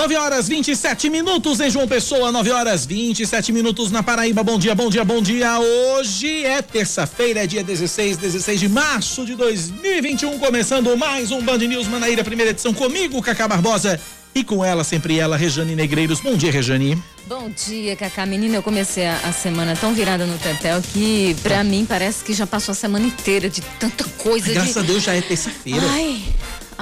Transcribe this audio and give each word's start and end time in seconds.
9 0.00 0.16
horas 0.16 0.48
27 0.48 1.10
minutos 1.10 1.60
em 1.60 1.68
João 1.68 1.86
Pessoa, 1.86 2.32
9 2.32 2.50
horas 2.52 2.86
27 2.86 3.52
minutos 3.52 3.90
na 3.90 4.02
Paraíba. 4.02 4.42
Bom 4.42 4.58
dia, 4.58 4.74
bom 4.74 4.88
dia, 4.88 5.04
bom 5.04 5.20
dia. 5.20 5.60
Hoje 5.60 6.42
é 6.42 6.62
terça-feira, 6.62 7.44
é 7.44 7.46
dia 7.46 7.62
16, 7.62 8.16
16 8.16 8.60
de 8.60 8.66
março 8.66 9.26
de 9.26 9.34
2021, 9.34 10.38
começando 10.38 10.96
mais 10.96 11.30
um 11.30 11.42
Band 11.42 11.58
News 11.58 11.86
Manaíra, 11.86 12.24
primeira 12.24 12.50
edição 12.50 12.72
comigo, 12.72 13.20
Cacá 13.20 13.46
Barbosa. 13.46 14.00
E 14.34 14.42
com 14.42 14.64
ela, 14.64 14.84
sempre 14.84 15.18
ela, 15.18 15.36
Rejane 15.36 15.74
Negreiros. 15.74 16.20
Bom 16.20 16.34
dia, 16.34 16.50
Rejane. 16.50 16.96
Bom 17.26 17.50
dia, 17.50 17.94
Cacá. 17.94 18.24
Menina, 18.24 18.56
eu 18.56 18.62
comecei 18.62 19.04
a, 19.04 19.18
a 19.24 19.32
semana 19.32 19.76
tão 19.76 19.92
virada 19.92 20.24
no 20.24 20.38
Tetel 20.38 20.80
que, 20.80 21.36
pra 21.42 21.62
mim, 21.62 21.84
parece 21.84 22.24
que 22.24 22.32
já 22.32 22.46
passou 22.46 22.72
a 22.72 22.74
semana 22.74 23.06
inteira 23.06 23.50
de 23.50 23.60
tanta 23.78 24.04
coisa. 24.16 24.50
Graças 24.52 24.72
de... 24.72 24.78
a 24.78 24.82
Deus 24.82 25.02
já 25.02 25.14
é 25.14 25.20
terça-feira. 25.20 25.82
Ai, 25.90 26.22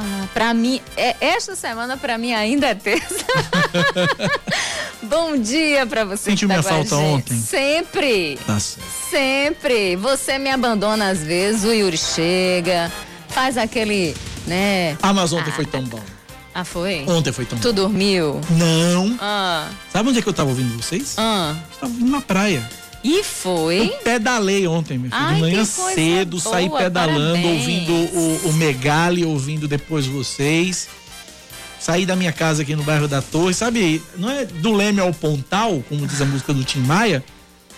ah, 0.00 0.26
pra 0.32 0.54
mim, 0.54 0.80
é, 0.96 1.16
esta 1.20 1.54
semana 1.56 1.96
pra 1.96 2.16
mim 2.18 2.32
ainda 2.32 2.68
é 2.68 2.74
terça. 2.74 3.24
Bom 5.02 5.36
dia 5.36 5.86
pra 5.86 6.04
você. 6.04 6.30
Sentiu 6.30 6.48
tá 6.48 6.54
minha 6.54 6.62
falta 6.62 6.96
ontem? 6.96 7.36
Sempre. 7.39 8.39
Tá 8.46 8.58
certo. 8.58 8.86
Sempre. 9.11 9.96
Você 9.96 10.39
me 10.39 10.50
abandona 10.50 11.08
às 11.11 11.20
vezes, 11.22 11.64
o 11.64 11.72
Yuri 11.72 11.96
chega, 11.96 12.90
faz 13.29 13.56
aquele, 13.56 14.14
né? 14.46 14.96
Ah, 15.03 15.12
mas 15.12 15.32
ontem 15.32 15.50
Ah, 15.50 15.54
foi 15.54 15.66
tão 15.66 15.82
bom. 15.84 16.00
Ah, 16.54 16.64
foi? 16.64 17.04
Ontem 17.06 17.32
foi 17.32 17.44
tão 17.44 17.58
Tu 17.58 17.68
bom. 17.68 17.75
dormiu? 17.75 18.40
Não. 18.50 19.17
Ah, 19.20 19.68
Sabe 19.92 20.08
onde 20.08 20.18
é 20.18 20.22
que 20.22 20.28
eu 20.28 20.32
tava 20.32 20.50
ouvindo 20.50 20.76
vocês? 20.82 21.14
ah. 21.17 21.54
Tava 21.80 21.92
ouvindo 21.92 22.11
na 22.11 22.20
praia. 22.20 22.68
E 23.08 23.25
foi? 23.25 23.86
Eu 23.86 23.98
pedalei 24.04 24.67
ontem, 24.67 24.98
meu 24.98 25.11
filho. 25.11 25.22
Ai, 25.22 25.35
de 25.36 25.40
manhã 25.40 25.64
cedo, 25.64 26.39
boa, 26.39 26.53
saí 26.53 26.68
pedalando, 26.68 27.43
parabéns. 27.43 27.61
ouvindo 27.61 27.93
o, 27.93 28.40
o 28.50 28.53
Megali, 28.53 29.25
ouvindo 29.25 29.67
depois 29.67 30.04
vocês. 30.04 30.89
Saí 31.81 32.05
da 32.05 32.14
minha 32.14 32.33
casa 32.33 32.61
aqui 32.61 32.77
no 32.77 32.83
bairro 32.83 33.08
da 33.08 33.22
Torre, 33.22 33.55
sabe? 33.55 34.03
Não 34.19 34.28
é 34.28 34.44
do 34.44 34.75
Leme 34.75 35.00
ao 35.00 35.14
Pontal, 35.14 35.83
como 35.89 36.06
diz 36.06 36.20
a 36.20 36.27
música 36.27 36.53
do 36.53 36.62
Tim 36.64 36.81
Maia, 36.81 37.25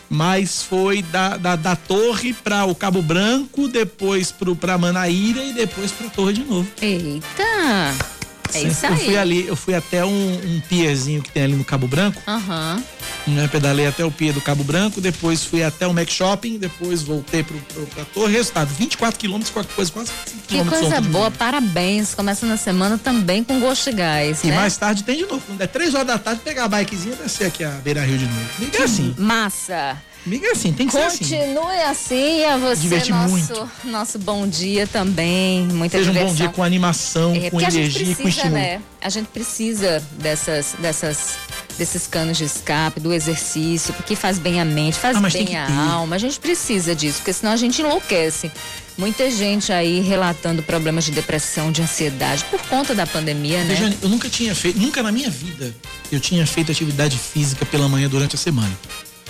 mas 0.08 0.64
foi 0.64 1.00
da, 1.00 1.36
da, 1.36 1.54
da 1.54 1.76
Torre 1.76 2.32
para 2.32 2.64
o 2.64 2.74
Cabo 2.74 3.00
Branco, 3.00 3.68
depois 3.68 4.32
pro, 4.32 4.56
pra 4.56 4.76
Manaíra 4.78 5.44
e 5.44 5.52
depois 5.52 5.92
pra 5.92 6.08
Torre 6.08 6.32
de 6.32 6.42
novo. 6.42 6.66
Eita! 6.82 8.19
É 8.54 8.62
isso 8.62 8.86
Eu 8.86 8.96
fui 8.96 9.08
aí. 9.08 9.18
ali, 9.18 9.46
eu 9.46 9.56
fui 9.56 9.74
até 9.74 10.04
um, 10.04 10.10
um 10.34 10.60
pierzinho 10.68 11.22
que 11.22 11.30
tem 11.30 11.42
ali 11.44 11.54
no 11.54 11.64
Cabo 11.64 11.86
Branco, 11.86 12.20
Aham. 12.26 12.82
né? 13.26 13.48
Pedalei 13.48 13.86
até 13.86 14.04
o 14.04 14.10
pier 14.10 14.32
do 14.32 14.40
Cabo 14.40 14.64
Branco, 14.64 15.00
depois 15.00 15.44
fui 15.44 15.62
até 15.62 15.86
o 15.86 15.94
Mac 15.94 16.08
Shopping, 16.10 16.58
depois 16.58 17.02
voltei 17.02 17.42
pro, 17.42 17.56
pro, 17.58 17.86
pra 17.86 18.04
Torre. 18.04 18.32
Resultado, 18.34 18.68
24 18.74 19.18
quilômetros, 19.18 19.52
qualquer 19.52 19.74
coisa, 19.74 19.92
quase 19.92 20.10
25 20.26 20.46
Que 20.48 20.64
coisa 20.70 21.00
boa, 21.00 21.30
parabéns. 21.30 22.14
Começando 22.14 22.52
a 22.52 22.56
semana 22.56 22.98
também 22.98 23.42
com 23.44 23.58
gosto 23.60 23.90
de 23.90 23.96
gás, 23.96 24.42
E 24.44 24.48
né? 24.48 24.56
mais 24.56 24.76
tarde 24.76 25.02
tem 25.04 25.16
de 25.18 25.26
novo. 25.26 25.42
Quando 25.46 25.60
é 25.60 25.66
3 25.66 25.94
horas 25.94 26.06
da 26.06 26.18
tarde, 26.18 26.40
pegar 26.44 26.64
a 26.64 26.68
bikezinha 26.68 27.14
e 27.18 27.22
descer 27.22 27.46
aqui 27.46 27.64
a 27.64 27.70
Beira 27.70 28.02
Rio 28.04 28.18
de 28.18 28.24
novo. 28.26 28.40
Miga 28.58 28.78
é 28.78 28.82
assim. 28.82 29.14
Massa. 29.18 29.96
Miga 30.26 30.48
é 30.48 30.50
assim, 30.50 30.70
tem 30.72 30.86
que 30.86 30.92
ser 30.92 31.00
assim. 31.02 31.18
Continue 31.24 31.80
assim, 31.88 32.44
a 32.44 32.56
você, 32.58 32.82
Divertir 32.82 33.14
nosso, 33.14 33.30
muito. 33.30 33.70
nosso 33.84 34.18
bom 34.18 34.46
dia 34.46 34.86
também. 34.86 35.62
Muita 35.68 35.96
Seja 35.96 36.10
um 36.10 36.12
diversão. 36.12 36.34
bom 36.34 36.36
dia 36.36 36.48
com 36.50 36.62
animação, 36.62 37.32
É, 37.34 37.48
com 37.50 37.58
energia, 37.60 37.84
com 37.84 38.14
precisa, 38.14 38.28
estímulo. 38.28 38.54
né? 38.54 38.82
A 39.00 39.08
gente 39.08 39.28
precisa 39.28 40.02
dessas, 40.18 40.74
dessas, 40.78 41.36
desses 41.78 42.06
canos 42.06 42.36
de 42.36 42.44
escape, 42.44 43.00
do 43.00 43.14
exercício, 43.14 43.94
porque 43.94 44.14
faz 44.14 44.38
bem 44.38 44.60
a 44.60 44.64
mente, 44.64 44.98
faz 44.98 45.16
Ah, 45.16 45.20
bem 45.20 45.56
a 45.56 45.66
ter. 45.66 45.72
alma. 45.72 46.16
A 46.16 46.18
gente 46.18 46.38
precisa 46.38 46.94
disso, 46.94 47.18
porque 47.18 47.32
senão 47.32 47.52
a 47.52 47.56
gente 47.56 47.80
enlouquece. 47.80 48.52
Muita 48.98 49.30
gente 49.30 49.72
aí 49.72 50.00
relatando 50.00 50.62
problemas 50.62 51.04
de 51.06 51.12
depressão, 51.12 51.72
de 51.72 51.80
ansiedade, 51.80 52.44
por 52.50 52.60
conta 52.68 52.94
da 52.94 53.06
pandemia, 53.06 53.64
né? 53.64 53.72
Rejane, 53.72 53.96
eu 54.02 54.08
nunca 54.10 54.28
tinha 54.28 54.54
feito, 54.54 54.78
nunca 54.78 55.02
na 55.02 55.10
minha 55.10 55.30
vida, 55.30 55.74
eu 56.12 56.20
tinha 56.20 56.46
feito 56.46 56.70
atividade 56.70 57.16
física 57.16 57.64
pela 57.64 57.88
manhã 57.88 58.06
durante 58.06 58.36
a 58.36 58.38
semana. 58.38 58.78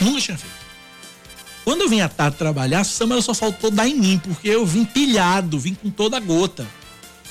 Nunca 0.01 0.21
tinha 0.21 0.37
feito. 0.37 0.60
Quando 1.65 1.83
eu 1.83 1.89
vim 1.89 2.01
à 2.01 2.09
tarde 2.09 2.37
trabalhar, 2.37 2.81
a 2.81 2.85
semana 2.85 3.21
só 3.23 3.35
faltou 3.35 3.71
dar 3.71 3.87
em 3.89 3.95
mim, 3.95 4.21
porque 4.23 4.49
eu 4.49 4.65
vim 4.67 4.85
pilhado, 4.85 5.59
vim 5.59 5.75
com 5.75 5.91
toda 5.91 6.17
a 6.17 6.21
gota. 6.21 6.67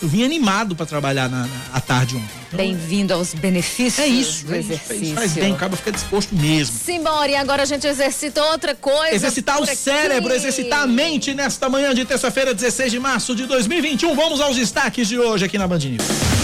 Eu 0.02 0.08
vim 0.08 0.24
animado 0.24 0.78
para 0.78 0.86
trabalhar 0.86 1.28
na, 1.28 1.42
na- 1.46 1.48
à 1.74 1.82
tarde 1.82 2.16
ontem. 2.16 2.26
Então, 2.48 2.58
Bem-vindo 2.58 3.14
aos 3.14 3.34
benefícios 3.34 4.00
é 4.00 4.08
isso, 4.08 4.46
do 4.46 4.56
é 4.56 4.60
isso, 4.60 4.72
é 4.72 4.76
exercício. 4.76 5.04
isso. 5.08 5.14
Faz 5.16 5.34
bem, 5.34 5.52
o 5.52 5.56
cabo 5.58 5.76
fica 5.76 5.92
disposto 5.92 6.34
mesmo. 6.34 6.74
Simbora, 6.78 7.30
e 7.30 7.36
agora 7.36 7.64
a 7.64 7.66
gente 7.66 7.86
exercita 7.86 8.42
outra 8.46 8.74
coisa. 8.74 9.14
Exercitar 9.14 9.60
o 9.60 9.64
aqui. 9.64 9.76
cérebro, 9.76 10.34
exercitar 10.34 10.84
a 10.84 10.88
mente 10.88 11.34
nesta 11.34 11.68
manhã 11.68 11.94
de 11.94 12.06
terça-feira, 12.06 12.54
16 12.54 12.92
de 12.94 13.00
março 13.00 13.36
de 13.36 13.46
2021. 13.46 14.16
Vamos 14.16 14.40
aos 14.40 14.56
destaques 14.56 15.06
de 15.10 15.20
hoje 15.20 15.44
aqui 15.44 15.58
na 15.58 15.68
Band 15.68 15.80
News. 15.80 16.39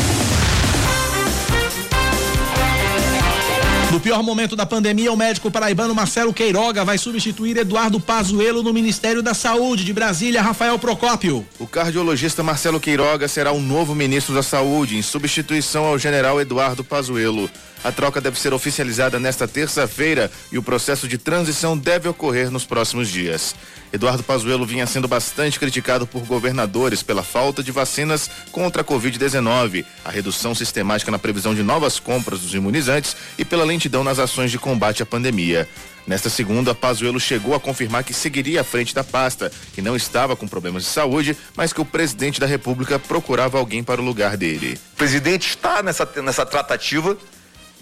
No 3.96 4.02
pior 4.02 4.22
momento 4.22 4.58
da 4.58 4.66
pandemia, 4.66 5.10
o 5.10 5.16
médico 5.16 5.50
paraibano 5.50 5.96
Marcelo 5.96 6.34
Queiroga 6.34 6.84
vai 6.84 6.98
substituir 6.98 7.56
Eduardo 7.56 7.98
Pazuello 7.98 8.62
no 8.62 8.74
Ministério 8.74 9.24
da 9.24 9.34
Saúde 9.34 9.86
de 9.86 9.94
Brasília, 9.94 10.42
Rafael 10.42 10.78
Procópio. 10.78 11.48
O 11.58 11.66
cardiologista 11.66 12.44
Marcelo 12.44 12.78
Queiroga 12.78 13.26
será 13.30 13.54
o 13.54 13.62
novo 13.62 13.96
ministro 13.96 14.36
da 14.36 14.44
Saúde, 14.44 14.98
em 14.98 15.02
substituição 15.02 15.86
ao 15.86 15.98
general 15.98 16.42
Eduardo 16.42 16.84
Pazuello. 16.84 17.50
A 17.86 17.92
troca 17.92 18.20
deve 18.20 18.40
ser 18.40 18.52
oficializada 18.52 19.20
nesta 19.20 19.48
terça-feira 19.48 20.32
e 20.52 20.58
o 20.58 20.64
processo 20.64 21.08
de 21.08 21.20
transição 21.20 21.78
deve 21.78 22.10
ocorrer 22.10 22.50
nos 22.50 22.66
próximos 22.66 23.08
dias. 23.08 23.56
Eduardo 23.94 24.24
Pazuello 24.24 24.66
vinha 24.66 24.88
sendo 24.88 25.08
bastante 25.08 25.60
criticado 25.60 26.08
por 26.08 26.26
governadores 26.26 27.04
pela 27.04 27.22
falta 27.22 27.62
de 27.62 27.72
vacinas 27.72 28.28
contra 28.52 28.82
a 28.82 28.86
Covid-19, 28.86 29.86
a 30.04 30.10
redução 30.10 30.56
sistemática 30.56 31.12
na 31.12 31.20
previsão 31.20 31.54
de 31.54 31.62
novas 31.62 32.00
compras 32.00 32.40
dos 32.40 32.56
imunizantes 32.56 33.16
e 33.38 33.46
pela 33.46 33.64
lentidão 33.64 34.04
nas 34.04 34.18
ações 34.18 34.50
de 34.50 34.58
combate 34.58 35.04
à 35.04 35.06
pandemia. 35.06 35.70
Nesta 36.08 36.30
segunda, 36.30 36.74
Pazuello 36.74 37.20
chegou 37.20 37.54
a 37.54 37.60
confirmar 37.60 38.04
que 38.04 38.14
seguiria 38.16 38.62
à 38.62 38.64
frente 38.64 38.96
da 38.96 39.04
pasta, 39.04 39.52
que 39.74 39.82
não 39.82 39.96
estava 39.96 40.36
com 40.36 40.48
problemas 40.48 40.84
de 40.84 40.90
saúde, 40.90 41.38
mas 41.56 41.72
que 41.72 41.82
o 41.82 41.86
presidente 41.86 42.40
da 42.40 42.48
República 42.48 42.98
procurava 42.98 43.60
alguém 43.60 43.84
para 43.84 44.02
o 44.02 44.06
lugar 44.06 44.38
dele. 44.38 44.80
O 44.94 44.98
presidente 44.98 45.50
está 45.50 45.84
nessa, 45.84 46.08
nessa 46.24 46.46
tratativa 46.46 47.16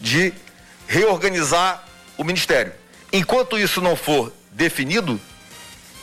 de 0.03 0.33
reorganizar 0.85 1.85
o 2.17 2.25
ministério. 2.25 2.73
Enquanto 3.11 3.57
isso 3.57 3.79
não 3.79 3.95
for 3.95 4.33
definido, 4.51 5.19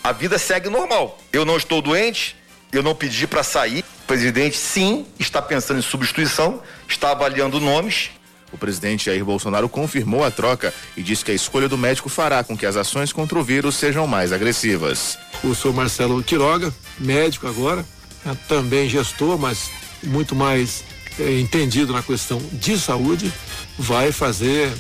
a 0.03 0.11
vida 0.11 0.39
segue 0.39 0.71
normal. 0.71 1.19
Eu 1.31 1.45
não 1.45 1.59
estou 1.59 1.83
doente, 1.83 2.35
eu 2.73 2.83
não 2.83 2.95
pedi 2.95 3.27
para 3.27 3.43
sair. 3.43 3.85
O 4.05 4.07
presidente, 4.07 4.57
sim, 4.57 5.07
está 5.19 5.43
pensando 5.43 5.79
em 5.79 5.83
substituição, 5.83 6.63
está 6.89 7.11
avaliando 7.11 7.61
nomes. 7.61 8.11
O 8.51 8.57
presidente 8.57 9.05
Jair 9.05 9.25
Bolsonaro 9.25 9.69
confirmou 9.69 10.25
a 10.25 10.31
troca 10.31 10.73
e 10.97 11.03
disse 11.03 11.25
que 11.25 11.31
a 11.31 11.35
escolha 11.35 11.69
do 11.69 11.77
médico 11.77 12.09
fará 12.09 12.43
com 12.43 12.57
que 12.57 12.65
as 12.65 12.77
ações 12.77 13.13
contra 13.13 13.39
o 13.39 13.45
vírus 13.45 13.77
sejam 13.77 14.07
mais 14.07 14.33
agressivas. 14.33 15.19
o 15.45 15.55
senhor 15.55 15.75
Marcelo 15.75 16.23
Quiroga, 16.25 16.75
médico 16.99 17.47
agora, 17.47 17.85
né, 18.25 18.37
também 18.49 18.89
gestor, 18.89 19.39
mas 19.39 19.71
muito 20.03 20.35
mais 20.35 20.83
eh, 21.21 21.39
entendido 21.39 21.93
na 21.93 22.03
questão 22.03 22.41
de 22.53 22.79
saúde, 22.79 23.33
vai 23.81 24.13
fazer 24.13 24.71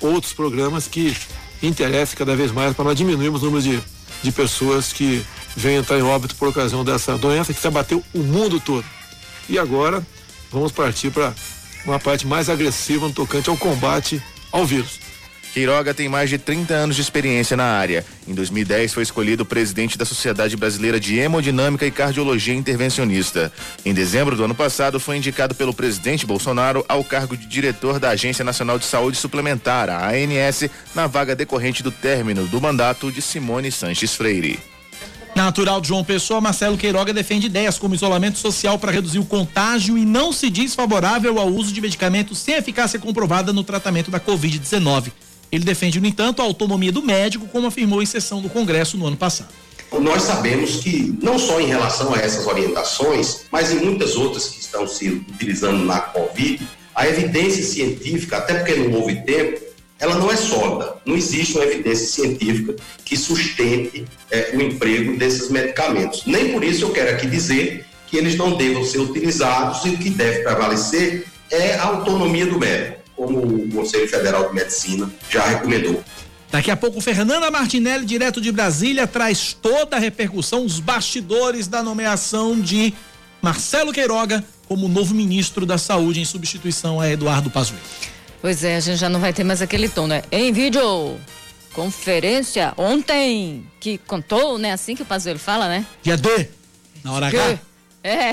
outros 0.00 0.32
programas 0.32 0.88
que 0.88 1.16
interessem 1.62 2.18
cada 2.18 2.34
vez 2.34 2.50
mais 2.50 2.74
para 2.74 2.84
nós 2.84 2.96
diminuirmos 2.96 3.42
o 3.42 3.46
número 3.46 3.62
de, 3.62 3.80
de 4.20 4.32
pessoas 4.32 4.92
que 4.92 5.24
vêm 5.56 5.76
entrar 5.76 5.96
em 5.96 6.02
óbito 6.02 6.34
por 6.34 6.48
ocasião 6.48 6.84
dessa 6.84 7.16
doença 7.16 7.54
que 7.54 7.62
já 7.62 7.70
bateu 7.70 8.02
o 8.12 8.18
mundo 8.18 8.58
todo. 8.58 8.84
E 9.48 9.58
agora 9.58 10.04
vamos 10.50 10.72
partir 10.72 11.10
para 11.12 11.32
uma 11.84 12.00
parte 12.00 12.26
mais 12.26 12.48
agressiva 12.48 13.06
no 13.06 13.14
tocante 13.14 13.48
ao 13.48 13.56
combate 13.56 14.20
ao 14.50 14.66
vírus. 14.66 14.98
Queiroga 15.52 15.92
tem 15.92 16.08
mais 16.08 16.30
de 16.30 16.38
30 16.38 16.72
anos 16.72 16.96
de 16.96 17.02
experiência 17.02 17.54
na 17.56 17.64
área. 17.64 18.04
Em 18.26 18.32
2010 18.32 18.94
foi 18.94 19.02
escolhido 19.02 19.44
presidente 19.44 19.98
da 19.98 20.04
Sociedade 20.06 20.56
Brasileira 20.56 20.98
de 20.98 21.18
Hemodinâmica 21.18 21.84
e 21.84 21.90
Cardiologia 21.90 22.54
Intervencionista. 22.54 23.52
Em 23.84 23.92
dezembro 23.92 24.34
do 24.34 24.44
ano 24.44 24.54
passado 24.54 24.98
foi 24.98 25.18
indicado 25.18 25.54
pelo 25.54 25.74
presidente 25.74 26.24
Bolsonaro 26.24 26.82
ao 26.88 27.04
cargo 27.04 27.36
de 27.36 27.46
diretor 27.46 28.00
da 28.00 28.10
Agência 28.10 28.42
Nacional 28.42 28.78
de 28.78 28.86
Saúde 28.86 29.18
Suplementar, 29.18 29.90
a 29.90 30.08
ANS, 30.08 30.70
na 30.94 31.06
vaga 31.06 31.36
decorrente 31.36 31.82
do 31.82 31.90
término 31.90 32.46
do 32.46 32.58
mandato 32.58 33.12
de 33.12 33.20
Simone 33.20 33.70
Sanches 33.70 34.14
Freire. 34.14 34.58
Natural 35.36 35.82
de 35.82 35.88
João 35.88 36.04
Pessoa, 36.04 36.40
Marcelo 36.40 36.78
Queiroga 36.78 37.12
defende 37.12 37.46
ideias 37.46 37.78
como 37.78 37.94
isolamento 37.94 38.38
social 38.38 38.78
para 38.78 38.92
reduzir 38.92 39.18
o 39.18 39.24
contágio 39.24 39.98
e 39.98 40.04
não 40.06 40.32
se 40.32 40.48
diz 40.48 40.74
favorável 40.74 41.38
ao 41.38 41.48
uso 41.48 41.72
de 41.72 41.80
medicamentos 41.80 42.38
sem 42.38 42.54
eficácia 42.54 42.98
comprovada 42.98 43.52
no 43.52 43.64
tratamento 43.64 44.10
da 44.10 44.20
Covid-19. 44.20 45.12
Ele 45.52 45.64
defende, 45.64 46.00
no 46.00 46.06
entanto, 46.06 46.40
a 46.40 46.44
autonomia 46.46 46.90
do 46.90 47.02
médico, 47.02 47.46
como 47.46 47.66
afirmou 47.66 48.02
em 48.02 48.06
sessão 48.06 48.40
do 48.40 48.48
Congresso 48.48 48.96
no 48.96 49.06
ano 49.06 49.18
passado. 49.18 49.50
Nós 50.00 50.22
sabemos 50.22 50.76
que, 50.76 51.14
não 51.22 51.38
só 51.38 51.60
em 51.60 51.66
relação 51.66 52.14
a 52.14 52.18
essas 52.18 52.46
orientações, 52.46 53.42
mas 53.52 53.70
em 53.70 53.76
muitas 53.76 54.16
outras 54.16 54.48
que 54.48 54.60
estão 54.60 54.88
se 54.88 55.10
utilizando 55.10 55.84
na 55.84 56.00
Covid, 56.00 56.66
a 56.94 57.06
evidência 57.06 57.62
científica, 57.62 58.38
até 58.38 58.54
porque 58.54 58.74
não 58.76 58.98
houve 58.98 59.16
tempo, 59.16 59.60
ela 59.98 60.14
não 60.14 60.32
é 60.32 60.36
sólida. 60.36 60.96
Não 61.04 61.14
existe 61.14 61.54
uma 61.56 61.64
evidência 61.64 62.06
científica 62.06 62.74
que 63.04 63.14
sustente 63.14 64.06
eh, 64.30 64.52
o 64.54 64.60
emprego 64.62 65.18
desses 65.18 65.50
medicamentos. 65.50 66.24
Nem 66.24 66.52
por 66.52 66.64
isso 66.64 66.86
eu 66.86 66.90
quero 66.90 67.10
aqui 67.10 67.26
dizer 67.26 67.84
que 68.06 68.16
eles 68.16 68.36
não 68.36 68.56
devam 68.56 68.84
ser 68.84 68.98
utilizados 69.00 69.84
e 69.84 69.90
o 69.90 69.98
que 69.98 70.08
deve 70.08 70.42
prevalecer 70.42 71.26
é 71.50 71.74
a 71.74 71.84
autonomia 71.84 72.46
do 72.46 72.58
médico. 72.58 73.01
Como 73.26 73.38
o 73.38 73.70
Conselho 73.70 74.08
Federal 74.08 74.48
de 74.48 74.54
Medicina 74.54 75.10
já 75.30 75.44
recomendou. 75.44 76.02
Daqui 76.50 76.70
a 76.70 76.76
pouco, 76.76 77.00
Fernanda 77.00 77.50
Martinelli, 77.50 78.04
direto 78.04 78.40
de 78.40 78.52
Brasília, 78.52 79.06
traz 79.06 79.54
toda 79.54 79.96
a 79.96 79.98
repercussão, 79.98 80.64
os 80.64 80.80
bastidores 80.80 81.66
da 81.66 81.82
nomeação 81.82 82.60
de 82.60 82.92
Marcelo 83.40 83.92
Queiroga 83.92 84.44
como 84.68 84.88
novo 84.88 85.14
ministro 85.14 85.64
da 85.64 85.78
Saúde 85.78 86.20
em 86.20 86.24
substituição 86.24 87.00
a 87.00 87.10
Eduardo 87.10 87.50
Pazuello. 87.50 87.82
Pois 88.40 88.64
é, 88.64 88.76
a 88.76 88.80
gente 88.80 88.98
já 88.98 89.08
não 89.08 89.20
vai 89.20 89.32
ter 89.32 89.44
mais 89.44 89.62
aquele 89.62 89.88
tom, 89.88 90.06
né? 90.06 90.22
Em 90.30 90.52
vídeo, 90.52 91.16
conferência 91.72 92.74
ontem, 92.76 93.66
que 93.80 93.98
contou, 93.98 94.58
né? 94.58 94.72
Assim 94.72 94.94
que 94.94 95.02
o 95.02 95.06
Pazuello 95.06 95.38
fala, 95.38 95.68
né? 95.68 95.86
Dia 96.02 96.16
D, 96.16 96.48
na 97.02 97.12
hora 97.12 97.26
H. 97.28 97.58
É. 98.04 98.32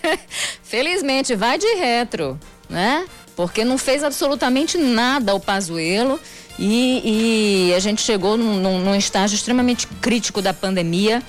Felizmente, 0.62 1.34
vai 1.34 1.58
de 1.58 1.66
retro, 1.74 2.38
né? 2.68 3.04
Porque 3.36 3.64
não 3.64 3.78
fez 3.78 4.04
absolutamente 4.04 4.76
nada 4.76 5.34
o 5.34 5.40
Pazuello 5.40 6.20
e, 6.58 7.70
e 7.70 7.74
a 7.74 7.78
gente 7.78 8.02
chegou 8.02 8.36
num, 8.36 8.56
num, 8.56 8.78
num 8.80 8.94
estágio 8.94 9.34
extremamente 9.34 9.86
crítico 9.86 10.42
da 10.42 10.52
pandemia 10.52 11.22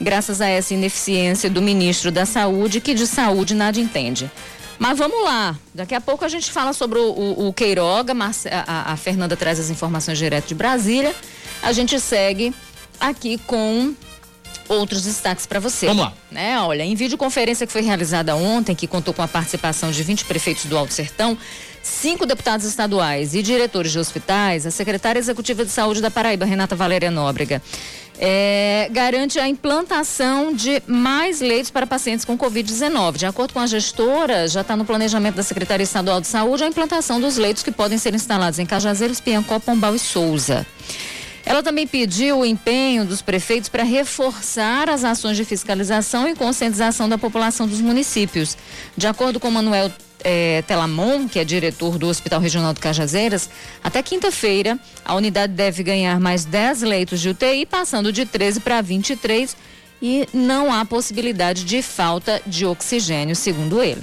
graças 0.00 0.40
a 0.40 0.48
essa 0.48 0.74
ineficiência 0.74 1.48
do 1.48 1.62
ministro 1.62 2.10
da 2.10 2.26
Saúde, 2.26 2.80
que 2.80 2.94
de 2.94 3.06
saúde 3.06 3.54
nada 3.54 3.78
entende. 3.78 4.30
Mas 4.78 4.98
vamos 4.98 5.22
lá, 5.24 5.56
daqui 5.72 5.94
a 5.94 6.00
pouco 6.00 6.24
a 6.24 6.28
gente 6.28 6.50
fala 6.50 6.72
sobre 6.72 6.98
o, 6.98 7.10
o, 7.10 7.48
o 7.48 7.52
Queiroga, 7.52 8.12
a, 8.12 8.92
a, 8.92 8.96
Fernanda 8.96 9.36
traz 9.36 9.60
as 9.60 9.70
informações 9.70 10.18
direto 10.18 10.48
de 10.48 10.54
Brasília. 10.54 11.14
A 11.62 11.72
gente 11.72 11.98
segue 12.00 12.52
aqui 13.00 13.38
com 13.38 13.94
outros 14.68 15.02
destaques 15.02 15.46
para 15.46 15.60
você. 15.60 15.86
Vamos 15.86 16.04
lá. 16.04 16.12
Né? 16.30 16.58
Olha, 16.60 16.82
em 16.82 16.94
videoconferência 16.94 17.66
que 17.66 17.72
foi 17.72 17.82
realizada 17.82 18.34
ontem, 18.36 18.74
que 18.74 18.86
contou 18.86 19.12
com 19.12 19.22
a 19.22 19.28
participação 19.28 19.90
de 19.90 20.02
20 20.02 20.24
prefeitos 20.24 20.66
do 20.66 20.76
Alto 20.76 20.92
Sertão, 20.92 21.36
cinco 21.82 22.24
deputados 22.24 22.66
estaduais 22.66 23.34
e 23.34 23.42
diretores 23.42 23.92
de 23.92 23.98
hospitais, 23.98 24.66
a 24.66 24.70
secretária 24.70 25.18
executiva 25.18 25.64
de 25.64 25.70
saúde 25.70 26.00
da 26.00 26.10
Paraíba, 26.10 26.44
Renata 26.44 26.74
Valéria 26.74 27.10
Nóbrega, 27.10 27.60
é, 28.18 28.88
garante 28.90 29.38
a 29.38 29.48
implantação 29.48 30.52
de 30.52 30.82
mais 30.86 31.40
leitos 31.40 31.70
para 31.70 31.86
pacientes 31.86 32.24
com 32.24 32.38
Covid-19. 32.38 33.16
De 33.16 33.26
acordo 33.26 33.52
com 33.52 33.60
a 33.60 33.66
gestora, 33.66 34.48
já 34.48 34.62
está 34.62 34.76
no 34.76 34.84
planejamento 34.84 35.34
da 35.34 35.42
Secretaria 35.42 35.84
Estadual 35.84 36.20
de 36.20 36.26
Saúde 36.26 36.64
a 36.64 36.66
implantação 36.66 37.20
dos 37.20 37.36
leitos 37.36 37.62
que 37.62 37.72
podem 37.72 37.98
ser 37.98 38.14
instalados 38.14 38.58
em 38.58 38.66
Cajazeiros, 38.66 39.20
Piancó, 39.20 39.58
Pombal 39.58 39.94
e 39.94 39.98
Souza. 39.98 40.66
Ela 41.46 41.62
também 41.62 41.86
pediu 41.86 42.38
o 42.38 42.46
empenho 42.46 43.04
dos 43.04 43.20
prefeitos 43.20 43.68
para 43.68 43.82
reforçar 43.82 44.88
as 44.88 45.04
ações 45.04 45.36
de 45.36 45.44
fiscalização 45.44 46.26
e 46.28 46.34
conscientização 46.34 47.08
da 47.08 47.18
população 47.18 47.66
dos 47.66 47.80
municípios. 47.80 48.56
De 48.96 49.06
acordo 49.06 49.38
com 49.38 49.50
Manuel 49.50 49.92
é, 50.22 50.62
Telamon, 50.62 51.28
que 51.28 51.38
é 51.38 51.44
diretor 51.44 51.98
do 51.98 52.08
Hospital 52.08 52.40
Regional 52.40 52.72
de 52.72 52.80
Cajazeiras, 52.80 53.50
até 53.82 54.02
quinta-feira 54.02 54.78
a 55.04 55.14
unidade 55.14 55.52
deve 55.52 55.82
ganhar 55.82 56.18
mais 56.18 56.46
10 56.46 56.80
leitos 56.82 57.20
de 57.20 57.28
UTI, 57.28 57.66
passando 57.66 58.10
de 58.10 58.24
13 58.24 58.60
para 58.60 58.80
23 58.80 59.54
e 60.00 60.26
não 60.32 60.72
há 60.72 60.84
possibilidade 60.84 61.64
de 61.64 61.82
falta 61.82 62.40
de 62.46 62.64
oxigênio, 62.64 63.36
segundo 63.36 63.82
ele. 63.82 64.02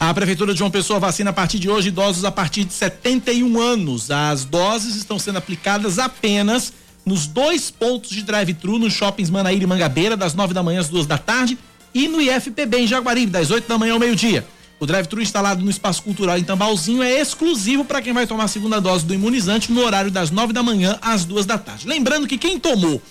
A 0.00 0.14
Prefeitura 0.14 0.54
de 0.54 0.58
João 0.58 0.70
Pessoa 0.70 0.98
vacina 0.98 1.28
a 1.28 1.32
partir 1.32 1.58
de 1.58 1.68
hoje 1.68 1.88
idosos 1.88 2.24
a 2.24 2.32
partir 2.32 2.64
de 2.64 2.72
71 2.72 3.60
anos. 3.60 4.10
As 4.10 4.46
doses 4.46 4.96
estão 4.96 5.18
sendo 5.18 5.36
aplicadas 5.36 5.98
apenas 5.98 6.72
nos 7.04 7.26
dois 7.26 7.70
pontos 7.70 8.08
de 8.08 8.22
drive-thru 8.22 8.78
nos 8.78 8.94
shoppings 8.94 9.28
Manaíra 9.28 9.62
e 9.62 9.66
Mangabeira, 9.66 10.16
das 10.16 10.32
9 10.32 10.54
da 10.54 10.62
manhã 10.62 10.80
às 10.80 10.88
duas 10.88 11.04
da 11.04 11.18
tarde, 11.18 11.58
e 11.92 12.08
no 12.08 12.18
IFPB 12.18 12.78
em 12.78 12.86
Jaguaribe, 12.86 13.30
das 13.30 13.50
8 13.50 13.68
da 13.68 13.76
manhã 13.76 13.92
ao 13.92 13.98
meio-dia. 13.98 14.46
O 14.80 14.86
drive-thru 14.86 15.20
instalado 15.20 15.62
no 15.62 15.70
Espaço 15.70 16.02
Cultural 16.02 16.38
em 16.38 16.44
Tambalzinho 16.44 17.02
é 17.02 17.20
exclusivo 17.20 17.84
para 17.84 18.00
quem 18.00 18.14
vai 18.14 18.26
tomar 18.26 18.44
a 18.44 18.48
segunda 18.48 18.80
dose 18.80 19.04
do 19.04 19.12
imunizante 19.12 19.70
no 19.70 19.84
horário 19.84 20.10
das 20.10 20.30
9 20.30 20.54
da 20.54 20.62
manhã 20.62 20.98
às 21.02 21.26
duas 21.26 21.44
da 21.44 21.58
tarde. 21.58 21.86
Lembrando 21.86 22.26
que 22.26 22.38
quem 22.38 22.58
tomou 22.58 23.02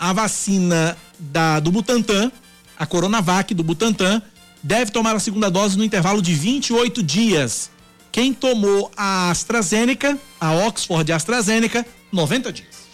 a 0.00 0.14
vacina 0.14 0.96
da, 1.18 1.60
do 1.60 1.70
Butantan, 1.70 2.32
a 2.78 2.86
Coronavac 2.86 3.52
do 3.52 3.62
Butantan, 3.62 4.22
deve 4.62 4.90
tomar 4.90 5.14
a 5.16 5.20
segunda 5.20 5.50
dose 5.50 5.76
no 5.76 5.84
intervalo 5.84 6.22
de 6.22 6.34
28 6.34 7.02
dias. 7.02 7.70
Quem 8.10 8.32
tomou 8.32 8.90
a 8.96 9.30
AstraZeneca, 9.30 10.18
a 10.40 10.52
Oxford 10.52 11.12
AstraZeneca, 11.12 11.86
90 12.10 12.52
dias. 12.52 12.88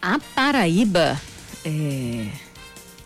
A 0.00 0.18
Paraíba 0.34 1.20
é, 1.64 2.26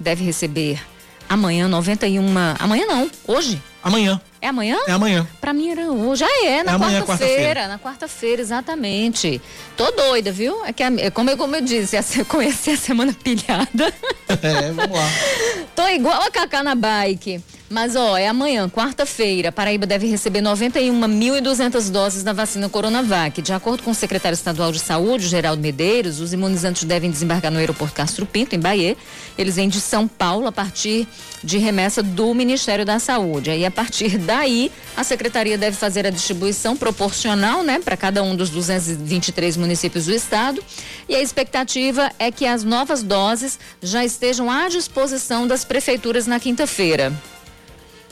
deve 0.01 0.25
receber 0.25 0.83
amanhã 1.29 1.69
91. 1.69 2.25
Amanhã 2.59 2.87
não, 2.87 3.11
hoje. 3.27 3.63
Amanhã. 3.83 4.21
É 4.41 4.49
amanhã? 4.49 4.77
É 4.87 4.93
amanhã. 4.93 5.27
Pra 5.41 5.53
mim 5.53 5.71
era 5.71 5.91
hoje. 5.91 6.21
Já 6.21 6.47
é, 6.47 6.63
na 6.63 6.75
é 6.75 6.79
quarta-feira. 6.79 7.45
Quarta 7.45 7.69
na 7.69 7.79
quarta-feira, 7.79 8.43
exatamente. 8.43 9.41
Tô 9.77 9.91
doida, 9.91 10.31
viu? 10.31 10.65
É 10.65 10.73
que, 10.73 10.83
é 10.83 11.11
como, 11.11 11.31
eu, 11.31 11.37
como 11.37 11.57
eu 11.57 11.61
disse, 11.61 11.97
conheci 12.27 12.71
a 12.71 12.77
semana 12.77 13.13
pilhada. 13.13 13.93
É, 14.29 14.73
vamos 14.73 14.97
lá. 14.97 15.09
Tô 15.79 15.87
igual 15.87 16.21
a 16.23 16.29
Cacá 16.29 16.61
na 16.61 16.75
bike. 16.75 17.41
Mas, 17.71 17.95
ó, 17.97 18.17
é 18.17 18.27
amanhã, 18.27 18.67
quarta-feira. 18.67 19.53
Paraíba 19.53 19.87
deve 19.87 20.07
receber 20.07 20.41
91.200 20.41 21.91
doses 21.91 22.23
da 22.23 22.33
vacina 22.33 22.67
Coronavac. 22.67 23.43
De 23.43 23.53
acordo 23.53 23.83
com 23.83 23.91
o 23.91 23.95
secretário 23.95 24.35
estadual 24.35 24.73
de 24.73 24.79
saúde, 24.79 25.29
Geraldo 25.29 25.61
Medeiros, 25.61 26.19
os 26.19 26.33
imunizantes 26.33 26.85
devem 26.85 27.11
desembarcar 27.11 27.51
no 27.51 27.59
aeroporto 27.59 27.95
Castro 27.95 28.25
Pinto, 28.25 28.57
em 28.57 28.59
Bahia. 28.59 28.97
Eles 29.37 29.57
vêm 29.57 29.69
de 29.69 29.83
São 29.83 30.09
Paulo 30.09 30.47
a 30.47 30.53
partir 30.53 31.07
de 31.45 31.59
remessa 31.59 32.03
do 32.03 32.33
Ministério 32.33 32.87
da 32.87 32.99
Saúde. 32.99 33.51
Aí, 33.51 33.67
a 33.67 33.71
partir 33.71 34.17
daí, 34.19 34.73
a 34.97 35.05
secretaria 35.05 35.59
deve 35.59 35.77
fazer 35.77 36.07
a 36.07 36.11
distribuição 36.11 36.75
proporcional, 36.75 37.63
né, 37.63 37.81
para 37.85 37.99
cada 37.99 38.23
um 38.23 38.35
dos 38.35 38.49
223 38.49 39.59
municípios 39.59 40.07
do 40.07 40.15
estado. 40.15 40.65
E 41.07 41.15
a 41.15 41.21
expectativa 41.21 42.11
é 42.19 42.33
que 42.33 42.47
as 42.47 42.65
novas 42.65 43.03
doses 43.03 43.59
já 43.83 44.03
estejam 44.03 44.51
à 44.51 44.69
disposição 44.69 45.47
das 45.47 45.67
prefeituras 45.67 46.27
na 46.27 46.41
quinta-feira. 46.41 47.13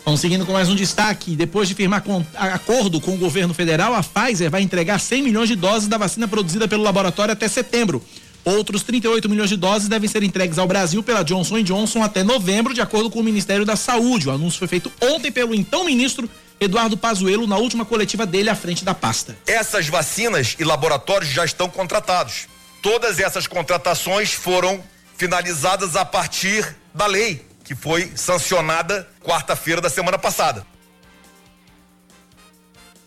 Vamos 0.06 0.20
seguindo 0.20 0.46
com 0.46 0.52
mais 0.52 0.68
um 0.68 0.76
destaque. 0.76 1.34
Depois 1.34 1.66
de 1.66 1.74
firmar 1.74 2.00
com, 2.00 2.24
acordo 2.36 3.00
com 3.00 3.14
o 3.14 3.18
governo 3.18 3.52
federal, 3.52 3.92
a 3.92 4.04
Pfizer 4.04 4.48
vai 4.48 4.62
entregar 4.62 5.00
100 5.00 5.20
milhões 5.20 5.48
de 5.48 5.56
doses 5.56 5.88
da 5.88 5.98
vacina 5.98 6.28
produzida 6.28 6.68
pelo 6.68 6.84
laboratório 6.84 7.32
até 7.32 7.48
setembro. 7.48 8.00
Outros 8.44 8.84
38 8.84 9.28
milhões 9.28 9.50
de 9.50 9.56
doses 9.56 9.88
devem 9.88 10.08
ser 10.08 10.22
entregues 10.22 10.58
ao 10.58 10.68
Brasil 10.68 11.02
pela 11.02 11.24
Johnson 11.24 11.60
Johnson 11.60 12.04
até 12.04 12.22
novembro, 12.22 12.72
de 12.72 12.80
acordo 12.80 13.10
com 13.10 13.18
o 13.18 13.22
Ministério 13.24 13.66
da 13.66 13.74
Saúde. 13.74 14.28
O 14.28 14.30
anúncio 14.30 14.60
foi 14.60 14.68
feito 14.68 14.92
ontem 15.02 15.32
pelo 15.32 15.52
então 15.52 15.84
ministro 15.84 16.30
Eduardo 16.60 16.96
Pazuello 16.96 17.48
na 17.48 17.56
última 17.56 17.84
coletiva 17.84 18.24
dele 18.24 18.48
à 18.48 18.54
frente 18.54 18.84
da 18.84 18.94
pasta. 18.94 19.36
Essas 19.44 19.88
vacinas 19.88 20.54
e 20.56 20.62
laboratórios 20.62 21.32
já 21.32 21.44
estão 21.44 21.68
contratados. 21.68 22.46
Todas 22.80 23.18
essas 23.18 23.48
contratações 23.48 24.30
foram 24.32 24.80
finalizadas 25.16 25.96
a 25.96 26.04
partir 26.04 26.76
da 26.94 27.06
lei 27.06 27.44
que 27.66 27.74
foi 27.74 28.12
sancionada 28.14 29.08
quarta-feira 29.24 29.80
da 29.80 29.90
semana 29.90 30.16
passada. 30.16 30.64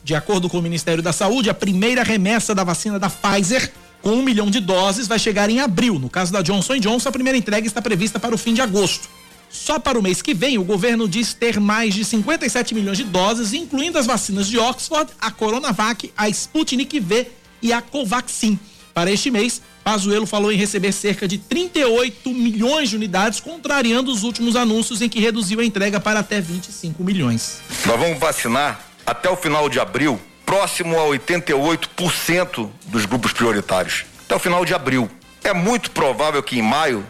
De 0.03 0.13
acordo 0.13 0.49
com 0.49 0.59
o 0.59 0.61
Ministério 0.61 1.01
da 1.01 1.13
Saúde, 1.13 1.49
a 1.49 1.53
primeira 1.53 2.03
remessa 2.03 2.53
da 2.53 2.65
vacina 2.65 2.99
da 2.99 3.09
Pfizer, 3.09 3.71
com 4.01 4.11
um 4.11 4.21
milhão 4.21 4.51
de 4.51 4.59
doses, 4.59 5.07
vai 5.07 5.17
chegar 5.17 5.49
em 5.49 5.61
abril. 5.61 5.97
No 5.97 6.09
caso 6.09 6.33
da 6.33 6.41
Johnson 6.41 6.77
Johnson, 6.77 7.07
a 7.07 7.11
primeira 7.11 7.37
entrega 7.37 7.65
está 7.65 7.81
prevista 7.81 8.19
para 8.19 8.35
o 8.35 8.37
fim 8.37 8.53
de 8.53 8.61
agosto. 8.61 9.07
Só 9.49 9.79
para 9.79 9.97
o 9.97 10.03
mês 10.03 10.21
que 10.21 10.33
vem, 10.33 10.57
o 10.57 10.63
governo 10.63 11.07
diz 11.07 11.33
ter 11.33 11.57
mais 11.57 11.93
de 11.93 12.03
57 12.03 12.75
milhões 12.75 12.97
de 12.97 13.05
doses, 13.05 13.53
incluindo 13.53 13.97
as 13.97 14.05
vacinas 14.05 14.47
de 14.47 14.59
Oxford, 14.59 15.09
a 15.21 15.31
Coronavac, 15.31 16.11
a 16.17 16.27
Sputnik 16.27 16.99
V 16.99 17.27
e 17.61 17.71
a 17.71 17.81
Covaxin. 17.81 18.59
Para 18.93 19.09
este 19.09 19.31
mês, 19.31 19.61
Pazuello 19.89 20.27
falou 20.27 20.51
em 20.51 20.55
receber 20.55 20.91
cerca 20.91 21.27
de 21.27 21.39
38 21.39 22.29
milhões 22.29 22.91
de 22.91 22.95
unidades, 22.95 23.39
contrariando 23.39 24.11
os 24.11 24.21
últimos 24.21 24.55
anúncios 24.55 25.01
em 25.01 25.09
que 25.09 25.19
reduziu 25.19 25.61
a 25.61 25.65
entrega 25.65 25.99
para 25.99 26.19
até 26.19 26.39
25 26.39 27.03
milhões. 27.03 27.59
Nós 27.87 27.99
vamos 27.99 28.19
vacinar 28.19 28.81
até 29.03 29.27
o 29.31 29.35
final 29.35 29.67
de 29.67 29.79
abril, 29.79 30.21
próximo 30.45 30.95
a 30.99 31.05
88% 31.05 32.69
dos 32.85 33.05
grupos 33.07 33.33
prioritários. 33.33 34.05
Até 34.25 34.35
o 34.35 34.39
final 34.39 34.63
de 34.63 34.75
abril. 34.75 35.09
É 35.43 35.53
muito 35.53 35.89
provável 35.89 36.43
que 36.43 36.59
em 36.59 36.61
maio 36.61 37.03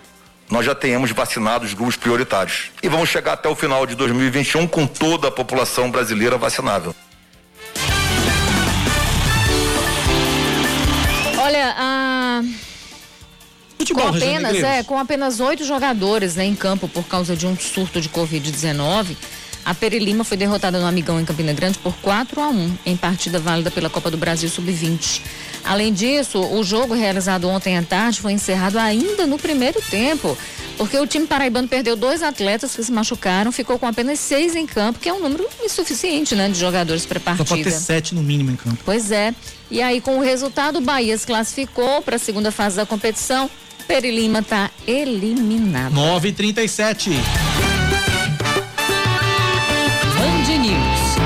nós 0.50 0.66
já 0.66 0.74
tenhamos 0.74 1.12
vacinado 1.12 1.66
os 1.66 1.74
grupos 1.74 1.98
prioritários. 1.98 2.72
E 2.82 2.88
vamos 2.88 3.10
chegar 3.10 3.34
até 3.34 3.50
o 3.50 3.56
final 3.56 3.86
de 3.86 3.94
2021 3.94 4.66
com 4.66 4.88
toda 4.88 5.28
a 5.28 5.32
população 5.32 5.92
brasileira 5.92 6.38
vacinável. 6.38 6.96
Olha, 11.38 11.76
a. 11.78 12.69
Futebol, 13.80 14.10
com 14.10 14.18
apenas, 14.18 14.58
é, 14.58 14.84
com 14.84 14.98
apenas 14.98 15.40
oito 15.40 15.64
jogadores 15.64 16.36
né, 16.36 16.46
em 16.46 16.54
campo 16.54 16.88
por 16.88 17.06
causa 17.06 17.36
de 17.36 17.48
um 17.48 17.58
surto 17.58 18.02
de 18.02 18.10
Covid-19, 18.10 19.16
a 19.66 19.74
Peri 19.74 20.00
Lima 20.00 20.24
foi 20.24 20.36
derrotada 20.36 20.80
no 20.80 20.86
Amigão 20.86 21.20
em 21.20 21.26
Campina 21.26 21.54
Grande 21.54 21.78
por 21.80 21.94
4 21.98 22.42
a 22.42 22.50
1 22.50 22.78
em 22.86 22.98
partida 22.98 23.40
válida 23.40 23.72
pela 23.72 23.90
Copa 23.90 24.12
do 24.12 24.18
Brasil 24.18 24.50
Sub-20. 24.50 25.22
Além 25.64 25.94
disso, 25.94 26.40
o 26.40 26.64
jogo 26.64 26.94
realizado 26.94 27.48
ontem 27.48 27.78
à 27.78 27.84
tarde 27.84 28.20
foi 28.20 28.34
encerrado 28.34 28.78
ainda 28.78 29.28
no 29.28 29.38
primeiro 29.38 29.82
tempo 29.90 30.38
Porque 30.80 30.98
o 30.98 31.06
time 31.06 31.28
paraibano 31.28 31.68
perdeu 31.68 31.98
dois 31.98 32.24
atletas 32.24 32.74
que 32.74 32.82
se 32.82 32.90
machucaram, 32.90 33.52
ficou 33.52 33.78
com 33.78 33.86
apenas 33.86 34.18
seis 34.18 34.56
em 34.56 34.66
campo, 34.66 34.98
que 34.98 35.10
é 35.10 35.14
um 35.14 35.20
número 35.20 35.46
insuficiente, 35.62 36.36
né, 36.36 36.48
de 36.48 36.58
jogadores 36.58 37.06
para 37.06 37.20
partida. 37.20 37.46
Só 37.46 37.56
pode 37.56 37.64
ter 37.66 37.72
sete 37.72 38.16
no 38.16 38.24
mínimo 38.24 38.52
em 38.52 38.56
campo. 38.56 38.78
Pois 38.86 39.12
é. 39.12 39.36
E 39.70 39.82
aí, 39.82 40.00
com 40.00 40.18
o 40.18 40.22
resultado, 40.22 40.78
o 40.78 40.82
Bahia 40.82 41.18
se 41.18 41.28
classificou 41.28 42.02
para 42.02 42.16
a 42.16 42.20
segunda 42.20 42.50
fase 42.50 42.78
da 42.78 42.86
competição. 42.86 43.50
Peri 43.90 44.12
Lima 44.12 44.38
está 44.38 44.70
eliminado. 44.86 45.92
9 45.94 46.32
37 46.32 47.10
Band 50.16 50.58
News. 50.60 50.78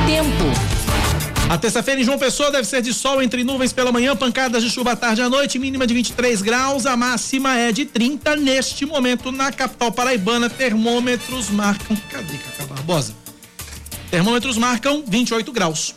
Tempo. 0.08 1.50
A 1.50 1.58
terça-feira 1.58 2.00
em 2.00 2.06
João 2.06 2.18
Pessoa 2.18 2.50
deve 2.50 2.66
ser 2.66 2.82
de 2.82 2.94
sol 2.94 3.22
entre 3.22 3.44
nuvens 3.44 3.74
pela 3.74 3.92
manhã, 3.92 4.16
pancadas 4.16 4.64
de 4.64 4.70
chuva 4.70 4.94
à 4.94 4.96
tarde 4.96 5.22
à 5.22 5.28
noite, 5.28 5.60
mínima 5.60 5.86
de 5.86 5.94
23 5.94 6.42
graus, 6.42 6.86
a 6.86 6.96
máxima 6.96 7.54
é 7.58 7.74
de 7.74 7.84
30 7.84 8.38
neste 8.38 8.86
momento 8.86 9.30
na 9.30 9.52
capital 9.52 9.92
paraibana. 9.92 10.50
Termômetros 10.50 11.50
marcam. 11.50 11.98
Cadê 12.10 12.38
Cacá 12.38 12.66
Barbosa? 12.74 13.14
Termômetros 14.10 14.58
marcam 14.58 15.04
28 15.06 15.52
graus. 15.52 15.96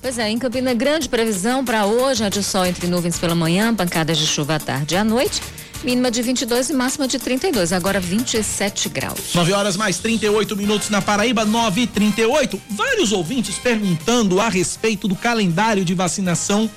Pois 0.00 0.16
é, 0.16 0.30
em 0.30 0.38
Campina 0.38 0.74
Grande, 0.74 1.08
previsão 1.08 1.64
para 1.64 1.86
hoje 1.86 2.22
é 2.22 2.30
de 2.30 2.40
sol 2.40 2.64
entre 2.64 2.86
nuvens 2.86 3.18
pela 3.18 3.34
manhã, 3.34 3.74
pancadas 3.74 4.16
de 4.16 4.26
chuva 4.28 4.54
à 4.54 4.60
tarde 4.60 4.94
e 4.94 4.96
à 4.96 5.02
noite. 5.02 5.42
Mínima 5.84 6.10
de 6.10 6.22
22 6.22 6.70
e 6.70 6.72
máxima 6.72 7.06
de 7.06 7.18
32, 7.18 7.70
agora 7.70 8.00
27 8.00 8.88
graus. 8.88 9.34
9 9.34 9.52
horas 9.52 9.76
mais 9.76 9.98
38 9.98 10.56
minutos 10.56 10.88
na 10.88 11.02
Paraíba, 11.02 11.44
9 11.44 11.82
e 11.82 11.86
38. 11.86 12.58
Vários 12.70 13.12
ouvintes 13.12 13.56
perguntando 13.56 14.40
a 14.40 14.48
respeito 14.48 15.06
do 15.06 15.14
calendário 15.14 15.84
de 15.84 15.92
vacinação 15.92 16.70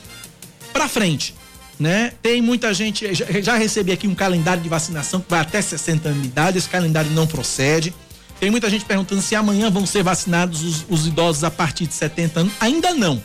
para 0.73 0.89
frente. 0.89 1.33
Né? 1.79 2.11
Tem 2.21 2.41
muita 2.41 2.73
gente, 2.73 3.13
já, 3.13 3.25
já 3.41 3.55
recebi 3.55 3.93
aqui 3.93 4.07
um 4.09 4.15
calendário 4.15 4.61
de 4.61 4.67
vacinação 4.67 5.21
que 5.21 5.29
vai 5.29 5.39
até 5.39 5.61
60 5.61 6.09
anos 6.09 6.21
de 6.23 6.27
idade, 6.27 6.57
esse 6.57 6.67
calendário 6.67 7.09
não 7.11 7.25
procede. 7.25 7.93
Tem 8.41 8.51
muita 8.51 8.69
gente 8.69 8.83
perguntando 8.83 9.21
se 9.21 9.35
amanhã 9.35 9.69
vão 9.69 9.85
ser 9.85 10.03
vacinados 10.03 10.63
os, 10.63 10.85
os 10.89 11.07
idosos 11.07 11.45
a 11.45 11.51
partir 11.51 11.87
de 11.87 11.93
70 11.93 12.41
anos. 12.41 12.53
Ainda 12.59 12.93
não. 12.93 13.23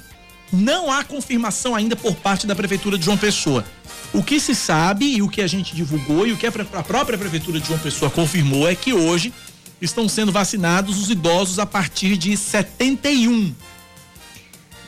Não 0.52 0.92
há 0.92 1.02
confirmação 1.02 1.74
ainda 1.74 1.96
por 1.96 2.14
parte 2.14 2.46
da 2.46 2.54
Prefeitura 2.54 2.98
de 2.98 3.04
João 3.04 3.16
Pessoa. 3.16 3.64
O 4.12 4.22
que 4.22 4.38
se 4.38 4.54
sabe 4.54 5.06
e 5.06 5.22
o 5.22 5.28
que 5.28 5.40
a 5.40 5.46
gente 5.46 5.74
divulgou 5.74 6.26
e 6.26 6.32
o 6.32 6.36
que 6.36 6.46
a 6.46 6.52
própria 6.52 7.16
Prefeitura 7.16 7.58
de 7.58 7.66
João 7.66 7.78
Pessoa 7.78 8.10
confirmou 8.10 8.68
é 8.68 8.74
que 8.74 8.92
hoje 8.92 9.32
estão 9.80 10.06
sendo 10.08 10.30
vacinados 10.30 11.00
os 11.00 11.08
idosos 11.08 11.58
a 11.58 11.64
partir 11.64 12.18
de 12.18 12.36
71. 12.36 13.54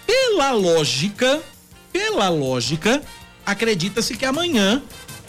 Pela 0.06 0.52
lógica, 0.52 1.42
pela 1.90 2.28
lógica, 2.28 3.00
acredita-se 3.47 4.16
que 4.16 4.26
amanhã 4.26 4.83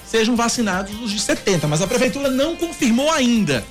sejam 0.06 0.36
vacinados 0.36 1.02
os 1.02 1.12
de 1.12 1.20
70, 1.20 1.68
mas 1.68 1.82
a 1.82 1.88
prefeitura 1.88 2.30
não 2.30 2.58
confirmou 2.58 3.10
ainda. 3.12 3.66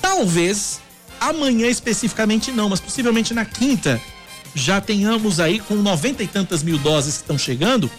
Talvez 0.00 0.80
amanhã 1.20 1.68
especificamente 1.68 2.50
não, 2.50 2.68
mas 2.68 2.80
possivelmente 2.80 3.32
na 3.32 3.44
quinta 3.44 4.00
já 4.54 4.80
tenhamos 4.80 5.40
aí 5.40 5.58
com 5.60 5.74
90 5.74 6.22
e 6.22 6.26
tantas 6.26 6.62
mil 6.62 6.78
doses 6.78 7.16
que 7.16 7.22
estão 7.22 7.38
chegando, 7.38 7.90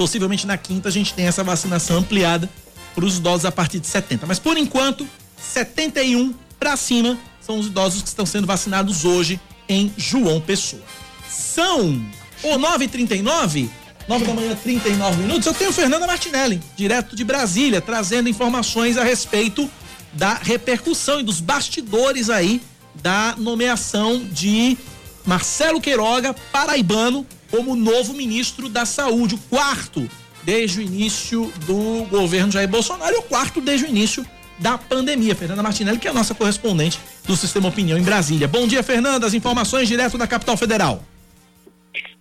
Possivelmente 0.00 0.46
na 0.46 0.56
quinta 0.56 0.88
a 0.88 0.92
gente 0.92 1.12
tem 1.12 1.26
essa 1.26 1.44
vacinação 1.44 1.98
ampliada 1.98 2.48
para 2.94 3.04
os 3.04 3.18
idosos 3.18 3.44
a 3.44 3.52
partir 3.52 3.78
de 3.80 3.86
70. 3.86 4.26
Mas 4.26 4.38
por 4.38 4.56
enquanto, 4.56 5.06
71 5.38 6.34
para 6.58 6.74
cima 6.74 7.18
são 7.38 7.58
os 7.58 7.66
idosos 7.66 8.00
que 8.00 8.08
estão 8.08 8.24
sendo 8.24 8.46
vacinados 8.46 9.04
hoje 9.04 9.38
em 9.68 9.92
João 9.98 10.40
Pessoa. 10.40 10.82
São 11.28 12.02
o 12.42 12.48
9h39, 12.48 13.68
9 14.08 14.24
da 14.24 14.32
manhã, 14.32 14.56
39 14.56 15.22
minutos. 15.22 15.46
Eu 15.46 15.52
tenho 15.52 15.70
Fernanda 15.70 16.06
Martinelli, 16.06 16.62
direto 16.74 17.14
de 17.14 17.22
Brasília, 17.22 17.82
trazendo 17.82 18.28
informações 18.28 18.96
a 18.96 19.04
respeito 19.04 19.70
da 20.14 20.32
repercussão 20.32 21.20
e 21.20 21.22
dos 21.22 21.40
bastidores 21.40 22.30
aí 22.30 22.62
da 22.94 23.34
nomeação 23.36 24.24
de 24.32 24.78
Marcelo 25.30 25.80
Queiroga, 25.80 26.34
paraibano, 26.50 27.24
como 27.52 27.76
novo 27.76 28.12
ministro 28.12 28.68
da 28.68 28.84
Saúde, 28.84 29.36
o 29.36 29.38
quarto 29.38 30.10
desde 30.42 30.80
o 30.80 30.82
início 30.82 31.52
do 31.66 32.04
governo 32.10 32.50
Jair 32.50 32.68
Bolsonaro 32.68 33.14
e 33.14 33.18
o 33.18 33.22
quarto 33.22 33.60
desde 33.60 33.86
o 33.86 33.88
início 33.88 34.26
da 34.58 34.76
pandemia. 34.76 35.36
Fernanda 35.36 35.62
Martinelli, 35.62 36.00
que 36.00 36.08
é 36.08 36.10
a 36.10 36.14
nossa 36.14 36.34
correspondente 36.34 36.98
do 37.28 37.36
Sistema 37.36 37.68
Opinião 37.68 37.96
em 37.96 38.02
Brasília. 38.02 38.48
Bom 38.48 38.66
dia, 38.66 38.82
Fernanda. 38.82 39.24
As 39.24 39.32
informações 39.32 39.86
direto 39.86 40.18
da 40.18 40.26
capital 40.26 40.56
federal. 40.56 41.00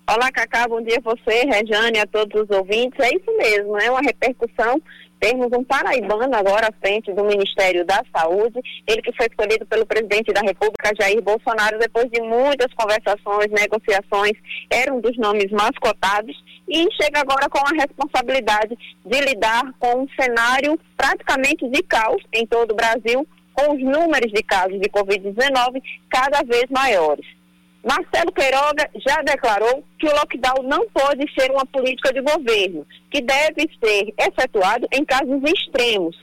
Olá, 0.07 0.31
Cacá. 0.31 0.67
Bom 0.67 0.79
dia 0.79 0.99
a 0.99 1.01
você, 1.01 1.47
Rejane, 1.47 1.97
a 1.97 2.05
todos 2.05 2.43
os 2.43 2.49
ouvintes. 2.55 2.99
É 2.99 3.09
isso 3.09 3.35
mesmo, 3.37 3.75
é 3.79 3.89
uma 3.89 4.01
repercussão 4.01 4.79
temos 5.19 5.49
um 5.51 5.63
paraibano 5.63 6.35
agora 6.35 6.67
à 6.67 6.79
frente 6.79 7.13
do 7.13 7.23
Ministério 7.23 7.85
da 7.85 8.01
Saúde, 8.15 8.59
ele 8.87 9.01
que 9.01 9.15
foi 9.15 9.27
escolhido 9.27 9.65
pelo 9.65 9.85
presidente 9.85 10.31
da 10.31 10.41
República, 10.41 10.93
Jair 10.99 11.21
Bolsonaro, 11.21 11.77
depois 11.77 12.09
de 12.09 12.21
muitas 12.21 12.73
conversações, 12.73 13.51
negociações, 13.51 14.33
era 14.69 14.93
um 14.93 15.01
dos 15.01 15.17
nomes 15.17 15.51
mais 15.51 15.77
cotados 15.79 16.35
e 16.67 16.87
chega 16.93 17.19
agora 17.19 17.49
com 17.49 17.59
a 17.59 17.81
responsabilidade 17.81 18.77
de 19.05 19.21
lidar 19.21 19.63
com 19.79 20.03
um 20.03 20.07
cenário 20.19 20.79
praticamente 20.95 21.67
de 21.67 21.83
caos 21.83 22.23
em 22.33 22.45
todo 22.45 22.71
o 22.71 22.75
Brasil, 22.75 23.27
com 23.53 23.73
os 23.73 23.83
números 23.83 24.31
de 24.31 24.41
casos 24.43 24.79
de 24.79 24.89
Covid-19 24.89 25.81
cada 26.09 26.41
vez 26.43 26.65
maiores. 26.69 27.38
Marcelo 27.83 28.31
Queiroga 28.33 28.89
já 28.95 29.21
declarou 29.21 29.83
que 29.97 30.07
o 30.07 30.11
lockdown 30.11 30.63
não 30.63 30.87
pode 30.89 31.25
ser 31.33 31.49
uma 31.51 31.65
política 31.65 32.11
de 32.11 32.21
governo, 32.21 32.85
que 33.09 33.21
deve 33.21 33.69
ser 33.83 34.13
efetuado 34.17 34.87
em 34.91 35.05
casos 35.05 35.41
extremos, 35.43 36.15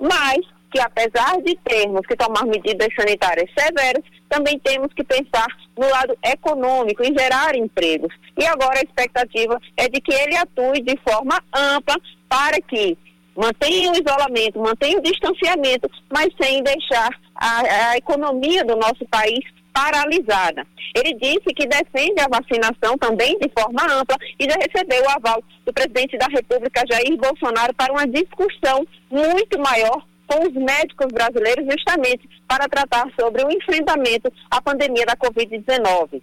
mas 0.00 0.40
que 0.72 0.80
apesar 0.80 1.40
de 1.42 1.54
termos 1.56 2.00
que 2.06 2.16
tomar 2.16 2.46
medidas 2.46 2.88
sanitárias 2.96 3.50
severas, 3.56 4.02
também 4.28 4.58
temos 4.60 4.90
que 4.94 5.04
pensar 5.04 5.46
no 5.76 5.86
lado 5.86 6.16
econômico, 6.24 7.04
em 7.04 7.14
gerar 7.16 7.54
empregos. 7.54 8.12
E 8.38 8.46
agora 8.46 8.80
a 8.80 8.82
expectativa 8.82 9.60
é 9.76 9.88
de 9.88 10.00
que 10.00 10.14
ele 10.14 10.36
atue 10.36 10.80
de 10.80 10.98
forma 11.06 11.38
ampla 11.54 11.96
para 12.26 12.58
que 12.62 12.96
mantenha 13.36 13.92
o 13.92 13.94
isolamento, 13.94 14.58
mantenha 14.58 14.98
o 14.98 15.02
distanciamento, 15.02 15.90
mas 16.10 16.28
sem 16.40 16.62
deixar 16.62 17.10
a, 17.34 17.90
a 17.90 17.96
economia 17.98 18.64
do 18.64 18.76
nosso 18.76 19.06
país 19.10 19.44
paralisada. 19.72 20.66
Ele 20.94 21.14
disse 21.14 21.54
que 21.54 21.66
defende 21.66 22.20
a 22.20 22.28
vacinação 22.28 22.96
também 22.98 23.38
de 23.38 23.50
forma 23.58 23.82
ampla 23.84 24.16
e 24.38 24.44
já 24.44 24.56
recebeu 24.56 25.02
o 25.02 25.10
aval 25.10 25.42
do 25.64 25.72
presidente 25.72 26.18
da 26.18 26.26
República, 26.26 26.84
Jair 26.90 27.16
Bolsonaro, 27.16 27.74
para 27.74 27.92
uma 27.92 28.06
discussão 28.06 28.86
muito 29.10 29.58
maior 29.58 30.04
com 30.26 30.46
os 30.46 30.54
médicos 30.54 31.08
brasileiros, 31.12 31.66
justamente 31.70 32.28
para 32.46 32.68
tratar 32.68 33.06
sobre 33.18 33.44
o 33.44 33.50
enfrentamento 33.50 34.32
à 34.50 34.60
pandemia 34.60 35.04
da 35.04 35.16
Covid-19. 35.16 36.22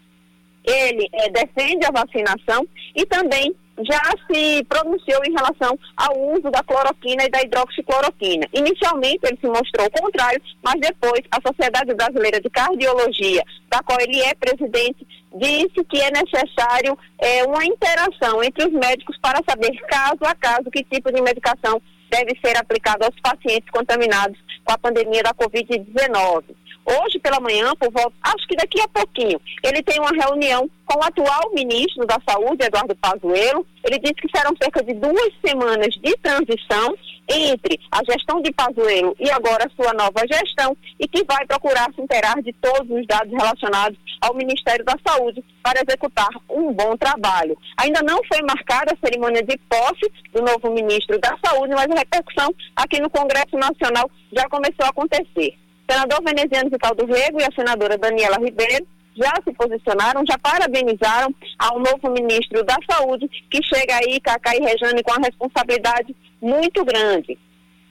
Ele 0.64 1.10
é, 1.14 1.30
defende 1.30 1.86
a 1.86 1.92
vacinação 1.92 2.68
e 2.96 3.06
também 3.06 3.56
já 3.88 4.02
se 4.30 4.64
pronunciou 4.66 5.22
em 5.26 5.32
relação 5.32 5.78
ao 5.96 6.20
uso 6.34 6.50
da 6.52 6.64
cloroquina 6.64 7.24
e 7.24 7.30
da 7.30 7.42
hidroxicloroquina. 7.42 8.48
Inicialmente 8.54 9.20
ele 9.24 9.38
se 9.40 9.48
mostrou 9.48 9.90
contrário, 9.92 10.42
mas 10.64 10.80
depois 10.82 11.22
a 11.32 11.40
Sociedade 11.46 11.94
Brasileira 11.94 12.42
de 12.42 12.50
Cardiologia, 12.50 13.44
da 13.70 13.82
qual 13.84 14.00
ele 14.02 14.20
é 14.22 14.34
presidente, 14.36 15.08
disse 15.36 15.84
que 15.86 16.00
é 16.00 16.12
necessário 16.12 16.98
é, 17.20 17.44
uma 17.46 17.64
interação 17.64 18.44
entre 18.44 18.66
os 18.66 18.74
médicos 18.74 19.18
para 19.22 19.40
saber 19.48 19.72
caso 19.88 20.20
a 20.24 20.36
caso 20.36 20.72
que 20.72 20.84
tipo 20.84 21.12
de 21.12 21.22
medicação 21.22 21.82
deve 22.10 22.38
ser 22.44 22.58
aplicado 22.58 23.06
aos 23.06 23.16
pacientes 23.22 23.70
contaminados 23.70 24.38
com 24.66 24.74
a 24.74 24.78
pandemia 24.78 25.22
da 25.24 25.34
Covid-19. 25.34 26.44
Hoje 26.90 27.20
pela 27.20 27.40
manhã, 27.40 27.76
por 27.76 27.92
volta, 27.92 28.16
acho 28.24 28.48
que 28.48 28.56
daqui 28.56 28.82
a 28.82 28.88
pouquinho, 28.88 29.40
ele 29.64 29.84
tem 29.84 30.00
uma 30.00 30.10
reunião 30.10 30.68
com 30.86 30.98
o 30.98 31.04
atual 31.04 31.52
ministro 31.54 32.04
da 32.08 32.18
Saúde, 32.28 32.66
Eduardo 32.66 32.96
Pazuello. 32.96 33.64
Ele 33.84 34.00
disse 34.00 34.16
que 34.16 34.36
serão 34.36 34.56
cerca 34.60 34.84
de 34.84 34.96
duas 34.96 35.32
semanas 35.46 35.94
de 36.02 36.18
transição 36.18 36.96
entre 37.30 37.80
a 37.92 38.00
gestão 38.12 38.42
de 38.42 38.52
Pazuello 38.52 39.16
e 39.20 39.30
agora 39.30 39.68
a 39.68 39.84
sua 39.84 39.94
nova 39.94 40.26
gestão 40.28 40.76
e 41.00 41.08
que 41.08 41.24
vai 41.26 41.46
procurar 41.46 41.94
se 41.94 42.02
inteirar 42.02 42.42
de 42.42 42.52
todos 42.54 42.90
os 42.90 43.06
dados 43.06 43.32
relacionados 43.32 44.00
ao 44.20 44.34
Ministério 44.34 44.84
da 44.84 44.96
Saúde 45.08 45.44
para 45.62 45.84
executar 45.88 46.30
um 46.50 46.74
bom 46.74 46.98
trabalho. 46.98 47.56
Ainda 47.78 48.02
não 48.02 48.20
foi 48.24 48.42
marcada 48.42 48.94
a 48.94 49.08
cerimônia 49.08 49.44
de 49.44 49.56
posse 49.70 50.12
do 50.34 50.42
novo 50.42 50.74
ministro 50.74 51.20
da 51.20 51.38
Saúde, 51.46 51.76
mas 51.76 51.86
a 51.92 52.00
repercussão 52.00 52.52
aqui 52.76 53.00
no 53.00 53.12
Congresso 53.12 53.56
Nacional 53.58 54.10
já 54.34 54.50
começou 54.50 54.86
a 54.86 54.90
acontecer 54.90 55.56
senador 55.90 56.22
veneziano 56.24 56.70
Vital 56.70 56.96
do 56.96 57.06
Rego 57.06 57.40
e 57.40 57.44
a 57.44 57.52
senadora 57.56 57.98
Daniela 57.98 58.38
Ribeiro 58.38 58.86
já 59.16 59.34
se 59.44 59.52
posicionaram, 59.54 60.24
já 60.26 60.38
parabenizaram 60.38 61.34
ao 61.58 61.80
novo 61.80 62.10
ministro 62.12 62.64
da 62.64 62.78
Saúde, 62.90 63.28
que 63.50 63.62
chega 63.64 63.96
aí, 63.96 64.20
Cacá 64.22 64.56
e 64.56 64.60
Rejane, 64.60 65.04
com 65.04 65.12
a 65.12 65.26
responsabilidade 65.26 66.16
muito 66.42 66.86
grande. 66.86 67.38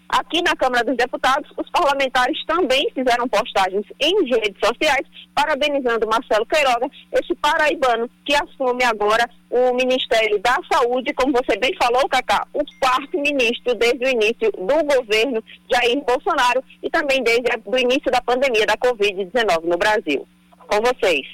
Aqui 0.08 0.40
na 0.40 0.56
Câmara 0.56 0.82
dos 0.84 0.96
Deputados, 0.96 1.50
os 1.56 1.68
parlamentares 1.70 2.42
também 2.46 2.90
fizeram 2.94 3.28
postagens 3.28 3.84
em 4.00 4.24
redes 4.24 4.56
sociais 4.64 5.06
parabenizando 5.34 6.08
Marcelo 6.08 6.46
Queiroga, 6.46 6.88
esse 7.12 7.34
paraibano 7.36 8.08
que 8.24 8.34
assume 8.34 8.84
agora 8.84 9.28
o 9.50 9.74
Ministério 9.74 10.40
da 10.40 10.58
Saúde, 10.72 11.12
como 11.12 11.32
você 11.32 11.58
bem 11.58 11.74
falou, 11.80 12.08
Cacá, 12.08 12.46
o 12.54 12.64
quarto 12.80 13.18
ministro 13.20 13.74
desde 13.74 14.04
o 14.04 14.08
início 14.08 14.50
do 14.52 14.96
governo 14.96 15.44
Jair 15.70 16.02
Bolsonaro 16.04 16.64
e 16.82 16.88
também 16.88 17.22
desde 17.22 17.44
o 17.64 17.78
início 17.78 18.10
da 18.10 18.20
pandemia 18.22 18.66
da 18.66 18.76
Covid-19 18.78 19.64
no 19.64 19.76
Brasil. 19.76 20.26
Com 20.66 20.80
vocês. 20.80 21.26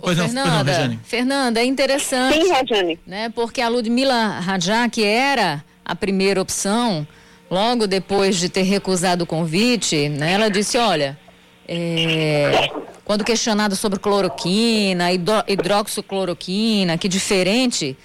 Pois 0.00 0.16
não, 0.16 0.28
Fernanda, 0.28 0.88
não, 0.88 0.98
Fernanda, 1.04 1.60
é 1.60 1.64
interessante. 1.64 2.40
Sim, 2.40 2.52
Rejane. 2.52 2.98
Né, 3.06 3.28
porque 3.34 3.60
a 3.60 3.68
Ludmila 3.68 4.40
Rajá, 4.40 4.88
que 4.88 5.04
era 5.04 5.62
a 5.84 5.94
primeira 5.94 6.40
opção, 6.40 7.06
logo 7.50 7.86
depois 7.86 8.36
de 8.36 8.48
ter 8.48 8.62
recusado 8.62 9.24
o 9.24 9.26
convite, 9.26 10.08
né, 10.08 10.32
ela 10.32 10.50
disse, 10.50 10.76
olha, 10.78 11.18
é, 11.66 12.70
quando 13.04 13.24
questionado 13.24 13.74
sobre 13.74 13.98
cloroquina, 13.98 15.12
hidro, 15.12 15.42
hidroxicloroquina, 15.46 16.98
que 16.98 17.08
diferente 17.08 17.96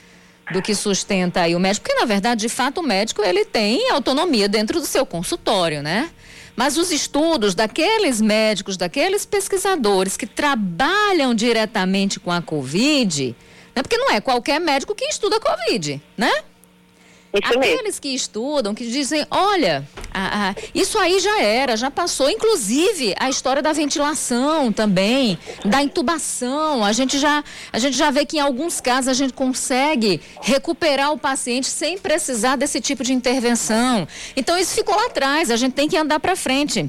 do 0.51 0.61
que 0.61 0.75
sustenta 0.75 1.41
aí 1.41 1.55
o 1.55 1.59
médico, 1.59 1.85
porque 1.85 1.99
na 1.99 2.05
verdade, 2.05 2.41
de 2.41 2.49
fato, 2.49 2.81
o 2.81 2.83
médico 2.83 3.21
ele 3.21 3.45
tem 3.45 3.89
autonomia 3.91 4.47
dentro 4.49 4.79
do 4.79 4.85
seu 4.85 5.05
consultório, 5.05 5.81
né? 5.81 6.09
Mas 6.55 6.77
os 6.77 6.91
estudos 6.91 7.55
daqueles 7.55 8.21
médicos, 8.21 8.77
daqueles 8.77 9.25
pesquisadores 9.25 10.15
que 10.15 10.27
trabalham 10.27 11.33
diretamente 11.33 12.19
com 12.19 12.31
a 12.31 12.41
Covid, 12.41 13.35
né? 13.75 13.81
porque 13.81 13.97
não 13.97 14.11
é 14.11 14.21
qualquer 14.21 14.59
médico 14.59 14.93
que 14.93 15.05
estuda 15.05 15.37
a 15.37 15.39
Covid, 15.39 16.01
né? 16.15 16.31
Isso 17.33 17.57
Aqueles 17.57 17.83
mesmo. 17.83 18.01
que 18.01 18.09
estudam, 18.09 18.75
que 18.75 18.85
dizem, 18.85 19.25
olha, 19.31 19.87
isso 20.73 20.99
aí 20.99 21.19
já 21.19 21.41
era, 21.41 21.75
já 21.75 21.89
passou. 21.89 22.29
Inclusive, 22.29 23.15
a 23.19 23.27
história 23.27 23.59
da 23.59 23.73
ventilação 23.73 24.71
também, 24.71 25.39
da 25.65 25.81
intubação. 25.81 26.85
A 26.85 26.91
gente, 26.91 27.17
já, 27.17 27.43
a 27.71 27.79
gente 27.79 27.97
já 27.97 28.11
vê 28.11 28.23
que 28.23 28.37
em 28.37 28.39
alguns 28.39 28.79
casos 28.79 29.07
a 29.07 29.13
gente 29.13 29.33
consegue 29.33 30.21
recuperar 30.41 31.11
o 31.11 31.17
paciente 31.17 31.65
sem 31.67 31.97
precisar 31.97 32.55
desse 32.55 32.79
tipo 32.79 33.03
de 33.03 33.13
intervenção. 33.13 34.07
Então, 34.35 34.55
isso 34.55 34.75
ficou 34.75 34.95
lá 34.95 35.07
atrás, 35.07 35.49
a 35.49 35.55
gente 35.55 35.73
tem 35.73 35.89
que 35.89 35.97
andar 35.97 36.19
para 36.19 36.35
frente. 36.35 36.87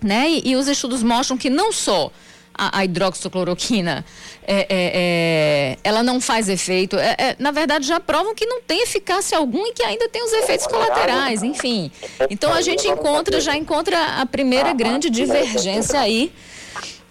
Né? 0.00 0.30
E, 0.30 0.50
e 0.50 0.56
os 0.56 0.68
estudos 0.68 1.02
mostram 1.02 1.36
que 1.36 1.50
não 1.50 1.72
só 1.72 2.12
a, 2.54 2.78
a 2.78 2.84
hidroxicloroquina, 2.84 4.04
é, 4.46 4.54
é, 4.54 4.66
é, 4.70 5.78
ela 5.84 6.02
não 6.02 6.20
faz 6.20 6.48
efeito. 6.48 6.98
É, 6.98 7.14
é, 7.18 7.36
na 7.38 7.50
verdade, 7.50 7.86
já 7.86 7.98
provam 7.98 8.34
que 8.34 8.46
não 8.46 8.60
tem 8.62 8.82
eficácia 8.82 9.38
alguma 9.38 9.68
e 9.68 9.72
que 9.72 9.82
ainda 9.82 10.08
tem 10.08 10.22
os 10.22 10.32
efeitos 10.32 10.66
colaterais, 10.66 11.42
enfim. 11.42 11.90
Então 12.30 12.52
a 12.52 12.60
gente 12.60 12.86
encontra, 12.88 13.40
já 13.40 13.56
encontra 13.56 14.20
a 14.20 14.26
primeira 14.26 14.72
grande 14.72 15.10
divergência 15.10 16.00
aí, 16.00 16.32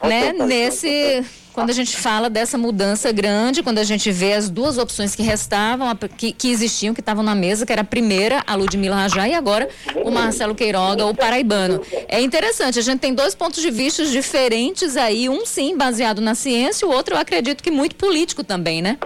né, 0.04 0.34
nesse 0.34 1.24
quando 1.54 1.70
a 1.70 1.74
gente 1.74 1.98
fala 1.98 2.30
dessa 2.30 2.58
mudança 2.58 3.12
grande, 3.12 3.62
quando 3.62 3.80
a 3.80 3.84
gente 3.84 4.12
vê 4.12 4.34
as 4.34 4.50
duas 4.50 4.78
opções 4.78 5.16
que 5.16 5.22
restavam, 5.22 5.94
que, 6.18 6.32
que 6.32 6.50
existiam, 6.50 6.94
que 6.94 7.02
estavam 7.02 7.24
na 7.24 7.36
mesa, 7.36 7.66
que 7.66 7.72
era 7.72 7.82
a 7.82 7.86
primeira, 7.86 8.44
a 8.48 8.56
Ludmila 8.56 8.96
Rajá, 8.96 9.28
e 9.28 9.34
agora 9.34 9.70
o 10.04 10.12
Marcelo 10.12 10.56
Queiroga, 10.56 11.06
o 11.06 11.16
paraibano. 11.16 11.82
É 12.08 12.22
interessante, 12.22 12.80
a 12.80 12.82
gente 12.82 13.00
tem 13.00 13.14
dois 13.14 13.36
pontos 13.36 13.62
de 13.62 13.70
vista 13.70 14.06
diferentes 14.06 14.96
aí, 14.96 15.28
um 15.28 15.46
sim 15.46 15.78
baseado 15.78 16.22
na 16.22 16.36
ciência, 16.36 16.88
o 16.88 16.92
outro 16.92 17.16
eu 17.16 17.20
acredito 17.20 17.62
que 17.62 17.72
muito 17.72 17.96
político 17.96 18.44
também, 18.44 18.82
né? 18.82 18.98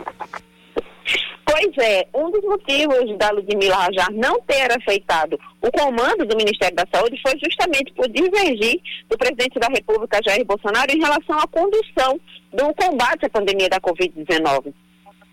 Pois 1.45 1.77
é, 1.77 2.07
um 2.13 2.31
dos 2.31 2.41
motivos 2.43 3.17
da 3.19 3.29
Ludmila 3.29 3.75
Rajar 3.75 4.11
não 4.11 4.41
ter 4.41 4.67
aceitado 4.75 5.39
o 5.61 5.71
comando 5.71 6.25
do 6.25 6.35
Ministério 6.35 6.75
da 6.75 6.85
Saúde 6.91 7.21
foi 7.21 7.33
justamente 7.43 7.93
por 7.93 8.09
divergir 8.09 8.81
do 9.09 9.17
presidente 9.17 9.59
da 9.59 9.67
República, 9.67 10.19
Jair 10.25 10.43
Bolsonaro, 10.43 10.91
em 10.91 10.99
relação 10.99 11.37
à 11.39 11.47
condução 11.47 12.19
do 12.51 12.73
combate 12.73 13.25
à 13.25 13.29
pandemia 13.29 13.69
da 13.69 13.79
Covid-19. 13.79 14.73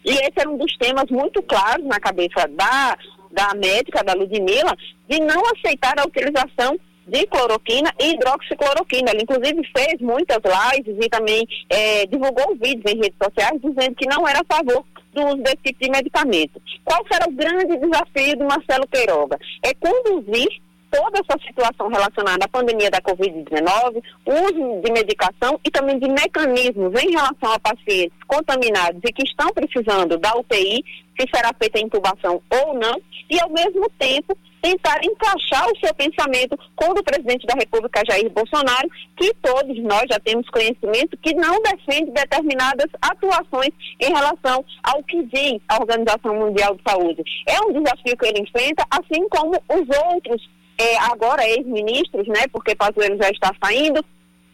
E 0.05 0.11
esse 0.11 0.33
era 0.37 0.51
um 0.51 0.59
dos 0.59 0.77
temas 0.77 1.11
muito 1.11 1.43
claros 1.43 1.85
na 1.87 1.99
cabeça 1.99 2.47
da, 2.49 2.97
da 3.31 3.55
médica, 3.55 4.05
da 4.05 4.15
Ludmila, 4.15 4.77
de 5.09 5.21
não 5.21 5.43
aceitar 5.55 5.99
a 5.99 6.07
utilização 6.07 6.79
de 7.07 7.27
cloroquina 7.27 7.93
e 8.01 8.15
hidroxicloroquina. 8.15 9.11
Ela, 9.11 9.23
inclusive, 9.23 9.63
fez 9.77 10.01
muitas 10.01 10.39
lives 10.39 10.97
e 11.01 11.09
também 11.09 11.47
é, 11.69 12.07
divulgou 12.07 12.57
vídeos 12.57 12.93
em 12.93 12.97
redes 12.97 13.19
sociais 13.23 13.61
dizendo 13.63 13.95
que 13.95 14.07
não 14.07 14.27
era 14.27 14.41
a 14.41 14.55
favor 14.57 14.85
do 15.13 15.27
uso 15.27 15.43
desse 15.43 15.57
tipo 15.57 15.85
de 15.85 15.91
medicamento. 15.91 16.63
Qual 16.85 17.05
será 17.11 17.27
o 17.29 17.33
grande 17.33 17.77
desafio 17.77 18.37
do 18.39 18.45
Marcelo 18.45 18.87
Queiroga? 18.89 19.39
É 19.63 19.75
conduzir 19.75 20.49
toda 20.91 21.21
essa 21.21 21.39
situação 21.47 21.89
relacionada 21.89 22.45
à 22.45 22.49
pandemia 22.49 22.91
da 22.91 23.01
Covid-19, 23.01 24.03
uso 24.27 24.83
de 24.83 24.93
medicação 24.93 25.59
e 25.65 25.71
também 25.71 25.99
de 25.99 26.07
mecanismos 26.07 26.93
em 27.03 27.11
relação 27.11 27.51
a 27.51 27.59
pacientes 27.59 28.19
contaminados 28.27 29.01
e 29.03 29.13
que 29.13 29.23
estão 29.25 29.49
precisando 29.55 30.19
da 30.19 30.37
UTI, 30.37 30.85
se 31.19 31.27
será 31.35 31.51
feita 31.59 31.79
a 31.79 31.83
intubação 31.83 32.43
ou 32.51 32.75
não, 32.75 33.01
e 33.31 33.41
ao 33.41 33.49
mesmo 33.49 33.89
tempo 33.99 34.37
tentar 34.63 35.05
encaixar 35.05 35.67
o 35.69 35.79
seu 35.79 35.93
pensamento 35.95 36.57
com 36.77 36.91
o 36.91 36.95
do 36.95 37.03
presidente 37.03 37.45
da 37.47 37.55
República, 37.55 38.03
Jair 38.09 38.31
Bolsonaro, 38.31 38.89
que 39.17 39.35
todos 39.43 39.77
nós 39.83 40.05
já 40.09 40.19
temos 40.21 40.49
conhecimento 40.49 41.17
que 41.19 41.35
não 41.35 41.61
defende 41.63 42.13
determinadas 42.13 42.87
atuações 43.03 43.71
em 44.01 44.13
relação 44.13 44.65
ao 44.85 45.03
que 45.03 45.23
diz 45.25 45.61
a 45.69 45.77
Organização 45.81 46.35
Mundial 46.35 46.77
de 46.77 46.83
Saúde. 46.89 47.23
É 47.49 47.61
um 47.63 47.83
desafio 47.83 48.17
que 48.17 48.27
ele 48.27 48.41
enfrenta, 48.41 48.87
assim 48.89 49.29
como 49.29 49.51
os 49.51 50.15
outros, 50.15 50.49
é, 50.79 50.97
agora 50.99 51.47
ex-ministros, 51.47 52.27
né, 52.29 52.47
porque 52.53 52.77
Pazuello 52.77 53.19
já 53.21 53.31
está 53.31 53.53
saindo, 53.63 54.03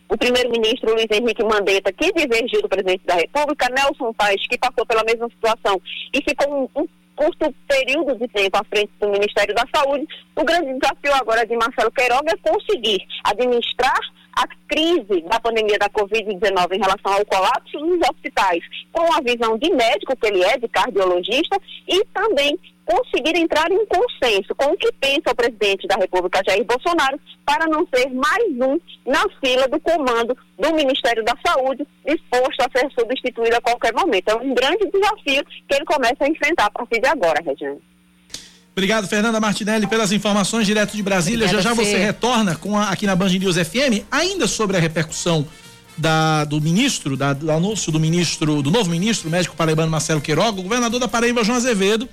o 0.08 0.16
primeiro-ministro 0.16 0.94
Luiz 0.94 1.06
Henrique 1.12 1.44
Mandetta, 1.44 1.92
que 1.92 2.10
divergiu 2.12 2.62
do 2.62 2.68
presidente 2.68 3.04
da 3.04 3.14
República, 3.14 3.68
Nelson 3.68 4.12
Paes, 4.14 4.46
que 4.48 4.56
passou 4.56 4.86
pela 4.86 5.04
mesma 5.04 5.28
situação 5.28 5.78
e 6.14 6.22
ficou 6.22 6.50
um, 6.74 6.80
um 6.80 6.88
curto 7.18 7.52
período 7.66 8.14
de 8.14 8.28
tempo 8.28 8.56
à 8.56 8.64
frente 8.64 8.92
do 9.00 9.08
Ministério 9.08 9.52
da 9.52 9.64
Saúde, 9.74 10.06
o 10.36 10.44
grande 10.44 10.78
desafio 10.78 11.12
agora 11.14 11.44
de 11.44 11.56
Marcelo 11.56 11.90
Queiroga 11.90 12.32
é 12.32 12.50
conseguir 12.50 13.04
administrar 13.24 13.98
a 14.36 14.46
crise 14.68 15.20
da 15.22 15.40
pandemia 15.40 15.76
da 15.78 15.90
Covid-19 15.90 16.74
em 16.74 16.78
relação 16.78 17.12
ao 17.12 17.26
colapso 17.26 17.76
nos 17.80 17.98
hospitais, 18.08 18.62
com 18.92 19.12
a 19.12 19.20
visão 19.20 19.58
de 19.58 19.68
médico 19.74 20.16
que 20.16 20.28
ele 20.28 20.44
é, 20.44 20.56
de 20.58 20.68
cardiologista, 20.68 21.60
e 21.88 22.04
também 22.14 22.56
conseguir 22.88 23.36
entrar 23.36 23.70
em 23.70 23.84
consenso 23.84 24.54
com 24.56 24.72
o 24.72 24.76
que 24.78 24.90
pensa 24.98 25.30
o 25.30 25.36
presidente 25.36 25.86
da 25.86 25.96
República, 25.96 26.40
Jair 26.48 26.64
Bolsonaro, 26.64 27.20
para 27.44 27.66
não 27.66 27.86
ser 27.94 28.08
mais 28.14 28.44
um 28.54 28.80
na 29.06 29.24
fila 29.44 29.68
do 29.68 29.78
comando 29.78 30.34
do 30.58 30.74
Ministério 30.74 31.22
da 31.22 31.34
Saúde, 31.46 31.86
disposto 32.06 32.60
a 32.60 32.78
ser 32.78 32.90
substituído 32.98 33.56
a 33.56 33.60
qualquer 33.60 33.92
momento. 33.92 34.30
É 34.30 34.34
um 34.36 34.54
grande 34.54 34.90
desafio 34.90 35.44
que 35.44 35.74
ele 35.74 35.84
começa 35.84 36.16
a 36.20 36.28
enfrentar 36.28 36.66
a 36.66 36.70
partir 36.70 36.98
de 36.98 37.06
agora, 37.06 37.42
Regiane. 37.44 37.78
Obrigado, 38.72 39.06
Fernanda 39.06 39.38
Martinelli, 39.38 39.86
pelas 39.86 40.10
informações 40.10 40.66
direto 40.66 40.96
de 40.96 41.02
Brasília. 41.02 41.46
Obrigada, 41.46 41.62
já 41.62 41.74
já 41.74 41.74
você 41.74 41.98
retorna 41.98 42.56
com 42.56 42.78
a, 42.78 42.88
aqui 42.88 43.06
na 43.06 43.14
Band 43.14 43.30
News 43.30 43.56
FM, 43.56 44.06
ainda 44.10 44.46
sobre 44.46 44.78
a 44.78 44.80
repercussão 44.80 45.46
da, 45.96 46.44
do 46.44 46.58
ministro, 46.60 47.16
da, 47.16 47.34
do 47.34 47.50
anúncio 47.50 47.92
do 47.92 48.00
ministro, 48.00 48.62
do 48.62 48.70
novo 48.70 48.88
ministro, 48.88 49.28
médico 49.28 49.56
paraibano 49.56 49.90
Marcelo 49.90 50.20
Queiroga, 50.20 50.60
o 50.60 50.62
governador 50.62 51.00
da 51.00 51.08
Paraíba, 51.08 51.44
João 51.44 51.58
Azevedo, 51.58 52.08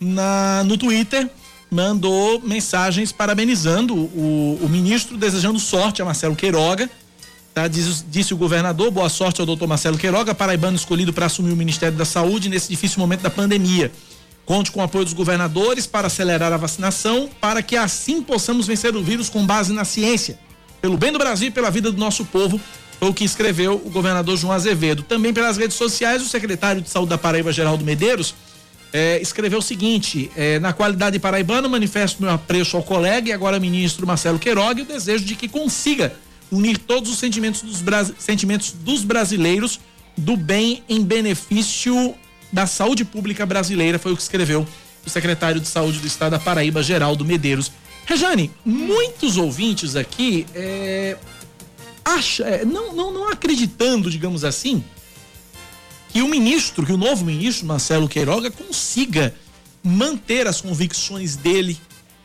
na, 0.00 0.62
no 0.64 0.76
Twitter 0.76 1.28
mandou 1.70 2.40
mensagens 2.40 3.12
parabenizando 3.12 3.94
o, 3.94 4.58
o 4.62 4.68
ministro, 4.68 5.16
desejando 5.16 5.58
sorte 5.58 6.00
a 6.00 6.04
Marcelo 6.04 6.34
Queiroga. 6.34 6.88
Tá? 7.52 7.68
Diz, 7.68 8.04
disse 8.08 8.32
o 8.32 8.36
governador, 8.36 8.90
boa 8.90 9.08
sorte 9.08 9.40
ao 9.40 9.46
doutor 9.46 9.66
Marcelo 9.66 9.98
Queiroga, 9.98 10.34
paraibano 10.34 10.76
escolhido 10.76 11.12
para 11.12 11.26
assumir 11.26 11.52
o 11.52 11.56
Ministério 11.56 11.96
da 11.96 12.04
Saúde 12.04 12.48
nesse 12.48 12.68
difícil 12.68 12.98
momento 13.00 13.20
da 13.20 13.30
pandemia. 13.30 13.92
Conte 14.46 14.72
com 14.72 14.80
o 14.80 14.82
apoio 14.82 15.04
dos 15.04 15.12
governadores 15.12 15.86
para 15.86 16.06
acelerar 16.06 16.52
a 16.52 16.56
vacinação, 16.56 17.28
para 17.38 17.60
que 17.60 17.76
assim 17.76 18.22
possamos 18.22 18.66
vencer 18.66 18.96
o 18.96 19.02
vírus 19.02 19.28
com 19.28 19.44
base 19.44 19.74
na 19.74 19.84
ciência. 19.84 20.38
Pelo 20.80 20.96
bem 20.96 21.12
do 21.12 21.18
Brasil 21.18 21.48
e 21.48 21.50
pela 21.50 21.70
vida 21.70 21.92
do 21.92 21.98
nosso 21.98 22.24
povo, 22.24 22.58
foi 22.98 23.08
o 23.10 23.14
que 23.14 23.24
escreveu 23.24 23.74
o 23.74 23.90
governador 23.90 24.38
João 24.38 24.52
Azevedo. 24.52 25.02
Também 25.02 25.34
pelas 25.34 25.58
redes 25.58 25.76
sociais, 25.76 26.22
o 26.22 26.24
secretário 26.26 26.80
de 26.80 26.88
Saúde 26.88 27.10
da 27.10 27.18
Paraíba, 27.18 27.52
Geraldo 27.52 27.84
Medeiros, 27.84 28.34
é, 28.92 29.20
escreveu 29.20 29.58
o 29.58 29.62
seguinte: 29.62 30.30
é, 30.36 30.58
na 30.58 30.72
qualidade 30.72 31.18
paraibana, 31.18 31.68
manifesto 31.68 32.22
meu 32.22 32.30
apreço 32.30 32.76
ao 32.76 32.82
colega 32.82 33.28
e 33.28 33.32
agora 33.32 33.60
ministro 33.60 34.06
Marcelo 34.06 34.38
Queiroga 34.38 34.80
e 34.80 34.82
o 34.82 34.86
desejo 34.86 35.24
de 35.24 35.34
que 35.34 35.48
consiga 35.48 36.14
unir 36.50 36.78
todos 36.78 37.10
os 37.10 37.18
sentimentos 37.18 37.62
dos, 37.62 37.82
sentimentos 38.18 38.72
dos 38.72 39.04
brasileiros 39.04 39.80
do 40.16 40.36
bem 40.36 40.82
em 40.88 41.02
benefício 41.02 42.14
da 42.52 42.66
saúde 42.66 43.04
pública 43.04 43.44
brasileira, 43.44 43.98
foi 43.98 44.12
o 44.12 44.16
que 44.16 44.22
escreveu 44.22 44.66
o 45.04 45.10
secretário 45.10 45.60
de 45.60 45.68
saúde 45.68 45.98
do 45.98 46.06
estado 46.06 46.32
da 46.32 46.38
Paraíba, 46.38 46.82
Geraldo 46.82 47.24
Medeiros. 47.24 47.70
Rejane, 48.06 48.50
muitos 48.64 49.36
ouvintes 49.36 49.94
aqui 49.94 50.46
é, 50.54 51.16
acha, 52.04 52.44
é, 52.44 52.64
não, 52.64 52.94
não, 52.94 53.12
não 53.12 53.28
acreditando, 53.28 54.10
digamos 54.10 54.44
assim, 54.44 54.82
que 56.08 56.22
o 56.22 56.28
ministro, 56.28 56.84
que 56.84 56.92
o 56.92 56.96
novo 56.96 57.24
ministro 57.24 57.66
Marcelo 57.66 58.08
Queiroga 58.08 58.50
consiga 58.50 59.34
manter 59.82 60.46
as 60.46 60.60
convicções 60.60 61.36
dele 61.36 61.78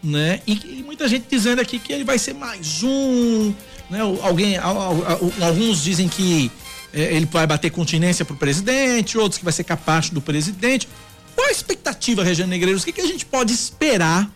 né? 0.04 0.42
E, 0.46 0.80
e, 0.80 0.84
muita 0.84 1.08
gente 1.08 1.26
dizendo 1.30 1.62
aqui 1.62 1.80
que 1.80 1.94
ele 1.94 2.04
vai 2.04 2.20
ser 2.20 2.34
mais 2.34 2.84
um, 2.84 3.54
né? 3.90 4.00
Alguém, 4.22 4.58
alguns 4.58 5.82
dizem 5.82 6.10
que 6.10 6.52
é, 6.94 7.16
ele 7.16 7.26
vai 7.26 7.48
bater 7.48 7.72
continência 7.72 8.26
pro 8.26 8.36
presidente, 8.36 9.18
outros 9.18 9.38
que 9.38 9.46
vai 9.46 9.54
ser 9.54 9.64
capaz 9.64 10.10
do 10.10 10.20
presidente. 10.20 10.90
Qual 11.34 11.48
a 11.48 11.52
expectativa, 11.52 12.24
Regiane 12.24 12.50
Negreiros? 12.50 12.84
O 12.84 12.86
que, 12.86 12.92
que 12.92 13.02
a 13.02 13.08
gente 13.08 13.26
pode 13.26 13.54
esperar 13.54 14.30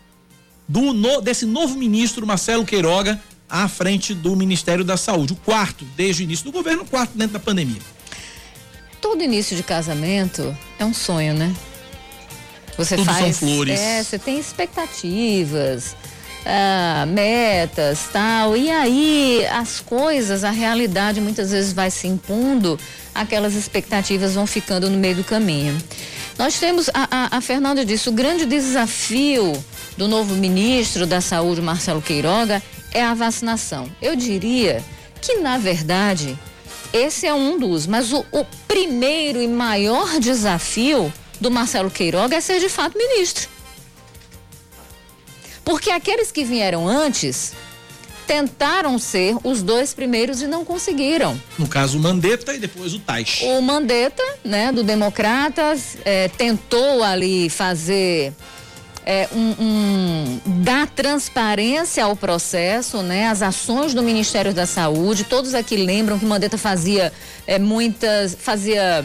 do 0.66 0.94
no, 0.94 1.20
desse 1.20 1.44
novo 1.44 1.76
ministro 1.76 2.26
Marcelo 2.26 2.64
Queiroga 2.64 3.20
à 3.48 3.68
frente 3.68 4.14
do 4.14 4.34
Ministério 4.34 4.84
da 4.84 4.96
Saúde? 4.96 5.34
O 5.34 5.36
quarto 5.36 5.84
desde 5.96 6.22
o 6.22 6.24
início 6.24 6.46
do 6.46 6.52
governo, 6.52 6.82
o 6.82 6.86
quarto 6.86 7.16
dentro 7.16 7.34
da 7.34 7.40
pandemia. 7.40 7.82
Todo 9.00 9.22
início 9.22 9.56
de 9.56 9.62
casamento 9.62 10.56
é 10.78 10.84
um 10.84 10.94
sonho, 10.94 11.34
né? 11.34 11.54
Você 12.76 12.96
Tudo 12.96 13.06
faz. 13.06 13.36
são 13.36 13.48
flores. 13.48 13.80
É, 13.80 14.02
você 14.02 14.18
tem 14.18 14.38
expectativas, 14.38 15.96
ah, 16.46 17.04
metas, 17.06 18.08
tal. 18.12 18.56
E 18.56 18.70
aí 18.70 19.44
as 19.46 19.80
coisas, 19.80 20.44
a 20.44 20.50
realidade 20.50 21.20
muitas 21.20 21.50
vezes 21.50 21.72
vai 21.72 21.90
se 21.90 22.06
impondo, 22.06 22.78
aquelas 23.14 23.54
expectativas 23.54 24.34
vão 24.34 24.46
ficando 24.46 24.88
no 24.88 24.96
meio 24.96 25.16
do 25.16 25.24
caminho. 25.24 25.76
Nós 26.38 26.58
temos, 26.60 26.88
a, 26.94 27.08
a, 27.10 27.38
a 27.38 27.40
Fernanda 27.40 27.84
disse, 27.84 28.08
o 28.08 28.12
grande 28.12 28.46
desafio 28.46 29.52
do 29.96 30.06
novo 30.06 30.36
ministro 30.36 31.04
da 31.04 31.20
Saúde, 31.20 31.60
Marcelo 31.60 32.00
Queiroga, 32.00 32.62
é 32.92 33.02
a 33.02 33.12
vacinação. 33.12 33.90
Eu 34.00 34.14
diria 34.14 34.82
que, 35.20 35.38
na 35.38 35.58
verdade, 35.58 36.38
esse 36.92 37.26
é 37.26 37.34
um 37.34 37.58
dos, 37.58 37.86
mas 37.86 38.12
o, 38.12 38.24
o 38.32 38.44
primeiro 38.66 39.40
e 39.40 39.48
maior 39.48 40.18
desafio 40.18 41.12
do 41.40 41.50
Marcelo 41.50 41.90
Queiroga 41.90 42.36
é 42.36 42.40
ser 42.40 42.60
de 42.60 42.68
fato 42.68 42.96
ministro. 42.96 43.48
Porque 45.64 45.90
aqueles 45.90 46.32
que 46.32 46.44
vieram 46.44 46.88
antes 46.88 47.52
tentaram 48.26 48.98
ser 48.98 49.36
os 49.42 49.62
dois 49.62 49.94
primeiros 49.94 50.42
e 50.42 50.46
não 50.46 50.64
conseguiram. 50.64 51.40
No 51.58 51.66
caso, 51.66 51.98
o 51.98 52.00
Mandetta 52.00 52.54
e 52.54 52.58
depois 52.58 52.92
o 52.92 52.98
Tais. 52.98 53.40
O 53.42 53.62
Mandetta, 53.62 54.22
né, 54.44 54.70
do 54.70 54.82
Democratas, 54.82 55.96
é, 56.04 56.28
tentou 56.28 57.02
ali 57.02 57.48
fazer 57.48 58.34
é, 59.08 59.26
um, 59.32 59.54
um, 59.58 60.40
dar 60.62 60.86
transparência 60.86 62.04
ao 62.04 62.14
processo, 62.14 63.00
né? 63.00 63.28
As 63.28 63.40
ações 63.40 63.94
do 63.94 64.02
Ministério 64.02 64.52
da 64.52 64.66
Saúde. 64.66 65.24
Todos 65.24 65.54
aqui 65.54 65.78
lembram 65.78 66.18
que 66.18 66.26
Mandetta 66.26 66.58
fazia 66.58 67.10
é, 67.46 67.58
muitas, 67.58 68.36
fazia 68.38 69.02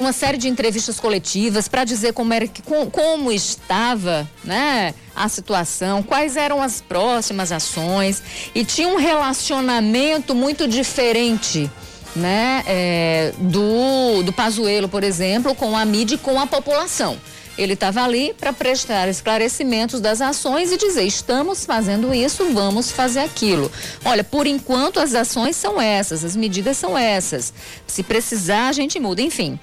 uma 0.00 0.12
série 0.12 0.36
de 0.36 0.48
entrevistas 0.48 0.98
coletivas 0.98 1.68
para 1.68 1.84
dizer 1.84 2.12
como 2.12 2.34
era 2.34 2.48
como, 2.64 2.90
como 2.90 3.30
estava, 3.30 4.28
né, 4.42 4.92
a 5.14 5.28
situação, 5.28 6.02
quais 6.02 6.36
eram 6.36 6.60
as 6.60 6.80
próximas 6.80 7.52
ações 7.52 8.20
e 8.52 8.64
tinha 8.64 8.88
um 8.88 8.96
relacionamento 8.96 10.34
muito 10.34 10.66
diferente, 10.66 11.70
né, 12.16 12.64
é, 12.66 13.32
do 13.38 14.24
do 14.24 14.32
Pazuello, 14.32 14.88
por 14.88 15.04
exemplo, 15.04 15.54
com 15.54 15.76
a 15.76 15.84
mídia 15.84 16.16
e 16.16 16.18
com 16.18 16.40
a 16.40 16.48
população. 16.48 17.16
Ele 17.58 17.72
estava 17.72 18.02
ali 18.02 18.34
para 18.38 18.52
prestar 18.52 19.08
esclarecimentos 19.08 20.00
das 20.00 20.20
ações 20.20 20.70
e 20.72 20.76
dizer: 20.76 21.04
estamos 21.04 21.64
fazendo 21.64 22.12
isso, 22.14 22.52
vamos 22.52 22.90
fazer 22.90 23.20
aquilo. 23.20 23.70
Olha, 24.04 24.22
por 24.22 24.46
enquanto 24.46 25.00
as 25.00 25.14
ações 25.14 25.56
são 25.56 25.80
essas, 25.80 26.24
as 26.24 26.36
medidas 26.36 26.76
são 26.76 26.96
essas. 26.96 27.52
Se 27.86 28.02
precisar, 28.02 28.68
a 28.68 28.72
gente 28.72 29.00
muda, 29.00 29.22
enfim. 29.22 29.58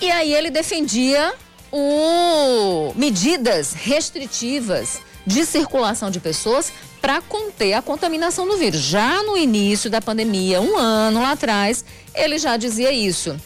E 0.00 0.10
aí 0.10 0.32
ele 0.32 0.50
defendia 0.50 1.34
o 1.72 2.92
medidas 2.94 3.72
restritivas 3.72 5.00
de 5.26 5.44
circulação 5.44 6.10
de 6.10 6.20
pessoas 6.20 6.72
para 7.00 7.20
conter 7.20 7.74
a 7.74 7.82
contaminação 7.82 8.46
do 8.46 8.56
vírus. 8.56 8.80
Já 8.80 9.22
no 9.22 9.36
início 9.36 9.90
da 9.90 10.00
pandemia, 10.00 10.60
um 10.60 10.76
ano 10.76 11.20
lá 11.20 11.32
atrás, 11.32 11.84
ele 12.14 12.38
já 12.38 12.56
dizia 12.56 12.92
isso. 12.92 13.36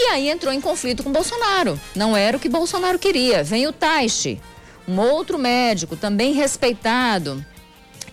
E 0.00 0.02
aí 0.12 0.30
entrou 0.30 0.54
em 0.54 0.60
conflito 0.60 1.02
com 1.02 1.10
Bolsonaro. 1.10 1.78
Não 1.92 2.16
era 2.16 2.36
o 2.36 2.40
que 2.40 2.48
Bolsonaro 2.48 3.00
queria. 3.00 3.42
Vem 3.42 3.66
o 3.66 3.72
Taishi, 3.72 4.40
um 4.86 5.00
outro 5.00 5.36
médico 5.36 5.96
também 5.96 6.32
respeitado 6.32 7.44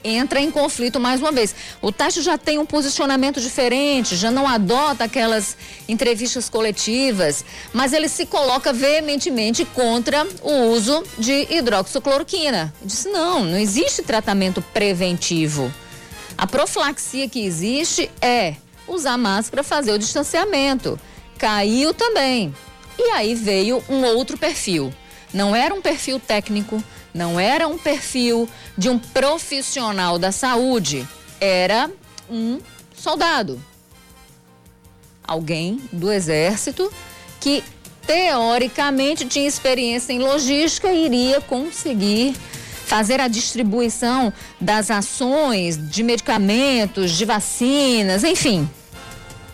entra 0.05 0.39
em 0.39 0.51
conflito 0.51 0.99
mais 0.99 1.19
uma 1.19 1.31
vez. 1.31 1.55
O 1.81 1.91
Tacho 1.91 2.21
já 2.21 2.37
tem 2.37 2.59
um 2.59 2.65
posicionamento 2.65 3.41
diferente, 3.41 4.15
já 4.15 4.29
não 4.29 4.47
adota 4.47 5.03
aquelas 5.03 5.57
entrevistas 5.89 6.47
coletivas, 6.47 7.43
mas 7.73 7.91
ele 7.91 8.07
se 8.07 8.27
coloca 8.27 8.71
veementemente 8.71 9.65
contra 9.65 10.25
o 10.43 10.69
uso 10.69 11.03
de 11.17 11.47
hidroxicloroquina. 11.49 12.71
Disse: 12.83 13.09
não, 13.09 13.43
não 13.43 13.57
existe 13.57 14.03
tratamento 14.03 14.61
preventivo. 14.61 15.73
A 16.37 16.45
profilaxia 16.45 17.27
que 17.27 17.43
existe 17.43 18.11
é 18.21 18.55
usar 18.87 19.17
máscara, 19.17 19.63
fazer 19.63 19.91
o 19.91 19.97
distanciamento. 19.97 20.99
Caiu 21.37 21.93
também. 21.93 22.53
E 22.97 23.11
aí 23.11 23.35
veio 23.35 23.83
um 23.89 24.03
outro 24.05 24.37
perfil. 24.37 24.93
Não 25.33 25.55
era 25.55 25.73
um 25.73 25.81
perfil 25.81 26.19
técnico, 26.19 26.81
não 27.13 27.39
era 27.39 27.67
um 27.67 27.77
perfil 27.77 28.47
de 28.77 28.89
um 28.89 28.97
profissional 28.97 30.17
da 30.17 30.31
saúde, 30.31 31.05
era 31.39 31.89
um 32.29 32.59
soldado. 32.95 33.61
Alguém 35.27 35.81
do 35.91 36.11
exército 36.11 36.91
que 37.41 37.63
teoricamente 38.05 39.25
tinha 39.25 39.47
experiência 39.47 40.13
em 40.13 40.19
logística 40.19 40.91
e 40.91 41.05
iria 41.05 41.41
conseguir 41.41 42.35
fazer 42.85 43.19
a 43.19 43.27
distribuição 43.27 44.31
das 44.61 44.91
ações 44.91 45.77
de 45.89 46.03
medicamentos, 46.03 47.11
de 47.11 47.25
vacinas, 47.25 48.23
enfim, 48.23 48.69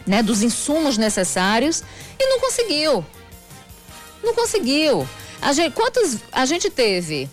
né, 0.06 0.24
dos 0.24 0.42
insumos 0.42 0.98
necessários 0.98 1.84
e 2.20 2.26
não 2.26 2.40
conseguiu. 2.40 3.06
Não 4.24 4.34
conseguiu. 4.34 5.08
A 5.42 5.54
gente, 5.54 5.74
quantos 5.74 6.18
a 6.32 6.46
gente 6.46 6.70
teve 6.70 7.30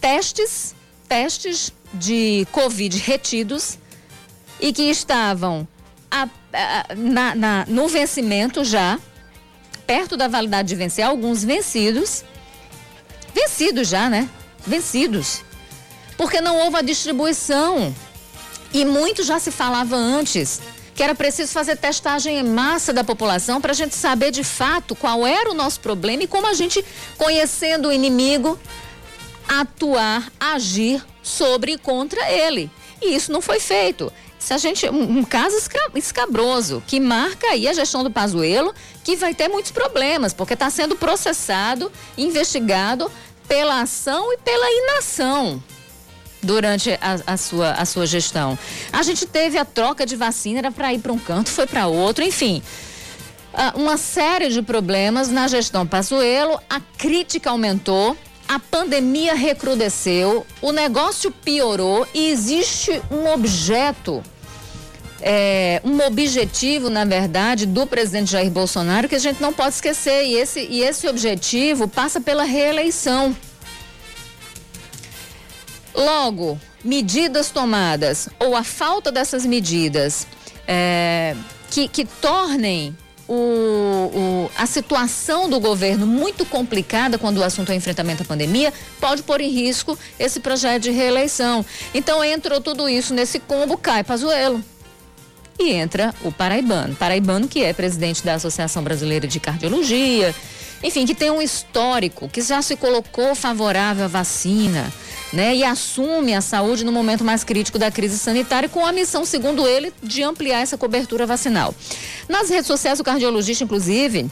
testes, 0.00 0.74
testes 1.08 1.72
de 1.92 2.46
Covid 2.52 2.98
retidos 2.98 3.78
e 4.60 4.72
que 4.72 4.82
estavam 4.82 5.66
a, 6.10 6.28
a, 6.52 6.94
na, 6.96 7.34
na, 7.34 7.66
no 7.68 7.88
vencimento 7.88 8.64
já, 8.64 8.98
perto 9.86 10.16
da 10.16 10.28
validade 10.28 10.68
de 10.68 10.74
vencer, 10.74 11.04
alguns 11.04 11.44
vencidos. 11.44 12.24
Vencidos 13.34 13.88
já, 13.88 14.10
né? 14.10 14.28
Vencidos. 14.66 15.42
Porque 16.16 16.40
não 16.40 16.56
houve 16.58 16.76
a 16.76 16.82
distribuição. 16.82 17.94
E 18.72 18.84
muito 18.84 19.22
já 19.22 19.38
se 19.38 19.50
falava 19.50 19.96
antes 19.96 20.60
que 20.98 21.02
era 21.04 21.14
preciso 21.14 21.52
fazer 21.52 21.76
testagem 21.76 22.40
em 22.40 22.42
massa 22.42 22.92
da 22.92 23.04
população 23.04 23.60
para 23.60 23.70
a 23.70 23.74
gente 23.74 23.94
saber 23.94 24.32
de 24.32 24.42
fato 24.42 24.96
qual 24.96 25.24
era 25.24 25.48
o 25.48 25.54
nosso 25.54 25.78
problema 25.78 26.24
e 26.24 26.26
como 26.26 26.44
a 26.48 26.54
gente, 26.54 26.84
conhecendo 27.16 27.86
o 27.86 27.92
inimigo, 27.92 28.58
atuar, 29.46 30.28
agir 30.40 31.00
sobre 31.22 31.74
e 31.74 31.78
contra 31.78 32.28
ele. 32.32 32.68
E 33.00 33.14
isso 33.14 33.30
não 33.30 33.40
foi 33.40 33.60
feito. 33.60 34.12
Se 34.40 34.52
a 34.52 34.58
gente 34.58 34.90
um, 34.90 35.22
caso 35.22 35.56
escabroso 35.94 36.82
que 36.84 36.98
marca 36.98 37.46
aí 37.46 37.68
a 37.68 37.72
gestão 37.72 38.02
do 38.02 38.10
Pazuello, 38.10 38.74
que 39.04 39.14
vai 39.14 39.32
ter 39.32 39.46
muitos 39.46 39.70
problemas, 39.70 40.32
porque 40.32 40.54
está 40.54 40.68
sendo 40.68 40.96
processado, 40.96 41.92
investigado 42.16 43.08
pela 43.46 43.82
ação 43.82 44.32
e 44.32 44.38
pela 44.38 44.68
inação 44.68 45.62
durante 46.42 46.90
a, 46.92 47.18
a, 47.26 47.36
sua, 47.36 47.72
a 47.72 47.84
sua 47.84 48.06
gestão. 48.06 48.58
A 48.92 49.02
gente 49.02 49.26
teve 49.26 49.58
a 49.58 49.64
troca 49.64 50.06
de 50.06 50.16
vacina, 50.16 50.58
era 50.58 50.70
para 50.70 50.92
ir 50.92 51.00
para 51.00 51.12
um 51.12 51.18
canto, 51.18 51.50
foi 51.50 51.66
para 51.66 51.86
outro, 51.86 52.24
enfim. 52.24 52.62
Uh, 53.52 53.80
uma 53.80 53.96
série 53.96 54.50
de 54.50 54.62
problemas 54.62 55.28
na 55.28 55.48
gestão 55.48 55.86
Pazuello, 55.86 56.60
a 56.68 56.80
crítica 56.80 57.50
aumentou, 57.50 58.16
a 58.46 58.58
pandemia 58.58 59.34
recrudesceu, 59.34 60.46
o 60.62 60.72
negócio 60.72 61.30
piorou 61.30 62.06
e 62.14 62.28
existe 62.28 63.02
um 63.10 63.30
objeto, 63.30 64.22
é, 65.20 65.82
um 65.84 66.00
objetivo, 66.06 66.88
na 66.88 67.04
verdade, 67.04 67.66
do 67.66 67.86
presidente 67.86 68.30
Jair 68.30 68.50
Bolsonaro 68.50 69.08
que 69.08 69.14
a 69.14 69.18
gente 69.18 69.40
não 69.42 69.52
pode 69.52 69.74
esquecer. 69.74 70.24
E 70.24 70.36
esse, 70.36 70.60
e 70.60 70.82
esse 70.82 71.06
objetivo 71.06 71.86
passa 71.86 72.20
pela 72.20 72.44
reeleição. 72.44 73.36
Logo, 75.98 76.60
medidas 76.84 77.50
tomadas 77.50 78.28
ou 78.38 78.54
a 78.54 78.62
falta 78.62 79.10
dessas 79.10 79.44
medidas 79.44 80.28
é, 80.64 81.34
que, 81.72 81.88
que 81.88 82.04
tornem 82.04 82.96
o, 83.26 83.34
o, 83.34 84.50
a 84.56 84.64
situação 84.64 85.50
do 85.50 85.58
governo 85.58 86.06
muito 86.06 86.46
complicada 86.46 87.18
quando 87.18 87.38
o 87.38 87.42
assunto 87.42 87.72
é 87.72 87.74
enfrentamento 87.74 88.22
à 88.22 88.24
pandemia, 88.24 88.72
pode 89.00 89.24
pôr 89.24 89.40
em 89.40 89.50
risco 89.50 89.98
esse 90.20 90.38
projeto 90.38 90.84
de 90.84 90.92
reeleição. 90.92 91.66
Então 91.92 92.22
entrou 92.22 92.60
tudo 92.60 92.88
isso 92.88 93.12
nesse 93.12 93.40
combo, 93.40 93.76
cai 93.76 94.04
Pazuello. 94.04 94.62
E 95.58 95.72
entra 95.72 96.14
o 96.22 96.30
Paraibano. 96.30 96.94
Paraibano, 96.94 97.48
que 97.48 97.64
é 97.64 97.72
presidente 97.72 98.24
da 98.24 98.34
Associação 98.34 98.84
Brasileira 98.84 99.26
de 99.26 99.40
Cardiologia, 99.40 100.32
enfim, 100.82 101.04
que 101.04 101.14
tem 101.14 101.30
um 101.30 101.42
histórico, 101.42 102.28
que 102.28 102.40
já 102.40 102.62
se 102.62 102.76
colocou 102.76 103.34
favorável 103.34 104.04
à 104.04 104.08
vacina, 104.08 104.92
né, 105.32 105.54
e 105.54 105.64
assume 105.64 106.34
a 106.34 106.40
saúde 106.40 106.84
no 106.84 106.92
momento 106.92 107.24
mais 107.24 107.44
crítico 107.44 107.78
da 107.78 107.90
crise 107.90 108.18
sanitária, 108.18 108.68
com 108.68 108.84
a 108.84 108.92
missão, 108.92 109.24
segundo 109.24 109.66
ele, 109.66 109.92
de 110.02 110.22
ampliar 110.22 110.60
essa 110.60 110.78
cobertura 110.78 111.26
vacinal. 111.26 111.74
Nas 112.28 112.48
redes 112.48 112.66
sociais, 112.66 113.00
o 113.00 113.04
cardiologista, 113.04 113.64
inclusive, 113.64 114.30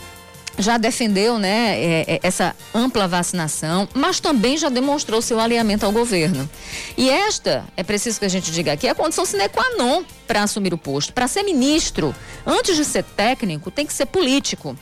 já 0.59 0.79
defendeu 0.79 1.39
né, 1.39 1.79
é, 1.79 2.15
é, 2.15 2.21
essa 2.23 2.57
ampla 2.75 3.07
vacinação, 3.07 3.89
mas 3.93 4.21
também 4.21 4.57
já 4.57 4.69
demonstrou 4.69 5.21
seu 5.21 5.39
alinhamento 5.39 5.85
ao 5.85 5.93
governo. 5.93 6.49
E 6.97 7.11
esta, 7.11 7.65
é 7.77 7.83
preciso 7.83 8.19
que 8.19 8.25
a 8.25 8.29
gente 8.29 8.51
diga 8.51 8.73
aqui, 8.73 8.87
é 8.87 8.91
a 8.91 8.95
condição 8.95 9.25
sine 9.25 9.49
qua 9.49 9.77
non 9.77 10.03
para 10.27 10.43
assumir 10.43 10.73
o 10.73 10.79
posto. 10.79 11.13
Para 11.13 11.29
ser 11.29 11.43
ministro, 11.43 12.15
antes 12.47 12.77
de 12.77 12.85
ser 12.85 13.05
técnico, 13.05 13.71
tem 13.71 13.87
que 13.87 13.93
ser 13.93 14.07
político. 14.07 14.77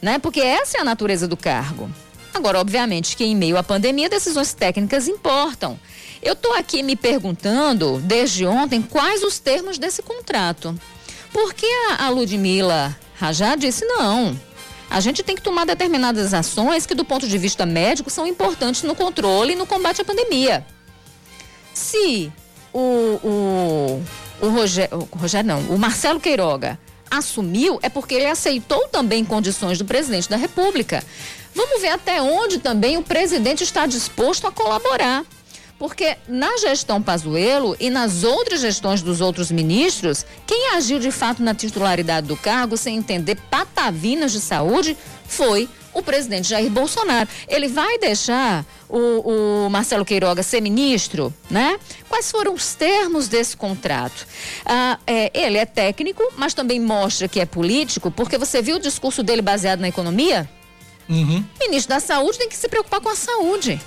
Né? 0.00 0.18
Porque 0.18 0.40
essa 0.40 0.78
é 0.78 0.80
a 0.80 0.84
natureza 0.84 1.28
do 1.28 1.36
cargo. 1.36 1.90
Agora, 2.36 2.60
obviamente, 2.60 3.16
que 3.16 3.24
em 3.24 3.34
meio 3.34 3.56
à 3.56 3.62
pandemia, 3.62 4.10
decisões 4.10 4.52
técnicas 4.52 5.08
importam. 5.08 5.80
Eu 6.22 6.34
estou 6.34 6.52
aqui 6.52 6.82
me 6.82 6.94
perguntando, 6.94 7.98
desde 8.04 8.44
ontem, 8.44 8.82
quais 8.82 9.22
os 9.22 9.38
termos 9.38 9.78
desse 9.78 10.02
contrato. 10.02 10.78
Porque 11.32 11.64
a, 11.88 12.04
a 12.04 12.08
Ludmilla 12.10 12.94
Rajá 13.14 13.56
disse 13.56 13.86
não. 13.86 14.38
A 14.90 15.00
gente 15.00 15.22
tem 15.22 15.34
que 15.34 15.40
tomar 15.40 15.64
determinadas 15.64 16.34
ações 16.34 16.84
que, 16.84 16.94
do 16.94 17.06
ponto 17.06 17.26
de 17.26 17.38
vista 17.38 17.64
médico, 17.64 18.10
são 18.10 18.26
importantes 18.26 18.82
no 18.82 18.94
controle 18.94 19.54
e 19.54 19.56
no 19.56 19.66
combate 19.66 20.02
à 20.02 20.04
pandemia. 20.04 20.66
Se 21.72 22.30
o, 22.70 23.18
o, 23.24 24.02
o 24.42 24.48
Rogério, 24.50 25.08
o 25.10 25.16
Rogério 25.16 25.48
não, 25.48 25.60
o 25.74 25.78
Marcelo 25.78 26.20
Queiroga 26.20 26.78
assumiu, 27.10 27.78
é 27.82 27.88
porque 27.88 28.14
ele 28.14 28.26
aceitou 28.26 28.88
também 28.88 29.24
condições 29.24 29.78
do 29.78 29.84
presidente 29.84 30.28
da 30.28 30.36
República. 30.36 31.02
Vamos 31.54 31.80
ver 31.80 31.88
até 31.88 32.20
onde 32.20 32.58
também 32.58 32.96
o 32.96 33.02
presidente 33.02 33.64
está 33.64 33.86
disposto 33.86 34.46
a 34.46 34.52
colaborar. 34.52 35.24
Porque 35.78 36.16
na 36.26 36.56
gestão 36.56 37.02
Pazuello 37.02 37.76
e 37.78 37.90
nas 37.90 38.24
outras 38.24 38.60
gestões 38.60 39.02
dos 39.02 39.20
outros 39.20 39.50
ministros, 39.50 40.24
quem 40.46 40.70
agiu 40.70 40.98
de 40.98 41.10
fato 41.10 41.42
na 41.42 41.54
titularidade 41.54 42.26
do 42.26 42.36
cargo 42.36 42.78
sem 42.78 42.96
entender 42.96 43.36
patavinas 43.50 44.32
de 44.32 44.40
saúde 44.40 44.96
foi 45.26 45.68
o 45.96 46.02
presidente 46.02 46.48
Jair 46.48 46.70
Bolsonaro. 46.70 47.28
Ele 47.48 47.68
vai 47.68 47.98
deixar 47.98 48.64
o, 48.88 49.64
o, 49.64 49.70
Marcelo 49.70 50.04
Queiroga 50.04 50.42
ser 50.42 50.60
ministro, 50.60 51.32
né? 51.50 51.78
Quais 52.08 52.30
foram 52.30 52.52
os 52.52 52.74
termos 52.74 53.28
desse 53.28 53.56
contrato? 53.56 54.26
Ah, 54.64 54.98
é, 55.06 55.30
ele 55.34 55.56
é 55.56 55.64
técnico, 55.64 56.22
mas 56.36 56.52
também 56.52 56.78
mostra 56.78 57.26
que 57.26 57.40
é 57.40 57.46
político, 57.46 58.10
porque 58.10 58.36
você 58.36 58.60
viu 58.60 58.76
o 58.76 58.80
discurso 58.80 59.22
dele 59.22 59.40
baseado 59.40 59.80
na 59.80 59.88
economia? 59.88 60.48
Uhum. 61.08 61.42
Ministro 61.58 61.94
da 61.94 62.00
Saúde 62.00 62.38
tem 62.38 62.48
que 62.48 62.56
se 62.56 62.68
preocupar 62.68 63.00
com 63.00 63.08
a 63.08 63.16
saúde. 63.16 63.80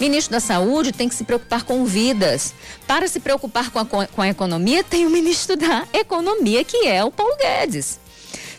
Ministro 0.00 0.32
da 0.32 0.40
Saúde 0.40 0.92
tem 0.92 1.10
que 1.10 1.14
se 1.14 1.24
preocupar 1.24 1.62
com 1.64 1.84
vidas. 1.84 2.54
Para 2.86 3.06
se 3.06 3.20
preocupar 3.20 3.70
com 3.70 3.80
a, 3.80 3.84
com 3.84 4.22
a 4.22 4.28
economia, 4.28 4.82
tem 4.82 5.06
o 5.06 5.10
ministro 5.10 5.56
da 5.58 5.86
Economia, 5.92 6.64
que 6.64 6.86
é 6.86 7.04
o 7.04 7.10
Paulo 7.10 7.36
Guedes. 7.36 8.00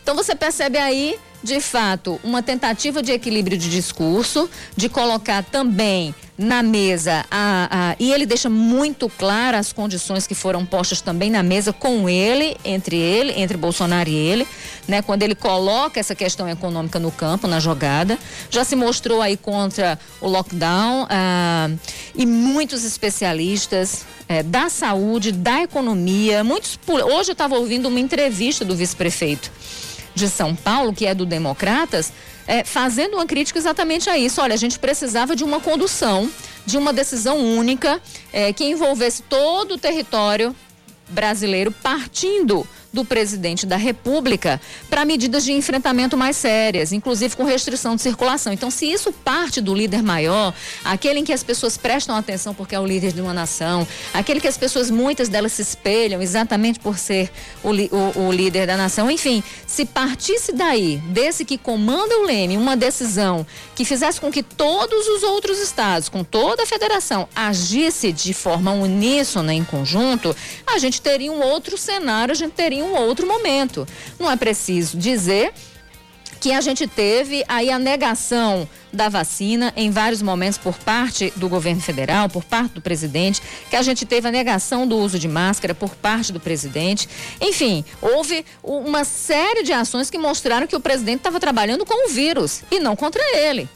Então 0.04 0.16
você 0.16 0.36
percebe 0.36 0.78
aí 0.78 1.18
de 1.44 1.60
fato, 1.60 2.20
uma 2.24 2.44
tentativa 2.44 3.02
de 3.02 3.12
equilíbrio 3.12 3.58
de 3.58 3.70
discurso, 3.70 4.50
de 4.76 4.88
colocar 4.88 5.44
também 5.44 6.14
na 6.38 6.64
mesa 6.64 7.26
a, 7.30 7.92
a, 7.92 7.96
e 8.00 8.12
ele 8.12 8.26
deixa 8.26 8.50
muito 8.50 9.08
claras 9.10 9.68
as 9.68 9.74
condições 9.74 10.26
que 10.26 10.34
foram 10.34 10.66
postas 10.66 11.00
também 11.02 11.30
na 11.30 11.44
mesa 11.44 11.72
com 11.72 12.10
ele, 12.10 12.58
entre 12.66 12.96
ele, 12.98 13.34
entre 13.40 13.58
Bolsonaro 13.58 14.10
e 14.10 14.16
ele, 14.16 14.48
né? 14.88 15.02
Quando 15.02 15.22
ele 15.24 15.36
coloca 15.36 16.00
essa 16.00 16.16
questão 16.16 16.50
econômica 16.50 17.00
no 17.00 17.12
campo, 17.12 17.48
na 17.48 17.60
jogada, 17.60 18.18
já 18.50 18.64
se 18.64 18.76
mostrou 18.76 19.22
aí 19.22 19.38
contra 19.38 20.00
o 20.20 20.28
lockdown 20.28 21.08
ah, 21.10 21.70
e 22.16 22.26
muitos 22.26 22.84
especialistas 22.84 24.06
eh, 24.28 24.42
da 24.42 24.70
saúde, 24.70 25.32
da 25.32 25.62
economia, 25.62 26.44
muitos 26.44 26.80
hoje 26.88 27.30
eu 27.30 27.34
estava 27.34 27.56
ouvindo 27.56 27.88
uma 27.88 28.00
entrevista 28.00 28.66
do 28.66 28.76
vice-prefeito 28.76 29.52
de 30.14 30.28
São 30.30 30.56
Paulo, 30.56 30.94
que 30.94 31.06
é 31.06 31.14
do 31.14 31.26
Democratas, 31.26 32.12
é, 32.48 32.64
fazendo 32.64 33.16
uma 33.16 33.26
crítica 33.26 33.58
exatamente 33.58 34.10
a 34.10 34.18
isso. 34.18 34.42
Olha, 34.42 34.54
a 34.54 34.58
gente 34.58 34.78
precisava 34.80 35.36
de 35.36 35.44
uma 35.44 35.60
condução, 35.60 36.30
de 36.66 36.78
uma 36.78 36.92
decisão 36.92 37.38
única 37.38 38.02
é, 38.32 38.52
que 38.52 38.66
envolvesse 38.66 39.24
todo 39.24 39.76
o 39.76 39.78
território 39.78 40.56
brasileiro, 41.10 41.72
partindo 41.72 42.68
do 42.94 43.06
presidente 43.06 43.66
da 43.66 43.78
República 43.78 44.60
para 44.90 45.06
medidas 45.06 45.44
de 45.44 45.54
enfrentamento 45.54 46.18
mais 46.18 46.36
sérias, 46.36 46.92
inclusive 46.92 47.36
com 47.36 47.44
restrição 47.44 47.96
de 47.96 48.02
circulação. 48.02 48.52
Então, 48.52 48.70
se 48.70 48.86
isso 48.86 49.12
parte 49.12 49.62
do 49.62 49.74
líder 49.74 50.04
maior, 50.04 50.54
aquele 50.84 51.20
em 51.20 51.24
que 51.24 51.34
as 51.34 51.44
pessoas 51.44 51.78
prestam 51.78 52.16
atenção 52.16 52.54
porque 52.54 52.76
é 52.76 52.80
o 52.80 52.86
líder 52.86 53.14
de 53.14 53.22
uma 53.22 53.34
nação, 53.34 53.88
aquele 54.14 54.42
que 54.42 54.48
as 54.48 54.58
pessoas, 54.58 54.90
muitas 54.90 55.30
delas 55.30 55.54
se 55.54 55.62
espelham 55.62 56.22
exatamente 56.22 56.80
por 56.80 56.98
ser 56.98 57.32
o, 57.64 57.70
o, 57.70 58.28
o 58.28 58.32
líder 58.32 58.68
da 58.68 58.76
nação, 58.76 59.10
enfim, 59.10 59.44
se 59.66 59.86
partisse 59.86 60.52
daí, 60.52 60.98
desse 61.08 61.46
que 61.46 61.58
comanda 61.58 62.18
o 62.18 62.26
Leme, 62.26 62.58
uma 62.58 62.76
decisão 62.76 63.46
que 63.76 63.86
fizesse 63.86 64.20
com 64.20 64.32
que 64.32 64.44
todos 64.44 65.08
os 65.08 65.24
outros 65.24 65.60
estados, 65.60 66.10
com 66.10 66.24
toda 66.24 66.64
a 66.64 66.66
federação, 66.66 67.28
agisse 67.36 68.12
de 68.12 68.34
forma 68.34 68.72
uníssona, 68.72 69.54
em 69.54 69.64
conjunto, 69.64 70.36
a 70.68 70.78
gente 70.78 71.02
teria 71.02 71.32
um 71.32 71.42
outro 71.42 71.78
cenário, 71.78 72.32
a 72.32 72.36
gente 72.36 72.52
teria 72.52 72.81
em 72.82 72.84
um 72.84 72.96
outro 72.96 73.28
momento. 73.28 73.88
Não 74.20 74.30
é 74.30 74.36
preciso 74.36 74.98
dizer 74.98 75.54
que 76.42 76.52
a 76.52 76.60
gente 76.60 76.88
teve 76.88 77.46
aí 77.48 77.70
a 77.70 77.78
negação 77.78 78.68
da 78.92 79.08
vacina 79.08 79.72
em 79.78 79.92
vários 79.92 80.24
momentos 80.24 80.58
por 80.58 80.76
parte 80.76 81.32
do 81.36 81.48
governo 81.48 81.80
federal, 81.80 82.28
por 82.28 82.44
parte 82.44 82.74
do 82.74 82.82
presidente, 82.82 83.40
que 83.70 83.76
a 83.76 83.82
gente 83.84 84.08
teve 84.08 84.28
a 84.28 84.32
negação 84.32 84.88
do 84.88 84.98
uso 84.98 85.20
de 85.20 85.28
máscara 85.28 85.76
por 85.76 85.96
parte 85.96 86.34
do 86.34 86.40
presidente. 86.40 87.08
Enfim, 87.40 87.86
houve 88.02 88.44
uma 88.64 89.04
série 89.04 89.62
de 89.62 89.72
ações 89.72 90.10
que 90.10 90.18
mostraram 90.18 90.66
que 90.66 90.76
o 90.76 90.80
presidente 90.80 91.18
estava 91.18 91.40
trabalhando 91.40 91.86
com 91.86 92.08
o 92.08 92.10
vírus 92.10 92.64
e 92.72 92.80
não 92.80 92.96
contra 92.96 93.22
ele. 93.38 93.70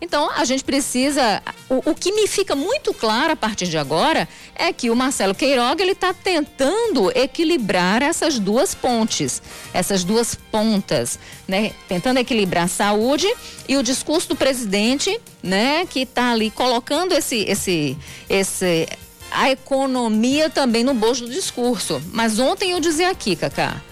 Então, 0.00 0.30
a 0.30 0.44
gente 0.44 0.64
precisa. 0.64 1.42
O, 1.68 1.90
o, 1.90 1.94
que 1.94 2.10
me 2.12 2.26
fica 2.26 2.56
muito 2.56 2.94
claro 2.94 3.32
a 3.32 3.36
partir 3.36 3.66
de 3.66 3.76
agora 3.76 4.26
é 4.54 4.72
que 4.72 4.88
o 4.88 4.96
Marcelo 4.96 5.34
Queiroga 5.34 5.82
ele 5.82 5.92
está 5.92 6.14
tentando 6.14 7.12
equilibrar 7.14 8.02
essas 8.02 8.38
duas 8.38 8.74
pontes, 8.74 9.42
essas 9.74 10.02
duas 10.02 10.34
pontas, 10.34 11.18
né? 11.46 11.72
Tentando 11.86 12.18
equilibrar 12.18 12.64
a 12.64 12.68
saúde 12.68 13.28
e 13.68 13.76
o 13.76 13.82
discurso 13.82 14.30
do 14.30 14.36
presidente, 14.36 15.20
né? 15.42 15.84
Que 15.84 16.00
está 16.00 16.32
ali 16.32 16.50
colocando 16.50 17.12
esse, 17.12 17.44
esse, 17.46 17.96
esse, 18.28 18.88
a 19.30 19.50
economia 19.50 20.48
também 20.48 20.82
no 20.82 20.94
bojo 20.94 21.26
do 21.26 21.30
discurso. 21.30 22.00
Mas 22.10 22.38
ontem 22.38 22.70
eu 22.70 22.80
dizia 22.80 23.10
aqui, 23.10 23.36
Cacá. 23.36 23.82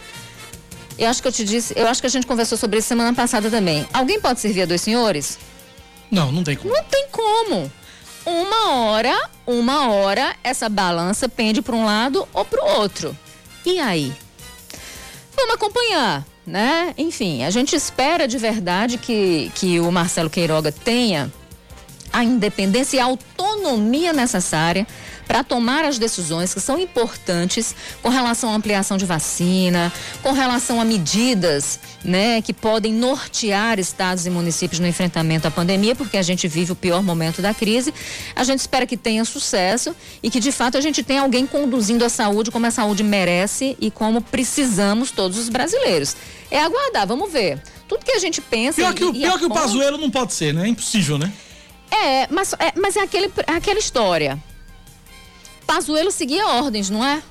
Eu 0.99 1.09
acho 1.09 1.23
que 1.23 1.29
eu 1.29 1.33
te 1.33 1.45
disse, 1.45 1.73
eu 1.77 1.87
acho 1.87 2.01
que 2.01 2.09
a 2.09 2.11
gente 2.11 2.27
conversou 2.27 2.59
sobre 2.59 2.79
isso 2.79 2.89
semana 2.89 3.15
passada 3.15 3.49
também. 3.49 3.87
Alguém 3.93 4.21
pode 4.21 4.41
servir 4.41 4.63
a 4.63 4.67
dois 4.67 4.81
senhores? 4.81 5.39
Não, 6.11 6.33
não 6.33 6.43
tem 6.43 6.57
como. 6.57 6.75
Não 6.75 6.85
tem 6.85 7.07
como. 7.11 7.73
Uma 8.25 8.73
hora, 8.73 9.31
uma 9.47 9.91
hora, 9.91 10.37
essa 10.45 10.69
balança 10.69 11.29
pende 11.29 11.63
para 11.63 11.75
um 11.75 11.85
lado 11.85 12.29
ou 12.33 12.45
para 12.45 12.63
o 12.63 12.81
outro. 12.81 13.17
E 13.65 13.79
aí? 13.79 14.13
Vamos 15.35 15.55
acompanhar, 15.55 16.27
né? 16.47 16.95
Enfim, 16.99 17.45
a 17.45 17.51
gente 17.51 17.75
espera 17.77 18.27
de 18.27 18.37
verdade 18.39 18.99
que, 18.99 19.51
que 19.55 19.79
o 19.81 19.91
Marcelo 19.91 20.29
Queiroga 20.29 20.73
tenha 20.73 21.33
a 22.13 22.25
independência 22.25 22.97
e 22.97 23.01
a 23.01 23.05
autonomia 23.05 24.13
necessária 24.13 24.87
para 25.29 25.45
tomar 25.45 25.85
as 25.85 25.99
decisões 25.99 26.55
que 26.55 26.61
são 26.61 26.81
importantes 26.81 27.77
com 28.03 28.09
relação 28.09 28.51
à 28.51 28.55
ampliação 28.55 28.97
de 28.97 29.05
vacina, 29.05 29.93
com 30.23 30.33
relação 30.33 30.81
a 30.81 30.85
medidas, 30.87 31.79
né, 32.03 32.41
que 32.41 32.55
podem 32.55 32.95
nortear 32.95 33.79
estados 33.79 34.25
e 34.25 34.31
municípios 34.31 34.81
no 34.81 34.87
enfrentamento 34.87 35.47
à 35.47 35.51
pandemia, 35.51 35.95
porque 35.95 36.17
a 36.17 36.23
gente 36.23 36.49
vive 36.49 36.73
o 36.73 36.75
pior 36.75 37.03
momento 37.03 37.43
da 37.43 37.53
crise. 37.53 37.93
A 38.35 38.43
gente 38.43 38.61
espera 38.61 38.87
que 38.87 38.97
tenha 38.97 39.23
sucesso 39.27 39.95
e 40.23 40.31
que 40.31 40.41
de 40.41 40.51
fato 40.51 40.79
a 40.79 40.81
gente 40.81 41.03
tenha 41.03 41.21
alguém 41.21 41.47
conduzindo 41.47 42.05
a 42.05 42.09
saúde 42.09 42.51
como 42.51 42.65
a 42.65 42.71
saúde 42.71 43.05
merece 43.05 43.77
e 43.79 43.91
como 43.91 44.23
precisamos 44.23 45.11
todos 45.11 45.37
os 45.37 45.51
brasileiros. 45.51 46.17
É 46.51 46.59
aguardar, 46.59 47.07
vamos 47.07 47.31
ver. 47.31 47.63
Tudo 47.87 48.05
que 48.05 48.13
a 48.13 48.19
gente 48.19 48.41
pensa. 48.41 48.77
Pior 48.77 48.95
que, 48.95 49.05
o, 49.05 49.13
pior 49.13 49.39
que 49.39 49.45
o 49.45 49.51
Pazuelo 49.51 49.99
não 49.99 50.11
pode 50.11 50.33
ser, 50.33 50.55
né? 50.55 50.65
É 50.65 50.69
impossível, 50.69 51.19
né? 51.19 51.31
É, 51.91 52.27
mas 52.31 52.53
é, 52.55 52.73
mas 52.77 52.97
é, 52.97 53.01
aquele, 53.01 53.31
é 53.47 53.53
aquela 53.53 53.79
história. 53.79 54.39
Pazuello 55.69 56.11
seguia 56.11 56.49
ordens, 56.49 56.89
não 56.89 57.05
é? 57.05 57.23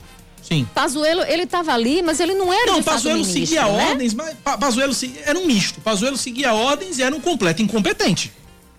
Sim. 0.43 0.65
Pazuello, 0.73 1.23
ele 1.23 1.43
estava 1.43 1.73
ali, 1.73 2.03
mas 2.03 2.19
ele 2.19 2.35
não 2.35 2.53
era 2.53 2.71
Não, 2.71 2.83
Pazuello 2.83 3.19
ministro, 3.25 3.47
seguia 3.47 3.65
né? 3.65 3.89
ordens, 3.89 4.13
mas 4.13 4.35
Pazuello 4.59 4.93
era 5.25 5.39
um 5.39 5.47
misto. 5.47 5.81
Pazuello 5.81 6.15
seguia 6.15 6.53
ordens 6.53 6.99
e 6.99 7.03
era 7.03 7.13
um 7.15 7.19
completo 7.19 7.63
incompetente. 7.63 8.31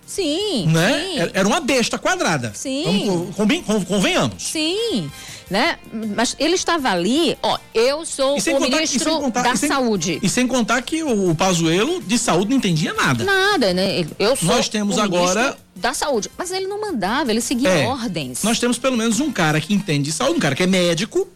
Sim, 0.07 0.65
né? 0.67 1.03
sim. 1.03 1.31
Era 1.33 1.47
uma 1.47 1.59
besta 1.59 1.99
quadrada. 1.99 2.53
Sim. 2.55 3.05
Vamos, 3.05 3.35
conven, 3.35 3.61
convenhamos. 3.85 4.41
Sim, 4.43 5.11
né? 5.49 5.77
Mas 6.15 6.35
ele 6.39 6.55
estava 6.55 6.89
ali, 6.89 7.37
ó, 7.41 7.57
eu 7.73 8.05
sou 8.05 8.37
o 8.37 8.43
contar, 8.43 8.59
ministro 8.59 9.19
contar, 9.19 9.41
da 9.43 9.53
e 9.53 9.57
sem, 9.57 9.69
saúde. 9.69 10.19
E 10.21 10.29
sem 10.29 10.47
contar 10.47 10.81
que 10.81 11.01
o, 11.03 11.31
o 11.31 11.35
Pazuello 11.35 12.01
de 12.01 12.17
saúde 12.17 12.49
não 12.51 12.57
entendia 12.57 12.93
nada. 12.93 13.23
Nada, 13.23 13.73
né? 13.73 14.05
Eu 14.19 14.35
sou 14.35 14.47
Nós 14.47 14.69
temos 14.69 14.97
o 14.97 15.01
agora 15.01 15.41
ministro 15.41 15.63
da 15.75 15.93
saúde. 15.93 16.29
Mas 16.37 16.51
ele 16.51 16.67
não 16.67 16.79
mandava, 16.79 17.31
ele 17.31 17.41
seguia 17.41 17.69
É. 17.69 17.87
ordens. 17.87 18.43
Nós 18.43 18.59
temos 18.59 18.77
pelo 18.77 18.95
menos 18.97 19.19
um 19.19 19.31
cara 19.31 19.59
que 19.59 19.73
entende 19.73 20.03
de 20.05 20.11
saúde, 20.11 20.35
um 20.37 20.39
cara 20.39 20.53
que 20.55 20.63
é 20.63 20.67
médico, 20.67 21.27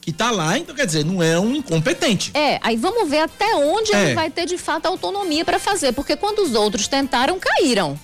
que 0.00 0.12
tá 0.12 0.30
lá, 0.30 0.56
então 0.58 0.74
quer 0.74 0.86
dizer, 0.86 1.04
não 1.04 1.22
é 1.22 1.38
um 1.40 1.54
incompetente. 1.56 2.30
É, 2.34 2.58
aí 2.62 2.76
vamos 2.76 3.08
ver 3.08 3.20
até 3.20 3.54
onde 3.56 3.92
É. 3.92 4.04
ele 4.04 4.14
vai 4.14 4.30
ter 4.30 4.46
de 4.46 4.56
fato 4.58 4.86
autonomia 4.86 5.44
para 5.44 5.58
fazer, 5.58 5.92
porque 5.92 6.14
quando 6.16 6.40
os 6.40 6.54
outros 6.54 6.86
tentaram, 6.88 7.38
caíram, 7.38 7.98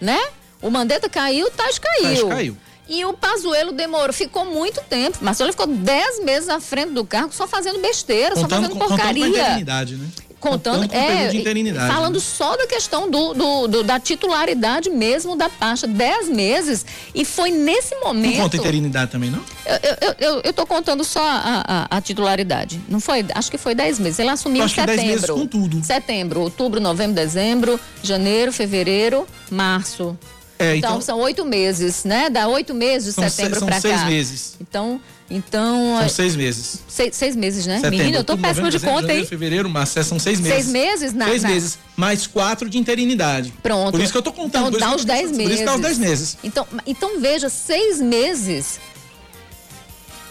né? 0.00 0.20
O 0.62 0.70
Mandetta 0.70 1.08
caiu, 1.08 1.46
o 1.46 1.50
Tais 1.50 1.78
caiu. 1.78 2.02
Tais 2.02 2.22
caiu. 2.28 2.56
E 2.88 3.04
o 3.04 3.12
Pazuello 3.12 3.72
demorou, 3.72 4.12
ficou 4.12 4.44
muito 4.44 4.80
tempo. 4.88 5.18
Marcelo 5.20 5.50
ficou 5.50 5.66
10 5.66 6.24
meses 6.24 6.48
à 6.48 6.60
frente 6.60 6.92
do 6.92 7.04
cargo 7.04 7.32
só 7.32 7.46
fazendo 7.46 7.80
besteira, 7.80 8.34
só 8.36 8.42
Contando 8.42 8.62
fazendo 8.62 8.72
com, 8.74 8.78
contando 8.78 8.88
com 8.88 8.94
a 8.94 8.98
porcaria. 9.06 9.28
interinidade, 9.28 9.96
né? 9.96 10.06
Contando, 10.38 10.80
com 10.80 10.84
o 10.84 10.88
período 10.88 11.62
de 11.62 11.70
é, 11.70 11.74
falando 11.88 12.14
né? 12.14 12.20
só 12.20 12.56
da 12.56 12.66
questão 12.66 13.10
do, 13.10 13.32
do- 13.34 13.66
do- 13.66 13.82
da 13.82 13.98
titularidade 13.98 14.90
mesmo 14.90 15.34
da 15.34 15.48
pasta, 15.48 15.88
10 15.88 16.28
meses. 16.28 16.86
E 17.14 17.24
foi 17.24 17.50
nesse 17.50 17.94
Não 17.96 18.02
momento. 18.04 18.36
conta 18.36 18.56
interinidade 18.56 19.10
também, 19.10 19.30
não? 19.30 19.40
Eu, 19.64 20.08
eu, 20.08 20.14
eu, 20.34 20.40
eu 20.44 20.52
tô 20.52 20.64
contando 20.66 21.02
só 21.02 21.20
a, 21.26 21.64
a- 21.90 21.96
a 21.96 22.00
titularidade. 22.00 22.80
Não 22.88 23.00
foi? 23.00 23.24
Acho 23.34 23.50
que 23.50 23.58
foi 23.58 23.74
10 23.74 23.98
meses. 23.98 24.18
Ele 24.20 24.28
assumiu 24.28 24.64
em 24.64 24.68
que 24.68 24.76
10 24.76 24.86
setembro. 24.90 25.10
meses 25.14 25.30
com 25.30 25.46
tudo. 25.46 25.82
Setembro, 25.84 26.40
outubro, 26.42 26.80
novembro, 26.80 27.14
dezembro, 27.14 27.80
janeiro, 28.02 28.52
fevereiro, 28.52 29.26
março. 29.50 30.16
É, 30.58 30.74
então, 30.76 30.90
então, 30.92 31.00
são 31.02 31.18
oito 31.20 31.44
meses, 31.44 32.04
né? 32.04 32.30
Dá 32.30 32.48
oito 32.48 32.72
meses 32.72 33.08
de 33.08 33.12
São 33.12 33.28
setembro 33.28 33.54
se- 33.54 33.58
são 33.60 33.68
pra 33.68 33.78
seis 33.80 34.00
cá. 34.00 34.06
meses. 34.06 34.56
Então, 34.60 34.98
então 35.30 35.96
são 35.96 36.02
é, 36.02 36.08
seis 36.08 36.34
meses. 36.34 36.78
seis, 36.88 37.14
seis 37.14 37.36
meses, 37.36 37.66
né? 37.66 37.76
Setembro, 37.76 37.98
Menina, 37.98 38.18
eu 38.18 38.24
tô 38.24 38.38
péssima 38.38 38.70
de 38.70 38.80
conta, 38.80 39.12
hein? 39.12 39.26
fevereiro, 39.26 39.68
março, 39.68 39.98
é, 39.98 40.02
são 40.02 40.18
seis 40.18 40.40
meses. 40.40 40.54
Seis 40.54 40.68
meses 40.68 41.12
na- 41.12 41.26
Seis 41.26 41.42
na- 41.42 41.48
meses, 41.50 41.78
mais 41.94 42.26
quatro 42.26 42.70
de 42.70 42.78
interinidade. 42.78 43.52
Pronto. 43.62 43.90
Por 43.92 44.00
isso 44.00 44.12
que 44.12 44.16
eu 44.18 44.22
tô 44.22 44.32
contando. 44.32 44.68
Então, 44.68 44.80
dá 44.80 44.94
os 44.96 45.02
tô- 45.02 45.08
10 45.08 45.30
Por 45.30 45.40
isso 45.42 45.58
que 45.58 45.64
dá 45.64 45.74
os 45.74 45.80
meses. 45.80 45.98
10 45.98 45.98
meses. 45.98 46.38
Então, 46.42 46.66
então 46.86 47.20
veja, 47.20 47.48
seis 47.50 48.00
meses 48.00 48.80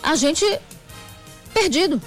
a 0.02 0.16
gente 0.16 0.44
perdido. 1.54 2.02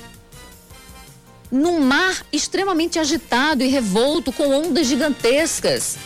Num 1.50 1.80
mar 1.80 2.26
extremamente 2.32 2.98
agitado 2.98 3.62
e 3.64 3.68
revolto, 3.68 4.30
com 4.32 4.50
ondas 4.50 4.86
gigantescas, 4.86 5.96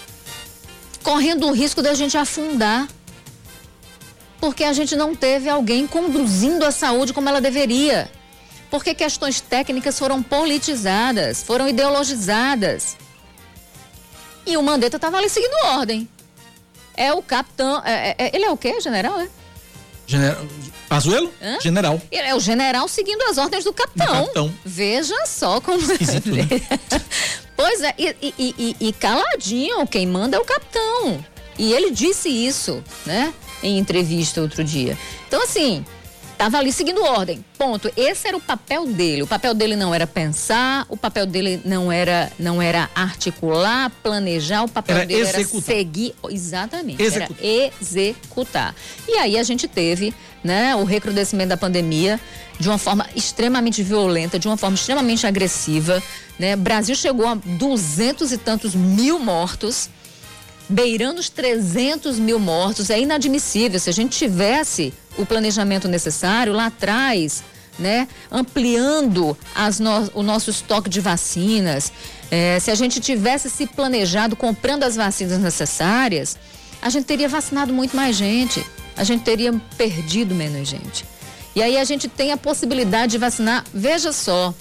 correndo 1.02 1.46
o 1.48 1.52
risco 1.52 1.82
da 1.82 1.94
gente 1.94 2.16
afundar. 2.16 2.88
Porque 4.40 4.64
a 4.64 4.72
gente 4.72 4.96
não 4.96 5.14
teve 5.14 5.48
alguém 5.48 5.86
conduzindo 5.86 6.64
a 6.64 6.70
saúde 6.72 7.12
como 7.12 7.28
ela 7.28 7.40
deveria. 7.40 8.10
Porque 8.70 8.94
questões 8.94 9.40
técnicas 9.40 9.98
foram 9.98 10.22
politizadas, 10.22 11.42
foram 11.42 11.68
ideologizadas. 11.68 12.96
E 14.46 14.56
o 14.56 14.62
Mandetta 14.62 14.96
estava 14.96 15.18
ali 15.18 15.28
seguindo 15.28 15.54
ordem. 15.66 16.08
É 16.96 17.12
o 17.12 17.22
capitão. 17.22 17.80
é- 17.84 18.10
é- 18.10 18.14
é- 18.18 18.30
ele 18.36 18.44
é 18.44 18.50
o 18.50 18.56
quê, 18.56 18.80
general? 18.80 19.20
É? 19.20 19.28
General, 20.06 20.44
Pazuello? 20.88 21.32
Hã? 21.40 21.58
General. 21.60 22.02
Ele 22.10 22.26
é 22.28 22.34
o 22.34 22.40
general 22.40 22.88
seguindo 22.88 23.22
as 23.22 23.38
ordens 23.38 23.64
do 23.64 23.72
capitão. 23.72 24.06
Do 24.06 24.12
capitão. 24.24 24.54
Veja 24.64 25.14
só 25.26 25.60
como. 25.60 25.78
Esquisito, 25.80 26.30
né? 26.30 26.42
pois 27.62 27.80
é, 27.80 27.94
e, 27.96 28.16
e- 28.20 28.54
e- 28.58 28.76
e 28.88 28.92
caladinho, 28.92 29.86
quem 29.86 30.04
manda 30.04 30.36
é 30.36 30.40
o 30.40 30.44
capitão. 30.44 31.24
E 31.56 31.72
ele 31.72 31.90
disse 31.92 32.28
isso, 32.28 32.82
né? 33.06 33.32
Em 33.62 33.78
entrevista 33.78 34.40
outro 34.40 34.64
dia. 34.64 34.98
Então, 35.28 35.40
assim, 35.44 35.84
tava 36.42 36.58
ali 36.58 36.72
seguindo 36.72 37.00
ordem. 37.04 37.44
Ponto. 37.56 37.88
Esse 37.96 38.26
era 38.26 38.36
o 38.36 38.40
papel 38.40 38.84
dele. 38.86 39.22
O 39.22 39.28
papel 39.28 39.54
dele 39.54 39.76
não 39.76 39.94
era 39.94 40.08
pensar, 40.08 40.84
o 40.88 40.96
papel 40.96 41.24
dele 41.24 41.60
não 41.64 41.92
era, 41.92 42.32
não 42.36 42.60
era 42.60 42.90
articular, 42.96 43.92
planejar, 44.02 44.64
o 44.64 44.68
papel 44.68 44.96
Era 44.96 45.06
dele 45.06 45.20
executar. 45.20 45.70
era 45.70 45.78
seguir. 45.78 46.14
Exatamente. 46.28 47.00
Executar. 47.00 47.44
Era 47.44 47.72
executar. 47.80 48.74
E 49.06 49.12
aí 49.18 49.38
a 49.38 49.42
gente 49.44 49.68
teve 49.68 50.12
né, 50.42 50.74
o 50.74 50.82
recrudescimento 50.82 51.50
da 51.50 51.56
pandemia 51.56 52.18
de 52.58 52.68
uma 52.68 52.78
forma 52.78 53.06
extremamente 53.14 53.80
violenta, 53.80 54.36
de 54.36 54.48
uma 54.48 54.56
forma 54.56 54.74
extremamente 54.74 55.24
agressiva. 55.24 56.02
Né? 56.40 56.56
Brasil 56.56 56.96
chegou 56.96 57.28
a 57.28 57.34
duzentos 57.36 58.32
e 58.32 58.38
tantos 58.38 58.74
mil 58.74 59.20
mortos, 59.20 59.88
beirando 60.68 61.20
os 61.20 61.28
300 61.28 62.18
mil 62.18 62.38
mortos. 62.38 62.90
É 62.90 62.98
inadmissível. 63.00 63.78
Se 63.78 63.90
a 63.90 63.92
gente 63.92 64.16
tivesse 64.16 64.92
o 65.18 65.26
planejamento 65.26 65.88
necessário 65.88 66.52
lá 66.52 66.66
atrás, 66.66 67.42
né, 67.78 68.06
ampliando 68.30 69.36
no- 69.80 70.10
o 70.14 70.22
nosso 70.22 70.50
estoque 70.50 70.88
de 70.90 71.00
vacinas, 71.00 71.92
eh, 72.30 72.58
se 72.60 72.70
a 72.70 72.74
gente 72.74 73.00
tivesse 73.00 73.48
se 73.50 73.66
planejado 73.66 74.36
comprando 74.36 74.84
as 74.84 74.96
vacinas 74.96 75.38
necessárias, 75.38 76.36
a 76.80 76.90
gente 76.90 77.04
teria 77.04 77.28
vacinado 77.28 77.72
muito 77.72 77.96
mais 77.96 78.16
gente. 78.16 78.64
A 78.96 79.04
gente 79.04 79.24
teria 79.24 79.52
perdido 79.76 80.34
menos 80.34 80.68
gente. 80.68 81.04
E 81.54 81.62
aí 81.62 81.76
a 81.78 81.84
gente 81.84 82.08
tem 82.08 82.32
a 82.32 82.36
possibilidade 82.36 83.12
de 83.12 83.18
vacinar. 83.18 83.64
Veja 83.72 84.12
só, 84.12 84.54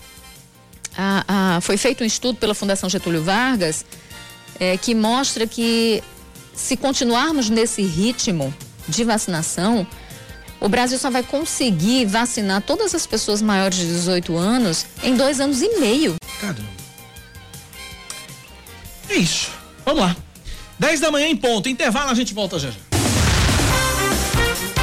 a- 0.98 1.60
foi 1.62 1.78
feito 1.78 2.04
um 2.04 2.08
estudo 2.08 2.38
pela 2.38 2.54
Fundação 2.54 2.90
Getúlio 2.90 3.24
Vargas 3.24 3.86
eh, 4.62 4.78
que 4.78 4.94
mostra 4.94 5.48
que 5.48 6.04
se 6.54 6.78
continuarmos 6.78 7.50
nesse 7.50 7.82
ritmo 7.82 8.54
de 8.88 9.04
vacinação, 9.04 9.88
o 10.60 10.70
Brasil 10.70 11.00
só 11.00 11.10
vai 11.10 11.24
conseguir 11.24 12.06
vacinar 12.06 12.62
todas 12.62 12.94
as 12.94 13.08
pessoas 13.08 13.42
maiores 13.42 13.80
de 13.80 13.88
18 13.88 14.38
anos 14.38 14.86
em 15.04 15.16
dois 15.16 15.40
anos 15.40 15.64
e 15.64 15.80
meio. 15.80 16.16
Caramba. 16.40 16.70
É 19.10 19.16
isso. 19.16 19.50
Vamos 19.84 20.02
lá. 20.02 20.16
10 20.78 21.00
da 21.00 21.12
manhã 21.12 21.28
em 21.28 21.36
ponto. 21.36 21.68
Intervalo, 21.68 22.12
a 22.12 22.14
gente 22.14 22.34
volta 22.34 22.60
já 22.60 22.70
já. 22.70 22.91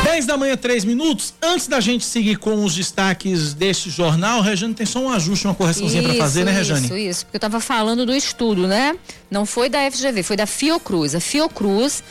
10 0.08 0.24
da 0.24 0.38
manhã, 0.38 0.56
3 0.56 0.86
minutos. 0.86 1.34
Antes 1.42 1.66
da 1.66 1.80
gente 1.80 2.02
seguir 2.02 2.38
com 2.38 2.64
os 2.64 2.74
destaques 2.74 3.52
deste 3.52 3.90
jornal, 3.90 4.40
Rejane 4.40 4.72
tem 4.72 4.86
só 4.86 5.00
um 5.00 5.10
ajuste, 5.10 5.46
uma 5.46 5.54
correçãozinha 5.54 6.02
para 6.02 6.14
fazer, 6.14 6.44
né, 6.44 6.50
Rejane? 6.50 6.86
Isso, 6.86 6.96
isso. 6.96 7.26
Porque 7.26 7.36
eu 7.36 7.38
estava 7.38 7.60
falando 7.60 8.06
do 8.06 8.14
estudo, 8.14 8.66
né? 8.66 8.96
Não 9.30 9.44
foi 9.44 9.68
da 9.68 9.78
FGV, 9.90 10.22
foi 10.22 10.34
da 10.34 10.46
Fiocruz. 10.46 11.14
A 11.14 11.20
Fiocruz, 11.20 12.02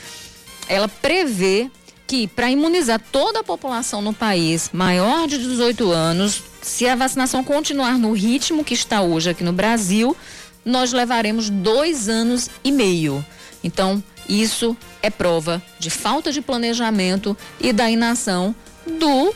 ela 0.69 0.87
prevê 0.87 1.71
que 2.05 2.27
para 2.27 2.51
imunizar 2.51 3.01
toda 3.11 3.39
a 3.39 3.43
população 3.43 3.99
no 3.99 4.13
país 4.13 4.69
maior 4.71 5.27
de 5.27 5.39
18 5.39 5.91
anos, 5.91 6.43
se 6.61 6.87
a 6.87 6.95
vacinação 6.95 7.43
continuar 7.43 7.97
no 7.97 8.11
ritmo 8.11 8.63
que 8.63 8.75
está 8.75 9.01
hoje 9.01 9.31
aqui 9.31 9.43
no 9.43 9.53
Brasil, 9.53 10.15
nós 10.63 10.93
levaremos 10.93 11.49
dois 11.49 12.07
anos 12.07 12.47
e 12.63 12.71
meio. 12.71 13.25
Então, 13.63 14.03
isso 14.27 14.75
é 15.01 15.09
prova 15.09 15.61
de 15.79 15.89
falta 15.89 16.31
de 16.31 16.41
planejamento 16.41 17.35
e 17.59 17.71
da 17.71 17.89
inação 17.89 18.55
do 18.99 19.33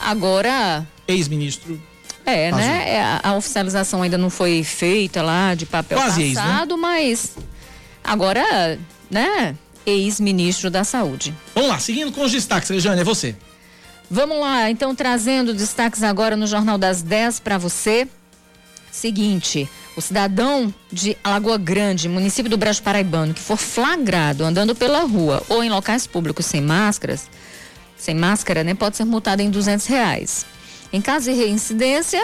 agora 0.00 0.86
Ex-ministro. 1.06 1.80
é, 2.24 2.50
né? 2.52 2.84
É, 2.94 3.02
a, 3.02 3.20
a 3.24 3.34
oficialização 3.36 4.02
ainda 4.02 4.18
não 4.18 4.30
foi 4.30 4.62
feita 4.64 5.22
lá 5.22 5.54
de 5.54 5.66
papel 5.66 5.98
Quase 5.98 6.22
ex, 6.22 6.34
né? 6.34 6.42
passado, 6.42 6.78
mas 6.78 7.36
agora, 8.02 8.78
né? 9.10 9.56
Ex-ministro 9.84 10.70
da 10.70 10.84
Saúde. 10.84 11.34
Vamos 11.54 11.70
lá, 11.70 11.78
seguindo 11.78 12.12
com 12.12 12.22
os 12.24 12.30
destaques, 12.30 12.68
Rejane, 12.70 13.00
é 13.00 13.04
você. 13.04 13.34
Vamos 14.10 14.38
lá, 14.38 14.70
então 14.70 14.94
trazendo 14.94 15.54
destaques 15.54 16.02
agora 16.02 16.36
no 16.36 16.46
Jornal 16.46 16.78
das 16.78 17.02
10 17.02 17.40
para 17.40 17.58
você. 17.58 18.06
Seguinte, 18.90 19.68
o 19.96 20.00
cidadão 20.00 20.72
de 20.90 21.16
Alagoa 21.22 21.58
Grande, 21.58 22.08
município 22.08 22.50
do 22.50 22.56
Brejo 22.56 22.82
Paraibano, 22.82 23.34
que 23.34 23.40
for 23.40 23.56
flagrado 23.56 24.44
andando 24.44 24.74
pela 24.74 25.00
rua 25.00 25.42
ou 25.48 25.62
em 25.62 25.70
locais 25.70 26.06
públicos 26.06 26.46
sem 26.46 26.60
máscaras, 26.60 27.28
sem 27.96 28.14
máscara, 28.14 28.64
né, 28.64 28.74
pode 28.74 28.96
ser 28.96 29.04
multado 29.04 29.42
em 29.42 29.50
200 29.50 29.86
reais. 29.86 30.46
Em 30.92 31.00
caso 31.00 31.30
de 31.30 31.36
reincidência, 31.36 32.20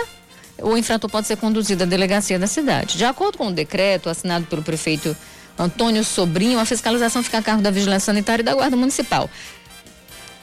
o 0.61 0.77
infrator 0.77 1.11
pode 1.11 1.27
ser 1.27 1.37
conduzido 1.37 1.85
à 1.85 1.87
delegacia 1.87 2.39
da 2.39 2.47
cidade. 2.47 2.97
De 2.97 3.05
acordo 3.05 3.39
com 3.39 3.49
o 3.49 3.53
decreto 3.53 4.09
assinado 4.09 4.47
pelo 4.47 4.63
prefeito 4.63 5.17
Antônio 5.59 6.05
Sobrinho, 6.05 6.59
a 6.59 6.65
fiscalização 6.65 7.23
fica 7.23 7.39
a 7.39 7.43
cargo 7.43 7.63
da 7.63 7.71
Vigilância 7.71 8.07
Sanitária 8.07 8.43
e 8.43 8.45
da 8.45 8.55
Guarda 8.55 8.77
Municipal. 8.77 9.29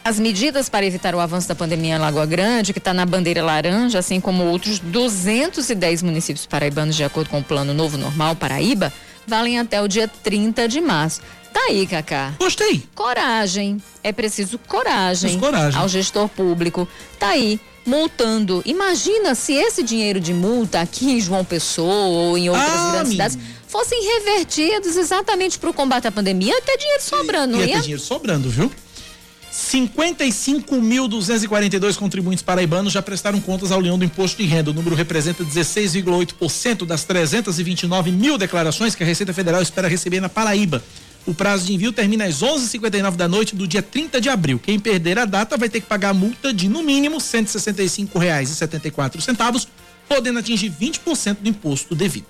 As 0.07 0.19
medidas 0.19 0.69
para 0.69 0.85
evitar 0.85 1.15
o 1.15 1.19
avanço 1.19 1.47
da 1.47 1.55
pandemia 1.55 1.95
em 1.95 1.97
Lagoa 1.97 2.27
Grande, 2.27 2.71
que 2.73 2.77
está 2.77 2.93
na 2.93 3.07
bandeira 3.07 3.43
laranja, 3.43 3.97
assim 3.97 4.21
como 4.21 4.43
outros 4.43 4.77
210 4.77 6.03
municípios 6.03 6.45
paraibanos, 6.45 6.95
de 6.95 7.03
acordo 7.03 7.27
com 7.31 7.39
o 7.39 7.43
Plano 7.43 7.73
Novo 7.73 7.97
Normal 7.97 8.35
Paraíba, 8.35 8.93
valem 9.25 9.57
até 9.59 9.81
o 9.81 9.87
dia 9.87 10.07
30 10.07 10.67
de 10.67 10.79
março. 10.79 11.21
Tá 11.51 11.59
aí, 11.69 11.87
Cacá. 11.87 12.33
Gostei. 12.37 12.83
Coragem. 12.93 13.81
É 14.03 14.11
preciso 14.11 14.59
coragem, 14.59 15.31
Preciso 15.31 15.39
coragem. 15.39 15.79
ao 15.81 15.87
gestor 15.89 16.29
público. 16.29 16.87
Tá 17.17 17.29
aí, 17.29 17.59
multando. 17.83 18.61
Imagina 18.63 19.33
se 19.33 19.53
esse 19.53 19.81
dinheiro 19.81 20.19
de 20.19 20.33
multa 20.35 20.81
aqui 20.81 21.13
em 21.13 21.19
João 21.19 21.43
Pessoa 21.43 22.05
ou 22.09 22.37
em 22.37 22.47
outras 22.47 22.67
Ah, 22.69 22.91
grandes 22.91 23.09
menina. 23.09 23.29
cidades 23.29 23.39
fossem 23.67 23.99
revertidos 24.19 24.97
exatamente 24.97 25.57
para 25.57 25.69
o 25.71 25.73
combate 25.73 26.05
à 26.07 26.11
pandemia, 26.11 26.53
ia 26.53 26.61
ter 26.61 26.77
dinheiro 26.77 27.01
sobrando, 27.01 27.57
Ia 27.57 27.65
ia? 27.65 27.75
ter 27.77 27.81
dinheiro 27.81 28.01
sobrando, 28.01 28.49
viu? 28.51 28.71
55.242 29.55 31.95
contribuintes 31.95 32.43
paraibanos 32.43 32.91
já 32.91 33.01
prestaram 33.01 33.39
contas 33.39 33.71
ao 33.71 33.79
leão 33.79 33.97
do 33.97 34.03
imposto 34.03 34.43
de 34.43 34.47
renda. 34.47 34.71
O 34.71 34.73
número 34.73 34.97
representa 34.97 35.45
16,8% 35.45 36.85
das 36.85 37.05
329 37.05 38.11
mil 38.11 38.37
declarações 38.37 38.93
que 38.93 39.03
a 39.03 39.05
Receita 39.05 39.33
Federal 39.33 39.61
espera 39.61 39.87
receber 39.87 40.19
na 40.19 40.27
Paraíba. 40.27 40.83
O 41.25 41.33
prazo 41.33 41.67
de 41.67 41.73
envio 41.73 41.93
termina 41.93 42.25
às 42.25 42.43
11h59 42.43 43.15
da 43.15 43.29
noite 43.29 43.55
do 43.55 43.65
dia 43.65 43.81
30 43.81 44.19
de 44.19 44.27
abril. 44.29 44.59
Quem 44.59 44.77
perder 44.77 45.17
a 45.17 45.23
data 45.23 45.55
vai 45.55 45.69
ter 45.69 45.79
que 45.79 45.87
pagar 45.87 46.09
a 46.09 46.13
multa 46.13 46.53
de, 46.53 46.67
no 46.67 46.83
mínimo, 46.83 47.15
R$ 47.15 47.23
165,74, 47.23 49.67
podendo 50.07 50.39
atingir 50.39 50.69
20% 50.69 51.37
do 51.39 51.47
imposto 51.47 51.95
devido. 51.95 52.25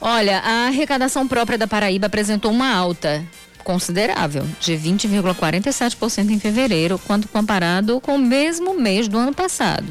Olha, 0.00 0.38
a 0.38 0.68
arrecadação 0.68 1.26
própria 1.26 1.58
da 1.58 1.66
Paraíba 1.66 2.06
apresentou 2.06 2.52
uma 2.52 2.72
alta 2.72 3.26
considerável, 3.62 4.46
de 4.60 4.72
20,47% 4.74 6.30
em 6.30 6.38
fevereiro, 6.38 7.00
quando 7.06 7.28
comparado 7.28 8.00
com 8.00 8.16
o 8.16 8.18
mesmo 8.18 8.78
mês 8.78 9.08
do 9.08 9.18
ano 9.18 9.32
passado. 9.32 9.86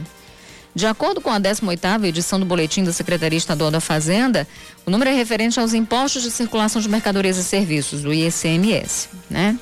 De 0.74 0.86
acordo 0.86 1.19
com 1.19 1.30
a 1.30 1.39
18ª 1.39 2.05
edição 2.05 2.39
do 2.39 2.45
Boletim 2.45 2.84
da 2.84 2.93
Secretaria 2.93 3.38
Estadual 3.38 3.69
da 3.69 3.82
Fazenda, 3.82 4.47
o 4.86 4.91
número 4.91 5.09
é 5.09 5.13
referente 5.13 5.59
aos 5.59 5.74
impostos 5.74 6.24
de 6.24 6.32
circulação 6.32 6.82
de 6.82 6.88
mercadorias 6.88 7.38
e 7.38 7.43
serviços, 7.43 8.05
o 8.05 8.13
ICMS, 8.13 9.09
né? 9.30 9.59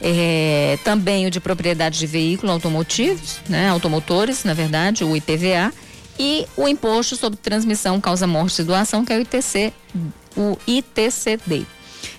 É, 0.00 0.78
também 0.82 1.26
o 1.26 1.30
de 1.30 1.40
propriedade 1.40 1.98
de 1.98 2.06
veículos 2.06 2.52
automotivos, 2.52 3.40
né? 3.48 3.68
Automotores, 3.68 4.44
na 4.44 4.54
verdade, 4.54 5.04
o 5.04 5.14
IPVA, 5.14 5.72
e 6.18 6.46
o 6.54 6.68
imposto 6.68 7.16
sobre 7.16 7.38
transmissão, 7.38 7.98
causa 7.98 8.26
morte 8.26 8.60
e 8.60 8.64
doação, 8.64 9.06
que 9.06 9.12
é 9.12 9.16
o 9.16 9.20
ITC, 9.22 9.72
o 10.36 10.58
ITCD. 10.66 11.66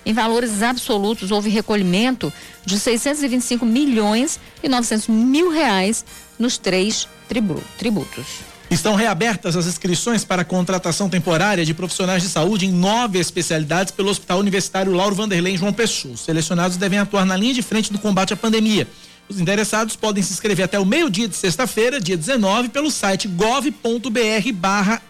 Em 0.04 0.12
valores 0.12 0.62
absolutos, 0.62 1.30
houve 1.30 1.50
recolhimento 1.50 2.32
de 2.64 2.78
625 2.78 3.64
milhões 3.64 4.38
e 4.62 4.68
900 4.68 5.08
mil 5.08 5.50
reais 5.50 6.04
nos 6.38 6.58
três 6.58 7.08
tributos. 7.28 8.26
Estão 8.70 8.94
reabertas 8.94 9.54
as 9.54 9.66
inscrições 9.66 10.24
para 10.24 10.44
contratação 10.44 11.08
temporária 11.08 11.62
de 11.64 11.74
profissionais 11.74 12.22
de 12.22 12.28
saúde 12.30 12.64
em 12.64 12.72
nove 12.72 13.18
especialidades 13.18 13.92
pelo 13.92 14.08
Hospital 14.08 14.38
Universitário 14.38 14.92
Lauro 14.92 15.14
Vanderlei 15.14 15.54
em 15.54 15.58
João 15.58 15.74
Pessoa. 15.74 16.14
Os 16.14 16.20
selecionados 16.20 16.78
devem 16.78 16.98
atuar 16.98 17.26
na 17.26 17.36
linha 17.36 17.52
de 17.52 17.60
frente 17.60 17.92
do 17.92 17.98
combate 17.98 18.32
à 18.32 18.36
pandemia. 18.36 18.88
Os 19.28 19.38
interessados 19.38 19.94
podem 19.94 20.22
se 20.22 20.32
inscrever 20.32 20.64
até 20.64 20.78
o 20.78 20.86
meio-dia 20.86 21.28
de 21.28 21.36
sexta-feira, 21.36 22.00
dia 22.00 22.16
19, 22.16 22.70
pelo 22.70 22.90
site 22.90 23.28
gov.br 23.28 24.52
barra 24.54 25.02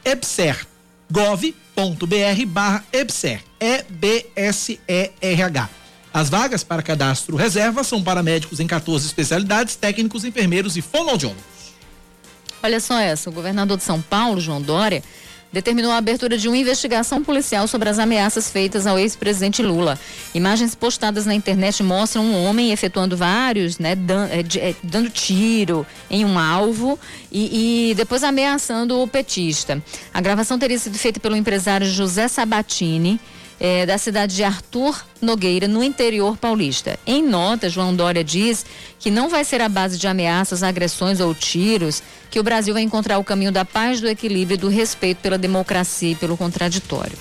E-B-S-E-R-H. 3.63 5.61
As 6.13 6.29
vagas 6.29 6.65
para 6.65 6.83
cadastro 6.83 7.37
reserva 7.37 7.85
são 7.85 8.03
para 8.03 8.21
médicos 8.23 8.59
em 8.59 8.67
14 8.67 9.07
especialidades, 9.07 9.77
técnicos, 9.77 10.25
enfermeiros 10.25 10.77
e 10.77 10.83
fonoaudiólogos. 10.83 11.45
Olha 12.61 12.81
só 12.81 12.99
essa, 12.99 13.31
o 13.31 13.33
governador 13.33 13.79
de 13.79 13.85
São 13.85 14.03
Paulo, 14.03 14.41
João 14.41 14.61
Dória, 14.61 15.03
determinou 15.53 15.93
a 15.93 15.99
abertura 15.99 16.37
de 16.39 16.49
uma 16.49 16.57
investigação 16.57 17.23
policial 17.23 17.69
sobre 17.69 17.89
as 17.89 17.99
ameaças 17.99 18.51
feitas 18.51 18.87
ao 18.87 18.99
ex-presidente 18.99 19.63
Lula. 19.63 19.99
Imagens 20.35 20.75
postadas 20.75 21.27
na 21.27 21.35
internet 21.35 21.83
mostram 21.83 22.25
um 22.25 22.45
homem 22.45 22.73
efetuando 22.73 23.17
vários, 23.17 23.79
né, 23.79 23.93
é, 23.93 24.75
dando 24.83 25.11
tiro 25.11 25.87
em 26.11 26.25
um 26.25 26.39
alvo 26.39 26.99
e, 27.31 27.91
e 27.91 27.95
depois 27.95 28.25
ameaçando 28.25 29.01
o 29.01 29.07
petista. 29.07 29.83
A 30.13 30.21
gravação 30.21 30.59
teria 30.59 30.79
sido 30.79 30.99
feita 30.99 31.21
pelo 31.21 31.37
empresário 31.37 31.87
José 31.87 32.29
Sabatini 32.29 33.21
é, 33.63 33.87
da 33.87 33.97
cidade 33.97 34.35
de 34.35 34.43
Arthur 34.43 35.05
Nogueira, 35.21 35.69
no 35.69 35.85
interior 35.85 36.37
paulista. 36.37 36.99
Em 37.07 37.23
nota, 37.23 37.71
João 37.71 37.95
Dória 37.95 38.25
diz 38.25 38.67
que 38.99 39.09
não 39.09 39.29
vai 39.29 39.45
ser 39.45 39.61
a 39.61 39.69
base 39.69 39.97
de 39.97 40.09
ameaças, 40.09 40.65
agressões 40.65 41.21
ou 41.21 41.33
tiros 41.33 42.03
que 42.29 42.41
o 42.41 42.43
Brasil 42.43 42.75
vai 42.75 42.83
encontrar 42.83 43.19
o 43.19 43.25
caminho 43.25 43.53
da 43.53 43.65
paz, 43.65 44.01
do 44.01 44.09
equilíbrio 44.09 44.57
e 44.57 44.59
do 44.59 44.69
respeito 44.69 45.19
pela 45.19 45.39
democracia 45.39 46.11
e 46.11 46.15
pelo 46.17 46.37
contraditório. 46.37 47.17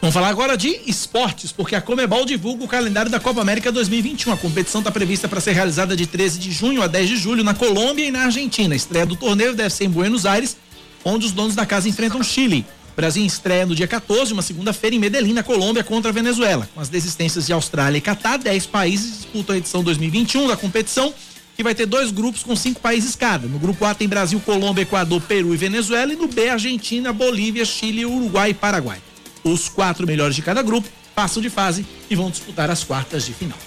Vamos 0.00 0.12
falar 0.12 0.26
agora 0.26 0.56
de 0.56 0.80
esportes, 0.88 1.52
porque 1.52 1.76
a 1.76 1.80
Comebol 1.80 2.26
divulga 2.26 2.64
o 2.64 2.68
calendário 2.68 3.08
da 3.08 3.20
Copa 3.20 3.40
América 3.40 3.70
2021. 3.70 4.32
A 4.32 4.36
competição 4.36 4.80
está 4.80 4.90
prevista 4.90 5.28
para 5.28 5.40
ser 5.40 5.52
realizada 5.52 5.94
de 5.94 6.04
13 6.04 6.40
de 6.40 6.50
junho 6.50 6.82
a 6.82 6.88
10 6.88 7.08
de 7.08 7.16
julho 7.16 7.44
na 7.44 7.54
Colômbia 7.54 8.06
e 8.06 8.10
na 8.10 8.24
Argentina. 8.24 8.74
A 8.74 8.76
estreia 8.76 9.06
do 9.06 9.14
torneio 9.14 9.54
deve 9.54 9.70
ser 9.70 9.84
em 9.84 9.88
Buenos 9.88 10.26
Aires, 10.26 10.56
onde 11.04 11.26
os 11.26 11.30
donos 11.30 11.54
da 11.54 11.64
casa 11.64 11.88
enfrentam 11.88 12.18
o 12.18 12.24
Chile. 12.24 12.66
O 12.92 12.96
Brasil 12.96 13.24
estreia 13.24 13.64
no 13.64 13.74
dia 13.74 13.88
14, 13.88 14.34
uma 14.34 14.42
segunda-feira, 14.42 14.94
em 14.94 14.98
Medellín, 14.98 15.32
na 15.32 15.42
Colômbia, 15.42 15.82
contra 15.82 16.10
a 16.10 16.12
Venezuela. 16.12 16.68
Com 16.74 16.80
as 16.80 16.90
desistências 16.90 17.46
de 17.46 17.52
Austrália 17.52 17.96
e 17.96 18.00
Catar, 18.02 18.36
10 18.36 18.66
países 18.66 19.16
disputam 19.18 19.54
a 19.54 19.58
edição 19.58 19.82
2021 19.82 20.46
da 20.48 20.58
competição, 20.58 21.14
que 21.56 21.62
vai 21.62 21.74
ter 21.74 21.86
dois 21.86 22.10
grupos 22.10 22.42
com 22.42 22.54
cinco 22.54 22.80
países 22.80 23.16
cada. 23.16 23.48
No 23.48 23.58
grupo 23.58 23.86
A 23.86 23.94
tem 23.94 24.06
Brasil, 24.06 24.38
Colômbia, 24.40 24.82
Equador, 24.82 25.22
Peru 25.22 25.54
e 25.54 25.56
Venezuela, 25.56 26.12
e 26.12 26.16
no 26.16 26.28
B, 26.28 26.50
Argentina, 26.50 27.14
Bolívia, 27.14 27.64
Chile, 27.64 28.04
Uruguai 28.04 28.50
e 28.50 28.54
Paraguai. 28.54 29.00
Os 29.42 29.70
quatro 29.70 30.06
melhores 30.06 30.36
de 30.36 30.42
cada 30.42 30.62
grupo 30.62 30.86
passam 31.14 31.42
de 31.42 31.48
fase 31.48 31.86
e 32.10 32.14
vão 32.14 32.30
disputar 32.30 32.70
as 32.70 32.84
quartas 32.84 33.24
de 33.24 33.32
final. 33.32 33.58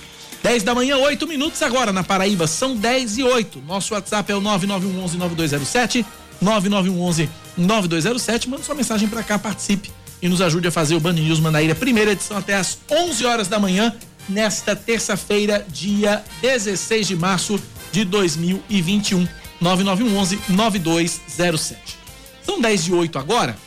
10 0.43 0.61
da 0.61 0.75
manhã, 0.75 0.97
8 0.97 1.27
minutos 1.27 1.63
agora 1.63 1.91
na 1.91 2.03
Paraíba, 2.03 2.45
são 2.45 2.75
10 2.75 3.17
e 3.17 3.23
8. 3.23 3.63
Nosso 3.67 3.95
WhatsApp 3.95 4.31
é 4.31 4.35
o 4.35 4.41
9911 4.41 5.17
9207 5.17 6.05
9911 6.39 7.44
9207. 7.57 8.49
Manda 8.49 8.63
sua 8.63 8.75
mensagem 8.75 9.07
para 9.07 9.23
cá, 9.23 9.37
participe 9.39 9.91
e 10.21 10.29
nos 10.29 10.41
ajude 10.41 10.67
a 10.67 10.71
fazer 10.71 10.95
o 10.95 10.99
Band 10.99 11.13
News 11.13 11.39
Manaíra, 11.39 11.75
primeira 11.75 12.11
edição 12.11 12.37
até 12.37 12.55
às 12.55 12.77
11 12.89 13.25
horas 13.25 13.47
da 13.47 13.59
manhã, 13.59 13.93
nesta 14.27 14.75
terça-feira, 14.75 15.65
dia 15.69 16.23
16 16.41 17.07
de 17.07 17.15
março 17.15 17.59
de 17.91 18.03
2021. 18.05 19.27
9911 19.61 20.39
9207. 20.49 21.97
São 22.45 22.59
10 22.59 22.83
de 22.83 22.93
8 22.93 23.17
agora. 23.17 23.57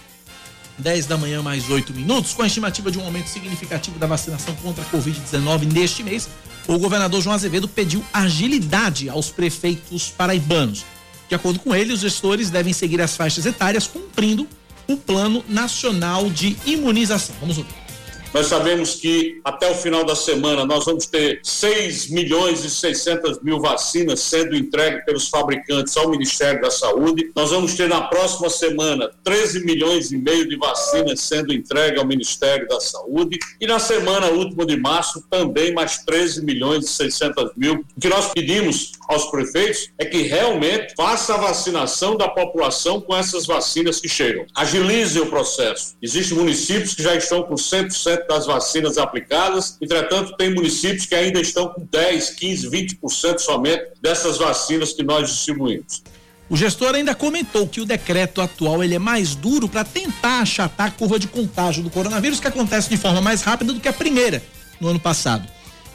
10 0.79 1.07
da 1.07 1.17
manhã 1.17 1.43
mais 1.43 1.69
8 1.69 1.93
minutos, 1.93 2.33
com 2.35 2.43
a 2.43 2.47
estimativa 2.47 2.91
de 2.91 2.99
um 2.99 3.05
aumento 3.05 3.29
significativo 3.29 3.99
da 3.99 4.07
vacinação 4.07 4.55
contra 4.57 4.85
a 4.85 4.87
Covid-19 4.87 5.73
neste 5.73 6.05
mês, 6.05 6.29
o 6.69 6.79
governador 6.79 7.21
João 7.21 7.35
Azevedo 7.35 7.67
pediu 7.67 8.05
agilidade 8.13 9.09
aos 9.09 9.31
prefeitos 9.31 10.09
paraibanos. 10.17 10.85
De 11.29 11.35
acordo 11.35 11.59
com 11.59 11.75
ele, 11.75 11.93
os 11.93 12.01
gestores 12.01 12.51
devem 12.51 12.73
seguir 12.73 13.01
as 13.01 13.17
faixas 13.17 13.45
etárias 13.45 13.87
cumprindo 13.87 14.49
o 14.87 14.97
Plano 14.97 15.45
Nacional 15.49 16.31
de 16.31 16.57
Imunização. 16.65 17.37
Vamos 17.41 17.59
ouvir. 17.59 17.88
Nós 18.33 18.47
sabemos 18.47 18.95
que 18.95 19.41
até 19.43 19.71
o 19.71 19.75
final 19.75 20.05
da 20.05 20.15
semana 20.15 20.65
nós 20.65 20.85
vamos 20.85 21.07
ter 21.07 21.41
6 21.43 22.11
milhões 22.11 22.63
e 22.63 22.69
600 22.69 23.43
mil 23.43 23.59
vacinas 23.59 24.21
sendo 24.21 24.55
entregues 24.55 25.03
pelos 25.07 25.29
fabricantes 25.29 25.97
ao 25.97 26.11
Ministério 26.11 26.61
da 26.61 26.71
Saúde. 26.71 27.31
Nós 27.35 27.51
vamos 27.51 27.75
ter 27.75 27.89
na 27.89 28.03
próxima 28.03 28.51
semana 28.51 29.11
13 29.25 29.65
milhões 29.65 30.13
e 30.13 30.19
meio 30.19 30.47
de 30.47 30.57
vacinas 30.57 31.21
sendo 31.21 31.55
entregues 31.55 31.99
ao 31.99 32.07
Ministério 32.07 32.69
da 32.69 32.79
Saúde. 32.81 33.39
E 33.59 33.67
na 33.67 33.79
semana 33.79 34.27
última 34.27 34.67
de 34.67 34.77
março 34.77 35.25
também 35.31 35.73
mais 35.73 35.99
13 36.05 36.45
milhões 36.45 36.85
e 36.85 36.89
600 36.89 37.53
mil. 37.57 37.85
O 37.97 38.01
que 38.01 38.09
nós 38.09 38.31
pedimos 38.33 38.93
aos 39.09 39.31
prefeitos 39.31 39.91
é 39.97 40.05
que 40.05 40.23
realmente 40.23 40.93
faça 40.95 41.35
a 41.35 41.39
vacinação 41.39 42.15
da 42.15 42.29
população 42.29 43.01
com 43.01 43.17
essas 43.17 43.47
vacinas 43.47 44.01
que 44.01 44.09
chegam. 44.09 44.45
Agilize 44.55 45.19
o 45.19 45.27
processo. 45.27 45.97
Existem 46.03 46.37
municípios 46.37 46.95
que 46.95 47.03
já 47.03 47.15
estão 47.15 47.43
com 47.43 47.55
100% 47.55 48.18
das 48.27 48.47
vacinas 48.47 48.99
aplicadas, 48.99 49.77
entretanto, 49.81 50.37
tem 50.37 50.53
municípios 50.53 51.07
que 51.07 51.15
ainda 51.15 51.41
estão 51.41 51.69
com 51.69 51.87
10, 51.91 52.31
15, 52.31 52.71
20% 52.71 53.39
somente 53.39 53.85
dessas 54.01 54.39
vacinas 54.39 54.93
que 54.93 55.03
nós 55.03 55.29
distribuímos. 55.29 56.03
O 56.51 56.57
gestor 56.57 56.95
ainda 56.95 57.15
comentou 57.15 57.69
que 57.69 57.81
o 57.81 57.85
decreto 57.85 58.41
atual 58.41 58.83
ele 58.83 58.95
é 58.95 58.99
mais 58.99 59.35
duro 59.35 59.69
para 59.69 59.85
tentar 59.85 60.41
achatar 60.41 60.89
a 60.89 60.91
curva 60.91 61.19
de 61.19 61.29
contágio 61.29 61.83
do 61.83 61.91
coronavírus, 61.91 62.41
que 62.41 62.49
acontece 62.49 62.89
de 62.89 62.97
forma 62.97 63.21
mais 63.21 63.43
rápida 63.43 63.73
do 63.73 63.81
que 63.81 63.89
a 63.89 63.93
primeira 63.93 64.43
no 64.81 64.89
ano 64.89 64.99
passado. 64.99 65.47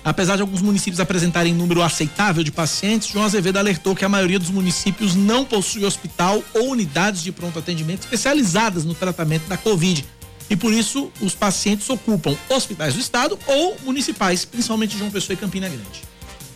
Apesar 0.06 0.36
de 0.36 0.42
alguns 0.42 0.62
municípios 0.62 1.00
apresentarem 1.00 1.54
número 1.54 1.82
aceitável 1.82 2.44
de 2.44 2.52
pacientes, 2.52 3.08
João 3.08 3.24
Azevedo 3.26 3.58
alertou 3.58 3.96
que 3.96 4.04
a 4.04 4.10
maioria 4.10 4.38
dos 4.38 4.50
municípios 4.50 5.16
não 5.16 5.46
possui 5.46 5.86
hospital 5.86 6.44
ou 6.54 6.72
unidades 6.72 7.24
de 7.24 7.32
pronto 7.32 7.58
atendimento 7.58 8.02
especializadas 8.02 8.84
no 8.84 8.94
tratamento 8.94 9.48
da 9.48 9.56
Covid, 9.56 10.06
e 10.50 10.56
por 10.56 10.74
isso 10.74 11.12
os 11.22 11.34
pacientes 11.34 11.90
ocupam 11.90 12.36
hospitais 12.50 12.94
do 12.94 13.00
estado 13.00 13.38
ou 13.48 13.78
municipais, 13.84 14.46
principalmente 14.46 14.98
João 14.98 15.12
Pessoa 15.12 15.34
e 15.34 15.38
Campina 15.38 15.68
Grande. 15.68 16.13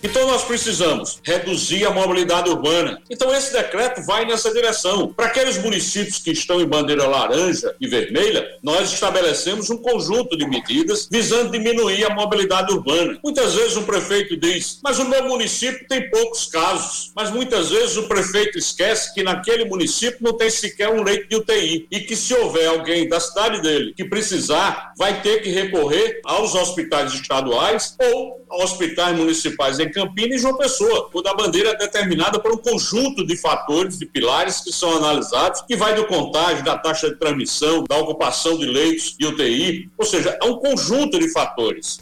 Então 0.10 0.26
nós 0.26 0.46
precisamos 0.46 1.20
reduzir 1.22 1.86
a 1.86 1.92
mobilidade 1.92 2.50
urbana. 2.50 3.02
Então 3.10 3.34
esse 3.36 3.52
decreto 3.52 4.02
vai 4.04 4.26
nessa 4.26 4.54
direção. 4.54 5.14
Para 5.14 5.26
aqueles 5.26 5.58
municípios 5.58 6.20
que 6.20 6.32
estão 6.32 6.62
em 6.62 6.66
bandeira 6.66 7.06
laranja 7.06 7.76
e 7.78 7.88
vermelha, 7.90 8.48
nós 8.64 8.94
estabelecemos 8.94 9.70
um 9.70 9.78
conjunto 9.78 10.38
de 10.38 10.48
medidas 10.48 11.10
visando 11.12 11.52
diminuir 11.52 12.06
a 12.06 12.16
mobilidade 12.16 12.72
urbana. 12.72 13.20
Muitas 13.22 13.56
vezes 13.56 13.76
o 13.76 13.84
prefeito 13.84 14.38
diz: 14.38 14.80
"Mas 14.82 14.98
o 14.98 15.04
meu 15.04 15.26
município 15.26 15.86
tem 15.90 16.10
poucos 16.10 16.46
casos". 16.46 17.12
Mas 17.14 17.30
muitas 17.30 17.70
vezes 17.70 17.98
o 17.98 18.08
prefeito 18.08 18.58
esquece 18.58 19.14
que 19.14 19.24
naquele 19.24 19.66
município 19.66 20.20
não 20.22 20.38
tem 20.38 20.50
sequer 20.50 20.88
um 20.88 21.04
leito 21.04 21.28
de 21.28 21.36
UTI 21.36 21.86
e 21.92 22.00
que 22.00 22.16
se 22.16 22.34
houver 22.34 22.68
alguém 22.68 23.10
da 23.10 23.20
cidade 23.20 23.62
dele 23.62 23.94
que 23.94 24.06
precisar, 24.06 24.94
vai 24.98 25.22
ter 25.22 25.42
que 25.42 25.50
recorrer 25.50 26.22
aos 26.24 26.56
hospitais 26.56 27.14
estaduais 27.14 27.98
ou 28.00 28.38
hospitais 28.50 29.18
municipais 29.18 29.80
em 29.80 29.92
Campina 29.98 30.36
e 30.36 30.38
João 30.38 30.56
Pessoa, 30.56 31.10
quando 31.12 31.26
a 31.26 31.34
bandeira 31.34 31.70
é 31.72 31.76
determinada 31.76 32.40
por 32.40 32.52
um 32.52 32.58
conjunto 32.58 33.26
de 33.26 33.36
fatores, 33.36 33.98
de 33.98 34.06
pilares 34.06 34.62
que 34.62 34.72
são 34.72 34.96
analisados, 34.96 35.62
que 35.62 35.76
vai 35.76 35.96
do 35.96 36.06
contágio, 36.06 36.64
da 36.64 36.78
taxa 36.78 37.10
de 37.10 37.16
transmissão, 37.16 37.84
da 37.84 37.98
ocupação 37.98 38.60
de 38.60 38.66
leitos 38.68 39.16
de 39.18 39.26
UTI, 39.26 39.90
ou 39.98 40.06
seja, 40.06 40.38
é 40.40 40.46
um 40.46 40.58
conjunto 40.58 41.18
de 41.18 41.32
fatores. 41.32 42.00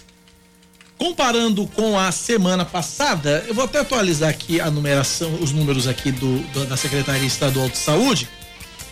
Comparando 0.97 1.65
com 1.67 1.97
a 1.97 2.11
semana 2.11 2.65
passada, 2.65 3.45
eu 3.47 3.53
vou 3.53 3.63
até 3.63 3.79
atualizar 3.79 4.29
aqui 4.29 4.59
a 4.59 4.69
numeração, 4.69 5.33
os 5.41 5.53
números 5.53 5.87
aqui 5.87 6.11
do, 6.11 6.39
do 6.51 6.65
da 6.65 6.75
Secretaria 6.75 7.25
Estadual 7.25 7.69
de 7.69 7.77
Saúde, 7.77 8.27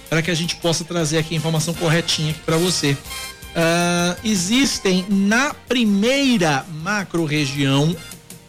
para 0.09 0.21
que 0.21 0.31
a 0.31 0.35
gente 0.35 0.55
possa 0.57 0.85
trazer 0.85 1.17
aqui 1.17 1.33
a 1.33 1.37
informação 1.37 1.73
corretinha 1.73 2.33
para 2.45 2.55
você. 2.55 2.91
Uh, 3.53 4.17
existem 4.23 5.05
na 5.09 5.53
primeira 5.53 6.65
macro-região, 6.81 7.95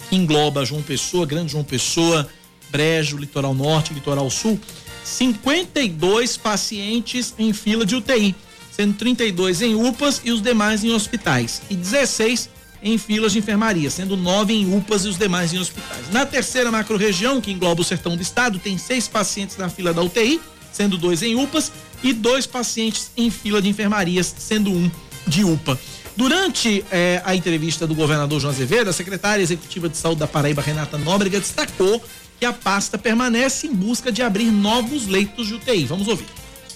que 0.09 0.17
engloba 0.17 0.65
João 0.65 0.83
Pessoa, 0.83 1.27
Grande 1.27 1.53
João 1.53 1.65
Pessoa, 1.65 2.29
Brejo, 2.71 3.17
Litoral 3.17 3.55
Norte, 3.55 3.95
Litoral 3.95 4.29
Sul, 4.31 4.59
52 5.05 6.37
pacientes 6.37 7.35
em 7.39 7.53
fila 7.53 7.85
de 7.85 7.95
UTI, 7.95 8.35
sendo 8.71 8.95
32 8.95 9.63
em 9.63 9.75
UPAs 9.75 10.21
e 10.25 10.33
os 10.33 10.43
demais 10.43 10.83
em 10.83 10.91
hospitais, 10.91 11.63
e 11.71 11.77
16 11.77 12.49
em 12.83 12.99
filas 12.99 13.33
de 13.33 13.39
enfermaria, 13.39 13.91
sendo 13.91 14.17
nove 14.17 14.53
em 14.53 14.77
UPAs 14.77 15.05
e 15.05 15.09
os 15.09 15.17
demais 15.17 15.53
em 15.55 15.59
hospitais. 15.59 16.11
Na 16.11 16.27
terceira 16.27 16.71
macro-região, 16.71 17.41
que 17.41 17.51
engloba 17.51 17.81
o 17.81 17.85
sertão 17.85 18.15
do 18.15 18.23
estado, 18.23 18.59
tem 18.59 18.77
seis 18.77 19.09
pacientes 19.09 19.57
na 19.57 19.71
fila 19.71 19.95
da 19.95 20.03
UTI, 20.03 20.41
sendo 20.71 20.99
dois 20.99 21.23
em 21.23 21.35
UPAs, 21.35 21.73
e 22.03 22.13
dois 22.13 22.47
pacientes 22.47 23.11
em 23.17 23.31
fila 23.31 23.63
de 23.63 23.69
enfermarias, 23.71 24.35
sendo 24.37 24.71
um 24.71 24.91
de 25.27 25.43
UPA. 25.43 25.79
Durante 26.17 26.85
eh, 26.93 27.21
a 27.25 27.35
entrevista 27.35 27.87
do 27.87 27.95
governador 27.95 28.41
João 28.41 28.53
Azevedo, 28.53 28.89
a 28.89 28.93
secretária 28.93 29.43
executiva 29.43 29.89
de 29.89 29.97
saúde 29.97 30.21
da 30.21 30.29
Paraíba, 30.29 30.63
Renata 30.63 30.97
Nóbrega, 30.97 31.41
destacou 31.41 32.01
que 32.39 32.47
a 32.47 32.53
pasta 32.53 32.97
permanece 32.97 33.67
em 33.67 33.75
busca 33.75 34.13
de 34.13 34.23
abrir 34.23 34.51
novos 34.51 35.07
leitos 35.09 35.49
de 35.49 35.55
UTI. 35.55 35.87
Vamos 35.87 36.07
ouvir 36.07 36.27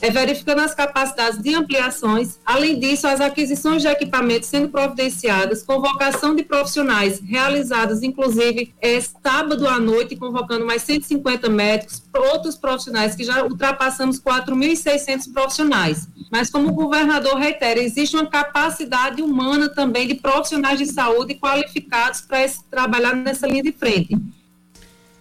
é, 0.01 0.11
verificando 0.11 0.61
as 0.61 0.75
capacidades 0.75 1.41
de 1.41 1.55
ampliações. 1.55 2.39
Além 2.45 2.79
disso, 2.79 3.07
as 3.07 3.21
aquisições 3.21 3.83
de 3.83 3.89
equipamentos 3.89 4.49
sendo 4.49 4.69
providenciadas, 4.69 5.63
convocação 5.63 6.35
de 6.35 6.43
profissionais 6.43 7.21
realizadas, 7.21 8.03
inclusive, 8.03 8.75
é, 8.81 9.01
sábado 9.01 9.67
à 9.67 9.79
noite, 9.79 10.17
convocando 10.17 10.67
mais 10.67 10.83
150 10.83 11.49
médicos, 11.49 12.03
outros 12.15 12.57
profissionais 12.57 13.15
que 13.15 13.25
já 13.25 13.45
ultrapassamos 13.45 14.21
4.600 14.21 15.33
profissionais. 15.33 16.09
Mas, 16.31 16.51
como 16.51 16.69
o 16.69 16.73
governador 16.73 17.37
reitera, 17.37 17.81
existe 17.81 18.15
uma 18.15 18.27
capacidade 18.27 19.23
humana 19.23 19.69
também 19.69 20.07
de 20.07 20.15
profissionais 20.15 20.79
de 20.79 20.87
saúde 20.87 21.35
qualificados 21.35 22.21
para 22.21 22.47
trabalhar 22.71 23.17
nessa 23.17 23.47
linha 23.47 23.63
de 23.63 23.73
frente. 23.73 24.17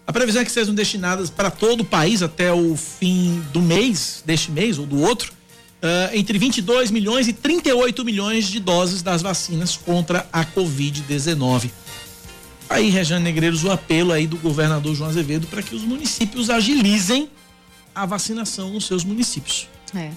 A 0.05 0.13
previsão 0.13 0.41
é 0.41 0.45
que 0.45 0.51
sejam 0.51 0.73
destinadas 0.73 1.29
para 1.29 1.51
todo 1.51 1.81
o 1.81 1.85
país 1.85 2.21
até 2.23 2.51
o 2.51 2.75
fim 2.77 3.43
do 3.51 3.61
mês, 3.61 4.23
deste 4.25 4.51
mês 4.51 4.79
ou 4.79 4.85
do 4.85 5.01
outro, 5.01 5.33
uh, 5.81 6.15
entre 6.15 6.37
22 6.37 6.91
milhões 6.91 7.27
e 7.27 7.33
38 7.33 8.05
milhões 8.05 8.47
de 8.47 8.59
doses 8.59 9.01
das 9.01 9.21
vacinas 9.21 9.75
contra 9.75 10.27
a 10.31 10.45
Covid-19. 10.45 11.69
Aí, 12.69 12.89
Rejane 12.89 13.23
Negreiros, 13.23 13.63
o 13.63 13.71
apelo 13.71 14.11
aí 14.11 14.27
do 14.27 14.37
governador 14.37 14.93
João 14.93 15.09
Azevedo 15.09 15.47
para 15.47 15.61
que 15.61 15.75
os 15.75 15.83
municípios 15.83 16.49
agilizem 16.49 17.29
a 17.95 18.05
vacinação 18.05 18.71
nos 18.71 18.85
seus 18.85 19.03
municípios. 19.03 19.67
É. 19.95 20.11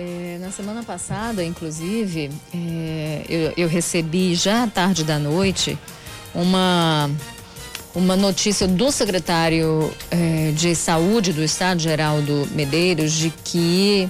É, 0.00 0.38
na 0.40 0.52
semana 0.52 0.84
passada, 0.84 1.42
inclusive, 1.42 2.30
é, 2.54 3.22
eu, 3.28 3.52
eu 3.56 3.68
recebi 3.68 4.32
já 4.36 4.62
à 4.62 4.66
tarde 4.68 5.02
da 5.02 5.18
noite 5.18 5.76
uma 6.32 7.10
uma 7.96 8.14
notícia 8.14 8.68
do 8.68 8.92
secretário 8.92 9.92
eh, 10.10 10.52
de 10.54 10.76
Saúde 10.76 11.32
do 11.32 11.42
Estado, 11.42 11.80
Geraldo 11.80 12.46
Medeiros, 12.52 13.12
de 13.12 13.30
que 13.42 14.08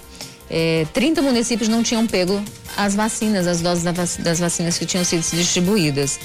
eh, 0.50 0.86
30 0.92 1.22
municípios 1.22 1.70
não 1.70 1.82
tinham 1.82 2.06
pego 2.06 2.42
as 2.76 2.94
vacinas, 2.94 3.46
as 3.46 3.62
doses 3.62 3.84
das 4.18 4.38
vacinas 4.38 4.76
que 4.76 4.84
tinham 4.84 5.04
sido 5.04 5.22
distribuídas. 5.22 6.20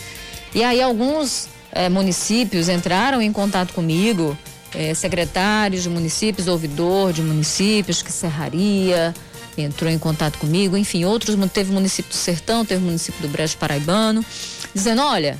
E 0.53 0.61
aí 0.61 0.81
alguns 0.81 1.47
eh, 1.71 1.87
municípios 1.87 2.67
entraram 2.67 3.21
em 3.21 3.31
contato 3.31 3.73
comigo, 3.73 4.37
eh, 4.75 4.93
secretários 4.93 5.83
de 5.83 5.89
municípios, 5.89 6.49
ouvidor 6.49 7.13
de 7.13 7.21
municípios, 7.21 8.01
que 8.01 8.11
Serraria 8.11 9.13
entrou 9.61 9.89
em 9.89 9.99
contato 9.99 10.37
comigo, 10.37 10.75
enfim, 10.75 11.05
outros, 11.05 11.35
teve 11.51 11.71
município 11.71 12.11
do 12.11 12.17
Sertão, 12.17 12.65
teve 12.65 12.83
município 12.83 13.21
do 13.21 13.27
Brejo 13.27 13.57
Paraibano, 13.57 14.25
dizendo, 14.73 15.01
olha, 15.01 15.37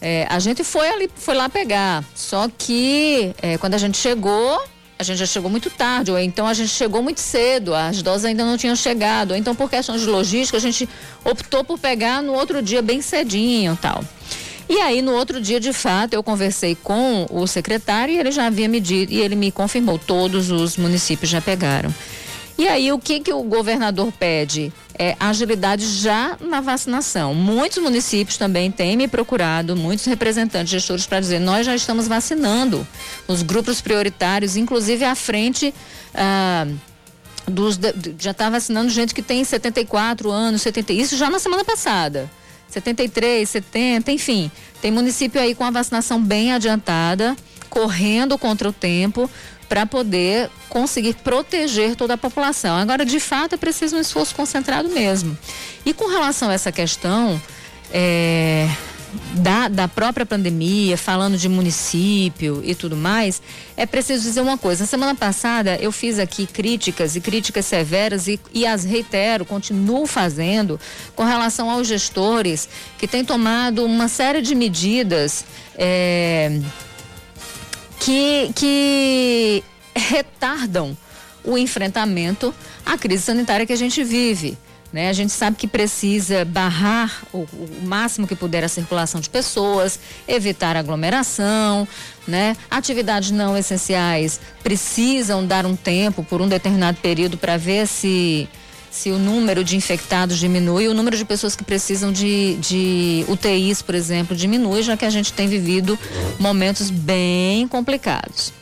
é, 0.00 0.26
a 0.30 0.38
gente 0.38 0.64
foi 0.64 0.88
ali, 0.88 1.10
foi 1.14 1.34
lá 1.34 1.48
pegar. 1.48 2.04
Só 2.14 2.48
que 2.56 3.34
é, 3.42 3.58
quando 3.58 3.74
a 3.74 3.78
gente 3.78 3.98
chegou, 3.98 4.62
a 4.98 5.02
gente 5.02 5.18
já 5.18 5.26
chegou 5.26 5.50
muito 5.50 5.70
tarde, 5.70 6.10
ou 6.10 6.18
então 6.18 6.46
a 6.46 6.54
gente 6.54 6.70
chegou 6.70 7.02
muito 7.02 7.20
cedo, 7.20 7.74
as 7.74 8.02
doses 8.02 8.24
ainda 8.24 8.44
não 8.44 8.56
tinham 8.56 8.76
chegado. 8.76 9.32
Ou 9.32 9.36
então, 9.36 9.54
por 9.54 9.68
questões 9.68 10.00
de 10.00 10.06
logística, 10.06 10.56
a 10.56 10.60
gente 10.60 10.88
optou 11.24 11.64
por 11.64 11.78
pegar 11.78 12.22
no 12.22 12.32
outro 12.32 12.62
dia 12.62 12.80
bem 12.80 13.02
cedinho 13.02 13.78
tal. 13.80 14.04
E 14.68 14.78
aí, 14.78 15.02
no 15.02 15.12
outro 15.12 15.40
dia, 15.40 15.58
de 15.58 15.72
fato, 15.72 16.14
eu 16.14 16.22
conversei 16.22 16.76
com 16.76 17.26
o 17.28 17.44
secretário 17.46 18.14
e 18.14 18.18
ele 18.18 18.30
já 18.30 18.46
havia 18.46 18.68
medido, 18.68 19.12
e 19.12 19.18
ele 19.18 19.34
me 19.34 19.50
confirmou, 19.50 19.98
todos 19.98 20.50
os 20.50 20.76
municípios 20.76 21.28
já 21.28 21.40
pegaram. 21.40 21.92
E 22.58 22.68
aí, 22.68 22.92
o 22.92 22.98
que, 22.98 23.20
que 23.20 23.32
o 23.32 23.42
governador 23.42 24.12
pede? 24.12 24.72
É 24.98 25.16
agilidade 25.18 25.86
já 25.86 26.36
na 26.40 26.60
vacinação. 26.60 27.34
Muitos 27.34 27.82
municípios 27.82 28.36
também 28.36 28.70
têm 28.70 28.96
me 28.96 29.08
procurado, 29.08 29.74
muitos 29.74 30.04
representantes, 30.04 30.70
gestores, 30.70 31.06
para 31.06 31.20
dizer: 31.20 31.38
nós 31.38 31.64
já 31.64 31.74
estamos 31.74 32.06
vacinando 32.06 32.86
os 33.26 33.42
grupos 33.42 33.80
prioritários, 33.80 34.56
inclusive 34.56 35.04
à 35.04 35.14
frente. 35.14 35.74
Ah, 36.14 36.66
dos, 37.46 37.78
já 38.18 38.30
está 38.30 38.48
vacinando 38.48 38.90
gente 38.90 39.14
que 39.14 39.22
tem 39.22 39.42
74 39.42 40.30
anos, 40.30 40.62
70, 40.62 40.92
isso 40.92 41.16
já 41.16 41.30
na 41.30 41.38
semana 41.38 41.64
passada. 41.64 42.30
73, 42.68 43.48
70, 43.48 44.12
enfim. 44.12 44.50
Tem 44.80 44.90
município 44.90 45.40
aí 45.40 45.54
com 45.54 45.64
a 45.64 45.70
vacinação 45.70 46.22
bem 46.22 46.52
adiantada, 46.52 47.36
correndo 47.68 48.38
contra 48.38 48.68
o 48.68 48.72
tempo, 48.72 49.28
para 49.70 49.86
poder 49.86 50.50
conseguir 50.68 51.14
proteger 51.14 51.94
toda 51.94 52.14
a 52.14 52.18
população. 52.18 52.76
Agora, 52.76 53.04
de 53.04 53.20
fato, 53.20 53.54
é 53.54 53.56
preciso 53.56 53.96
um 53.96 54.00
esforço 54.00 54.34
concentrado 54.34 54.88
mesmo. 54.88 55.38
E 55.86 55.94
com 55.94 56.08
relação 56.08 56.50
a 56.50 56.54
essa 56.54 56.72
questão 56.72 57.40
é, 57.92 58.68
da, 59.34 59.68
da 59.68 59.86
própria 59.86 60.26
pandemia, 60.26 60.96
falando 60.96 61.38
de 61.38 61.48
município 61.48 62.60
e 62.64 62.74
tudo 62.74 62.96
mais, 62.96 63.40
é 63.76 63.86
preciso 63.86 64.24
dizer 64.24 64.40
uma 64.40 64.58
coisa. 64.58 64.82
Na 64.82 64.88
semana 64.88 65.14
passada 65.14 65.76
eu 65.76 65.92
fiz 65.92 66.18
aqui 66.18 66.48
críticas 66.48 67.14
e 67.14 67.20
críticas 67.20 67.64
severas 67.64 68.26
e, 68.26 68.40
e 68.52 68.66
as 68.66 68.84
reitero, 68.84 69.44
continuo 69.44 70.04
fazendo, 70.04 70.80
com 71.14 71.22
relação 71.22 71.70
aos 71.70 71.86
gestores 71.86 72.68
que 72.98 73.06
têm 73.06 73.24
tomado 73.24 73.84
uma 73.84 74.08
série 74.08 74.42
de 74.42 74.56
medidas. 74.56 75.44
É, 75.78 76.60
que, 78.00 78.50
que 78.54 79.62
retardam 79.94 80.96
o 81.44 81.56
enfrentamento 81.56 82.52
à 82.84 82.98
crise 82.98 83.22
sanitária 83.22 83.66
que 83.66 83.72
a 83.72 83.76
gente 83.76 84.02
vive. 84.02 84.58
Né? 84.92 85.08
A 85.08 85.12
gente 85.12 85.32
sabe 85.32 85.56
que 85.56 85.68
precisa 85.68 86.44
barrar 86.44 87.22
o, 87.32 87.38
o, 87.38 87.82
máximo 87.84 88.26
que 88.26 88.34
puder 88.34 88.64
a 88.64 88.68
circulação 88.68 89.20
de 89.20 89.30
pessoas, 89.30 90.00
evitar 90.26 90.76
aglomeração, 90.76 91.86
né? 92.26 92.56
Atividades 92.68 93.30
não 93.30 93.56
essenciais 93.56 94.40
precisam 94.64 95.46
dar 95.46 95.64
um 95.64 95.76
tempo 95.76 96.24
por 96.24 96.42
um 96.42 96.48
determinado 96.48 96.98
período 97.00 97.38
para 97.38 97.56
ver 97.56 97.86
se 97.86 98.48
se 98.90 99.10
o 99.10 99.18
número 99.18 99.62
de 99.62 99.76
infectados 99.76 100.38
diminui, 100.38 100.88
o 100.88 100.94
número 100.94 101.16
de 101.16 101.24
pessoas 101.24 101.54
que 101.54 101.62
precisam 101.62 102.12
de, 102.12 102.56
de 102.56 103.24
UTIs, 103.28 103.82
por 103.82 103.94
exemplo, 103.94 104.36
diminui, 104.36 104.82
já 104.82 104.96
que 104.96 105.04
a 105.04 105.10
gente 105.10 105.32
tem 105.32 105.46
vivido 105.46 105.98
momentos 106.38 106.90
bem 106.90 107.68
complicados. 107.68 108.52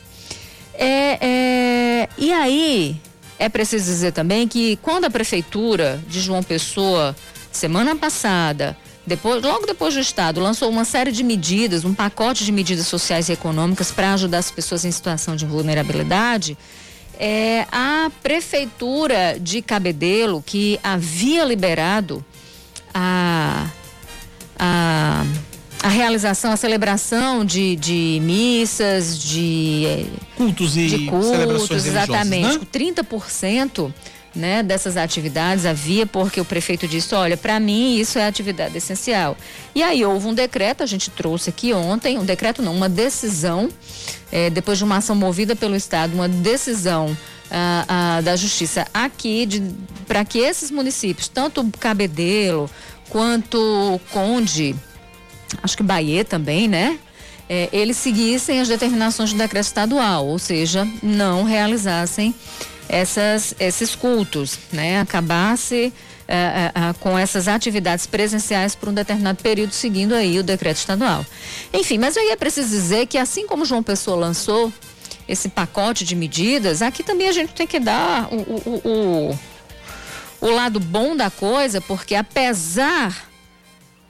É, 0.73 1.17
é, 1.19 2.09
e 2.17 2.31
aí, 2.31 3.01
é 3.39 3.49
preciso 3.49 3.85
dizer 3.85 4.13
também 4.13 4.47
que 4.47 4.77
quando 4.81 5.05
a 5.05 5.09
prefeitura 5.09 6.01
de 6.07 6.21
João 6.21 6.43
Pessoa, 6.43 7.15
semana 7.51 7.95
passada, 7.95 8.77
depois, 9.05 9.41
logo 9.41 9.65
depois 9.65 9.95
do 9.95 9.99
Estado, 9.99 10.39
lançou 10.39 10.69
uma 10.69 10.85
série 10.85 11.11
de 11.11 11.23
medidas, 11.23 11.83
um 11.83 11.95
pacote 11.95 12.45
de 12.45 12.51
medidas 12.51 12.85
sociais 12.85 13.27
e 13.27 13.31
econômicas 13.31 13.91
para 13.91 14.13
ajudar 14.13 14.37
as 14.37 14.51
pessoas 14.51 14.85
em 14.85 14.91
situação 14.91 15.35
de 15.35 15.47
vulnerabilidade, 15.47 16.55
é, 17.19 17.67
a 17.69 18.09
prefeitura 18.23 19.37
de 19.39 19.61
Cabedelo, 19.61 20.41
que 20.45 20.79
havia 20.81 21.43
liberado 21.43 22.23
a, 22.93 23.69
a, 24.57 25.25
a 25.83 25.87
realização, 25.89 26.53
a 26.53 26.57
celebração 26.57 27.43
de, 27.43 27.75
de 27.75 28.19
missas, 28.21 29.21
de 29.21 30.07
cultos 30.37 30.77
e 30.77 30.87
de 30.87 31.05
cultos, 31.07 31.85
exatamente, 31.85 32.59
né? 32.59 32.67
30% 32.73 33.93
né, 34.33 34.63
dessas 34.63 34.95
atividades 34.95 35.65
havia 35.65 36.05
porque 36.05 36.39
o 36.39 36.45
prefeito 36.45 36.87
disse, 36.87 37.13
olha, 37.15 37.35
para 37.35 37.59
mim 37.59 37.97
isso 37.97 38.17
é 38.19 38.25
atividade 38.25 38.77
essencial. 38.77 39.35
E 39.73 39.83
aí 39.83 40.05
houve 40.05 40.27
um 40.27 40.33
decreto, 40.33 40.83
a 40.83 40.85
gente 40.85 41.09
trouxe 41.09 41.49
aqui 41.49 41.73
ontem, 41.73 42.17
um 42.17 42.25
decreto 42.25 42.61
não, 42.61 42.73
uma 42.73 42.89
decisão, 42.89 43.69
é, 44.31 44.49
depois 44.49 44.77
de 44.77 44.83
uma 44.83 44.97
ação 44.97 45.15
movida 45.15 45.55
pelo 45.55 45.75
Estado, 45.75 46.13
uma 46.13 46.27
decisão 46.27 47.15
ah, 47.51 47.85
ah, 47.87 48.21
da 48.21 48.35
Justiça 48.35 48.85
aqui 48.93 49.47
para 50.07 50.23
que 50.23 50.39
esses 50.39 50.69
municípios, 50.69 51.27
tanto 51.27 51.67
Cabedelo 51.79 52.69
quanto 53.09 53.99
Conde, 54.11 54.75
acho 55.63 55.75
que 55.75 55.83
Bahia 55.83 56.23
também, 56.23 56.67
né? 56.67 56.99
É, 57.49 57.67
eles 57.73 57.97
seguissem 57.97 58.61
as 58.61 58.67
determinações 58.67 59.33
do 59.33 59.37
decreto 59.37 59.65
estadual, 59.65 60.27
ou 60.27 60.37
seja, 60.37 60.87
não 61.01 61.43
realizassem 61.43 62.35
essas, 62.87 63.55
esses 63.59 63.95
cultos, 63.95 64.59
né? 64.71 64.99
Acabasse 64.99 65.91
é, 66.31 66.35
é, 66.35 66.71
é, 66.75 66.93
com 66.99 67.17
essas 67.17 67.47
atividades 67.47 68.05
presenciais 68.05 68.75
por 68.75 68.87
um 68.87 68.93
determinado 68.93 69.41
período, 69.41 69.71
seguindo 69.71 70.13
aí 70.13 70.37
o 70.37 70.43
decreto 70.43 70.77
estadual. 70.77 71.25
Enfim, 71.73 71.97
mas 71.97 72.15
eu 72.15 72.23
ia 72.23 72.37
preciso 72.37 72.69
dizer 72.69 73.07
que 73.07 73.17
assim 73.17 73.47
como 73.47 73.65
João 73.65 73.81
Pessoa 73.81 74.15
lançou 74.15 74.71
esse 75.27 75.49
pacote 75.49 76.05
de 76.05 76.15
medidas, 76.15 76.83
aqui 76.83 77.01
também 77.01 77.29
a 77.29 77.31
gente 77.31 77.53
tem 77.53 77.65
que 77.65 77.79
dar 77.79 78.29
o, 78.31 78.35
o, 78.35 78.81
o, 78.83 79.39
o 80.41 80.51
lado 80.51 80.79
bom 80.79 81.15
da 81.15 81.31
coisa, 81.31 81.81
porque 81.81 82.13
apesar 82.13 83.27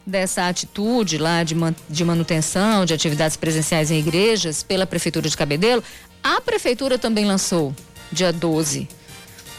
dessa 0.06 0.50
atitude 0.50 1.18
lá 1.18 1.42
de, 1.46 1.56
man, 1.56 1.74
de 1.90 2.04
manutenção 2.04 2.84
de 2.84 2.94
atividades 2.94 3.38
presenciais 3.38 3.92
em 3.92 3.98
igrejas 3.98 4.62
pela 4.62 4.86
Prefeitura 4.86 5.30
de 5.30 5.38
Cabedelo, 5.38 5.82
a 6.22 6.42
Prefeitura 6.42 6.98
também 7.00 7.26
lançou, 7.26 7.74
dia 8.12 8.34
12, 8.34 8.90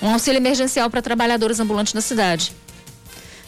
um 0.02 0.08
auxílio 0.08 0.38
emergencial 0.38 0.88
para 0.88 1.02
trabalhadores 1.02 1.60
ambulantes 1.60 1.92
da 1.92 2.00
cidade. 2.00 2.52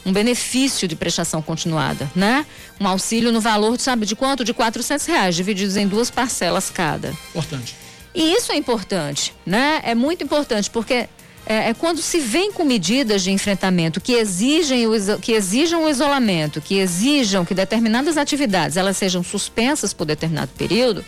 Um 0.04 0.12
benefício 0.12 0.88
de 0.88 0.96
prestação 0.96 1.40
continuada, 1.40 2.10
né? 2.14 2.44
Um 2.80 2.88
auxílio 2.88 3.30
no 3.30 3.40
valor, 3.40 3.78
sabe 3.78 4.04
de 4.04 4.16
quanto? 4.16 4.44
De 4.44 4.52
quatrocentos 4.52 5.06
reais, 5.06 5.36
divididos 5.36 5.76
em 5.76 5.86
duas 5.86 6.10
parcelas 6.10 6.70
cada. 6.70 7.10
Importante. 7.30 7.76
E 8.14 8.34
isso 8.34 8.52
é 8.52 8.56
importante, 8.56 9.32
né? 9.46 9.80
É 9.84 9.94
muito 9.94 10.24
importante, 10.24 10.68
porque 10.68 11.08
é, 11.46 11.70
é, 11.70 11.74
quando 11.74 12.00
se 12.02 12.20
vem 12.20 12.52
com 12.52 12.64
medidas 12.64 13.22
de 13.22 13.30
enfrentamento 13.30 14.00
que 14.00 14.12
exigem 14.12 14.86
o, 14.86 15.18
que 15.20 15.32
exijam 15.32 15.84
o 15.84 15.88
isolamento, 15.88 16.60
que 16.60 16.78
exijam 16.78 17.44
que 17.44 17.54
determinadas 17.54 18.16
atividades 18.16 18.76
elas 18.76 18.96
sejam 18.96 19.22
suspensas 19.22 19.92
por 19.92 20.04
determinado 20.04 20.52
período, 20.56 21.04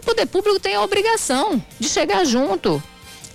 o 0.00 0.04
poder 0.04 0.26
público 0.26 0.60
tem 0.60 0.74
a 0.74 0.82
obrigação 0.82 1.62
de 1.78 1.88
chegar 1.88 2.24
junto 2.24 2.82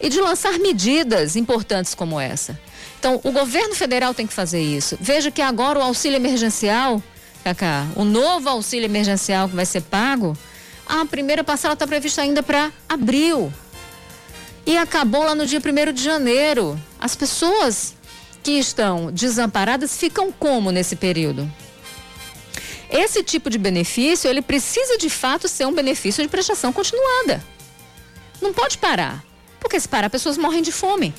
e 0.01 0.09
de 0.09 0.19
lançar 0.19 0.57
medidas 0.59 1.35
importantes 1.35 1.93
como 1.93 2.19
essa. 2.19 2.59
Então, 2.99 3.19
o 3.23 3.31
governo 3.31 3.75
federal 3.75 4.13
tem 4.13 4.25
que 4.25 4.33
fazer 4.33 4.61
isso. 4.61 4.97
Veja 4.99 5.29
que 5.29 5.41
agora 5.41 5.79
o 5.79 5.81
auxílio 5.81 6.15
emergencial, 6.15 7.01
Cacá, 7.43 7.87
o 7.95 8.03
novo 8.03 8.49
auxílio 8.49 8.85
emergencial 8.85 9.47
que 9.47 9.55
vai 9.55 9.65
ser 9.65 9.81
pago, 9.81 10.37
a 10.85 11.05
primeira 11.05 11.43
parcela 11.43 11.73
está 11.73 11.87
prevista 11.87 12.21
ainda 12.21 12.43
para 12.43 12.71
abril. 12.89 13.51
E 14.65 14.77
acabou 14.77 15.23
lá 15.23 15.33
no 15.33 15.45
dia 15.45 15.59
1 15.59 15.93
de 15.93 16.03
janeiro. 16.03 16.79
As 16.99 17.15
pessoas 17.15 17.95
que 18.43 18.53
estão 18.53 19.11
desamparadas 19.11 19.97
ficam 19.97 20.31
como 20.31 20.71
nesse 20.71 20.95
período? 20.95 21.51
Esse 22.89 23.23
tipo 23.23 23.49
de 23.49 23.57
benefício, 23.57 24.29
ele 24.29 24.41
precisa 24.41 24.97
de 24.97 25.09
fato 25.09 25.47
ser 25.47 25.65
um 25.65 25.73
benefício 25.73 26.21
de 26.21 26.27
prestação 26.27 26.73
continuada. 26.73 27.43
Não 28.41 28.53
pode 28.53 28.77
parar. 28.77 29.23
Porque 29.61 29.79
se 29.79 29.87
parar, 29.87 30.09
pessoas 30.09 30.37
morrem 30.37 30.61
de 30.61 30.73
fome. 30.73 31.13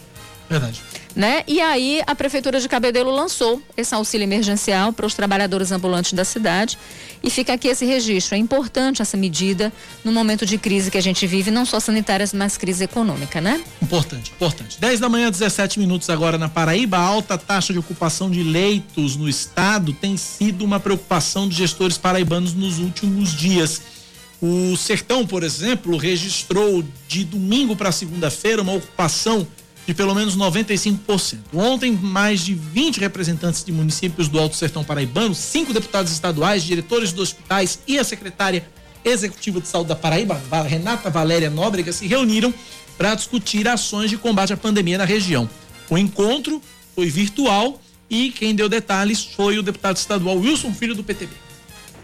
Verdade 0.51 0.82
né? 1.14 1.45
E 1.47 1.61
aí 1.61 2.03
a 2.07 2.14
prefeitura 2.14 2.61
de 2.61 2.68
Cabedelo 2.68 3.11
lançou 3.11 3.62
esse 3.76 3.95
auxílio 3.95 4.24
emergencial 4.24 4.93
para 4.93 5.07
os 5.07 5.14
trabalhadores 5.14 5.70
ambulantes 5.70 6.12
da 6.12 6.24
cidade 6.24 6.78
e 7.22 7.30
fica 7.30 7.53
aqui 7.53 7.68
esse 7.68 7.84
registro. 7.84 8.34
É 8.34 8.38
importante 8.38 9.03
essa 9.03 9.16
medida 9.16 9.72
no 10.05 10.12
momento 10.12 10.45
de 10.45 10.59
crise 10.59 10.90
que 10.90 10.99
a 10.99 11.03
gente 11.03 11.26
vive, 11.26 11.51
não 11.51 11.64
só 11.64 11.78
sanitária, 11.78 12.26
mas 12.34 12.57
crise 12.57 12.84
econômica, 12.84 13.40
né? 13.40 13.62
Importante, 13.80 14.32
importante. 14.32 14.80
10 14.80 15.01
da 15.01 15.09
manhã, 15.09 15.30
17 15.30 15.78
minutos 15.78 16.09
agora 16.11 16.38
na 16.38 16.49
Paraíba, 16.49 16.99
a 16.99 17.03
alta 17.03 17.36
taxa 17.36 17.72
de 17.72 17.78
ocupação 17.78 18.30
de 18.30 18.43
leitos 18.43 19.16
no 19.16 19.28
estado 19.28 19.93
tem 19.93 20.16
sido 20.16 20.64
uma 20.64 20.80
preocupação 20.80 21.49
de 21.49 21.57
gestores 21.57 21.99
paraibanos 21.99 22.55
nos 22.55 22.78
últimos 22.78 23.34
dias. 23.34 24.02
O 24.43 24.76
Sertão, 24.76 25.24
por 25.24 25.45
exemplo, 25.45 25.97
registrou 25.97 26.82
de 27.07 27.22
domingo 27.22 27.76
para 27.76 27.93
segunda-feira 27.93 28.61
uma 28.61 28.72
ocupação 28.72 29.47
de 29.86 29.95
pelo 29.95 30.12
menos 30.16 30.36
95%. 30.36 31.38
Ontem, 31.55 31.93
mais 31.93 32.40
de 32.40 32.53
20 32.53 32.99
representantes 32.99 33.62
de 33.62 33.70
municípios 33.70 34.26
do 34.26 34.40
Alto 34.40 34.57
Sertão 34.57 34.82
Paraibano, 34.82 35.32
cinco 35.32 35.72
deputados 35.72 36.11
estaduais, 36.11 36.64
diretores 36.64 37.12
dos 37.12 37.30
hospitais 37.30 37.78
e 37.86 38.01
a 38.01 38.05
secretária 38.05 38.66
executiva 39.05 39.61
de 39.61 39.68
saúde 39.68 39.90
da 39.90 39.97
Paraíba, 39.97 40.40
Renata 40.66 41.09
Valéria 41.09 41.49
Nóbrega, 41.49 41.93
se 41.93 42.09
reuniram 42.09 42.53
para 42.99 43.14
discutir 43.14 43.68
ações 43.68 44.11
de 44.11 44.16
combate 44.16 44.53
à 44.53 44.57
pandemia 44.57 44.99
na 44.99 45.05
região. 45.05 45.49
O 45.88 45.97
encontro 45.97 46.61
foi 46.97 47.09
virtual 47.09 47.80
e 48.11 48.32
quem 48.32 48.57
deu 48.57 48.68
detalhes 48.68 49.24
foi 49.24 49.57
o 49.57 49.62
deputado 49.62 49.99
estadual 49.99 50.36
Wilson 50.36 50.74
Filho 50.74 50.97
do 50.97 51.05
PTB. 51.05 51.52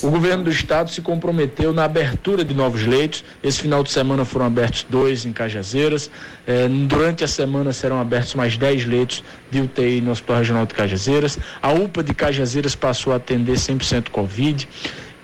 O 0.00 0.10
governo 0.10 0.44
do 0.44 0.50
estado 0.50 0.90
se 0.90 1.02
comprometeu 1.02 1.72
na 1.72 1.84
abertura 1.84 2.44
de 2.44 2.54
novos 2.54 2.86
leitos. 2.86 3.24
Esse 3.42 3.60
final 3.60 3.82
de 3.82 3.90
semana 3.90 4.24
foram 4.24 4.46
abertos 4.46 4.86
dois 4.88 5.26
em 5.26 5.32
Cajazeiras. 5.32 6.08
É, 6.46 6.68
durante 6.68 7.24
a 7.24 7.28
semana 7.28 7.72
serão 7.72 8.00
abertos 8.00 8.34
mais 8.36 8.56
dez 8.56 8.84
leitos 8.84 9.24
de 9.50 9.60
UTI 9.60 10.00
no 10.00 10.12
Hospital 10.12 10.36
Regional 10.36 10.66
de 10.66 10.74
Cajazeiras. 10.74 11.36
A 11.60 11.72
UPA 11.72 12.04
de 12.04 12.14
Cajazeiras 12.14 12.76
passou 12.76 13.12
a 13.12 13.16
atender 13.16 13.54
100% 13.54 14.10
Covid. 14.10 14.68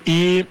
E 0.05 0.45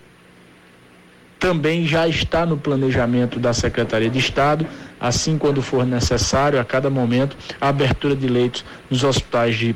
também 1.37 1.85
já 1.85 2.07
está 2.07 2.45
no 2.45 2.57
planejamento 2.57 3.37
da 3.41 3.51
Secretaria 3.51 4.09
de 4.09 4.19
Estado, 4.19 4.65
assim 5.01 5.37
quando 5.37 5.61
for 5.61 5.85
necessário, 5.85 6.57
a 6.57 6.63
cada 6.63 6.89
momento, 6.89 7.35
a 7.59 7.67
abertura 7.67 8.15
de 8.15 8.29
leitos 8.29 8.63
nos 8.89 9.03
hospitais 9.03 9.57
de 9.57 9.75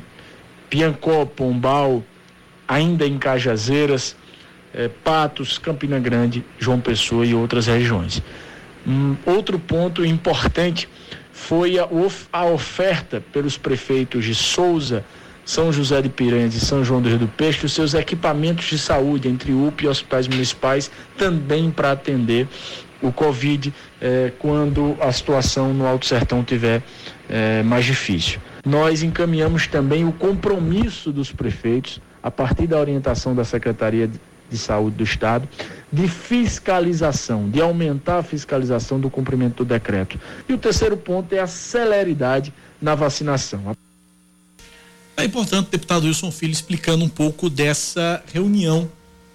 Piancó, 0.70 1.26
Pombal, 1.26 2.02
ainda 2.66 3.06
em 3.06 3.18
Cajazeiras, 3.18 4.16
é, 4.74 4.88
Patos, 4.88 5.58
Campina 5.58 5.98
Grande, 5.98 6.44
João 6.58 6.80
Pessoa 6.80 7.24
e 7.24 7.34
outras 7.34 7.66
regiões. 7.66 8.22
Um, 8.86 9.16
outro 9.26 9.58
ponto 9.58 10.04
importante 10.04 10.88
foi 11.32 11.78
a, 11.78 11.88
a, 12.32 12.44
oferta 12.46 13.22
pelos 13.32 13.56
prefeitos 13.56 14.24
de 14.24 14.34
Souza, 14.34 15.04
São 15.44 15.72
José 15.72 16.02
de 16.02 16.08
Piranhas 16.08 16.54
e 16.54 16.60
São 16.60 16.84
João 16.84 17.00
do 17.00 17.08
Rio 17.08 17.18
do 17.18 17.28
Peixe, 17.28 17.64
os 17.64 17.72
seus 17.72 17.94
equipamentos 17.94 18.66
de 18.66 18.78
saúde, 18.78 19.28
entre 19.28 19.52
UP 19.52 19.82
e 19.82 19.88
hospitais 19.88 20.26
municipais, 20.26 20.90
também 21.16 21.70
para 21.70 21.92
atender 21.92 22.48
o 23.00 23.12
Covid 23.12 23.72
eh, 24.00 24.32
quando 24.38 24.96
a 25.00 25.12
situação 25.12 25.72
no 25.72 25.86
Alto 25.86 26.06
Sertão 26.06 26.42
tiver 26.42 26.82
eh, 27.28 27.62
mais 27.62 27.84
difícil. 27.84 28.40
Nós 28.66 29.02
encaminhamos 29.02 29.66
também 29.66 30.04
o 30.04 30.12
compromisso 30.12 31.12
dos 31.12 31.30
prefeitos, 31.30 32.00
a 32.22 32.30
partir 32.30 32.66
da 32.66 32.78
orientação 32.78 33.34
da 33.34 33.44
Secretaria 33.44 34.10
de 34.50 34.58
Saúde 34.58 34.96
do 34.96 35.04
Estado, 35.04 35.48
de 35.92 36.08
fiscalização, 36.08 37.48
de 37.48 37.60
aumentar 37.60 38.18
a 38.18 38.22
fiscalização 38.22 39.00
do 39.00 39.10
cumprimento 39.10 39.64
do 39.64 39.64
decreto. 39.64 40.18
E 40.48 40.52
o 40.52 40.58
terceiro 40.58 40.96
ponto 40.96 41.32
é 41.34 41.40
a 41.40 41.46
celeridade 41.46 42.52
na 42.80 42.94
vacinação. 42.94 43.76
Aí, 45.16 45.28
portanto, 45.28 45.70
deputado 45.70 46.04
Wilson 46.04 46.30
Filho 46.30 46.52
explicando 46.52 47.04
um 47.04 47.08
pouco 47.08 47.50
dessa 47.50 48.22
reunião 48.32 48.88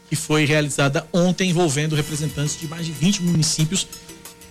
que 0.10 0.16
foi 0.16 0.46
realizada 0.46 1.08
ontem 1.12 1.50
envolvendo 1.50 1.96
representantes 1.96 2.60
de 2.60 2.68
mais 2.68 2.86
de 2.86 2.92
20 2.92 3.24
municípios, 3.24 3.88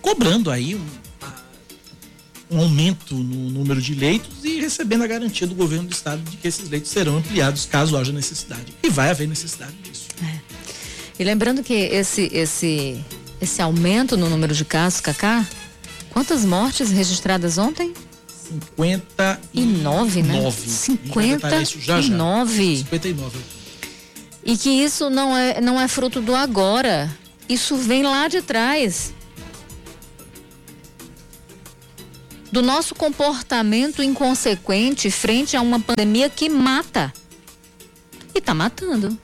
cobrando 0.01 0.51
aí 0.51 0.75
um, 0.75 0.87
um 2.51 2.61
aumento 2.61 3.15
no 3.15 3.49
número 3.51 3.81
de 3.81 3.95
leitos 3.95 4.45
e 4.45 4.61
recebendo 4.61 5.05
a 5.05 5.07
garantia 5.07 5.47
do 5.47 5.55
governo 5.55 5.89
do 5.89 5.93
estado 5.93 6.21
de 6.29 6.37
que 6.37 6.49
esses 6.49 6.69
leitos 6.69 6.91
serão 6.91 7.19
ampliados 7.19 7.65
caso 7.65 7.97
haja 7.97 8.13
necessidade. 8.13 8.75
E 8.83 8.91
vai 8.91 9.11
haver 9.11 9.29
necessidade 9.29 9.73
disso. 9.85 9.92
E 11.23 11.25
lembrando 11.25 11.63
que 11.63 11.73
esse, 11.73 12.29
esse, 12.33 13.01
esse 13.41 13.63
aumento 13.63 14.17
no 14.17 14.29
número 14.29 14.53
de 14.53 14.65
casos, 14.65 15.01
Cacá, 15.01 15.47
quantas 16.11 16.45
mortes 16.45 16.91
registradas 16.91 17.59
ontem? 17.59 17.95
59, 18.27 20.23
né? 20.25 20.51
59. 20.51 20.69
59. 22.03 22.87
E 24.45 24.57
que 24.57 24.69
isso 24.69 25.09
não 25.11 25.37
é, 25.37 25.61
não 25.61 25.81
é 25.81 25.87
fruto 25.87 26.21
do 26.21 26.35
agora. 26.35 27.09
Isso 27.49 27.77
vem 27.77 28.03
lá 28.03 28.27
de 28.27 28.43
trás. 28.43 29.15
Do 32.51 32.63
nosso 32.63 32.97
comportamento 32.97 34.03
inconsequente 34.03 35.09
frente 35.09 35.57
a 35.57 35.61
uma 35.61 35.79
pandemia 35.79 36.29
que 36.29 36.49
mata. 36.49 37.13
E 38.35 38.41
tá 38.41 38.53
matando. 38.53 39.17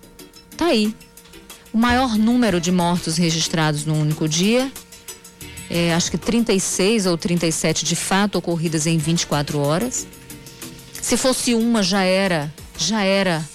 Tá 0.56 0.66
aí 0.66 0.94
o 1.78 1.80
maior 1.80 2.18
número 2.18 2.60
de 2.60 2.72
mortos 2.72 3.16
registrados 3.16 3.84
no 3.84 3.94
único 3.94 4.28
dia 4.28 4.68
é, 5.70 5.94
acho 5.94 6.10
que 6.10 6.18
36 6.18 7.06
ou 7.06 7.16
37 7.16 7.84
de 7.84 7.94
fato 7.94 8.36
ocorridas 8.36 8.84
em 8.84 8.98
24 8.98 9.60
horas. 9.60 10.04
Se 11.00 11.16
fosse 11.16 11.54
uma 11.54 11.80
já 11.80 12.02
era, 12.02 12.52
já 12.76 13.04
era 13.04 13.48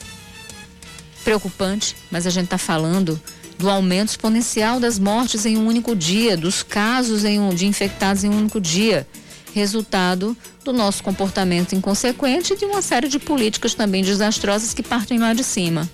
preocupante, 1.26 1.98
mas 2.10 2.26
a 2.26 2.30
gente 2.30 2.46
está 2.46 2.58
falando 2.58 3.22
do 3.58 3.70
aumento 3.70 4.12
exponencial 4.12 4.80
das 4.80 4.98
mortes 4.98 5.46
em 5.46 5.58
um 5.58 5.68
único 5.68 5.94
dia, 5.94 6.38
dos 6.38 6.64
casos 6.64 7.26
um, 7.26 7.50
de 7.50 7.66
infectados 7.66 8.24
em 8.24 8.30
um 8.30 8.38
único 8.38 8.62
dia, 8.62 9.06
resultado 9.54 10.38
do 10.64 10.72
nosso 10.72 11.04
comportamento 11.04 11.76
inconsequente 11.76 12.54
e 12.54 12.58
de 12.58 12.64
uma 12.64 12.82
série 12.82 13.10
de 13.10 13.20
políticas 13.20 13.74
também 13.74 14.02
desastrosas 14.02 14.74
que 14.74 14.82
partem 14.82 15.20
lá 15.20 15.34
de 15.34 15.44
cima. 15.44 15.90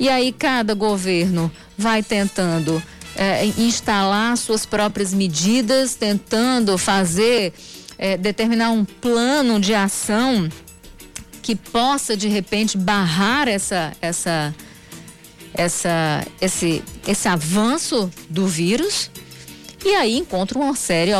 E 0.00 0.08
aí 0.08 0.32
cada 0.32 0.72
governo 0.72 1.52
vai 1.76 2.02
tentando 2.02 2.82
é, 3.14 3.44
instalar 3.44 4.34
suas 4.38 4.64
próprias 4.64 5.12
medidas, 5.12 5.94
tentando 5.94 6.78
fazer, 6.78 7.52
é, 7.98 8.16
determinar 8.16 8.70
um 8.70 8.82
plano 8.82 9.60
de 9.60 9.74
ação 9.74 10.48
que 11.42 11.54
possa 11.54 12.16
de 12.16 12.28
repente 12.28 12.78
barrar 12.78 13.46
essa, 13.46 13.92
essa, 14.00 14.54
essa, 15.52 16.26
esse, 16.40 16.82
esse 17.06 17.28
avanço 17.28 18.10
do 18.30 18.46
vírus. 18.46 19.10
E 19.84 19.94
aí 19.94 20.16
encontra 20.16 20.58
uma 20.58 20.74
série 20.74 21.10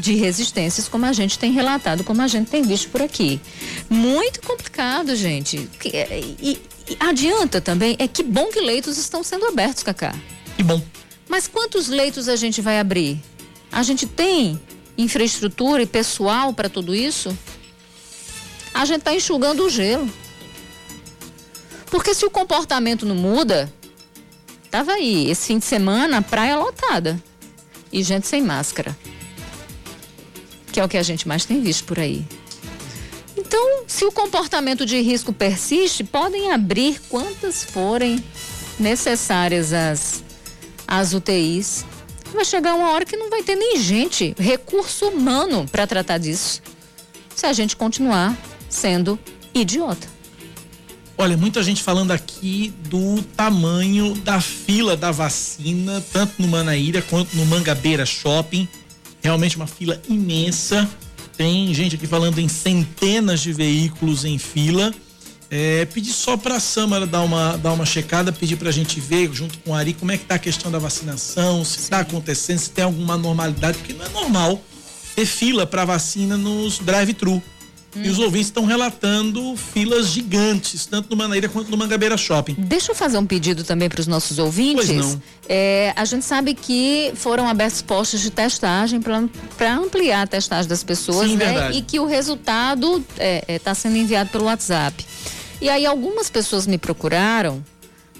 de 0.00 0.14
resistências, 0.14 0.88
como 0.88 1.04
a 1.04 1.12
gente 1.12 1.36
tem 1.36 1.50
relatado, 1.50 2.04
como 2.04 2.22
a 2.22 2.28
gente 2.28 2.48
tem 2.48 2.62
visto 2.62 2.90
por 2.90 3.02
aqui. 3.02 3.40
Muito 3.88 4.40
complicado, 4.40 5.16
gente. 5.16 5.68
E, 5.84 6.60
e 6.90 6.96
adianta 6.98 7.60
também, 7.60 7.94
é 8.00 8.08
que 8.08 8.20
bom 8.20 8.46
que 8.46 8.60
leitos 8.60 8.98
estão 8.98 9.22
sendo 9.22 9.46
abertos, 9.46 9.84
Cacá. 9.84 10.12
Que 10.56 10.62
bom. 10.64 10.82
Mas 11.28 11.46
quantos 11.46 11.86
leitos 11.86 12.28
a 12.28 12.34
gente 12.34 12.60
vai 12.60 12.80
abrir? 12.80 13.22
A 13.70 13.84
gente 13.84 14.08
tem 14.08 14.60
infraestrutura 14.98 15.84
e 15.84 15.86
pessoal 15.86 16.52
para 16.52 16.68
tudo 16.68 16.92
isso? 16.92 17.36
A 18.74 18.84
gente 18.84 18.98
está 18.98 19.14
enxugando 19.14 19.64
o 19.64 19.70
gelo. 19.70 20.10
Porque 21.86 22.12
se 22.12 22.26
o 22.26 22.30
comportamento 22.30 23.06
não 23.06 23.14
muda, 23.14 23.72
tava 24.68 24.94
aí, 24.94 25.30
esse 25.30 25.46
fim 25.46 25.58
de 25.60 25.66
semana, 25.66 26.20
praia 26.20 26.56
lotada. 26.56 27.22
E 27.92 28.02
gente 28.02 28.26
sem 28.26 28.42
máscara. 28.42 28.98
Que 30.72 30.80
é 30.80 30.84
o 30.84 30.88
que 30.88 30.98
a 30.98 31.02
gente 31.04 31.28
mais 31.28 31.44
tem 31.44 31.60
visto 31.60 31.84
por 31.84 32.00
aí. 32.00 32.26
Então, 33.40 33.84
se 33.86 34.04
o 34.04 34.12
comportamento 34.12 34.84
de 34.84 35.00
risco 35.00 35.32
persiste, 35.32 36.04
podem 36.04 36.52
abrir 36.52 37.00
quantas 37.08 37.64
forem 37.64 38.22
necessárias 38.78 39.72
as, 39.72 40.22
as 40.86 41.14
UTIs. 41.14 41.86
Vai 42.34 42.44
chegar 42.44 42.74
uma 42.74 42.90
hora 42.90 43.06
que 43.06 43.16
não 43.16 43.30
vai 43.30 43.42
ter 43.42 43.56
nem 43.56 43.78
gente, 43.78 44.34
recurso 44.38 45.08
humano 45.08 45.66
para 45.72 45.86
tratar 45.86 46.18
disso. 46.18 46.60
Se 47.34 47.46
a 47.46 47.52
gente 47.54 47.76
continuar 47.76 48.36
sendo 48.68 49.18
idiota. 49.54 50.06
Olha, 51.16 51.34
muita 51.34 51.62
gente 51.62 51.82
falando 51.82 52.10
aqui 52.10 52.74
do 52.90 53.22
tamanho 53.36 54.14
da 54.16 54.38
fila 54.40 54.98
da 54.98 55.10
vacina, 55.10 56.04
tanto 56.12 56.34
no 56.38 56.46
Manaíra 56.46 57.00
quanto 57.00 57.34
no 57.34 57.46
Mangabeira 57.46 58.04
Shopping. 58.04 58.68
Realmente 59.22 59.56
uma 59.56 59.66
fila 59.66 60.00
imensa. 60.08 60.88
Tem 61.40 61.72
gente 61.72 61.96
aqui 61.96 62.06
falando 62.06 62.38
em 62.38 62.48
centenas 62.48 63.40
de 63.40 63.50
veículos 63.50 64.26
em 64.26 64.36
fila. 64.36 64.92
É, 65.50 65.86
pedir 65.86 66.12
só 66.12 66.36
para 66.36 66.56
a 66.56 66.60
Samara 66.60 67.06
dar 67.06 67.22
uma, 67.22 67.56
dar 67.56 67.72
uma 67.72 67.86
checada, 67.86 68.30
pedir 68.30 68.56
para 68.56 68.68
a 68.68 68.72
gente 68.72 69.00
ver, 69.00 69.32
junto 69.32 69.56
com 69.60 69.70
o 69.70 69.74
Ari, 69.74 69.94
como 69.94 70.12
é 70.12 70.18
que 70.18 70.24
está 70.24 70.34
a 70.34 70.38
questão 70.38 70.70
da 70.70 70.78
vacinação, 70.78 71.64
se 71.64 71.78
está 71.78 72.00
acontecendo, 72.00 72.58
se 72.58 72.68
tem 72.68 72.84
alguma 72.84 73.16
normalidade, 73.16 73.78
porque 73.78 73.94
não 73.94 74.04
é 74.04 74.08
normal 74.10 74.62
ter 75.16 75.24
fila 75.24 75.66
para 75.66 75.86
vacina 75.86 76.36
nos 76.36 76.78
drive-thru. 76.78 77.42
Hum. 77.94 78.02
E 78.04 78.08
os 78.08 78.18
ouvintes 78.18 78.48
estão 78.48 78.64
relatando 78.64 79.56
filas 79.56 80.08
gigantes, 80.08 80.86
tanto 80.86 81.10
no 81.10 81.16
Manaíra 81.16 81.48
quanto 81.48 81.70
no 81.70 81.76
Mangabeira 81.76 82.16
Shopping. 82.16 82.54
Deixa 82.56 82.92
eu 82.92 82.94
fazer 82.94 83.18
um 83.18 83.26
pedido 83.26 83.64
também 83.64 83.88
para 83.88 84.00
os 84.00 84.06
nossos 84.06 84.38
ouvintes. 84.38 84.86
Pois 84.86 84.98
não. 84.98 85.22
É, 85.48 85.92
a 85.96 86.04
gente 86.04 86.24
sabe 86.24 86.54
que 86.54 87.12
foram 87.16 87.48
abertos 87.48 87.82
postos 87.82 88.20
de 88.20 88.30
testagem 88.30 89.00
para 89.00 89.74
ampliar 89.74 90.22
a 90.22 90.26
testagem 90.26 90.68
das 90.68 90.84
pessoas, 90.84 91.28
Sim, 91.28 91.36
né? 91.36 91.46
verdade. 91.46 91.78
E 91.78 91.82
que 91.82 91.98
o 91.98 92.06
resultado 92.06 92.98
está 92.98 93.22
é, 93.22 93.44
é, 93.48 93.58
tá 93.58 93.74
sendo 93.74 93.96
enviado 93.96 94.30
pelo 94.30 94.44
WhatsApp. 94.44 95.04
E 95.60 95.68
aí 95.68 95.84
algumas 95.84 96.30
pessoas 96.30 96.66
me 96.66 96.78
procuraram 96.78 97.62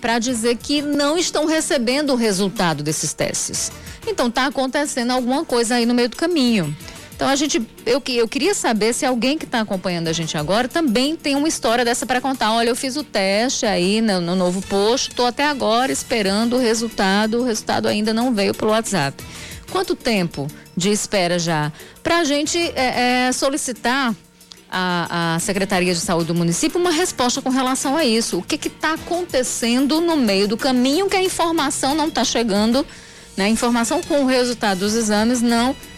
para 0.01 0.18
dizer 0.18 0.57
que 0.57 0.83
não 0.83 1.16
estão 1.16 1.47
recebendo 1.47 2.12
o 2.12 2.16
resultado 2.16 2.83
desses 2.83 3.12
testes. 3.12 3.71
Então 4.07 4.29
está 4.29 4.47
acontecendo 4.47 5.11
alguma 5.11 5.45
coisa 5.45 5.77
aí 5.77 5.87
no 5.87 5.95
meio 5.95 6.09
do 6.09 6.16
caminho. 6.16 6.75
Então 7.21 7.29
a 7.29 7.37
gente, 7.37 7.61
eu, 7.85 8.03
eu 8.09 8.27
queria 8.27 8.55
saber 8.55 8.95
se 8.95 9.05
alguém 9.05 9.37
que 9.37 9.45
está 9.45 9.61
acompanhando 9.61 10.09
a 10.09 10.12
gente 10.12 10.39
agora 10.39 10.66
também 10.66 11.14
tem 11.14 11.37
uma 11.37 11.47
história 11.47 11.85
dessa 11.85 12.07
para 12.07 12.18
contar. 12.18 12.51
Olha, 12.51 12.71
eu 12.71 12.75
fiz 12.75 12.97
o 12.97 13.05
teste 13.05 13.66
aí 13.66 14.01
no, 14.01 14.23
no 14.23 14.35
novo 14.35 14.62
posto, 14.62 15.11
estou 15.11 15.27
até 15.27 15.45
agora 15.45 15.93
esperando 15.93 16.57
o 16.57 16.59
resultado, 16.59 17.41
o 17.41 17.45
resultado 17.45 17.89
ainda 17.89 18.14
não 18.14 18.33
veio 18.33 18.55
pelo 18.55 18.71
WhatsApp. 18.71 19.23
Quanto 19.71 19.95
tempo 19.95 20.47
de 20.75 20.89
espera 20.89 21.39
já? 21.39 21.71
Para 22.03 22.21
a 22.21 22.25
gente 22.25 22.57
é, 22.57 23.27
é, 23.27 23.33
solicitar 23.33 24.16
a, 24.71 25.37
Secretaria 25.43 25.93
de 25.93 26.01
Saúde 26.01 26.29
do 26.29 26.35
município 26.35 26.81
uma 26.81 26.91
resposta 26.91 27.43
com 27.43 27.51
relação 27.51 27.99
a 27.99 28.03
isso. 28.03 28.39
O 28.39 28.43
que 28.43 28.66
está 28.66 28.95
acontecendo 28.95 30.01
no 30.01 30.16
meio 30.16 30.49
do 30.49 30.57
caminho 30.57 31.07
que 31.07 31.16
a 31.16 31.23
informação 31.23 31.95
não 31.95 32.09
está 32.09 32.25
chegando, 32.25 32.87
né? 33.37 33.45
A 33.45 33.51
informação 33.51 34.01
com 34.01 34.23
o 34.23 34.27
resultado 34.27 34.79
dos 34.79 34.95
exames 34.95 35.43
não 35.43 35.73
está 35.73 35.89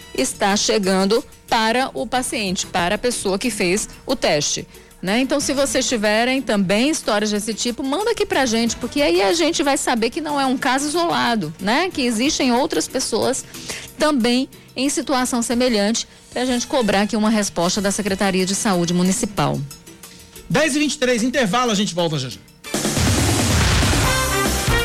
chegando 0.57 1.23
para 1.47 1.89
o 1.93 2.07
paciente, 2.07 2.65
para 2.65 2.95
a 2.95 2.97
pessoa 2.97 3.37
que 3.37 3.49
fez 3.49 3.87
o 4.05 4.15
teste. 4.15 4.67
Né? 5.01 5.19
Então, 5.19 5.41
se 5.41 5.53
vocês 5.53 5.87
tiverem 5.87 6.41
também 6.41 6.89
histórias 6.89 7.29
desse 7.29 7.53
tipo, 7.53 7.83
manda 7.83 8.11
aqui 8.11 8.25
pra 8.25 8.45
gente, 8.45 8.77
porque 8.77 9.01
aí 9.01 9.21
a 9.21 9.33
gente 9.33 9.61
vai 9.61 9.77
saber 9.77 10.09
que 10.09 10.21
não 10.21 10.39
é 10.39 10.45
um 10.45 10.57
caso 10.57 10.87
isolado, 10.87 11.53
né? 11.59 11.89
Que 11.89 12.03
existem 12.03 12.53
outras 12.53 12.87
pessoas 12.87 13.43
também 13.97 14.47
em 14.77 14.89
situação 14.89 15.41
semelhante 15.41 16.07
para 16.31 16.43
a 16.43 16.45
gente 16.45 16.65
cobrar 16.67 17.01
aqui 17.01 17.17
uma 17.17 17.29
resposta 17.29 17.81
da 17.81 17.91
Secretaria 17.91 18.45
de 18.45 18.55
Saúde 18.55 18.93
Municipal. 18.93 19.59
10 20.49 20.75
e 20.77 20.79
23 20.79 21.23
intervalo, 21.23 21.71
a 21.71 21.75
gente 21.75 21.93
volta 21.93 22.17
já 22.17 22.29
já. 22.29 22.39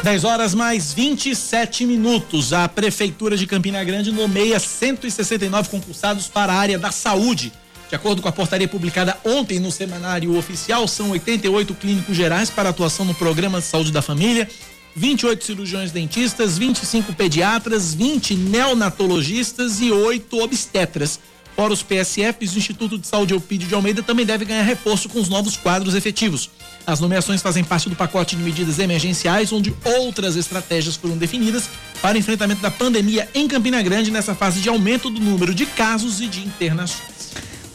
10 0.02 0.24
horas 0.24 0.54
mais 0.54 0.92
27 0.92 1.84
minutos. 1.84 2.52
A 2.52 2.68
Prefeitura 2.68 3.36
de 3.36 3.46
Campina 3.46 3.82
Grande 3.82 4.12
nomeia 4.12 4.58
169 4.58 5.68
concursados 5.68 6.28
para 6.28 6.52
a 6.52 6.56
área 6.56 6.78
da 6.78 6.92
saúde. 6.92 7.52
De 7.88 7.96
acordo 7.96 8.22
com 8.22 8.28
a 8.28 8.32
portaria 8.32 8.68
publicada 8.68 9.18
ontem 9.24 9.58
no 9.58 9.72
Semanário 9.72 10.36
Oficial, 10.36 10.86
são 10.86 11.10
88 11.10 11.74
clínicos 11.74 12.16
gerais 12.16 12.48
para 12.48 12.68
atuação 12.68 13.04
no 13.04 13.14
Programa 13.14 13.60
de 13.60 13.66
Saúde 13.66 13.90
da 13.90 14.02
Família, 14.02 14.48
28 14.94 15.44
cirurgiões 15.44 15.90
dentistas, 15.90 16.58
25 16.58 17.12
pediatras, 17.14 17.94
20 17.94 18.34
neonatologistas 18.34 19.80
e 19.80 19.90
8 19.90 20.38
obstetras. 20.38 21.18
Fora 21.58 21.72
os 21.72 21.82
PSFs, 21.82 22.54
o 22.54 22.58
Instituto 22.58 22.96
de 22.96 23.08
Saúde 23.08 23.34
Eupídio 23.34 23.66
de 23.66 23.74
Almeida 23.74 24.00
também 24.00 24.24
deve 24.24 24.44
ganhar 24.44 24.62
reforço 24.62 25.08
com 25.08 25.18
os 25.18 25.28
novos 25.28 25.56
quadros 25.56 25.96
efetivos. 25.96 26.48
As 26.86 27.00
nomeações 27.00 27.42
fazem 27.42 27.64
parte 27.64 27.88
do 27.88 27.96
pacote 27.96 28.36
de 28.36 28.42
medidas 28.44 28.78
emergenciais, 28.78 29.52
onde 29.52 29.74
outras 29.84 30.36
estratégias 30.36 30.94
foram 30.94 31.16
definidas 31.16 31.68
para 32.00 32.14
o 32.14 32.20
enfrentamento 32.20 32.62
da 32.62 32.70
pandemia 32.70 33.28
em 33.34 33.48
Campina 33.48 33.82
Grande 33.82 34.12
nessa 34.12 34.36
fase 34.36 34.60
de 34.60 34.68
aumento 34.68 35.10
do 35.10 35.20
número 35.20 35.52
de 35.52 35.66
casos 35.66 36.20
e 36.20 36.28
de 36.28 36.46
internações. 36.46 37.17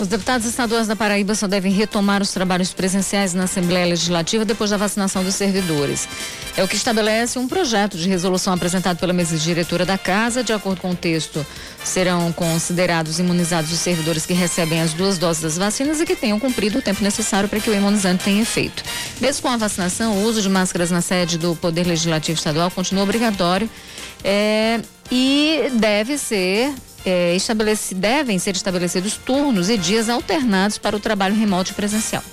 Os 0.03 0.09
deputados 0.09 0.45
estaduais 0.45 0.85
da 0.85 0.97
Paraíba 0.97 1.33
só 1.33 1.47
devem 1.47 1.71
retomar 1.71 2.21
os 2.21 2.33
trabalhos 2.33 2.73
presenciais 2.73 3.33
na 3.33 3.45
Assembleia 3.45 3.85
Legislativa 3.85 4.43
depois 4.43 4.69
da 4.69 4.75
vacinação 4.75 5.23
dos 5.23 5.33
servidores. 5.33 6.09
É 6.57 6.61
o 6.61 6.67
que 6.67 6.75
estabelece 6.75 7.39
um 7.39 7.47
projeto 7.47 7.97
de 7.97 8.09
resolução 8.09 8.51
apresentado 8.51 8.97
pela 8.97 9.13
mesa 9.13 9.37
diretora 9.37 9.85
da 9.85 9.97
Casa. 9.97 10.43
De 10.43 10.51
acordo 10.51 10.81
com 10.81 10.91
o 10.91 10.95
texto, 10.95 11.45
serão 11.85 12.33
considerados 12.33 13.17
imunizados 13.17 13.71
os 13.71 13.79
servidores 13.79 14.25
que 14.25 14.33
recebem 14.33 14.81
as 14.81 14.91
duas 14.91 15.17
doses 15.17 15.41
das 15.41 15.57
vacinas 15.57 16.01
e 16.01 16.05
que 16.05 16.17
tenham 16.17 16.37
cumprido 16.37 16.79
o 16.79 16.81
tempo 16.81 17.01
necessário 17.01 17.47
para 17.47 17.61
que 17.61 17.69
o 17.69 17.73
imunizante 17.73 18.25
tenha 18.25 18.41
efeito. 18.41 18.83
Mesmo 19.21 19.43
com 19.43 19.47
a 19.47 19.55
vacinação, 19.55 20.17
o 20.17 20.25
uso 20.25 20.41
de 20.41 20.49
máscaras 20.49 20.91
na 20.91 20.99
sede 20.99 21.37
do 21.37 21.55
Poder 21.55 21.87
Legislativo 21.87 22.37
Estadual 22.37 22.69
continua 22.69 23.05
obrigatório 23.05 23.69
é, 24.21 24.81
e 25.09 25.71
deve 25.75 26.17
ser 26.17 26.73
é, 27.05 27.35
devem 27.95 28.39
ser 28.39 28.55
estabelecidos 28.55 29.17
turnos 29.17 29.69
e 29.69 29.77
dias 29.77 30.09
alternados 30.09 30.77
para 30.77 30.95
o 30.95 30.99
trabalho 30.99 31.35
remoto 31.35 31.71
e 31.71 31.73
presencial. 31.73 32.23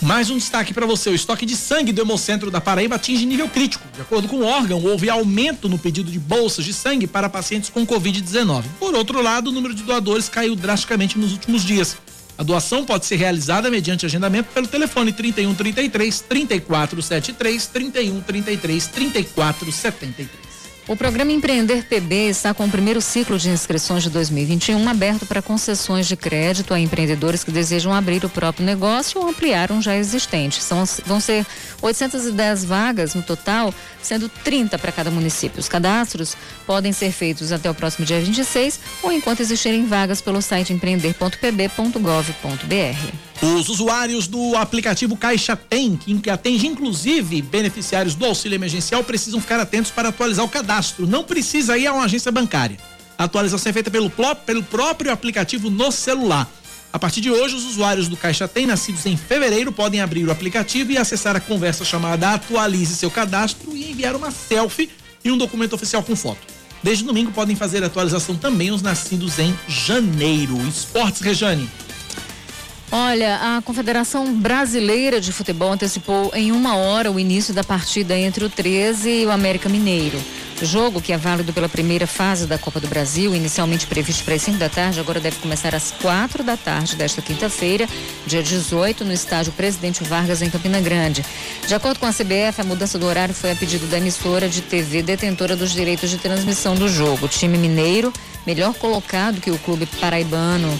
Mais 0.00 0.30
um 0.30 0.36
destaque 0.36 0.72
para 0.72 0.86
você: 0.86 1.10
o 1.10 1.14
estoque 1.14 1.44
de 1.44 1.56
sangue 1.56 1.92
do 1.92 2.00
Hemocentro 2.00 2.50
da 2.50 2.60
Paraíba 2.60 2.94
atinge 2.94 3.26
nível 3.26 3.48
crítico. 3.48 3.84
De 3.94 4.00
acordo 4.00 4.28
com 4.28 4.36
o 4.36 4.44
órgão, 4.44 4.82
houve 4.84 5.10
aumento 5.10 5.68
no 5.68 5.78
pedido 5.78 6.10
de 6.10 6.18
bolsas 6.18 6.64
de 6.64 6.72
sangue 6.72 7.06
para 7.06 7.28
pacientes 7.28 7.68
com 7.68 7.86
Covid-19. 7.86 8.64
Por 8.78 8.94
outro 8.94 9.20
lado, 9.20 9.48
o 9.48 9.52
número 9.52 9.74
de 9.74 9.82
doadores 9.82 10.28
caiu 10.28 10.54
drasticamente 10.54 11.18
nos 11.18 11.32
últimos 11.32 11.64
dias. 11.64 11.96
A 12.36 12.44
doação 12.44 12.84
pode 12.84 13.04
ser 13.04 13.16
realizada 13.16 13.68
mediante 13.68 14.06
agendamento 14.06 14.50
pelo 14.54 14.68
telefone 14.68 15.12
3133 15.12 16.20
3473 16.20 17.66
3133 17.66 18.86
3473. 18.86 20.47
O 20.88 20.96
programa 20.96 21.30
Empreender 21.32 21.84
PB 21.84 22.30
está 22.30 22.54
com 22.54 22.64
o 22.64 22.70
primeiro 22.70 23.02
ciclo 23.02 23.38
de 23.38 23.50
inscrições 23.50 24.02
de 24.02 24.08
2021 24.08 24.88
aberto 24.88 25.26
para 25.26 25.42
concessões 25.42 26.08
de 26.08 26.16
crédito 26.16 26.72
a 26.72 26.80
empreendedores 26.80 27.44
que 27.44 27.52
desejam 27.52 27.92
abrir 27.92 28.24
o 28.24 28.30
próprio 28.30 28.64
negócio 28.64 29.20
ou 29.20 29.28
ampliar 29.28 29.70
um 29.70 29.82
já 29.82 29.94
existente. 29.94 30.62
São, 30.62 30.86
vão 31.04 31.20
ser 31.20 31.44
810 31.82 32.64
vagas 32.64 33.14
no 33.14 33.22
total, 33.22 33.74
sendo 34.02 34.30
30 34.30 34.78
para 34.78 34.90
cada 34.90 35.10
município. 35.10 35.60
Os 35.60 35.68
cadastros 35.68 36.34
podem 36.66 36.90
ser 36.90 37.12
feitos 37.12 37.52
até 37.52 37.70
o 37.70 37.74
próximo 37.74 38.06
dia 38.06 38.18
26 38.18 38.80
ou 39.02 39.12
enquanto 39.12 39.40
existirem 39.40 39.84
vagas 39.84 40.22
pelo 40.22 40.40
site 40.40 40.72
empreender.pb.gov.br. 40.72 43.27
Os 43.40 43.68
usuários 43.68 44.26
do 44.26 44.56
aplicativo 44.56 45.16
Caixa 45.16 45.54
Tem, 45.54 45.96
que 45.96 46.28
atende 46.28 46.66
inclusive 46.66 47.40
beneficiários 47.40 48.16
do 48.16 48.24
auxílio 48.24 48.56
emergencial, 48.56 49.04
precisam 49.04 49.40
ficar 49.40 49.60
atentos 49.60 49.92
para 49.92 50.08
atualizar 50.08 50.44
o 50.44 50.48
cadastro. 50.48 51.06
Não 51.06 51.22
precisa 51.22 51.78
ir 51.78 51.86
a 51.86 51.92
uma 51.92 52.04
agência 52.04 52.32
bancária. 52.32 52.76
A 53.16 53.24
atualização 53.24 53.70
é 53.70 53.72
feita 53.72 53.92
pelo, 53.92 54.10
pelo 54.44 54.62
próprio 54.64 55.12
aplicativo 55.12 55.70
no 55.70 55.92
celular. 55.92 56.50
A 56.92 56.98
partir 56.98 57.20
de 57.20 57.30
hoje, 57.30 57.54
os 57.54 57.64
usuários 57.64 58.08
do 58.08 58.16
Caixa 58.16 58.48
Tem, 58.48 58.66
nascidos 58.66 59.06
em 59.06 59.16
fevereiro, 59.16 59.70
podem 59.70 60.00
abrir 60.00 60.26
o 60.26 60.32
aplicativo 60.32 60.90
e 60.90 60.98
acessar 60.98 61.36
a 61.36 61.40
conversa 61.40 61.84
chamada 61.84 62.30
Atualize 62.30 62.96
seu 62.96 63.10
cadastro 63.10 63.76
e 63.76 63.92
enviar 63.92 64.16
uma 64.16 64.32
selfie 64.32 64.90
e 65.24 65.30
um 65.30 65.38
documento 65.38 65.74
oficial 65.74 66.02
com 66.02 66.16
foto. 66.16 66.40
Desde 66.82 67.04
domingo 67.04 67.30
podem 67.30 67.54
fazer 67.54 67.84
atualização 67.84 68.34
também 68.34 68.72
os 68.72 68.82
nascidos 68.82 69.38
em 69.38 69.56
janeiro. 69.68 70.56
Esportes 70.66 71.20
Rejane. 71.20 71.68
Olha, 72.90 73.58
a 73.58 73.62
Confederação 73.62 74.32
Brasileira 74.32 75.20
de 75.20 75.30
Futebol 75.30 75.70
antecipou 75.70 76.30
em 76.34 76.50
uma 76.50 76.74
hora 76.74 77.12
o 77.12 77.20
início 77.20 77.52
da 77.52 77.62
partida 77.62 78.16
entre 78.16 78.42
o 78.46 78.48
13 78.48 79.10
e 79.10 79.26
o 79.26 79.30
América 79.30 79.68
Mineiro. 79.68 80.18
O 80.60 80.64
jogo, 80.64 81.00
que 81.00 81.12
é 81.12 81.18
válido 81.18 81.52
pela 81.52 81.68
primeira 81.68 82.06
fase 82.06 82.46
da 82.46 82.56
Copa 82.56 82.80
do 82.80 82.88
Brasil, 82.88 83.34
inicialmente 83.34 83.86
previsto 83.86 84.24
para 84.24 84.34
as 84.34 84.42
5 84.42 84.56
da 84.56 84.70
tarde, 84.70 84.98
agora 84.98 85.20
deve 85.20 85.36
começar 85.36 85.74
às 85.74 85.90
4 85.90 86.42
da 86.42 86.56
tarde 86.56 86.96
desta 86.96 87.20
quinta-feira, 87.20 87.86
dia 88.26 88.42
18, 88.42 89.04
no 89.04 89.12
estádio 89.12 89.52
Presidente 89.52 90.02
Vargas, 90.02 90.40
em 90.40 90.48
Campina 90.48 90.80
Grande. 90.80 91.22
De 91.66 91.74
acordo 91.74 92.00
com 92.00 92.06
a 92.06 92.12
CBF, 92.12 92.62
a 92.62 92.64
mudança 92.64 92.98
do 92.98 93.04
horário 93.04 93.34
foi 93.34 93.52
a 93.52 93.56
pedido 93.56 93.86
da 93.86 93.98
emissora 93.98 94.48
de 94.48 94.62
TV 94.62 95.02
detentora 95.02 95.54
dos 95.54 95.72
direitos 95.72 96.08
de 96.08 96.16
transmissão 96.16 96.74
do 96.74 96.88
jogo. 96.88 97.26
O 97.26 97.28
time 97.28 97.58
mineiro, 97.58 98.10
melhor 98.46 98.72
colocado 98.72 99.42
que 99.42 99.50
o 99.50 99.58
clube 99.58 99.86
paraibano 100.00 100.76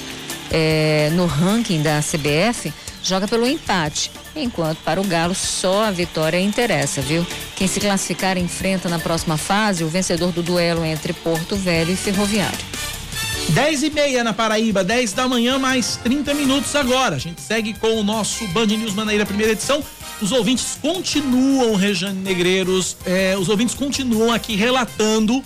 é, 0.51 1.11
no 1.13 1.27
ranking 1.27 1.83
da 1.83 2.01
CBF, 2.01 2.73
joga 3.03 3.29
pelo 3.29 3.47
empate, 3.47 4.11
enquanto 4.35 4.79
para 4.79 5.01
o 5.01 5.05
Galo 5.05 5.35
só 5.35 5.85
a 5.85 5.91
vitória 5.91 6.39
interessa, 6.41 7.01
viu? 7.01 7.27
Quem 7.57 7.67
se 7.67 7.81
classificar 7.81 8.37
enfrenta 8.37 8.89
na 8.89 8.99
próxima 8.99 9.37
fase 9.37 9.85
o 9.85 9.89
vencedor 9.89 10.33
do 10.33 10.43
duelo 10.43 10.85
entre 10.85 11.13
Porto 11.13 11.57
Velho 11.57 11.93
e 11.93 11.97
Ferroviário. 11.97 12.59
10 13.51 13.83
e 13.83 13.91
meia 13.91 14.23
na 14.23 14.35
Paraíba, 14.35 14.85
10 14.85 15.13
da 15.15 15.27
manhã, 15.27 15.59
mais 15.59 15.97
30 15.97 16.35
minutos 16.35 16.75
agora. 16.77 17.17
A 17.17 17.19
gente 17.19 17.41
segue 17.41 17.73
com 17.75 17.99
o 17.99 18.05
nosso 18.05 18.47
Band 18.49 18.67
News 18.67 18.93
Manaíra, 18.93 19.25
primeira 19.25 19.53
edição. 19.53 19.83
Os 20.21 20.33
ouvintes 20.33 20.79
continuam, 20.83 21.75
Rejane 21.75 22.21
Negreiros, 22.21 22.97
é, 23.07 23.37
os 23.39 23.49
ouvintes 23.49 23.75
continuam 23.75 24.33
aqui 24.33 24.55
relatando 24.55 25.43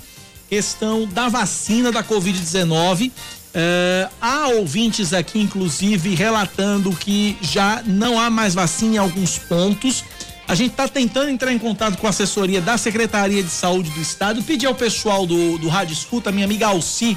questão 0.48 1.06
da 1.06 1.28
vacina 1.28 1.92
da 1.92 2.02
Covid-19 2.02 3.12
Uh, 3.54 4.10
há 4.18 4.48
ouvintes 4.48 5.12
aqui, 5.12 5.38
inclusive, 5.38 6.14
relatando 6.14 6.90
que 6.96 7.36
já 7.42 7.82
não 7.84 8.18
há 8.18 8.30
mais 8.30 8.54
vacina 8.54 8.94
em 8.94 8.98
alguns 8.98 9.36
pontos. 9.36 10.02
A 10.48 10.54
gente 10.54 10.70
está 10.70 10.88
tentando 10.88 11.28
entrar 11.28 11.52
em 11.52 11.58
contato 11.58 11.98
com 11.98 12.06
a 12.06 12.10
assessoria 12.10 12.62
da 12.62 12.78
Secretaria 12.78 13.42
de 13.42 13.50
Saúde 13.50 13.90
do 13.90 14.00
Estado, 14.00 14.42
pedir 14.42 14.66
ao 14.66 14.74
pessoal 14.74 15.26
do, 15.26 15.58
do 15.58 15.68
Rádio 15.68 15.92
Escuta, 15.92 16.32
minha 16.32 16.46
amiga 16.46 16.68
Alci, 16.68 17.16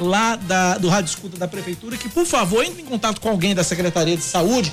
lá 0.00 0.34
da, 0.34 0.78
do 0.78 0.88
Rádio 0.88 1.10
Escuta 1.10 1.38
da 1.38 1.46
Prefeitura, 1.46 1.96
que 1.96 2.08
por 2.08 2.26
favor 2.26 2.64
entre 2.64 2.82
em 2.82 2.84
contato 2.84 3.20
com 3.20 3.28
alguém 3.28 3.54
da 3.54 3.62
Secretaria 3.62 4.16
de 4.16 4.22
Saúde 4.24 4.72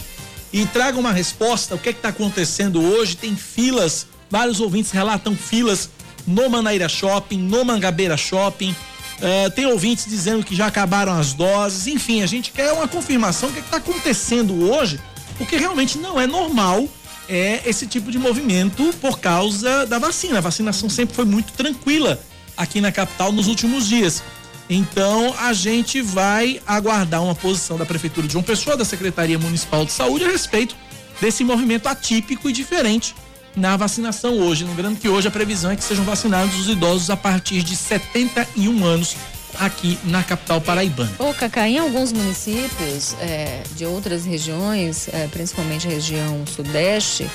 e 0.51 0.65
traga 0.65 0.99
uma 0.99 1.11
resposta. 1.11 1.75
O 1.75 1.77
que 1.77 1.89
é 1.89 1.91
está 1.91 2.09
acontecendo 2.09 2.81
hoje? 2.81 3.15
Tem 3.15 3.35
filas, 3.35 4.07
vários 4.29 4.59
ouvintes 4.59 4.89
relatam 4.91 5.35
filas 5.35 5.89
no 6.25 6.49
Manaíra 6.49 6.89
Shopping, 6.89 7.37
no 7.37 7.63
Mangabeira 7.63 8.17
Shopping 8.17 8.75
Uh, 9.15 9.49
tem 9.51 9.65
ouvintes 9.65 10.05
dizendo 10.05 10.43
que 10.43 10.55
já 10.55 10.67
acabaram 10.67 11.13
as 11.13 11.33
doses. 11.33 11.87
Enfim, 11.87 12.21
a 12.21 12.25
gente 12.25 12.51
quer 12.51 12.71
uma 12.73 12.87
confirmação 12.87 13.49
do 13.49 13.55
que 13.55 13.61
está 13.61 13.77
acontecendo 13.77 14.69
hoje, 14.69 14.99
porque 15.37 15.57
realmente 15.57 15.97
não 15.97 16.19
é 16.19 16.27
normal 16.27 16.87
é 17.27 17.61
esse 17.65 17.87
tipo 17.87 18.11
de 18.11 18.19
movimento 18.19 18.93
por 19.01 19.19
causa 19.19 19.85
da 19.85 19.97
vacina. 19.97 20.37
A 20.37 20.41
vacinação 20.41 20.89
sempre 20.89 21.15
foi 21.15 21.25
muito 21.25 21.53
tranquila 21.53 22.19
aqui 22.55 22.79
na 22.79 22.91
capital 22.91 23.31
nos 23.31 23.47
últimos 23.47 23.87
dias. 23.87 24.23
Então 24.69 25.33
a 25.39 25.53
gente 25.53 26.01
vai 26.01 26.61
aguardar 26.65 27.23
uma 27.23 27.35
posição 27.35 27.77
da 27.77 27.85
Prefeitura 27.85 28.27
de 28.27 28.33
João 28.33 28.43
Pessoa, 28.43 28.77
da 28.77 28.85
Secretaria 28.85 29.37
Municipal 29.37 29.85
de 29.85 29.91
Saúde 29.91 30.25
a 30.25 30.29
respeito 30.29 30.75
desse 31.21 31.43
movimento 31.43 31.87
atípico 31.87 32.49
e 32.49 32.53
diferente 32.53 33.15
na 33.55 33.77
vacinação 33.77 34.37
hoje. 34.39 34.63
Lembrando 34.63 34.99
que 34.99 35.07
hoje 35.07 35.27
a 35.27 35.31
previsão 35.31 35.71
é 35.71 35.75
que 35.75 35.83
sejam 35.83 36.03
vacinados 36.03 36.57
os 36.59 36.69
idosos 36.69 37.09
a 37.09 37.17
partir 37.17 37.63
de 37.63 37.75
71 37.75 38.83
anos 38.85 39.15
aqui 39.59 39.97
na 40.03 40.23
capital 40.23 40.59
paraibana. 40.59 41.11
Ô, 41.19 41.33
Cacá, 41.33 41.67
em 41.67 41.77
alguns 41.77 42.11
municípios 42.11 43.15
é, 43.21 43.63
de 43.75 43.85
outras 43.85 44.25
regiões, 44.25 45.07
é, 45.13 45.27
principalmente 45.27 45.87
a 45.87 45.89
região 45.89 46.45
sudeste, 46.45 47.29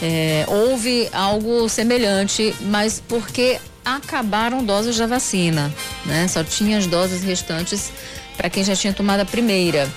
é, 0.00 0.44
houve 0.48 1.08
algo 1.12 1.68
semelhante, 1.68 2.54
mas 2.62 3.02
porque 3.06 3.60
acabaram 3.84 4.64
doses 4.64 4.96
da 4.96 5.06
vacina, 5.06 5.72
né? 6.04 6.28
Só 6.28 6.44
tinha 6.44 6.78
as 6.78 6.86
doses 6.86 7.22
restantes 7.22 7.90
para 8.36 8.48
quem 8.48 8.62
já 8.62 8.76
tinha 8.76 8.92
tomado 8.92 9.20
a 9.20 9.24
primeira. 9.24 9.88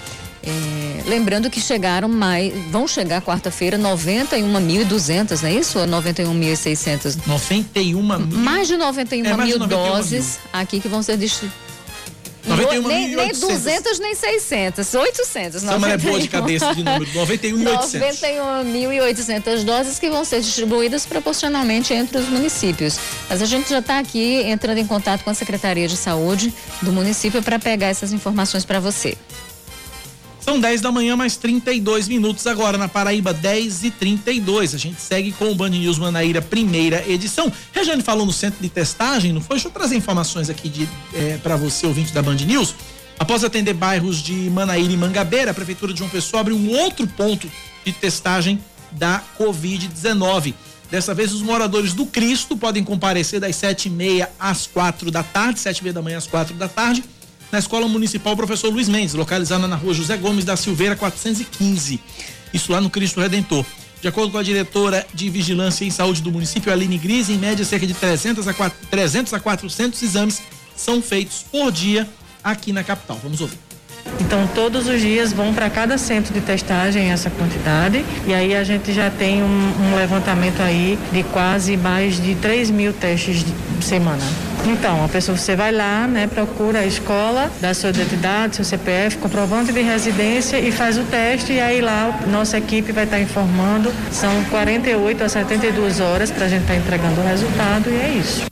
É, 0.43 1.03
lembrando 1.07 1.49
que 1.49 1.61
chegaram 1.61 2.09
mais, 2.09 2.51
vão 2.71 2.87
chegar 2.87 3.21
quarta-feira 3.21 3.77
91.200, 3.77 5.41
não 5.41 5.49
é 5.49 5.53
isso? 5.53 5.79
Ou 5.79 5.85
91.600? 5.85 7.17
91 7.27 8.01
mil. 8.01 8.39
Mais 8.39 8.67
de 8.67 8.75
91 8.75 9.25
é, 9.25 9.37
mil 9.37 9.59
doses 9.59 10.39
mil. 10.39 10.61
aqui 10.61 10.79
que 10.79 10.87
vão 10.87 11.03
ser 11.03 11.17
distribuídas. 11.17 11.71
Nem, 12.43 13.15
nem 13.15 13.31
200 13.31 13.99
nem 13.99 14.15
600, 14.15 14.93
800. 14.95 15.61
Samara 15.61 15.93
é 15.93 15.97
boa 15.97 16.19
de 16.19 16.27
cabeça 16.27 16.73
de 16.73 16.83
número, 16.83 17.05
91.800. 17.11 18.19
91.800 18.19 19.63
doses 19.63 19.99
que 19.99 20.09
vão 20.09 20.25
ser 20.25 20.41
distribuídas 20.41 21.05
proporcionalmente 21.05 21.93
entre 21.93 22.17
os 22.17 22.27
municípios. 22.27 22.99
Mas 23.29 23.43
a 23.43 23.45
gente 23.45 23.69
já 23.69 23.77
está 23.77 23.99
aqui 23.99 24.41
entrando 24.41 24.79
em 24.79 24.87
contato 24.87 25.23
com 25.23 25.29
a 25.29 25.35
Secretaria 25.35 25.87
de 25.87 25.95
Saúde 25.95 26.51
do 26.81 26.91
município 26.91 27.43
para 27.43 27.59
pegar 27.59 27.87
essas 27.87 28.11
informações 28.11 28.65
para 28.65 28.79
você. 28.79 29.15
São 30.41 30.59
10 30.59 30.81
da 30.81 30.91
manhã, 30.91 31.15
mais 31.15 31.37
32 31.37 32.07
minutos 32.07 32.47
agora 32.47 32.75
na 32.75 32.87
Paraíba, 32.87 33.31
10 33.31 33.83
e 33.83 33.91
32. 33.91 34.73
A 34.73 34.77
gente 34.77 34.99
segue 34.99 35.31
com 35.31 35.51
o 35.51 35.55
Band 35.55 35.69
News 35.69 35.99
Manaíra, 35.99 36.41
primeira 36.41 37.07
edição. 37.07 37.51
Rejane 37.71 38.01
falou 38.01 38.25
no 38.25 38.33
centro 38.33 38.59
de 38.59 38.67
testagem, 38.67 39.31
não 39.31 39.39
foi? 39.39 39.57
Deixa 39.57 39.67
eu 39.67 39.71
trazer 39.71 39.95
informações 39.95 40.49
aqui 40.49 40.89
é, 41.13 41.37
para 41.37 41.55
você, 41.55 41.85
ouvinte 41.85 42.11
da 42.11 42.23
Band 42.23 42.37
News. 42.37 42.73
Após 43.19 43.43
atender 43.43 43.75
bairros 43.75 44.17
de 44.17 44.33
Manaíra 44.49 44.91
e 44.91 44.97
Mangabeira, 44.97 45.51
a 45.51 45.53
Prefeitura 45.53 45.93
de 45.93 45.99
João 45.99 46.09
Pessoa 46.09 46.41
abre 46.41 46.55
um 46.55 46.71
outro 46.71 47.05
ponto 47.05 47.49
de 47.85 47.91
testagem 47.91 48.59
da 48.91 49.23
Covid-19. 49.39 50.55
Dessa 50.89 51.13
vez, 51.13 51.31
os 51.31 51.43
moradores 51.43 51.93
do 51.93 52.07
Cristo 52.07 52.57
podem 52.57 52.83
comparecer 52.83 53.39
das 53.39 53.55
sete 53.55 53.85
e 53.85 53.91
meia 53.91 54.29
às 54.39 54.65
quatro 54.65 55.11
da 55.11 55.21
tarde, 55.21 55.59
sete 55.59 55.79
e 55.79 55.83
meia 55.83 55.93
da 55.93 56.01
manhã 56.01 56.17
às 56.17 56.25
quatro 56.25 56.55
da 56.55 56.67
tarde 56.67 57.03
na 57.51 57.59
Escola 57.59 57.87
Municipal 57.87 58.35
Professor 58.35 58.71
Luiz 58.71 58.87
Mendes, 58.87 59.13
localizada 59.13 59.67
na 59.67 59.75
rua 59.75 59.93
José 59.93 60.15
Gomes 60.17 60.45
da 60.45 60.55
Silveira 60.55 60.95
415. 60.95 61.99
Isso 62.53 62.71
lá 62.71 62.79
no 62.79 62.89
Cristo 62.89 63.19
Redentor. 63.19 63.65
De 64.01 64.07
acordo 64.07 64.31
com 64.31 64.37
a 64.37 64.43
diretora 64.43 65.05
de 65.13 65.29
Vigilância 65.29 65.85
em 65.85 65.91
Saúde 65.91 66.21
do 66.21 66.31
município, 66.31 66.71
Aline 66.71 66.97
Gris, 66.97 67.29
em 67.29 67.37
média 67.37 67.63
cerca 67.63 67.85
de 67.85 67.93
300 67.93 68.47
a, 68.47 68.53
4, 68.53 68.87
300 68.89 69.33
a 69.33 69.39
400 69.39 70.01
exames 70.01 70.41
são 70.75 71.01
feitos 71.01 71.45
por 71.51 71.71
dia 71.71 72.09
aqui 72.43 72.73
na 72.73 72.83
capital. 72.83 73.19
Vamos 73.21 73.41
ouvir. 73.41 73.70
Então, 74.19 74.47
todos 74.53 74.87
os 74.87 75.01
dias 75.01 75.33
vão 75.33 75.53
para 75.53 75.69
cada 75.69 75.97
centro 75.97 76.33
de 76.33 76.41
testagem 76.41 77.11
essa 77.11 77.29
quantidade, 77.29 78.05
e 78.25 78.33
aí 78.33 78.55
a 78.55 78.63
gente 78.63 78.93
já 78.93 79.09
tem 79.09 79.43
um, 79.43 79.73
um 79.91 79.95
levantamento 79.95 80.61
aí 80.61 80.97
de 81.11 81.23
quase 81.23 81.75
mais 81.75 82.21
de 82.21 82.35
3 82.35 82.69
mil 82.71 82.93
testes 82.93 83.43
de 83.43 83.85
semana. 83.85 84.23
Então, 84.65 85.03
a 85.03 85.07
pessoa, 85.07 85.37
você 85.37 85.55
vai 85.55 85.71
lá, 85.71 86.07
né, 86.07 86.27
procura 86.27 86.79
a 86.79 86.85
escola, 86.85 87.51
dá 87.59 87.73
sua 87.73 87.89
identidade, 87.89 88.57
seu 88.57 88.65
CPF, 88.65 89.17
comprovante 89.17 89.73
de 89.73 89.81
residência 89.81 90.59
e 90.59 90.71
faz 90.71 90.97
o 90.97 91.03
teste 91.03 91.53
e 91.53 91.59
aí 91.59 91.81
lá 91.81 92.19
nossa 92.27 92.57
equipe 92.57 92.91
vai 92.91 93.05
estar 93.05 93.19
informando. 93.19 93.91
São 94.11 94.43
48 94.45 95.23
a 95.23 95.29
72 95.29 95.99
horas 95.99 96.29
para 96.29 96.45
a 96.45 96.47
gente 96.47 96.61
estar 96.61 96.73
tá 96.73 96.79
entregando 96.79 97.21
o 97.21 97.23
resultado 97.23 97.89
e 97.89 97.95
é 97.95 98.09
isso. 98.19 98.50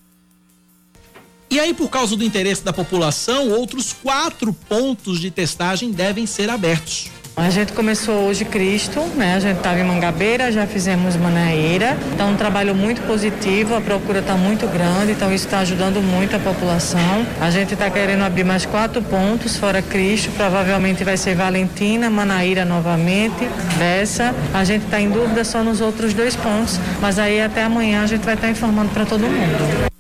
E 1.52 1.60
aí, 1.60 1.74
por 1.74 1.90
causa 1.90 2.16
do 2.16 2.24
interesse 2.24 2.64
da 2.64 2.72
população, 2.72 3.50
outros 3.50 3.92
quatro 3.92 4.54
pontos 4.54 5.20
de 5.20 5.32
testagem 5.32 5.92
devem 5.92 6.28
ser 6.28 6.48
abertos. 6.48 7.10
A 7.36 7.50
gente 7.50 7.72
começou 7.72 8.28
hoje 8.28 8.44
Cristo, 8.44 9.00
né? 9.16 9.36
A 9.36 9.40
gente 9.40 9.58
estava 9.58 9.80
em 9.80 9.84
Mangabeira, 9.84 10.52
já 10.52 10.68
fizemos 10.68 11.16
Manaíra. 11.16 11.98
Então, 12.14 12.32
um 12.32 12.36
trabalho 12.36 12.76
muito 12.76 13.02
positivo, 13.08 13.76
a 13.76 13.82
procura 13.82 14.20
está 14.20 14.36
muito 14.36 14.68
grande, 14.68 15.14
então 15.14 15.34
isso 15.34 15.46
está 15.46 15.60
ajudando 15.60 16.02
muito 16.02 16.36
a 16.36 16.40
população. 16.40 17.26
A 17.40 17.50
gente 17.50 17.74
está 17.74 17.90
querendo 17.90 18.24
abrir 18.24 18.44
mais 18.44 18.66
quatro 18.66 19.02
pontos 19.02 19.56
fora 19.56 19.82
Cristo, 19.82 20.30
provavelmente 20.36 21.04
vai 21.04 21.16
ser 21.16 21.34
Valentina, 21.34 22.10
Manaíra 22.10 22.66
novamente, 22.66 23.48
Bessa. 23.78 24.36
A 24.54 24.64
gente 24.64 24.84
está 24.86 25.00
em 25.00 25.10
dúvida 25.10 25.44
só 25.46 25.64
nos 25.64 25.82
outros 25.82 26.14
dois 26.14 26.36
pontos, 26.36 26.78
mas 27.02 27.18
aí 27.18 27.42
até 27.42 27.64
amanhã 27.64 28.04
a 28.04 28.08
gente 28.08 28.24
vai 28.24 28.36
estar 28.36 28.48
tá 28.48 28.52
informando 28.52 28.90
para 28.92 29.06
todo 29.06 29.22
mundo. 29.22 29.99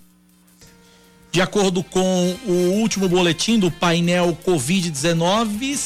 De 1.32 1.42
acordo 1.42 1.84
com 1.84 2.36
o 2.48 2.80
último 2.80 3.08
boletim 3.08 3.60
do 3.60 3.70
painel 3.70 4.36
Covid-19, 4.46 5.78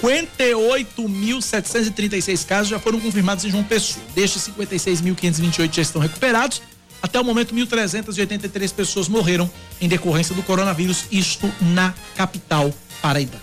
58.736 0.00 2.44
casos 2.44 2.68
já 2.68 2.80
foram 2.80 2.98
confirmados 2.98 3.44
em 3.44 3.50
João 3.50 3.62
Pessoa. 3.62 4.04
Destes 4.12 4.48
56.528 4.48 5.72
já 5.72 5.82
estão 5.82 6.02
recuperados. 6.02 6.60
Até 7.00 7.20
o 7.20 7.24
momento, 7.24 7.54
1.383 7.54 8.74
pessoas 8.74 9.08
morreram 9.08 9.48
em 9.80 9.88
decorrência 9.88 10.34
do 10.34 10.42
coronavírus, 10.42 11.04
isto 11.12 11.48
na 11.60 11.94
capital 12.16 12.74
Paraíba. 13.00 13.40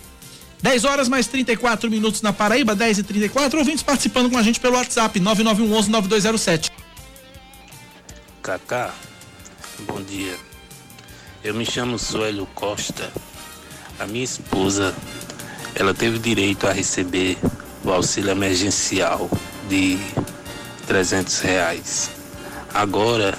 10 0.61 0.83
horas 0.83 1.07
mais 1.07 1.25
34 1.27 1.89
minutos 1.89 2.21
na 2.21 2.33
Paraíba, 2.33 2.75
10 2.75 2.99
e 2.99 3.03
34 3.03 3.59
ouvintes 3.59 3.81
participando 3.81 4.29
com 4.29 4.37
a 4.37 4.43
gente 4.43 4.59
pelo 4.59 4.75
WhatsApp 4.75 5.21
9911 5.21 5.89
9207. 5.89 6.69
Cacá, 8.41 8.93
bom 9.87 10.01
dia. 10.01 10.35
Eu 11.45 11.53
me 11.53 11.63
chamo 11.63 11.99
Suélio 11.99 12.47
Costa. 12.55 13.07
A 13.99 14.07
minha 14.07 14.23
esposa, 14.23 14.95
ela 15.75 15.93
teve 15.93 16.17
direito 16.17 16.65
a 16.65 16.71
receber 16.71 17.37
o 17.83 17.91
auxílio 17.91 18.31
emergencial 18.31 19.29
de 19.69 19.99
300 20.87 21.39
reais. 21.41 22.09
Agora, 22.73 23.37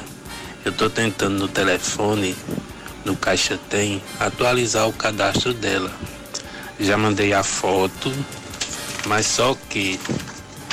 eu 0.64 0.70
estou 0.70 0.88
tentando 0.88 1.36
no 1.36 1.48
telefone, 1.48 2.36
no 3.04 3.16
Caixa 3.16 3.58
Tem, 3.68 4.00
atualizar 4.20 4.88
o 4.88 4.92
cadastro 4.92 5.52
dela. 5.52 5.90
Já 6.78 6.96
mandei 6.96 7.32
a 7.32 7.42
foto, 7.42 8.12
mas 9.06 9.26
só 9.26 9.56
que 9.68 9.98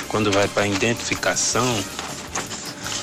quando 0.07 0.31
vai 0.31 0.47
para 0.47 0.67
identificação, 0.67 1.83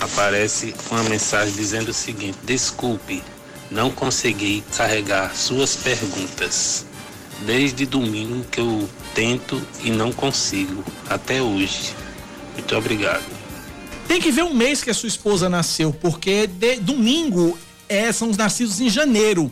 aparece 0.00 0.72
uma 0.88 1.02
mensagem 1.02 1.52
dizendo 1.52 1.88
o 1.88 1.92
seguinte: 1.92 2.38
desculpe, 2.44 3.24
não 3.70 3.90
consegui 3.90 4.64
carregar 4.76 5.34
suas 5.36 5.76
perguntas. 5.76 6.86
Desde 7.46 7.86
domingo 7.86 8.44
que 8.50 8.60
eu 8.60 8.88
tento 9.14 9.60
e 9.82 9.90
não 9.90 10.12
consigo, 10.12 10.84
até 11.08 11.40
hoje. 11.40 11.94
Muito 12.54 12.76
obrigado. 12.76 13.24
Tem 14.06 14.20
que 14.20 14.30
ver 14.30 14.42
um 14.42 14.52
mês 14.52 14.82
que 14.82 14.90
a 14.90 14.94
sua 14.94 15.08
esposa 15.08 15.48
nasceu, 15.48 15.92
porque 15.92 16.46
de, 16.46 16.76
domingo 16.76 17.56
é, 17.88 18.12
são 18.12 18.28
os 18.28 18.36
nascidos 18.36 18.80
em 18.80 18.90
janeiro. 18.90 19.50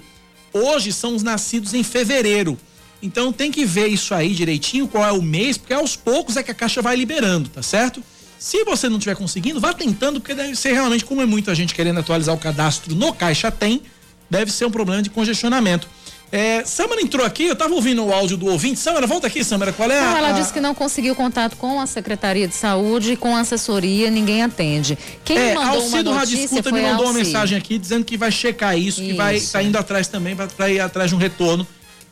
Hoje 0.53 0.93
são 0.93 1.15
os 1.15 1.23
nascidos 1.23 1.75
em 1.75 1.83
fevereiro. 1.83 2.59
Então 3.01 3.33
tem 3.33 3.51
que 3.51 3.65
ver 3.65 3.87
isso 3.87 4.15
aí 4.15 4.35
direitinho, 4.35 4.89
qual 4.89 5.07
é 5.07 5.13
o 5.13 5.23
mês, 5.23 5.57
porque 5.57 5.73
aos 5.73 5.95
poucos 5.95 6.37
é 6.37 6.43
que 6.43 6.51
a 6.51 6.55
caixa 6.55 6.83
vai 6.83 6.97
liberando, 6.97 7.49
tá 7.49 7.63
certo? 7.63 8.03
Se 8.39 8.65
você 8.65 8.89
não 8.89 8.99
estiver 8.99 9.17
conseguindo, 9.17 9.61
vá 9.61 9.73
tentando, 9.73 10.21
porque 10.21 10.35
deve 10.35 10.55
ser 10.55 10.73
realmente, 10.73 11.05
como 11.05 11.23
é 11.23 11.27
muita 11.27 11.55
gente 11.55 11.75
querendo 11.75 12.01
atualizar 12.01 12.35
o 12.35 12.39
cadastro 12.39 12.95
no 12.95 13.13
Caixa 13.13 13.51
Tem, 13.51 13.83
deve 14.31 14.53
ser 14.53 14.65
um 14.65 14.71
problema 14.71 15.03
de 15.03 15.11
congestionamento. 15.11 15.89
É, 16.31 16.63
Samara 16.65 17.01
entrou 17.01 17.25
aqui, 17.25 17.45
eu 17.45 17.55
estava 17.55 17.73
ouvindo 17.75 18.05
o 18.05 18.13
áudio 18.13 18.37
do 18.37 18.47
ouvinte. 18.47 18.79
Samara, 18.79 19.07
volta 19.07 19.27
aqui, 19.27 19.43
Samara, 19.43 19.73
qual 19.73 19.91
é 19.91 19.99
a. 19.99 20.05
Não, 20.05 20.17
ela 20.19 20.33
disse 20.33 20.53
que 20.53 20.61
não 20.61 20.75
conseguiu 20.75 21.15
contato 21.15 21.57
com 21.57 21.81
a 21.81 21.87
Secretaria 21.87 22.47
de 22.47 22.55
Saúde 22.55 23.17
com 23.17 23.35
a 23.35 23.41
assessoria, 23.41 24.11
ninguém 24.11 24.43
atende. 24.43 24.99
Quem 25.25 25.39
é, 25.39 25.55
mandou 25.55 25.81
Alcido 25.81 26.11
uma 26.11 26.19
Rádio 26.19 26.39
Escuta 26.39 26.71
me 26.71 26.83
mandou 26.83 27.07
uma 27.07 27.15
mensagem 27.15 27.57
aqui 27.57 27.79
dizendo 27.79 28.05
que 28.05 28.19
vai 28.19 28.31
checar 28.31 28.77
isso, 28.77 29.01
isso. 29.01 29.11
que 29.11 29.13
vai 29.15 29.37
estar 29.37 29.61
tá 29.61 29.65
indo 29.65 29.79
atrás 29.79 30.07
também, 30.09 30.37
para 30.37 30.71
ir 30.71 30.81
atrás 30.81 31.09
de 31.09 31.17
um 31.17 31.19
retorno 31.19 31.67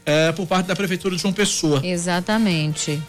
é, 0.07 0.33
por 0.33 0.47
parte 0.47 0.67
da 0.67 0.75
Prefeitura 0.75 1.15
de 1.15 1.21
João 1.21 1.35
Pessoa. 1.35 1.83
Exatamente. 1.85 3.03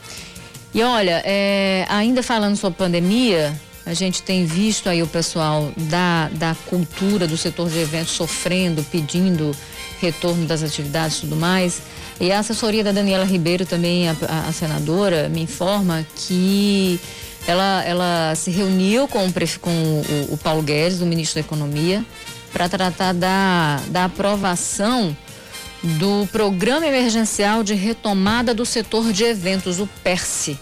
E 0.73 0.83
olha, 0.83 1.21
é, 1.25 1.85
ainda 1.87 2.21
falando 2.21 2.57
sobre 2.57 2.77
pandemia, 2.77 3.57
a 3.87 3.93
gente 3.93 4.21
tem 4.21 4.45
visto 4.45 4.89
aí 4.89 5.01
o 5.01 5.07
pessoal 5.07 5.71
da, 5.77 6.27
da 6.33 6.53
cultura, 6.65 7.25
do 7.25 7.37
setor 7.37 7.69
de 7.69 7.79
eventos 7.79 8.11
sofrendo, 8.11 8.83
pedindo 8.83 9.55
retorno 10.01 10.45
das 10.45 10.61
atividades 10.61 11.17
e 11.17 11.21
tudo 11.21 11.37
mais. 11.37 11.81
E 12.19 12.29
a 12.29 12.39
assessoria 12.39 12.83
da 12.83 12.91
Daniela 12.91 13.23
Ribeiro, 13.23 13.65
também 13.65 14.09
a, 14.09 14.15
a, 14.45 14.51
senadora, 14.51 15.29
me 15.29 15.41
informa 15.41 16.05
que 16.15 16.99
ela, 17.47 17.81
ela 17.85 18.35
se 18.35 18.51
reuniu 18.51 19.07
com, 19.07 19.25
o, 19.25 19.31
com 19.61 19.71
o, 19.71 20.33
o 20.33 20.37
Paulo 20.37 20.61
Guedes, 20.61 20.99
o 20.99 21.05
ministro 21.05 21.41
da 21.41 21.47
Economia, 21.47 22.05
para 22.51 22.67
tratar 22.67 23.13
da, 23.13 23.81
da 23.87 24.03
aprovação 24.05 25.15
do 25.81 26.27
Programa 26.29 26.85
Emergencial 26.85 27.63
de 27.63 27.73
Retomada 27.73 28.53
do 28.53 28.65
Setor 28.65 29.13
de 29.13 29.23
Eventos, 29.23 29.79
o 29.79 29.87
PERSE, 30.03 30.59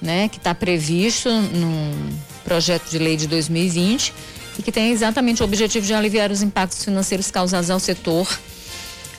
né, 0.00 0.28
que 0.30 0.38
está 0.38 0.54
previsto 0.54 1.28
no 1.28 2.33
projeto 2.44 2.90
de 2.90 2.98
lei 2.98 3.16
de 3.16 3.26
2020 3.26 4.12
e 4.58 4.62
que 4.62 4.70
tem 4.70 4.90
exatamente 4.90 5.42
o 5.42 5.44
objetivo 5.44 5.86
de 5.86 5.94
aliviar 5.94 6.30
os 6.30 6.42
impactos 6.42 6.84
financeiros 6.84 7.30
causados 7.30 7.70
ao 7.70 7.80
setor 7.80 8.28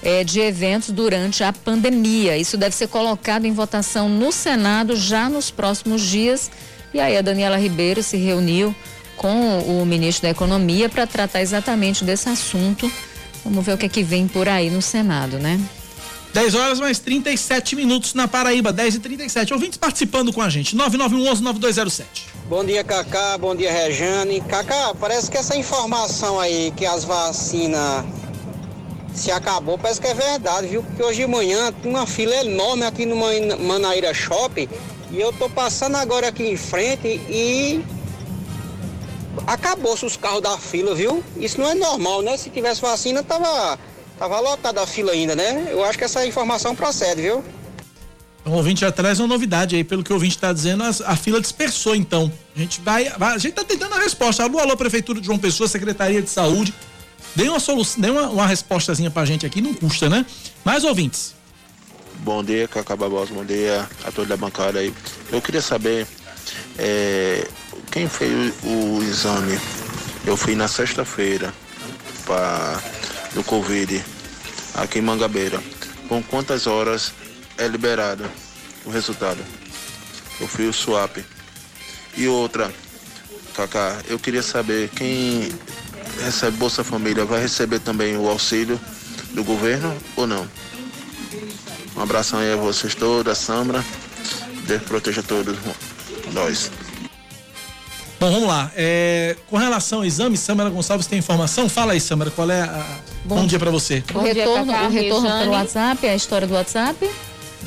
é, 0.02 0.24
de 0.24 0.40
eventos 0.40 0.92
durante 0.92 1.44
a 1.44 1.52
pandemia. 1.52 2.38
Isso 2.38 2.58
deve 2.58 2.76
ser 2.76 2.88
colocado 2.88 3.46
em 3.46 3.52
votação 3.52 4.08
no 4.08 4.32
Senado 4.32 4.96
já 4.96 5.30
nos 5.30 5.50
próximos 5.50 6.02
dias. 6.02 6.52
E 6.94 7.00
aí 7.00 7.18
a 7.18 7.22
Daniela 7.22 7.58
Ribeiro 7.58 8.02
se 8.04 8.16
reuniu 8.16 8.74
com 9.18 9.60
o 9.60 9.86
ministro 9.86 10.24
da 10.24 10.30
Economia 10.30 10.88
para 10.88 11.08
tratar 11.08 11.42
exatamente 11.42 12.04
desse 12.04 12.30
assunto. 12.30 12.90
Vamos 13.44 13.66
ver 13.66 13.74
o 13.74 13.78
que 13.78 13.86
é 13.86 13.90
que 13.90 14.04
vem 14.04 14.28
por 14.28 14.48
aí 14.48 14.70
no 14.70 14.82
Senado, 14.82 15.38
né? 15.40 15.60
10 16.36 16.54
horas 16.54 16.82
mais 16.82 17.00
37 17.00 17.78
minutos 17.78 18.14
na 18.14 18.28
Paraíba, 18.28 18.74
10 18.74 18.96
e 18.96 19.00
37 19.00 19.54
Ouvintes 19.54 19.78
participando 19.78 20.34
com 20.34 20.42
a 20.42 20.50
gente, 20.50 20.76
9911-9207. 20.76 22.04
Bom 22.50 22.62
dia, 22.66 22.84
Cacá. 22.84 23.38
Bom 23.38 23.56
dia, 23.56 23.72
Rejane. 23.72 24.42
Cacá, 24.42 24.94
parece 25.00 25.32
que 25.32 25.38
essa 25.38 25.56
informação 25.56 26.38
aí 26.38 26.74
que 26.76 26.86
as 26.86 27.06
vacinas 27.06 28.04
se 29.14 29.32
acabou, 29.32 29.78
parece 29.78 30.02
que 30.02 30.08
é 30.08 30.14
verdade, 30.14 30.68
viu? 30.68 30.84
Porque 30.84 31.02
hoje 31.02 31.22
de 31.22 31.28
manhã 31.28 31.72
tem 31.72 31.90
uma 31.90 32.06
fila 32.06 32.36
enorme 32.36 32.84
aqui 32.84 33.06
no 33.06 33.16
Manaíra 33.16 34.14
Shopping 34.14 34.68
e 35.12 35.22
eu 35.22 35.32
tô 35.32 35.50
passando 35.50 35.96
agora 35.96 36.28
aqui 36.28 36.44
em 36.44 36.58
frente 36.58 37.08
e 37.30 37.82
acabou-se 39.48 40.06
os 40.06 40.18
carros 40.18 40.42
da 40.42 40.58
fila, 40.58 40.94
viu? 40.94 41.24
Isso 41.38 41.62
não 41.62 41.70
é 41.70 41.76
normal, 41.76 42.22
né? 42.22 42.36
Se 42.36 42.50
tivesse 42.50 42.82
vacina, 42.82 43.24
tava 43.24 43.80
Tava 44.18 44.39
lotada 44.39 44.82
a 44.82 44.88
fila 44.88 45.11
ainda, 45.11 45.36
né? 45.36 45.68
Eu 45.70 45.84
acho 45.84 45.97
que 45.97 46.03
essa 46.03 46.26
informação 46.26 46.76
procede, 46.76 47.22
viu? 47.22 47.43
O 48.45 48.51
ouvinte 48.51 48.82
já 48.82 48.91
traz 48.91 49.20
uma 49.20 49.28
novidade 49.28 49.76
aí, 49.76 49.84
pelo 49.84 50.03
que 50.03 50.11
o 50.11 50.16
ouvinte 50.16 50.36
está 50.36 50.53
dizendo, 50.53 50.84
a, 50.84 50.89
a, 51.05 51.16
fila 51.16 51.41
dispersou 51.41 51.95
então. 51.95 52.32
A 52.55 52.59
gente 52.59 52.80
vai, 52.82 53.09
vai 53.18 53.34
a 53.34 53.38
gente 53.38 53.51
está 53.51 53.63
tentando 53.63 53.95
a 53.95 53.99
resposta. 53.99 54.43
Alô, 54.43 54.59
alô, 54.59 54.78
Prefeitura 54.78 55.20
de 55.20 55.26
João 55.26 55.39
Pessoa, 55.39 55.68
Secretaria 55.68 56.22
de 56.22 56.30
Saúde. 56.30 56.74
Dê 57.36 57.49
uma 57.49 57.59
solução, 57.59 57.99
dê 57.99 58.09
uma, 58.11 58.30
uma 58.30 58.47
respostazinha 58.47 59.09
pra 59.09 59.26
gente 59.26 59.45
aqui, 59.45 59.61
não 59.61 59.74
custa, 59.74 60.07
né? 60.09 60.26
Mais 60.63 60.84
ouvintes. 60.84 61.34
Bom 62.20 62.43
dia, 62.43 62.68
Cacá 62.68 62.95
Barbosa, 62.95 63.34
bom 63.34 63.43
dia 63.43 63.89
a 64.05 64.11
toda 64.11 64.36
a 64.36 64.38
bancada 64.38 64.80
aí. 64.80 64.93
Eu 65.32 65.41
queria 65.41 65.61
saber 65.61 66.07
é, 66.78 67.47
quem 67.91 68.07
fez 68.07 68.53
o, 68.63 68.97
o 68.97 69.03
exame. 69.03 69.59
Eu 70.26 70.38
fui 70.38 70.55
na 70.55 70.68
sexta-feira 70.68 71.53
para 72.26 72.82
do 73.36 73.44
Covid 73.44 74.04
aqui 74.74 75.00
em 75.00 75.02
Mangabeira. 75.02 75.62
Com 76.08 76.24
quantas 76.24 76.66
horas 76.66 77.12
é 77.58 77.68
liberado 77.68 78.24
o 78.86 78.90
resultado? 78.90 79.40
Eu 80.40 80.48
fui 80.48 80.68
o 80.68 80.74
swap. 80.74 81.18
E 82.18 82.28
outra, 82.28 82.74
Cacá, 83.54 84.02
eu 84.08 84.18
queria 84.18 84.42
saber 84.42 84.90
quem 84.90 85.52
recebe 86.24 86.58
Bolsa 86.58 86.84
Família 86.84 87.26
vai 87.26 87.42
receber 87.42 87.80
também 87.80 88.18
o 88.18 88.28
auxílio 88.28 88.80
do 89.34 89.44
governo 89.44 89.96
ou 90.16 90.26
não? 90.26 90.50
Um 91.96 92.02
abração 92.02 92.40
aí 92.40 92.52
a 92.54 92.56
vocês 92.56 92.96
todos, 92.96 93.32
a 93.32 93.36
Samra. 93.36 93.84
Deus 94.66 94.82
proteja 94.84 95.22
todos 95.22 95.58
nós. 96.34 96.72
Bom, 98.20 98.32
vamos 98.32 98.47
lá. 98.47 98.72
É, 98.76 99.36
com 99.49 99.57
relação 99.57 99.99
ao 99.99 100.05
exame, 100.05 100.38
Samara 100.38 100.70
Gonçalves 100.70 101.07
tem 101.07 101.20
informação? 101.20 101.68
Fala 101.68 101.93
aí, 101.93 101.99
Samara, 101.99 102.32
qual 102.32 102.49
é 102.49 102.61
a. 102.61 102.86
Bom, 103.26 103.36
Bom 103.38 103.45
dia 103.45 103.59
para 103.59 103.72
você. 103.72 104.03
O 104.13 104.20
retorno, 104.20 104.66
dia, 104.74 104.84
o 104.84 104.89
retorno 104.89 105.30
pelo 105.39 105.51
WhatsApp, 105.51 106.07
a 106.07 106.16
história 106.16 106.47
do 106.47 106.53
WhatsApp? 106.53 107.09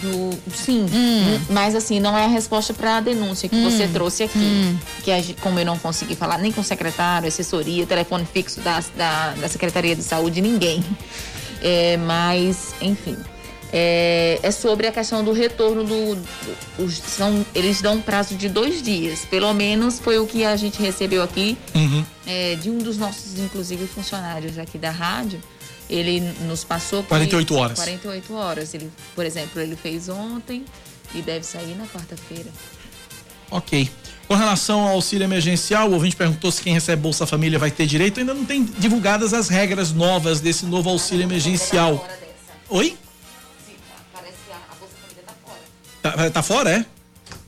Do, 0.00 0.30
sim, 0.54 0.86
hum. 0.92 1.40
mas 1.50 1.74
assim, 1.74 1.98
não 1.98 2.16
é 2.16 2.24
a 2.24 2.28
resposta 2.28 2.72
para 2.72 2.98
a 2.98 3.00
denúncia 3.00 3.48
que 3.48 3.56
hum. 3.56 3.68
você 3.68 3.88
trouxe 3.88 4.22
aqui. 4.22 4.38
Hum. 4.38 4.78
Que 5.02 5.10
a, 5.10 5.16
como 5.40 5.58
eu 5.58 5.66
não 5.66 5.76
consegui 5.76 6.14
falar 6.14 6.38
nem 6.38 6.52
com 6.52 6.60
o 6.60 6.64
secretário, 6.64 7.26
assessoria, 7.26 7.84
telefone 7.84 8.24
fixo 8.24 8.60
da, 8.60 8.82
da, 8.96 9.32
da 9.32 9.48
Secretaria 9.48 9.96
de 9.96 10.02
Saúde, 10.02 10.40
ninguém. 10.40 10.84
É, 11.60 11.96
mas, 11.96 12.72
enfim. 12.80 13.16
É, 13.72 14.38
é 14.42 14.50
sobre 14.50 14.86
a 14.86 14.92
questão 14.92 15.22
do 15.22 15.32
retorno 15.32 15.84
do, 15.84 16.14
do 16.16 16.84
os, 16.84 16.94
são, 16.98 17.44
eles 17.54 17.80
dão 17.82 17.94
um 17.94 18.00
prazo 18.00 18.34
de 18.34 18.48
dois 18.48 18.82
dias, 18.82 19.20
pelo 19.26 19.52
menos 19.52 19.98
foi 19.98 20.18
o 20.18 20.26
que 20.26 20.44
a 20.44 20.56
gente 20.56 20.80
recebeu 20.80 21.22
aqui 21.22 21.56
Uhum. 21.74 22.04
é, 22.26 22.54
de 22.56 22.70
um 22.70 22.78
dos 22.78 22.96
nossos, 22.96 23.38
inclusive, 23.38 23.86
funcionários 23.86 24.58
aqui 24.58 24.78
da 24.78 24.90
rádio. 24.90 25.40
Ele 25.90 26.20
nos 26.46 26.64
passou 26.64 27.02
que- 27.02 27.08
48 27.08 27.54
horas. 27.54 27.78
48 27.78 28.34
horas. 28.34 28.74
Ele, 28.74 28.90
por 29.14 29.24
exemplo, 29.24 29.60
ele 29.60 29.74
fez 29.76 30.08
ontem 30.10 30.64
e 31.14 31.22
deve 31.22 31.44
sair 31.46 31.74
na 31.76 31.86
quarta-feira. 31.86 32.50
Ok. 33.50 33.88
Com 34.26 34.34
relação 34.34 34.80
ao 34.80 34.88
auxílio 34.88 35.24
emergencial, 35.24 35.88
o 35.88 35.94
ouvinte 35.94 36.14
perguntou 36.14 36.52
se 36.52 36.60
quem 36.60 36.74
recebe 36.74 37.00
Bolsa 37.00 37.26
Família 37.26 37.58
vai 37.58 37.70
ter 37.70 37.86
direito. 37.86 38.20
Ainda 38.20 38.34
não 38.34 38.44
tem 38.44 38.62
divulgadas 38.64 39.32
as 39.32 39.48
regras 39.48 39.90
novas 39.90 40.40
desse 40.40 40.66
novo 40.66 40.90
auxílio 40.90 41.22
emergencial. 41.24 42.06
Oi? 42.68 42.94
Tá, 46.12 46.30
tá 46.30 46.42
fora, 46.42 46.70
é? 46.70 46.84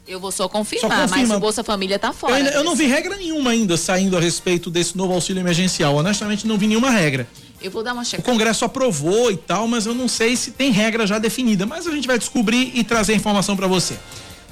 Eu 0.06 0.18
vou 0.18 0.32
só 0.32 0.48
confirmar, 0.48 0.90
Só 0.90 1.02
confirma. 1.02 1.28
mas 1.28 1.36
o 1.36 1.40
Bolsa 1.40 1.62
Família 1.62 1.96
tá 1.98 2.08
Eu, 2.08 2.12
fora. 2.14 2.34
ainda- 2.34 2.50
eu 2.50 2.64
não 2.64 2.74
vi 2.74 2.86
regra 2.86 3.16
nenhuma 3.16 3.50
ainda 3.50 3.76
saindo 3.76 4.16
a 4.16 4.20
respeito 4.20 4.68
desse 4.68 4.96
novo 4.96 5.12
auxílio 5.12 5.40
emergencial. 5.40 5.94
Honestamente, 5.94 6.46
não 6.48 6.58
vi 6.58 6.66
nenhuma 6.66 6.90
regra. 6.90 7.28
Eu 7.62 7.70
vou 7.70 7.82
dar 7.84 7.92
uma 7.92 8.02
O 8.02 8.04
checada. 8.04 8.28
Congresso 8.28 8.64
aprovou 8.64 9.30
e 9.30 9.36
tal, 9.36 9.68
mas 9.68 9.86
eu 9.86 9.94
não 9.94 10.08
sei 10.08 10.34
se 10.34 10.50
tem 10.50 10.72
regra 10.72 11.06
já 11.06 11.18
definida. 11.18 11.64
Mas 11.64 11.86
a 11.86 11.92
gente 11.92 12.08
vai 12.08 12.18
descobrir 12.18 12.72
e 12.74 12.82
trazer 12.82 13.12
a 13.12 13.16
informação 13.16 13.54
para 13.56 13.68
você. 13.68 13.96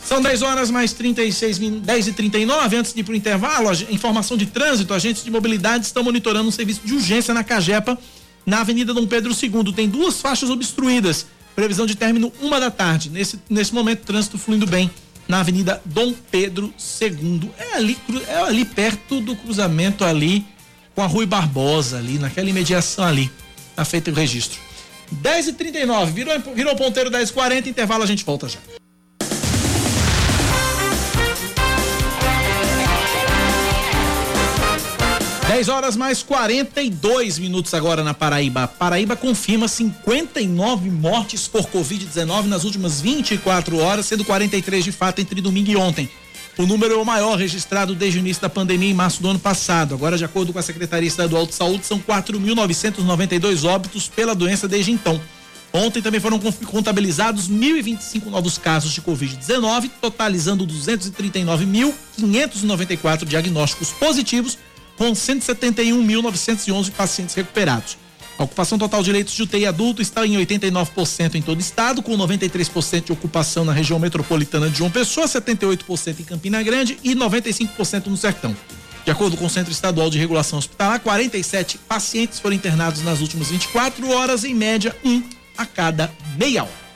São 0.05 0.23
10 0.23 0.43
horas 0.43 0.71
mais 0.71 0.93
36 0.93 1.59
minutos, 1.59 1.85
10 1.87 2.07
e 2.07 2.13
39 2.13 2.77
Antes 2.77 2.95
de 2.95 3.01
ir 3.01 3.05
para 3.05 3.13
o 3.13 3.17
intervalo, 3.17 3.69
informação 3.91 4.37
de 4.37 4.47
trânsito: 4.47 4.95
agentes 4.95 5.25
de 5.25 5.31
mobilidade 5.31 5.87
estão 5.87 6.05
monitorando 6.05 6.49
um 6.49 6.53
serviço 6.53 6.83
de 6.85 6.95
urgência 6.95 7.35
na 7.35 7.43
Cajepa, 7.43 7.99
na 8.47 8.61
Avenida 8.61 8.95
Dom 8.95 9.07
Pedro 9.09 9.33
II. 9.33 9.73
Tem 9.73 9.89
duas 9.89 10.21
faixas 10.21 10.51
obstruídas. 10.51 11.27
Previsão 11.59 11.87
de 11.87 11.97
término 11.97 12.33
uma 12.41 12.61
da 12.61 12.71
tarde. 12.71 13.11
Nesse, 13.11 13.37
nesse 13.51 13.75
momento, 13.75 14.05
trânsito 14.05 14.39
fluindo 14.39 14.65
bem 14.65 14.89
na 15.27 15.41
Avenida 15.41 15.83
Dom 15.85 16.15
Pedro 16.31 16.73
II. 17.03 17.51
É 17.59 17.75
ali, 17.75 17.99
é 18.29 18.37
ali 18.37 18.65
perto 18.65 19.21
do 19.21 19.35
cruzamento 19.35 20.05
ali 20.05 20.47
com 20.95 21.03
a 21.03 21.07
Rui 21.07 21.27
Barbosa, 21.27 21.99
ali, 21.99 22.17
naquela 22.17 22.49
imediação 22.49 23.05
ali. 23.05 23.29
Tá 23.75 23.85
feito 23.85 24.09
o 24.13 24.15
registro. 24.15 24.57
10h39, 25.21 26.13
virou, 26.13 26.39
virou 26.55 26.77
ponteiro 26.77 27.11
10h40, 27.11 27.67
intervalo, 27.67 28.05
a 28.05 28.07
gente 28.07 28.25
volta 28.25 28.49
já. 28.49 28.61
Dez 35.49 35.69
horas 35.71 35.97
mais 35.97 36.23
42 36.23 37.39
minutos 37.39 37.73
agora 37.73 38.05
na 38.05 38.13
Paraíba. 38.13 38.69
Paraíba 38.69 39.17
confirma 39.17 39.67
59 39.67 40.91
mortes 40.91 41.49
por 41.49 41.63
Covid-19 41.63 42.45
nas 42.45 42.65
últimas 42.65 43.01
24 43.01 43.79
horas, 43.79 44.05
sendo 44.05 44.27
43 44.27 44.85
de 44.85 44.93
fato 44.93 45.23
entre 45.23 45.41
domingo 45.41 45.71
e 45.71 45.77
ontem. 45.77 46.11
O 46.59 46.67
número 46.67 46.93
é 46.93 46.97
o 46.99 47.05
maior 47.05 47.39
registrado 47.39 47.95
desde 47.95 48.19
o 48.19 48.21
início 48.21 48.43
da 48.43 48.51
pandemia 48.51 48.91
em 48.91 48.95
março 48.95 49.23
do 49.23 49.31
ano 49.31 49.39
passado. 49.39 49.95
Agora, 49.95 50.19
de 50.19 50.25
acordo 50.25 50.53
com 50.53 50.59
a 50.59 50.63
Secretaria 50.63 51.09
Estadual 51.09 51.47
de 51.47 51.55
Saúde, 51.55 51.87
são 51.87 51.99
4.992 51.99 53.65
óbitos 53.65 54.07
pela 54.07 54.35
doença 54.35 54.69
desde 54.69 54.93
então. 54.93 55.19
Ontem 55.73 56.03
também 56.03 56.21
foram 56.21 56.39
contabilizados 56.39 57.49
1.025 57.49 58.27
novos 58.27 58.59
casos 58.59 58.93
de 58.93 59.01
Covid-19, 59.01 59.91
totalizando 60.01 60.67
239.594 60.67 63.25
diagnósticos 63.25 63.93
positivos, 63.93 64.59
com 64.99 65.13
171.911 65.13 66.91
pacientes 66.91 67.35
recuperados. 67.35 67.97
A 68.37 68.45
ocupação 68.45 68.79
total 68.79 69.03
de 69.03 69.11
leitos 69.11 69.35
de 69.35 69.43
UTI 69.43 69.67
adulto 69.67 70.03
está 70.03 70.25
em 70.27 70.37
89% 70.37 71.35
em 71.35 71.43
todo 71.43 71.59
o 71.59 71.61
estado, 71.61 72.03
com 72.03 72.17
93% 72.17 73.05
de 73.05 73.13
ocupação 73.13 73.65
na 73.65 73.73
região 73.73 73.99
metropolitana 73.99 74.69
de 74.69 74.79
João 74.79 74.91
Pessoa, 74.91 75.27
78% 75.27 76.21
em 76.21 76.25
Campina 76.25 76.63
Grande 76.63 76.99
e 77.03 77.17
95% 77.17 78.07
no 78.07 78.17
Sertão. 78.17 78.57
De 79.05 79.11
acordo 79.11 79.37
com 79.37 79.47
o 79.47 79.51
Centro 79.51 79.73
Estadual 79.73 80.11
de 80.11 80.19
Regulação 80.19 80.59
Hospitalar, 80.59 81.01
47 81.01 81.79
pacientes 81.79 82.39
foram 82.39 82.55
internados 82.55 83.03
nas 83.03 83.21
últimas 83.21 83.49
24 83.49 84.09
horas, 84.11 84.45
em 84.45 84.55
média, 84.55 84.95
um 85.05 85.23
a 85.57 85.67
cada 85.67 86.13
meia 86.37 86.63
hora. 86.63 86.88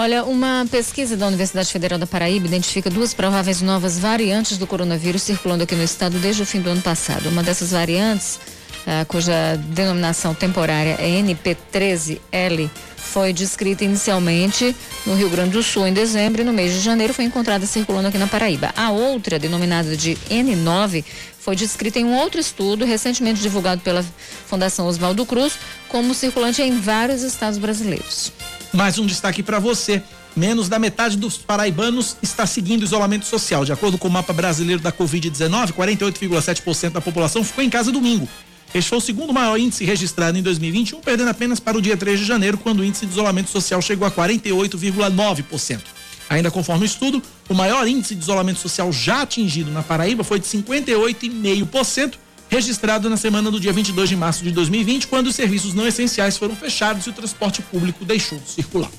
Olha, 0.00 0.22
uma 0.22 0.64
pesquisa 0.70 1.16
da 1.16 1.26
Universidade 1.26 1.72
Federal 1.72 1.98
da 1.98 2.06
Paraíba 2.06 2.46
identifica 2.46 2.88
duas 2.88 3.12
prováveis 3.12 3.60
novas 3.60 3.98
variantes 3.98 4.56
do 4.56 4.64
coronavírus 4.64 5.22
circulando 5.22 5.64
aqui 5.64 5.74
no 5.74 5.82
estado 5.82 6.20
desde 6.20 6.40
o 6.40 6.46
fim 6.46 6.60
do 6.60 6.70
ano 6.70 6.80
passado. 6.80 7.28
Uma 7.28 7.42
dessas 7.42 7.72
variantes, 7.72 8.38
ah, 8.86 9.04
cuja 9.08 9.56
denominação 9.56 10.36
temporária 10.36 10.96
é 11.00 11.20
NP13L, 11.20 12.70
foi 12.96 13.32
descrita 13.32 13.82
inicialmente 13.82 14.72
no 15.04 15.16
Rio 15.16 15.28
Grande 15.30 15.50
do 15.50 15.64
Sul 15.64 15.84
em 15.84 15.92
dezembro 15.92 16.42
e 16.42 16.44
no 16.44 16.52
mês 16.52 16.72
de 16.74 16.78
janeiro 16.78 17.12
foi 17.12 17.24
encontrada 17.24 17.66
circulando 17.66 18.06
aqui 18.06 18.18
na 18.18 18.28
Paraíba. 18.28 18.72
A 18.76 18.92
outra, 18.92 19.36
denominada 19.36 19.96
de 19.96 20.14
N9, 20.30 21.04
foi 21.40 21.56
descrita 21.56 21.98
em 21.98 22.04
um 22.04 22.14
outro 22.16 22.38
estudo 22.38 22.84
recentemente 22.84 23.42
divulgado 23.42 23.80
pela 23.80 24.06
Fundação 24.46 24.86
Oswaldo 24.86 25.26
Cruz 25.26 25.58
como 25.88 26.14
circulante 26.14 26.62
em 26.62 26.78
vários 26.78 27.22
estados 27.22 27.58
brasileiros. 27.58 28.30
Mais 28.72 28.98
um 28.98 29.06
destaque 29.06 29.42
para 29.42 29.58
você. 29.58 30.02
Menos 30.36 30.68
da 30.68 30.78
metade 30.78 31.16
dos 31.16 31.36
paraibanos 31.36 32.16
está 32.22 32.46
seguindo 32.46 32.84
isolamento 32.84 33.24
social. 33.24 33.64
De 33.64 33.72
acordo 33.72 33.98
com 33.98 34.08
o 34.08 34.10
mapa 34.10 34.32
brasileiro 34.32 34.80
da 34.80 34.92
Covid-19, 34.92 35.72
48,7% 35.72 36.90
da 36.90 37.00
população 37.00 37.42
ficou 37.42 37.64
em 37.64 37.70
casa 37.70 37.90
domingo. 37.90 38.28
Este 38.74 38.90
foi 38.90 38.98
o 38.98 39.00
segundo 39.00 39.32
maior 39.32 39.58
índice 39.58 39.84
registrado 39.84 40.36
em 40.36 40.42
2021, 40.42 41.00
perdendo 41.00 41.30
apenas 41.30 41.58
para 41.58 41.78
o 41.78 41.82
dia 41.82 41.96
3 41.96 42.20
de 42.20 42.26
janeiro, 42.26 42.58
quando 42.58 42.80
o 42.80 42.84
índice 42.84 43.06
de 43.06 43.12
isolamento 43.12 43.48
social 43.48 43.80
chegou 43.80 44.06
a 44.06 44.10
48,9%. 44.10 45.80
Ainda 46.28 46.50
conforme 46.50 46.84
o 46.84 46.86
estudo, 46.86 47.22
o 47.48 47.54
maior 47.54 47.88
índice 47.88 48.14
de 48.14 48.22
isolamento 48.22 48.60
social 48.60 48.92
já 48.92 49.22
atingido 49.22 49.70
na 49.70 49.82
Paraíba 49.82 50.22
foi 50.22 50.38
de 50.38 50.46
58,5%, 50.46 52.14
registrado 52.48 53.08
na 53.10 53.16
semana 53.16 53.50
do 53.50 53.60
dia 53.60 53.72
22 53.72 54.08
de 54.08 54.16
março 54.16 54.42
de 54.42 54.50
2020, 54.50 55.06
quando 55.06 55.28
os 55.28 55.34
serviços 55.34 55.74
não 55.74 55.86
essenciais 55.86 56.36
foram 56.36 56.56
fechados 56.56 57.06
e 57.06 57.10
o 57.10 57.12
transporte 57.12 57.62
público 57.62 58.04
deixou 58.04 58.38
de 58.38 58.50
circular. 58.50 58.90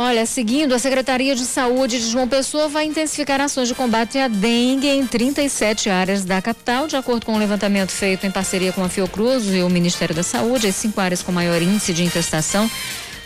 Olha, 0.00 0.24
seguindo, 0.26 0.72
a 0.74 0.78
Secretaria 0.78 1.34
de 1.34 1.44
Saúde 1.44 1.98
de 1.98 2.08
João 2.08 2.28
Pessoa 2.28 2.68
vai 2.68 2.84
intensificar 2.84 3.40
ações 3.40 3.66
de 3.66 3.74
combate 3.74 4.16
à 4.16 4.28
dengue 4.28 4.86
em 4.86 5.04
37 5.04 5.90
áreas 5.90 6.24
da 6.24 6.40
capital, 6.40 6.86
de 6.86 6.94
acordo 6.94 7.26
com 7.26 7.32
o 7.32 7.34
um 7.34 7.38
levantamento 7.38 7.90
feito 7.90 8.24
em 8.24 8.30
parceria 8.30 8.72
com 8.72 8.84
a 8.84 8.88
Fiocruz 8.88 9.52
e 9.52 9.60
o 9.60 9.68
Ministério 9.68 10.14
da 10.14 10.22
Saúde. 10.22 10.68
As 10.68 10.76
cinco 10.76 11.00
áreas 11.00 11.20
com 11.20 11.32
maior 11.32 11.60
índice 11.60 11.92
de 11.92 12.04
infestação 12.04 12.70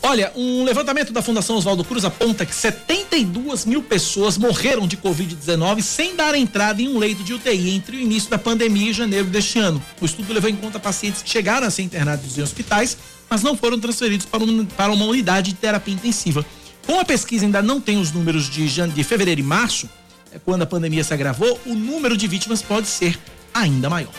Olha, 0.03 0.33
um 0.37 0.65
levantamento 0.65 1.13
da 1.13 1.21
Fundação 1.21 1.57
Oswaldo 1.57 1.85
Cruz 1.85 2.05
aponta 2.05 2.47
que 2.47 2.55
72 2.55 3.65
mil 3.65 3.83
pessoas 3.83 4.39
morreram 4.39 4.87
de 4.87 4.97
Covid-19 4.97 5.83
sem 5.83 6.15
dar 6.15 6.35
entrada 6.35 6.81
em 6.81 6.89
um 6.89 6.99
leito 6.99 7.25
de 7.25 7.35
UTI 7.35 7.71
entre 7.71 7.97
o 7.97 8.01
início 8.01 8.31
da 8.31 8.39
pandemia 8.39 8.91
e 8.91 8.93
janeiro 8.93 9.27
deste 9.27 9.59
ano. 9.59 9.83
O 10.01 10.07
estudo 10.07 10.33
levou 10.33 10.49
em 10.49 10.57
conta 10.57 10.79
pacientes 10.79 11.21
que 11.21 11.29
chegaram 11.29 11.67
a 11.67 11.71
ser 11.71 11.83
internados 11.83 12.39
em 12.39 12.43
hospitais, 12.43 12.97
mas 13.29 13.43
não 13.43 13.57
foram 13.57 13.79
transferidos 13.79 14.25
para, 14.25 14.43
um, 14.45 14.65
para 14.65 14.93
uma 14.93 15.05
unidade 15.05 15.51
de 15.51 15.59
terapia 15.59 15.95
intensiva. 15.95 16.47
Como 16.87 17.01
a 17.01 17.05
pesquisa 17.05 17.45
ainda 17.45 17.61
não 17.61 17.81
tem 17.81 18.01
os 18.01 18.13
números 18.13 18.49
de, 18.49 18.67
de 18.67 19.05
fevereiro 19.05 19.41
e 19.41 19.45
março, 19.45 19.89
é 20.33 20.39
quando 20.39 20.63
a 20.63 20.67
pandemia 20.67 21.03
se 21.03 21.13
agravou, 21.13 21.61
o 21.67 21.75
número 21.75 22.17
de 22.17 22.27
vítimas 22.27 22.63
pode 22.63 22.87
ser 22.87 23.19
ainda 23.53 23.91
maior. 23.91 24.13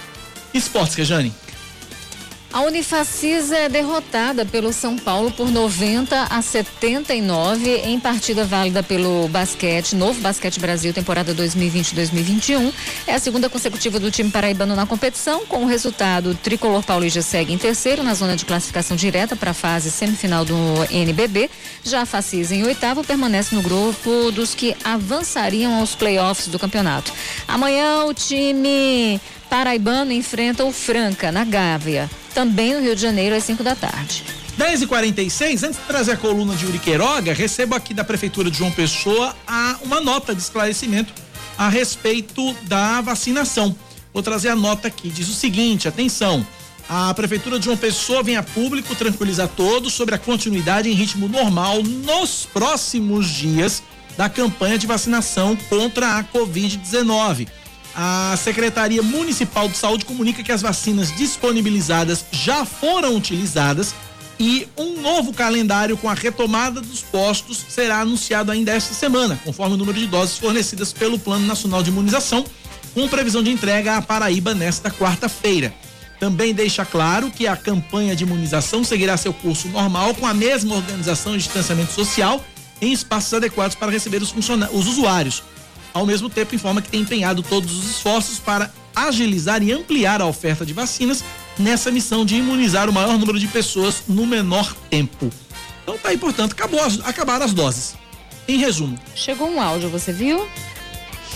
Esportes, 0.54 0.96
Rejane. 0.96 1.34
A 2.52 2.62
Unifacisa 2.62 3.56
é 3.56 3.70
derrotada 3.70 4.44
pelo 4.44 4.74
São 4.74 4.98
Paulo 4.98 5.30
por 5.30 5.52
90 5.52 6.24
a 6.32 6.42
79 6.42 7.82
em 7.86 8.00
partida 8.00 8.44
válida 8.44 8.82
pelo 8.82 9.28
basquete, 9.28 9.96
novo 9.96 10.20
Basquete 10.20 10.60
Brasil, 10.60 10.92
temporada 10.92 11.34
2020-2021. 11.36 12.74
É 13.06 13.14
a 13.14 13.20
segunda 13.20 13.52
consecutiva 13.52 14.00
do 14.00 14.10
time 14.10 14.32
paraibano 14.32 14.76
na 14.76 14.88
competição, 14.88 15.46
com 15.46 15.64
o 15.64 15.68
resultado, 15.68 16.32
o 16.32 16.36
tricolor 16.36 16.82
paulista 16.84 17.22
segue 17.22 17.54
em 17.54 17.58
terceiro 17.58 18.02
na 18.02 18.16
zona 18.16 18.36
de 18.36 18.46
classificação 18.46 18.98
direta 18.98 19.36
para 19.36 19.52
a 19.52 19.54
fase 19.54 19.92
semifinal 19.92 20.44
do 20.44 20.56
NBB. 20.90 21.52
Já 21.84 22.02
a 22.02 22.06
Facisa 22.08 22.56
em 22.56 22.64
oitavo 22.64 23.04
permanece 23.04 23.54
no 23.54 23.62
grupo 23.62 24.32
dos 24.32 24.56
que 24.56 24.76
avançariam 24.84 25.76
aos 25.76 25.94
playoffs 25.94 26.48
do 26.48 26.58
campeonato. 26.58 27.14
Amanhã 27.48 28.06
o 28.06 28.14
time 28.14 29.22
paraibano 29.52 30.12
enfrenta 30.12 30.66
o 30.66 30.72
Franca 30.72 31.32
na 31.32 31.44
Gávea 31.44 32.10
também 32.40 32.74
no 32.74 32.80
Rio 32.80 32.96
de 32.96 33.02
Janeiro, 33.02 33.36
às 33.36 33.44
5 33.44 33.62
da 33.62 33.76
tarde. 33.76 34.24
10 34.58 34.84
e 34.84 34.88
46 34.88 35.64
antes 35.64 35.78
de 35.78 35.86
trazer 35.86 36.14
a 36.14 36.18
coluna 36.18 36.56
de 36.56 36.66
Uri 36.66 36.80
Queiroga, 36.80 37.34
recebo 37.34 37.76
aqui 37.76 37.94
da 37.94 38.02
Prefeitura 38.02 38.50
de 38.50 38.58
João 38.58 38.72
Pessoa 38.72 39.36
a, 39.46 39.76
uma 39.84 40.00
nota 40.00 40.34
de 40.34 40.42
esclarecimento 40.42 41.12
a 41.58 41.68
respeito 41.68 42.54
da 42.64 43.02
vacinação. 43.02 43.76
Vou 44.14 44.24
trazer 44.24 44.48
a 44.48 44.56
nota 44.56 44.88
aqui. 44.88 45.10
Diz 45.10 45.28
o 45.28 45.34
seguinte: 45.34 45.86
atenção. 45.86 46.48
A 46.88 47.14
Prefeitura 47.14 47.60
de 47.60 47.66
João 47.66 47.76
Pessoa 47.76 48.24
vem 48.24 48.38
a 48.38 48.44
público 48.44 48.96
tranquilizar 48.96 49.50
todos 49.50 49.92
sobre 49.92 50.16
a 50.16 50.18
continuidade 50.18 50.90
em 50.90 50.94
ritmo 50.94 51.28
normal 51.28 51.84
nos 51.84 52.46
próximos 52.46 53.28
dias 53.28 53.84
da 54.16 54.30
campanha 54.30 54.78
de 54.78 54.88
vacinação 54.88 55.58
contra 55.70 56.18
a 56.18 56.24
Covid-19. 56.24 57.50
A 58.02 58.38
Secretaria 58.38 59.04
Municipal 59.04 59.68
de 59.68 59.76
Saúde 59.76 60.06
comunica 60.06 60.42
que 60.42 60.54
as 60.54 60.62
vacinas 60.62 61.14
disponibilizadas 61.18 62.24
já 62.32 62.64
foram 62.64 63.14
utilizadas 63.18 63.94
e 64.40 64.66
um 64.78 65.02
novo 65.02 65.34
calendário 65.34 65.98
com 65.98 66.08
a 66.08 66.14
retomada 66.14 66.80
dos 66.80 67.02
postos 67.02 67.66
será 67.68 68.00
anunciado 68.00 68.54
ainda 68.54 68.72
esta 68.72 68.94
semana, 68.94 69.38
conforme 69.44 69.76
o 69.76 69.78
número 69.78 70.00
de 70.00 70.08
doses 70.08 70.38
fornecidas 70.38 70.94
pelo 70.94 71.20
Plano 71.20 71.46
Nacional 71.46 71.84
de 71.84 71.90
Imunização, 71.90 72.46
com 72.94 73.06
previsão 73.10 73.44
de 73.44 73.52
entrega 73.52 73.98
à 73.98 74.02
Paraíba 74.02 74.56
nesta 74.56 74.90
quarta-feira. 74.90 75.74
Também 76.22 76.54
deixa 76.54 76.86
claro 76.86 77.30
que 77.30 77.48
a 77.48 77.58
campanha 77.58 78.16
de 78.16 78.24
imunização 78.24 78.82
seguirá 78.82 79.18
seu 79.18 79.34
curso 79.34 79.68
normal 79.68 80.16
com 80.16 80.26
a 80.26 80.34
mesma 80.34 80.74
organização 80.74 81.34
de 81.34 81.40
distanciamento 81.40 81.92
social 81.92 82.42
em 82.82 82.94
espaços 82.94 83.34
adequados 83.34 83.76
para 83.76 83.92
receber 83.92 84.22
os, 84.22 84.34
os 84.34 84.88
usuários. 84.88 85.44
Ao 86.00 86.06
mesmo 86.06 86.30
tempo, 86.30 86.56
informa 86.56 86.82
que 86.82 86.88
tem 86.88 87.02
empenhado 87.02 87.44
todos 87.44 87.78
os 87.78 87.90
esforços 87.90 88.40
para 88.40 88.72
agilizar 88.96 89.62
e 89.62 89.74
ampliar 89.74 90.22
a 90.22 90.26
oferta 90.26 90.66
de 90.66 90.72
vacinas 90.72 91.26
nessa 91.58 91.92
missão 91.92 92.26
de 92.26 92.36
imunizar 92.36 92.90
o 92.90 92.94
maior 92.94 93.18
número 93.18 93.38
de 93.38 93.50
pessoas 93.50 94.04
no 94.08 94.26
menor 94.26 94.74
tempo. 94.90 95.30
Então 95.84 95.98
tá 95.98 96.08
aí, 96.08 96.18
portanto, 96.18 96.54
acabou 96.54 96.82
as, 96.82 97.02
acabaram 97.02 97.44
as 97.44 97.54
doses. 97.54 97.96
Em 98.48 98.58
resumo. 98.58 98.98
Chegou 99.14 99.50
um 99.50 99.62
áudio, 99.62 99.90
você 99.90 100.14
viu? 100.14 100.48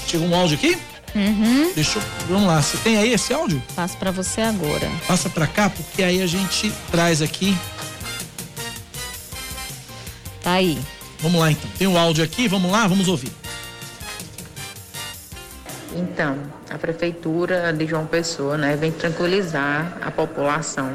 Chegou 0.08 0.30
um 0.30 0.34
áudio 0.34 0.56
aqui? 0.56 0.78
Uhum. 1.14 1.74
Deixa 1.76 2.00
eu. 2.00 2.04
Vamos 2.30 2.48
lá. 2.48 2.62
Você 2.62 2.78
tem 2.78 2.96
aí 2.96 3.12
esse 3.12 3.34
áudio? 3.34 3.62
Passo 3.76 3.98
para 3.98 4.12
você 4.12 4.40
agora. 4.40 4.90
Passa 5.06 5.30
para 5.30 5.46
cá, 5.46 5.70
porque 5.70 6.02
aí 6.02 6.22
a 6.22 6.28
gente 6.28 6.72
traz 6.90 7.22
aqui. 7.22 7.54
Tá 10.42 10.54
aí. 10.54 10.80
Vamos 11.20 11.42
lá 11.42 11.52
então. 11.52 11.70
Tem 11.78 11.88
o 11.88 11.98
áudio 11.98 12.24
aqui, 12.24 12.48
vamos 12.48 12.72
lá, 12.72 12.88
vamos 12.88 13.10
ouvir. 13.10 13.43
Então, 15.96 16.38
a 16.70 16.78
prefeitura 16.78 17.72
de 17.72 17.86
João 17.86 18.06
Pessoa, 18.06 18.58
né, 18.58 18.76
vem 18.76 18.92
tranquilizar 18.92 19.98
a 20.02 20.10
população, 20.10 20.92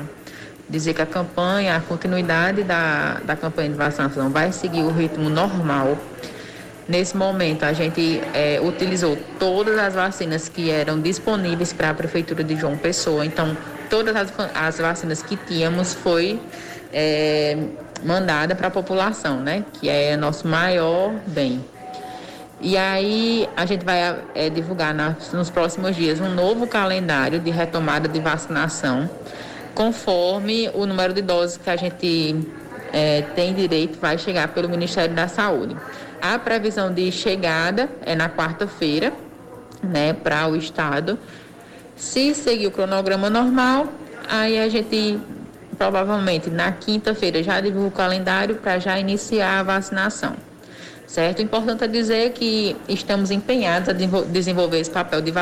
dizer 0.68 0.94
que 0.94 1.02
a 1.02 1.06
campanha, 1.06 1.76
a 1.76 1.80
continuidade 1.80 2.62
da, 2.64 3.20
da 3.24 3.36
campanha 3.36 3.70
de 3.70 3.76
vacinação 3.76 4.28
vai 4.30 4.52
seguir 4.52 4.82
o 4.82 4.90
ritmo 4.90 5.30
normal. 5.30 5.96
Nesse 6.88 7.16
momento, 7.16 7.64
a 7.64 7.72
gente 7.72 8.20
é, 8.34 8.60
utilizou 8.60 9.16
todas 9.38 9.78
as 9.78 9.94
vacinas 9.94 10.48
que 10.48 10.70
eram 10.70 11.00
disponíveis 11.00 11.72
para 11.72 11.90
a 11.90 11.94
prefeitura 11.94 12.42
de 12.42 12.56
João 12.56 12.76
Pessoa. 12.76 13.24
Então, 13.24 13.56
todas 13.88 14.16
as, 14.16 14.32
as 14.54 14.78
vacinas 14.78 15.22
que 15.22 15.36
tínhamos 15.36 15.94
foi 15.94 16.40
é, 16.92 17.56
mandada 18.04 18.54
para 18.54 18.68
a 18.68 18.70
população, 18.70 19.40
né, 19.40 19.64
que 19.74 19.88
é 19.88 20.16
nosso 20.16 20.48
maior 20.48 21.12
bem. 21.26 21.64
E 22.60 22.76
aí 22.76 23.48
a 23.56 23.64
gente 23.64 23.84
vai 23.84 24.20
é, 24.34 24.50
divulgar 24.50 24.92
nos 25.32 25.48
próximos 25.48 25.94
dias 25.94 26.20
um 26.20 26.34
novo 26.34 26.66
calendário 26.66 27.38
de 27.38 27.50
retomada 27.50 28.08
de 28.08 28.18
vacinação, 28.18 29.08
conforme 29.76 30.68
o 30.74 30.84
número 30.84 31.12
de 31.12 31.22
doses 31.22 31.56
que 31.56 31.70
a 31.70 31.76
gente 31.76 32.44
é, 32.92 33.22
tem 33.36 33.54
direito 33.54 34.00
vai 34.00 34.18
chegar 34.18 34.48
pelo 34.48 34.68
Ministério 34.68 35.14
da 35.14 35.28
Saúde. 35.28 35.76
A 36.20 36.36
previsão 36.36 36.92
de 36.92 37.12
chegada 37.12 37.88
é 38.04 38.16
na 38.16 38.28
quarta-feira, 38.28 39.12
né, 39.80 40.12
para 40.12 40.48
o 40.48 40.56
estado. 40.56 41.16
Se 41.94 42.34
seguir 42.34 42.66
o 42.66 42.72
cronograma 42.72 43.30
normal, 43.30 43.86
aí 44.28 44.58
a 44.58 44.68
gente 44.68 45.20
provavelmente 45.76 46.50
na 46.50 46.72
quinta-feira 46.72 47.40
já 47.40 47.60
divulga 47.60 47.86
o 47.86 47.92
calendário 47.92 48.56
para 48.56 48.80
já 48.80 48.98
iniciar 48.98 49.60
a 49.60 49.62
vacinação 49.62 50.47
certo? 51.08 51.40
Importante 51.42 51.82
é 51.82 51.88
dizer 51.88 52.32
que 52.32 52.76
estamos 52.88 53.30
empenhados 53.30 53.88
a 53.88 53.92
desenvolver 53.92 54.78
esse 54.78 54.90
papel 54.90 55.22
de, 55.22 55.32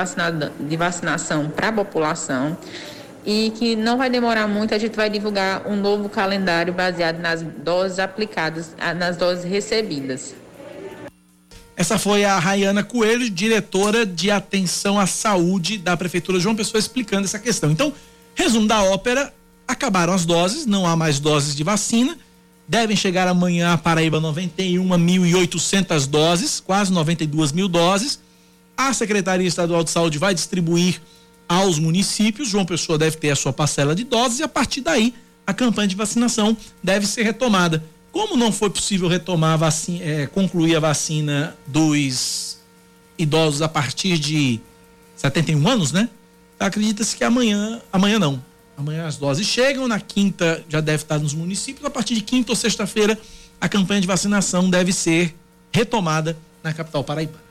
de 0.60 0.76
vacinação 0.76 1.50
para 1.50 1.68
a 1.68 1.72
população 1.72 2.56
e 3.26 3.52
que 3.58 3.74
não 3.74 3.98
vai 3.98 4.08
demorar 4.08 4.46
muito, 4.46 4.72
a 4.72 4.78
gente 4.78 4.94
vai 4.94 5.10
divulgar 5.10 5.66
um 5.66 5.74
novo 5.74 6.08
calendário 6.08 6.72
baseado 6.72 7.18
nas 7.18 7.42
doses 7.42 7.98
aplicadas, 7.98 8.74
nas 8.96 9.16
doses 9.16 9.44
recebidas. 9.44 10.36
Essa 11.76 11.98
foi 11.98 12.24
a 12.24 12.38
Rayana 12.38 12.84
Coelho, 12.84 13.28
diretora 13.28 14.06
de 14.06 14.30
atenção 14.30 14.98
à 14.98 15.06
saúde 15.06 15.76
da 15.76 15.96
Prefeitura 15.96 16.38
João 16.38 16.54
Pessoa, 16.54 16.78
explicando 16.78 17.24
essa 17.24 17.38
questão. 17.38 17.70
Então, 17.70 17.92
resumo 18.34 18.66
da 18.66 18.82
ópera: 18.84 19.34
acabaram 19.68 20.14
as 20.14 20.24
doses, 20.24 20.64
não 20.64 20.86
há 20.86 20.96
mais 20.96 21.18
doses 21.18 21.54
de 21.54 21.62
vacina 21.62 22.16
Devem 22.68 22.96
chegar 22.96 23.28
amanhã 23.28 23.72
a 23.72 23.78
Paraíba 23.78 24.20
91.800 24.20 26.06
doses, 26.06 26.60
quase 26.60 26.92
92 26.92 27.52
mil 27.52 27.68
doses. 27.68 28.18
A 28.76 28.92
Secretaria 28.92 29.46
Estadual 29.46 29.84
de 29.84 29.90
Saúde 29.90 30.18
vai 30.18 30.34
distribuir 30.34 31.00
aos 31.48 31.78
municípios. 31.78 32.48
João 32.48 32.66
Pessoa 32.66 32.98
deve 32.98 33.16
ter 33.16 33.30
a 33.30 33.36
sua 33.36 33.52
parcela 33.52 33.94
de 33.94 34.04
doses 34.04 34.40
e 34.40 34.42
a 34.42 34.48
partir 34.48 34.80
daí 34.80 35.14
a 35.46 35.54
campanha 35.54 35.86
de 35.86 35.94
vacinação 35.94 36.56
deve 36.82 37.06
ser 37.06 37.22
retomada. 37.22 37.84
Como 38.10 38.36
não 38.36 38.50
foi 38.50 38.70
possível 38.70 39.08
retomar 39.08 39.52
a 39.52 39.56
vacina, 39.56 40.04
é, 40.04 40.26
concluir 40.26 40.74
a 40.74 40.80
vacina 40.80 41.56
dos 41.66 42.58
idosos 43.16 43.62
a 43.62 43.68
partir 43.68 44.18
de 44.18 44.60
71 45.14 45.68
anos, 45.68 45.92
né? 45.92 46.08
Acredita-se 46.58 47.16
que 47.16 47.22
amanhã, 47.22 47.80
amanhã 47.92 48.18
não, 48.18 48.42
Amanhã 48.76 49.06
as 49.06 49.16
doses 49.16 49.46
chegam, 49.46 49.88
na 49.88 49.98
quinta 49.98 50.64
já 50.68 50.80
deve 50.80 51.02
estar 51.02 51.18
nos 51.18 51.32
municípios. 51.32 51.84
A 51.84 51.90
partir 51.90 52.14
de 52.14 52.20
quinta 52.20 52.52
ou 52.52 52.56
sexta-feira, 52.56 53.18
a 53.60 53.68
campanha 53.68 54.00
de 54.00 54.06
vacinação 54.06 54.68
deve 54.68 54.92
ser 54.92 55.34
retomada 55.72 56.36
na 56.62 56.72
capital 56.72 57.02
paraibana. 57.02 57.46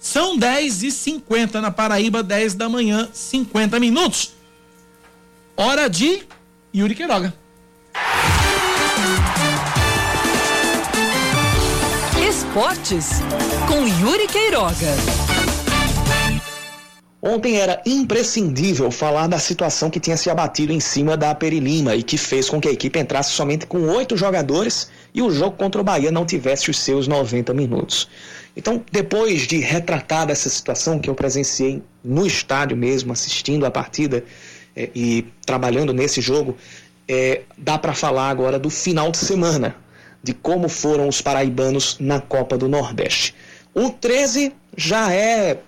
São 0.00 0.36
10 0.36 0.82
e 0.82 0.90
50 0.90 1.60
na 1.60 1.70
Paraíba, 1.70 2.22
10 2.22 2.54
da 2.54 2.68
manhã, 2.68 3.08
50 3.12 3.78
minutos. 3.78 4.32
Hora 5.56 5.88
de 5.88 6.22
Yuri 6.74 6.94
Queiroga. 6.94 7.34
Esportes 12.28 13.20
com 13.68 13.86
Yuri 13.86 14.26
Queiroga. 14.26 15.19
Ontem 17.22 17.56
era 17.56 17.82
imprescindível 17.84 18.90
falar 18.90 19.26
da 19.26 19.38
situação 19.38 19.90
que 19.90 20.00
tinha 20.00 20.16
se 20.16 20.30
abatido 20.30 20.72
em 20.72 20.80
cima 20.80 21.18
da 21.18 21.34
Perilima 21.34 21.94
e 21.94 22.02
que 22.02 22.16
fez 22.16 22.48
com 22.48 22.58
que 22.58 22.68
a 22.68 22.72
equipe 22.72 22.98
entrasse 22.98 23.32
somente 23.32 23.66
com 23.66 23.78
oito 23.88 24.16
jogadores 24.16 24.90
e 25.12 25.20
o 25.20 25.30
jogo 25.30 25.54
contra 25.56 25.82
o 25.82 25.84
Bahia 25.84 26.10
não 26.10 26.24
tivesse 26.24 26.70
os 26.70 26.78
seus 26.78 27.06
90 27.06 27.52
minutos. 27.52 28.08
Então, 28.56 28.82
depois 28.90 29.42
de 29.42 29.58
retratar 29.58 30.30
essa 30.30 30.48
situação 30.48 30.98
que 30.98 31.10
eu 31.10 31.14
presenciei 31.14 31.82
no 32.02 32.26
estádio 32.26 32.76
mesmo, 32.76 33.12
assistindo 33.12 33.66
a 33.66 33.70
partida 33.70 34.24
é, 34.74 34.88
e 34.94 35.26
trabalhando 35.44 35.92
nesse 35.92 36.22
jogo, 36.22 36.56
é, 37.06 37.42
dá 37.58 37.76
para 37.76 37.92
falar 37.92 38.30
agora 38.30 38.58
do 38.58 38.70
final 38.70 39.10
de 39.10 39.18
semana, 39.18 39.76
de 40.22 40.32
como 40.32 40.70
foram 40.70 41.06
os 41.06 41.20
paraibanos 41.20 41.98
na 42.00 42.18
Copa 42.18 42.56
do 42.56 42.66
Nordeste. 42.66 43.34
O 43.74 43.90
13 43.90 44.52
já 44.74 45.12
é 45.12 45.58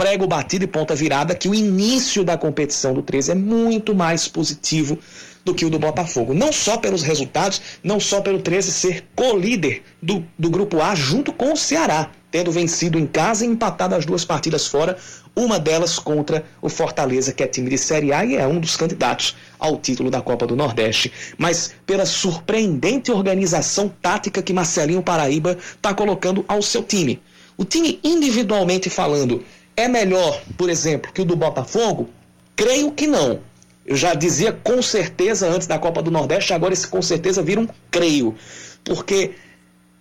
prego 0.00 0.26
batido 0.26 0.64
e 0.64 0.66
ponta 0.66 0.94
virada 0.94 1.34
que 1.34 1.46
o 1.46 1.54
início 1.54 2.24
da 2.24 2.34
competição 2.38 2.94
do 2.94 3.02
13 3.02 3.32
é 3.32 3.34
muito 3.34 3.94
mais 3.94 4.26
positivo 4.26 4.98
do 5.44 5.54
que 5.54 5.66
o 5.66 5.68
do 5.68 5.78
Botafogo. 5.78 6.32
Não 6.32 6.50
só 6.54 6.78
pelos 6.78 7.02
resultados, 7.02 7.60
não 7.84 8.00
só 8.00 8.22
pelo 8.22 8.40
13 8.40 8.72
ser 8.72 9.04
co-líder 9.14 9.82
do, 10.00 10.24
do 10.38 10.48
grupo 10.48 10.80
A 10.80 10.94
junto 10.94 11.34
com 11.34 11.52
o 11.52 11.56
Ceará. 11.56 12.10
tendo 12.30 12.50
vencido 12.50 12.98
em 12.98 13.06
casa 13.06 13.44
e 13.44 13.48
empatado 13.48 13.94
as 13.94 14.06
duas 14.06 14.24
partidas 14.24 14.66
fora, 14.66 14.96
uma 15.36 15.58
delas 15.58 15.98
contra 15.98 16.46
o 16.62 16.70
Fortaleza, 16.70 17.32
que 17.34 17.42
é 17.42 17.46
time 17.46 17.68
de 17.68 17.76
Série 17.76 18.10
A 18.10 18.24
e 18.24 18.36
é 18.36 18.46
um 18.46 18.58
dos 18.58 18.78
candidatos 18.78 19.36
ao 19.58 19.76
título 19.76 20.10
da 20.10 20.22
Copa 20.22 20.46
do 20.46 20.56
Nordeste. 20.56 21.12
Mas 21.36 21.74
pela 21.84 22.06
surpreendente 22.06 23.12
organização 23.12 23.92
tática 24.00 24.40
que 24.40 24.54
Marcelinho 24.54 25.02
Paraíba 25.02 25.58
está 25.74 25.92
colocando 25.92 26.42
ao 26.48 26.62
seu 26.62 26.82
time. 26.82 27.20
O 27.60 27.64
time, 27.66 28.00
individualmente 28.02 28.88
falando, 28.88 29.44
é 29.80 29.88
melhor, 29.88 30.40
por 30.56 30.68
exemplo, 30.70 31.12
que 31.12 31.22
o 31.22 31.24
do 31.24 31.36
Botafogo? 31.36 32.08
Creio 32.54 32.92
que 32.92 33.06
não. 33.06 33.40
Eu 33.84 33.96
já 33.96 34.14
dizia 34.14 34.52
com 34.52 34.80
certeza 34.82 35.48
antes 35.48 35.66
da 35.66 35.78
Copa 35.78 36.02
do 36.02 36.10
Nordeste, 36.10 36.52
agora 36.52 36.72
esse 36.72 36.86
com 36.86 37.02
certeza 37.02 37.42
vira 37.42 37.60
um 37.60 37.68
creio. 37.90 38.34
Porque 38.84 39.32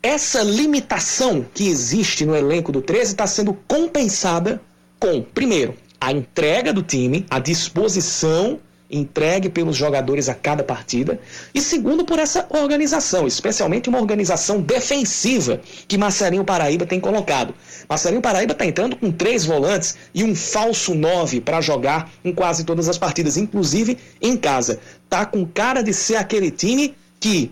essa 0.03 0.41
limitação 0.43 1.45
que 1.53 1.67
existe 1.67 2.25
no 2.25 2.35
elenco 2.35 2.71
do 2.71 2.81
13 2.81 3.11
está 3.11 3.25
sendo 3.25 3.53
compensada 3.67 4.61
com, 4.99 5.21
primeiro, 5.21 5.75
a 5.99 6.11
entrega 6.11 6.71
do 6.71 6.83
time, 6.83 7.25
a 7.29 7.39
disposição 7.39 8.59
entregue 8.89 9.49
pelos 9.49 9.75
jogadores 9.75 10.29
a 10.29 10.33
cada 10.33 10.63
partida, 10.63 11.19
e 11.53 11.61
segundo, 11.61 12.03
por 12.03 12.17
essa 12.17 12.47
organização, 12.49 13.27
especialmente 13.27 13.89
uma 13.89 13.99
organização 13.99 14.59
defensiva 14.61 15.61
que 15.87 15.97
Marcelinho 15.97 16.43
Paraíba 16.43 16.85
tem 16.85 16.99
colocado. 16.99 17.53
Marcelinho 17.87 18.21
Paraíba 18.21 18.53
está 18.53 18.65
entrando 18.65 18.95
com 18.95 19.11
três 19.11 19.45
volantes 19.45 19.95
e 20.13 20.23
um 20.23 20.35
falso 20.35 20.95
nove 20.95 21.39
para 21.39 21.61
jogar 21.61 22.11
em 22.25 22.33
quase 22.33 22.63
todas 22.63 22.89
as 22.89 22.97
partidas, 22.97 23.37
inclusive 23.37 23.97
em 24.21 24.35
casa. 24.35 24.79
Tá 25.07 25.25
com 25.25 25.45
cara 25.45 25.83
de 25.83 25.93
ser 25.93 26.15
aquele 26.15 26.49
time 26.49 26.95
que 27.19 27.51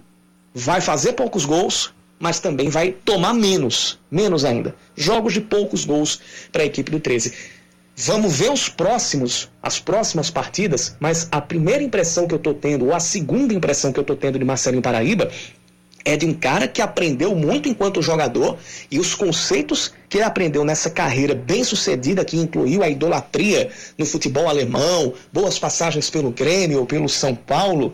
vai 0.54 0.82
fazer 0.82 1.14
poucos 1.14 1.46
gols, 1.46 1.94
mas 2.20 2.40
também 2.40 2.70
vai 2.70 2.92
tomar 2.92 3.34
menos, 3.34 4.00
menos 4.10 4.44
ainda. 4.44 4.76
Jogos 4.96 5.34
de 5.34 5.42
poucos 5.42 5.86
gols 5.86 6.20
para 6.52 6.64
a 6.64 6.66
equipe 6.66 6.90
do 6.90 7.00
13. 7.00 7.57
Vamos 8.00 8.38
ver 8.38 8.52
os 8.52 8.70
próximos, 8.70 9.50
as 9.60 9.80
próximas 9.80 10.30
partidas, 10.30 10.96
mas 11.00 11.28
a 11.32 11.42
primeira 11.42 11.82
impressão 11.82 12.28
que 12.28 12.34
eu 12.36 12.38
estou 12.38 12.54
tendo, 12.54 12.86
ou 12.86 12.94
a 12.94 13.00
segunda 13.00 13.56
impressão 13.56 13.92
que 13.92 13.98
eu 13.98 14.02
estou 14.02 14.16
tendo 14.16 14.38
de 14.38 14.46
Marcelinho 14.46 14.84
Paraíba, 14.84 15.32
é 16.06 16.16
de 16.16 16.24
um 16.24 16.34
cara 16.34 16.68
que 16.68 16.80
aprendeu 16.80 17.36
muito 17.36 17.68
enquanto 17.68 18.00
jogador 18.00 18.60
e 18.92 19.00
os 19.00 19.16
conceitos 19.16 19.92
que 20.08 20.18
ele 20.18 20.26
aprendeu 20.26 20.64
nessa 20.64 20.92
carreira 20.92 21.34
bem 21.34 21.64
sucedida, 21.64 22.24
que 22.24 22.38
incluiu 22.38 22.84
a 22.84 22.90
idolatria 22.90 23.72
no 23.98 24.06
futebol 24.06 24.48
alemão, 24.48 25.16
boas 25.34 25.58
passagens 25.58 26.08
pelo 26.08 26.30
Grêmio 26.30 26.82
ou 26.82 26.86
pelo 26.86 27.10
São 27.10 27.34
Paulo, 27.34 27.92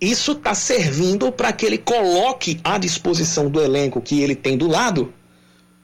isso 0.00 0.32
está 0.32 0.54
servindo 0.54 1.30
para 1.30 1.52
que 1.52 1.66
ele 1.66 1.76
coloque 1.76 2.58
à 2.64 2.78
disposição 2.78 3.50
do 3.50 3.62
elenco 3.62 4.00
que 4.00 4.22
ele 4.22 4.34
tem 4.34 4.56
do 4.56 4.66
lado, 4.66 5.12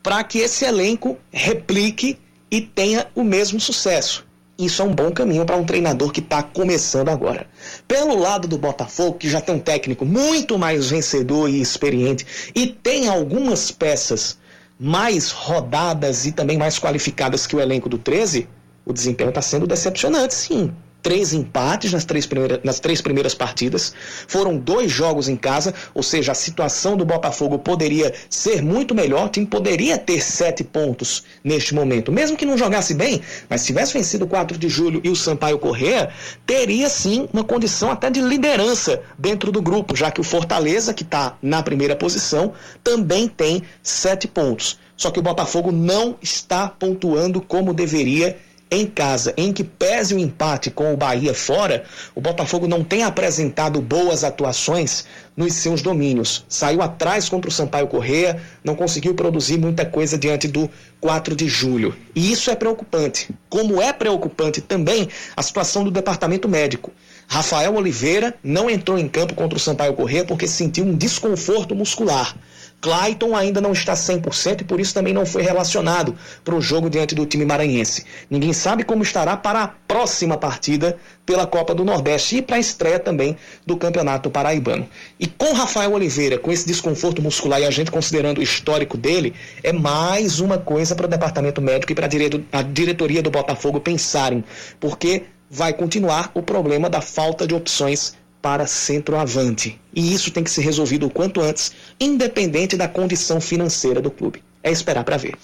para 0.03 0.25
que 0.25 0.39
esse 0.39 0.65
elenco 0.65 1.19
replique 1.31 2.19
e 2.51 2.61
tenha 2.61 3.07
o 3.15 3.23
mesmo 3.23 3.61
sucesso. 3.61 4.27
Isso 4.59 4.83
é 4.83 4.85
um 4.85 4.95
bom 4.95 5.11
caminho 5.11 5.47
para 5.47 5.57
um 5.57 5.65
treinador 5.65 6.13
que 6.13 6.21
está 6.21 6.43
começando 6.43 7.09
agora. 7.09 7.47
Pelo 7.89 8.19
lado 8.19 8.47
do 8.47 8.59
Botafogo, 8.59 9.17
que 9.17 9.29
já 9.29 9.41
tem 9.41 9.55
um 9.55 9.59
técnico 9.59 10.05
muito 10.05 10.59
mais 10.59 10.91
vencedor 10.91 11.49
e 11.49 11.61
experiente, 11.61 12.27
e 12.55 12.67
tem 12.67 13.09
algumas 13.09 13.71
peças 13.71 14.39
mais 14.79 15.31
rodadas 15.31 16.27
e 16.27 16.33
também 16.33 16.59
mais 16.59 16.79
qualificadas 16.79 17.47
que 17.47 17.57
o 17.57 17.61
elenco 17.61 17.89
do 17.89 17.99
13, 17.99 18.49
o 18.85 18.93
desempenho 18.93 19.31
está 19.31 19.41
sendo 19.41 19.67
decepcionante, 19.67 20.35
sim 20.35 20.73
três 21.03 21.33
empates 21.33 21.93
nas 21.93 22.05
três, 22.05 22.27
primeiras, 22.27 22.61
nas 22.63 22.81
três 22.81 23.01
primeiras 23.01 23.35
partidas. 23.35 23.93
Foram 24.29 24.57
dois 24.57 24.91
jogos 24.91 25.29
em 25.29 25.37
casa, 25.37 25.75
ou 25.95 26.03
seja, 26.03 26.33
a 26.33 26.35
situação 26.35 26.97
do 26.97 27.05
Botafogo 27.05 27.59
poderia 27.59 28.13
ser 28.29 28.63
muito 28.63 28.95
melhor. 28.95 29.27
O 29.27 29.29
time 29.29 29.47
poderia 29.47 29.99
ter 29.99 30.23
sete 30.23 30.63
pontos 30.65 31.25
neste 31.43 31.75
momento, 31.75 32.13
mesmo 32.13 32.37
que 32.37 32.47
não 32.47 32.57
jogasse 32.57 32.95
bem, 32.95 33.21
mas 33.49 33.63
se 33.63 33.69
tivesse 33.69 33.93
vencido 33.93 34.25
o 34.25 34.29
4 34.29 34.59
de 34.59 34.69
julho 34.69 35.01
e 35.05 35.09
o 35.09 35.17
Sampaio 35.17 35.59
Correa, 35.59 36.11
teria 36.47 36.89
sim 36.89 37.29
uma 37.33 37.45
condição 37.45 37.91
até 37.91 38.11
de 38.11 38.21
liderança 38.21 39.03
dentro 39.19 39.51
do 39.51 39.63
grupo, 39.63 39.97
já 39.97 40.11
que 40.11 40.21
o 40.21 40.25
Fortaleza, 40.25 40.95
que 40.95 41.03
está 41.03 41.37
na 41.43 41.63
primeira 41.63 41.97
posição, 41.97 42.53
também 42.83 43.29
tem 43.29 43.63
sete 43.83 44.27
pontos. 44.29 44.79
Só 44.97 45.11
que 45.11 45.19
o 45.19 45.23
Botafogo 45.23 45.73
não 45.73 46.17
está 46.21 46.69
pontuando 46.69 47.41
como 47.41 47.73
deveria 47.73 48.37
em 48.71 48.87
casa, 48.87 49.35
em 49.37 49.53
que 49.53 49.65
pese 49.65 50.15
o 50.15 50.19
empate 50.19 50.71
com 50.71 50.95
o 50.95 50.97
Bahia 50.97 51.35
fora, 51.35 51.85
o 52.15 52.21
Botafogo 52.21 52.69
não 52.69 52.85
tem 52.85 53.03
apresentado 53.03 53.81
boas 53.81 54.23
atuações 54.23 55.05
nos 55.37 55.55
seus 55.55 55.83
domínios. 55.83 56.45
Saiu 56.49 56.81
atrás 56.81 57.29
contra 57.29 57.49
o 57.49 57.53
Sampaio 57.53 57.89
Correia, 57.89 58.41
não 58.63 58.77
conseguiu 58.77 59.15
produzir 59.15 59.59
muita 59.59 59.85
coisa 59.85 60.17
diante 60.17 60.47
do 60.47 60.71
4 61.01 61.35
de 61.35 61.49
julho. 61.49 61.97
E 62.15 62.31
isso 62.31 62.51
é 62.51 62.55
preocupante. 62.55 63.29
Como 63.49 63.83
é 63.83 63.93
preocupante 63.93 64.61
também 64.61 65.09
a 65.37 65.43
situação 65.43 65.83
do 65.83 65.91
departamento 65.91 66.49
médico. 66.49 66.93
Rafael 67.27 67.75
Oliveira 67.75 68.35
não 68.43 68.69
entrou 68.69 68.99
em 68.99 69.09
campo 69.09 69.35
contra 69.35 69.57
o 69.57 69.61
Sampaio 69.61 69.95
Correia 69.95 70.25
porque 70.25 70.47
sentiu 70.47 70.85
um 70.85 70.95
desconforto 70.95 71.75
muscular. 71.75 72.37
Clayton 72.81 73.37
ainda 73.37 73.61
não 73.61 73.73
está 73.73 73.93
100% 73.93 74.63
e 74.63 74.65
por 74.65 74.81
isso 74.81 74.95
também 74.95 75.13
não 75.13 75.27
foi 75.27 75.43
relacionado 75.43 76.17
para 76.45 76.55
o 76.55 76.61
jogo 76.61 76.89
diante 76.89 77.15
do 77.15 77.27
time 77.27 77.45
maranhense. 77.45 78.05
Ninguém 78.31 78.53
sabe 78.53 78.85
como 78.85 79.03
estará 79.03 79.37
para 79.37 79.63
a 79.63 79.69
próxima 79.69 80.37
partida 80.37 80.97
pela 81.27 81.47
Copa 81.47 81.75
do 81.75 81.85
Nordeste 81.85 82.37
e 82.37 82.43
para 82.43 82.57
a 82.57 82.61
estreia 82.61 82.99
também 82.99 83.37
do 83.67 83.77
Campeonato 83.77 84.31
Paraibano. 84.31 84.89
E 85.19 85.27
com 85.27 85.53
Rafael 85.53 85.93
Oliveira, 85.93 86.39
com 86.39 86.51
esse 86.51 86.67
desconforto 86.67 87.21
muscular 87.21 87.61
e 87.61 87.67
a 87.67 87.71
gente 87.71 87.91
considerando 87.91 88.39
o 88.39 88.43
histórico 88.43 88.97
dele, 88.97 89.35
é 89.63 89.73
mais 89.73 90.41
uma 90.41 90.59
coisa 90.59 90.95
para 90.95 91.07
o 91.07 91.09
departamento 91.09 91.61
médico 91.61 91.93
e 91.93 91.95
para 91.95 92.09
a 92.53 92.63
diretoria 92.63 93.23
do 93.23 93.31
Botafogo 93.31 93.81
pensarem, 93.81 94.43
porque 94.79 95.25
vai 95.51 95.73
continuar 95.73 96.31
o 96.33 96.43
problema 96.43 96.89
da 96.89 97.01
falta 97.01 97.47
de 97.47 97.55
opções 97.55 98.15
para 98.43 98.67
centroavante. 98.67 99.81
E 99.95 100.13
isso 100.15 100.31
tem 100.31 100.45
que 100.45 100.51
ser 100.51 100.63
resolvido 100.63 101.07
o 101.07 101.11
quanto 101.11 101.41
antes, 101.41 101.73
independente 102.01 102.77
da 102.77 102.89
condição 102.89 103.41
financeira 103.41 104.01
do 104.01 104.11
clube. 104.11 104.43
É 104.63 104.71
esperar 104.71 105.05
para 105.05 105.17
ver. 105.17 105.37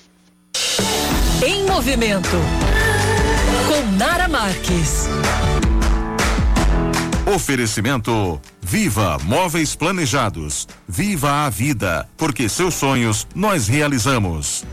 Em 1.44 1.64
movimento 1.64 2.36
com 3.66 3.96
Nara 3.96 4.28
Marques. 4.28 5.06
Oferecimento 7.34 8.40
Viva 8.62 9.18
Móveis 9.24 9.74
Planejados. 9.74 10.66
Viva 10.88 11.44
a 11.44 11.50
vida, 11.50 12.08
porque 12.16 12.48
seus 12.48 12.74
sonhos 12.74 13.26
nós 13.34 13.66
realizamos. 13.66 14.64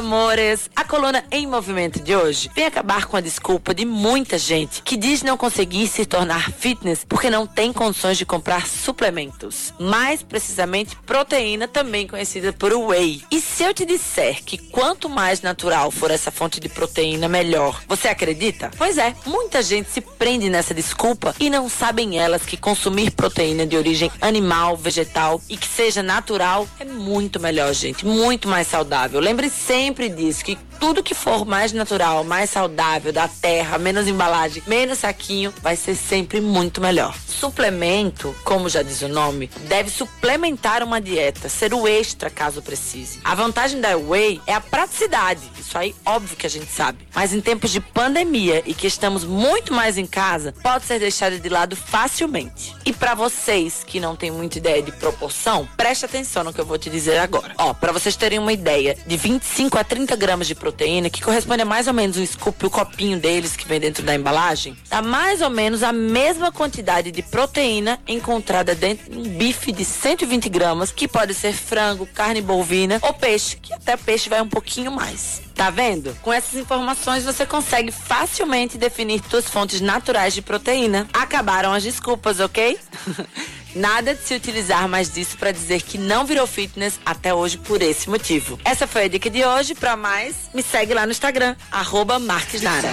Amores, 0.00 0.70
a 0.74 0.82
coluna 0.82 1.22
em 1.30 1.46
movimento 1.46 2.00
de 2.00 2.16
hoje 2.16 2.50
vem 2.54 2.64
acabar 2.64 3.04
com 3.04 3.18
a 3.18 3.20
desculpa 3.20 3.74
de 3.74 3.84
muita 3.84 4.38
gente 4.38 4.80
que 4.82 4.96
diz 4.96 5.22
não 5.22 5.36
conseguir 5.36 5.86
se 5.88 6.06
tornar 6.06 6.50
fitness 6.52 7.04
porque 7.06 7.28
não 7.28 7.46
tem 7.46 7.70
condições 7.70 8.16
de 8.16 8.24
comprar 8.24 8.66
suplementos. 8.66 9.74
Mais 9.78 10.22
precisamente, 10.22 10.96
proteína, 11.04 11.68
também 11.68 12.06
conhecida 12.06 12.50
por 12.50 12.72
whey. 12.72 13.22
E 13.30 13.42
se 13.42 13.62
eu 13.62 13.74
te 13.74 13.84
disser 13.84 14.42
que 14.42 14.56
quanto 14.56 15.06
mais 15.06 15.42
natural 15.42 15.90
for 15.90 16.10
essa 16.10 16.30
fonte 16.30 16.58
de 16.58 16.70
proteína, 16.70 17.28
melhor, 17.28 17.82
você 17.86 18.08
acredita? 18.08 18.70
Pois 18.78 18.96
é, 18.96 19.14
muita 19.26 19.60
gente 19.62 19.90
se 19.90 20.00
prende 20.00 20.48
nessa 20.48 20.72
desculpa 20.72 21.34
e 21.38 21.50
não 21.50 21.68
sabem 21.68 22.18
elas 22.18 22.46
que 22.46 22.56
consumir 22.56 23.10
proteína 23.10 23.66
de 23.66 23.76
origem 23.76 24.10
animal, 24.18 24.78
vegetal 24.78 25.42
e 25.46 25.58
que 25.58 25.68
seja 25.68 26.02
natural 26.02 26.66
é 26.78 26.86
muito 26.86 27.38
melhor, 27.38 27.74
gente, 27.74 28.06
muito 28.06 28.48
mais 28.48 28.66
saudável. 28.66 29.20
Lembre-se 29.20 29.56
sempre 29.56 29.89
diz 30.16 30.42
que 30.42 30.56
tudo 30.80 31.02
que 31.02 31.14
for 31.14 31.44
mais 31.44 31.72
natural, 31.74 32.24
mais 32.24 32.48
saudável, 32.48 33.12
da 33.12 33.28
terra, 33.28 33.76
menos 33.76 34.08
embalagem, 34.08 34.62
menos 34.66 35.00
saquinho, 35.00 35.52
vai 35.62 35.76
ser 35.76 35.94
sempre 35.94 36.40
muito 36.40 36.80
melhor. 36.80 37.14
Suplemento, 37.28 38.34
como 38.42 38.68
já 38.68 38.82
diz 38.82 39.02
o 39.02 39.08
nome, 39.08 39.50
deve 39.68 39.90
suplementar 39.90 40.82
uma 40.82 40.98
dieta, 40.98 41.50
ser 41.50 41.74
o 41.74 41.86
extra 41.86 42.30
caso 42.30 42.62
precise. 42.62 43.20
A 43.22 43.34
vantagem 43.34 43.78
da 43.78 43.96
Whey 43.96 44.40
é 44.46 44.54
a 44.54 44.60
praticidade, 44.60 45.42
isso 45.58 45.76
aí 45.76 45.94
óbvio 46.04 46.36
que 46.36 46.46
a 46.46 46.50
gente 46.50 46.70
sabe. 46.70 47.06
Mas 47.14 47.34
em 47.34 47.42
tempos 47.42 47.70
de 47.70 47.80
pandemia 47.80 48.62
e 48.64 48.72
que 48.72 48.86
estamos 48.86 49.22
muito 49.22 49.74
mais 49.74 49.98
em 49.98 50.06
casa, 50.06 50.54
pode 50.62 50.86
ser 50.86 50.98
deixada 50.98 51.38
de 51.38 51.48
lado 51.48 51.76
facilmente. 51.76 52.74
E 52.86 52.92
para 52.92 53.14
vocês 53.14 53.84
que 53.86 54.00
não 54.00 54.16
têm 54.16 54.30
muita 54.30 54.56
ideia 54.56 54.82
de 54.82 54.92
proporção, 54.92 55.68
preste 55.76 56.06
atenção 56.06 56.42
no 56.42 56.54
que 56.54 56.60
eu 56.60 56.66
vou 56.66 56.78
te 56.78 56.88
dizer 56.88 57.18
agora. 57.18 57.54
Ó, 57.58 57.74
para 57.74 57.92
vocês 57.92 58.16
terem 58.16 58.38
uma 58.38 58.52
ideia, 58.52 58.96
de 59.06 59.16
25 59.16 59.78
a 59.78 59.84
30 59.84 60.16
gramas 60.16 60.46
de 60.46 60.54
proteína 60.54 60.69
proteína, 60.70 61.10
que 61.10 61.20
corresponde 61.20 61.62
a 61.62 61.64
mais 61.64 61.88
ou 61.88 61.92
menos 61.92 62.16
um 62.16 62.24
scoop, 62.24 62.64
o 62.64 62.70
copinho 62.70 63.18
deles 63.18 63.56
que 63.56 63.66
vem 63.66 63.80
dentro 63.80 64.04
da 64.04 64.14
embalagem, 64.14 64.76
dá 64.88 65.02
mais 65.02 65.40
ou 65.40 65.50
menos 65.50 65.82
a 65.82 65.92
mesma 65.92 66.52
quantidade 66.52 67.10
de 67.10 67.22
proteína 67.22 67.98
encontrada 68.06 68.74
dentro 68.74 69.10
de 69.10 69.18
um 69.18 69.22
bife 69.22 69.72
de 69.72 69.84
120 69.84 70.48
gramas, 70.48 70.92
que 70.92 71.08
pode 71.08 71.34
ser 71.34 71.52
frango, 71.52 72.06
carne 72.06 72.40
bovina 72.40 73.00
ou 73.02 73.12
peixe, 73.12 73.56
que 73.56 73.74
até 73.74 73.96
peixe 73.96 74.30
vai 74.30 74.40
um 74.40 74.48
pouquinho 74.48 74.92
mais. 74.92 75.42
Tá 75.54 75.68
vendo? 75.68 76.16
Com 76.22 76.32
essas 76.32 76.58
informações 76.58 77.24
você 77.24 77.44
consegue 77.44 77.90
facilmente 77.90 78.78
definir 78.78 79.20
suas 79.28 79.44
fontes 79.46 79.80
naturais 79.80 80.32
de 80.32 80.40
proteína. 80.40 81.06
Acabaram 81.12 81.72
as 81.72 81.82
desculpas, 81.82 82.40
ok? 82.40 82.78
Nada 83.74 84.14
de 84.14 84.22
se 84.22 84.34
utilizar 84.34 84.88
mais 84.88 85.12
disso 85.12 85.36
para 85.38 85.52
dizer 85.52 85.82
que 85.82 85.98
não 85.98 86.24
virou 86.24 86.46
fitness 86.46 86.98
até 87.04 87.32
hoje 87.32 87.58
por 87.58 87.80
esse 87.82 88.08
motivo. 88.08 88.58
Essa 88.64 88.86
foi 88.86 89.04
a 89.04 89.08
dica 89.08 89.30
de 89.30 89.44
hoje. 89.44 89.74
Para 89.74 89.96
mais, 89.96 90.34
me 90.54 90.62
segue 90.62 90.94
lá 90.94 91.06
no 91.06 91.12
Instagram, 91.12 91.56
arroba 91.70 92.18
Marques 92.18 92.62
Nara. 92.62 92.90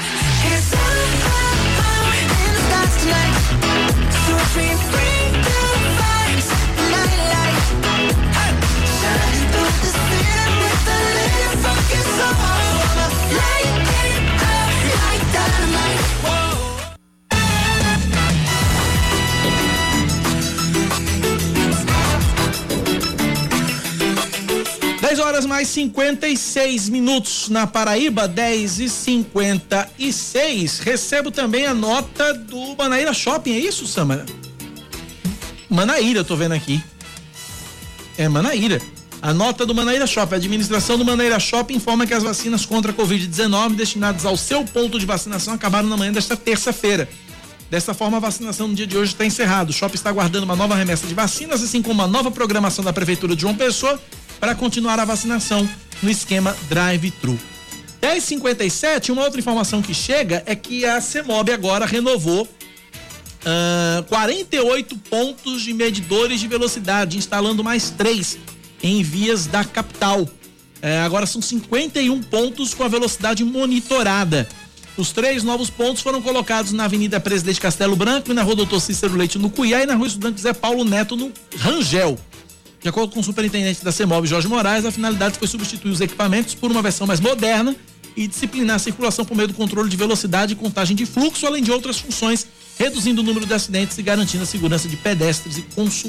Dez 25.08 25.20
horas 25.20 25.46
mais 25.46 25.70
56 25.70 26.90
minutos 26.90 27.48
na 27.48 27.66
Paraíba, 27.66 28.28
10 28.28 28.80
e 28.82 28.90
56 28.90 30.80
Recebo 30.80 31.32
também 31.32 31.66
a 31.66 31.74
nota 31.74 32.34
do 32.34 32.76
Manaíra 32.76 33.14
Shopping, 33.14 33.54
é 33.54 33.58
isso, 33.58 33.88
Samara? 33.88 34.26
Manaíra, 35.70 36.20
eu 36.20 36.26
tô 36.26 36.36
vendo 36.36 36.52
aqui. 36.52 36.84
É 38.18 38.28
Manaíra. 38.28 38.82
A 39.22 39.34
nota 39.34 39.66
do 39.66 39.74
Manaíra 39.74 40.06
Shopping. 40.06 40.34
A 40.34 40.38
administração 40.40 40.98
do 40.98 41.06
Manaíra 41.06 41.40
Shopping 41.40 41.76
informa 41.76 42.06
que 42.06 42.14
as 42.14 42.24
vacinas 42.24 42.66
contra 42.66 42.92
a 42.92 42.94
Covid-19 42.94 43.76
destinadas 43.76 44.26
ao 44.26 44.36
seu 44.36 44.66
ponto 44.66 45.00
de 45.00 45.06
vacinação 45.06 45.54
acabaram 45.54 45.88
na 45.88 45.96
manhã 45.96 46.12
desta 46.12 46.36
terça-feira. 46.36 47.08
Desta 47.72 47.94
forma, 47.94 48.18
a 48.18 48.20
vacinação 48.20 48.68
no 48.68 48.76
dia 48.76 48.86
de 48.86 48.98
hoje 48.98 49.14
está 49.14 49.26
encerrada. 49.26 49.72
O 49.72 49.74
shopping 49.74 49.96
está 49.96 50.10
aguardando 50.10 50.44
uma 50.44 50.56
nova 50.58 50.76
remessa 50.76 51.08
de 51.08 51.14
vacinas, 51.14 51.64
assim 51.64 51.82
como 51.82 51.94
uma 51.94 52.08
nova 52.08 52.30
programação 52.30 52.84
da 52.84 52.92
Prefeitura 52.92 53.38
de 53.38 53.44
João 53.44 53.56
Pessoa 53.56 53.98
para 54.40 54.56
continuar 54.56 55.00
a 55.00 55.06
vacinação 55.06 55.68
no 56.02 56.10
esquema 56.10 56.56
drive-thru. 56.70 57.40
1057, 58.02 59.12
uma 59.12 59.24
outra 59.24 59.40
informação 59.40 59.82
que 59.82 59.94
chega 59.94 60.44
é 60.46 60.56
que 60.56 60.86
a 60.86 61.02
CEMOB 61.02 61.52
agora 61.52 61.86
renovou 61.86 62.48
ah, 63.46 64.04
48 64.08 64.98
pontos 65.10 65.62
de 65.62 65.74
medidores 65.74 66.40
de 66.40 66.48
velocidade, 66.48 67.18
instalando 67.18 67.64
mais 67.64 67.90
três 67.90 68.38
em 68.84 69.02
vias 69.02 69.48
da 69.48 69.64
capital. 69.64 70.28
Eh, 70.82 71.00
agora 71.00 71.26
são 71.26 71.42
51 71.42 72.22
pontos 72.24 72.74
com 72.74 72.84
a 72.84 72.88
velocidade 72.88 73.44
monitorada. 73.44 74.48
Os 74.96 75.12
três 75.12 75.44
novos 75.44 75.70
pontos 75.70 76.02
foram 76.02 76.22
colocados 76.22 76.72
na 76.72 76.86
Avenida 76.86 77.20
Presidente 77.20 77.62
Castelo 77.62 77.96
Branco 77.96 78.34
na 78.34 78.44
Rua 78.44 78.56
Doutor 78.56 78.80
Cícero 78.80 79.16
Leite 79.16 79.38
no 79.38 79.50
Cuiá 79.50 79.84
e 79.84 79.86
na 79.86 79.96
Rua 79.96 80.08
Estudante 80.08 80.42
Zé 80.42 80.54
Paulo 80.54 80.84
Neto 80.84 81.16
no 81.16 81.32
Rangel. 81.58 82.18
De 82.82 82.90
acordo 82.90 83.14
com 83.14 83.20
o 83.20 83.24
superintendente 83.24 83.84
da 83.84 83.92
CEMOB, 83.92 84.28
Jorge 84.28 84.48
Moraes, 84.48 84.86
a 84.86 84.92
finalidade 84.92 85.40
foi 85.40 85.48
substituir 85.48 85.92
os 85.92 86.00
equipamentos 86.00 86.54
por 86.54 86.72
uma 86.72 86.82
versão 86.82 87.08
mais 87.08 87.20
moderna 87.20 87.76
e 88.16 88.28
disciplinar 88.28 88.76
a 88.76 88.80
circulação 88.80 89.26
por 89.26 89.36
meio 89.36 89.48
do 89.48 89.54
controle 89.54 89.90
de 89.90 89.98
velocidade 89.98 90.54
e 90.54 90.56
contagem 90.56 90.96
de 90.96 91.06
fluxo, 91.06 91.46
além 91.46 91.64
de 91.64 91.72
outras 91.72 92.00
funções, 92.00 92.48
reduzindo 92.78 93.22
o 93.22 93.24
número 93.24 93.46
de 93.46 93.54
acidentes 93.54 93.98
e 93.98 94.02
garantindo 94.02 94.44
a 94.44 94.46
segurança 94.46 94.88
de 94.88 94.96
pedestres 94.98 95.58
e, 95.58 95.66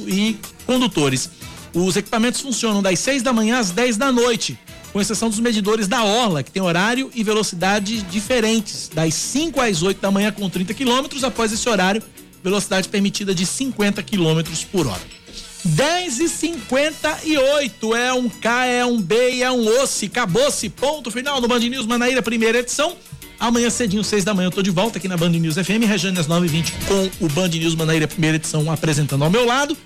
e 0.09 0.39
condutores. 0.67 1.31
Os 1.75 1.97
equipamentos 1.97 2.41
funcionam 2.41 2.83
das 2.83 2.99
6 3.01 3.23
da 3.23 3.33
manhã 3.33 3.59
às 3.59 3.71
10 3.71 3.97
da 3.97 4.11
noite, 4.11 4.59
com 4.93 5.01
exceção 5.01 5.29
dos 5.29 5.39
medidores 5.39 5.87
da 5.87 6.03
Orla, 6.03 6.43
que 6.43 6.51
tem 6.51 6.63
horário 6.63 7.11
e 7.15 7.23
velocidade 7.23 8.01
diferentes, 8.03 8.91
das 8.93 9.15
5 9.15 9.61
às 9.61 9.83
8 9.83 10.01
da 10.01 10.11
manhã 10.11 10.33
com 10.33 10.49
30 10.49 10.73
quilômetros, 10.73 11.25
após 11.25 11.53
esse 11.53 11.69
horário, 11.69 12.03
velocidade 12.43 12.89
permitida 12.89 13.35
de 13.35 13.45
50 13.45 14.03
quilômetros 14.03 14.65
por 14.65 14.87
hora. 14.87 15.18
10 15.65 16.21
e 16.21 16.29
58 16.29 17.95
é 17.95 18.13
um 18.13 18.29
K, 18.29 18.67
é 18.67 18.85
um 18.85 19.01
B 19.01 19.33
e 19.35 19.43
é 19.43 19.51
um 19.51 19.67
osse. 19.83 20.07
Acabou-se. 20.07 20.69
Ponto 20.69 21.11
final 21.11 21.41
no 21.41 21.49
Band 21.49 21.61
News 21.61 21.87
Manaíra, 21.87 22.23
primeira 22.23 22.59
edição. 22.59 22.97
Amanhã 23.41 23.71
cedinho, 23.71 24.03
6 24.03 24.25
da 24.25 24.35
manhã, 24.35 24.49
eu 24.49 24.51
tô 24.51 24.63
de 24.63 24.71
volta 24.71 24.99
aqui 24.99 25.07
na 25.07 25.17
Band 25.17 25.31
News 25.31 25.55
FM, 25.55 25.87
Rejane 25.87 26.19
às 26.19 26.27
9h20 26.27 26.73
com 26.89 27.25
o 27.25 27.29
Band 27.29 27.49
News 27.49 27.77
Manaíra, 27.77 28.09
primeira 28.09 28.37
edição, 28.37 28.69
apresentando 28.71 29.23
ao 29.23 29.31
meu 29.31 29.47
lado. 29.47 29.77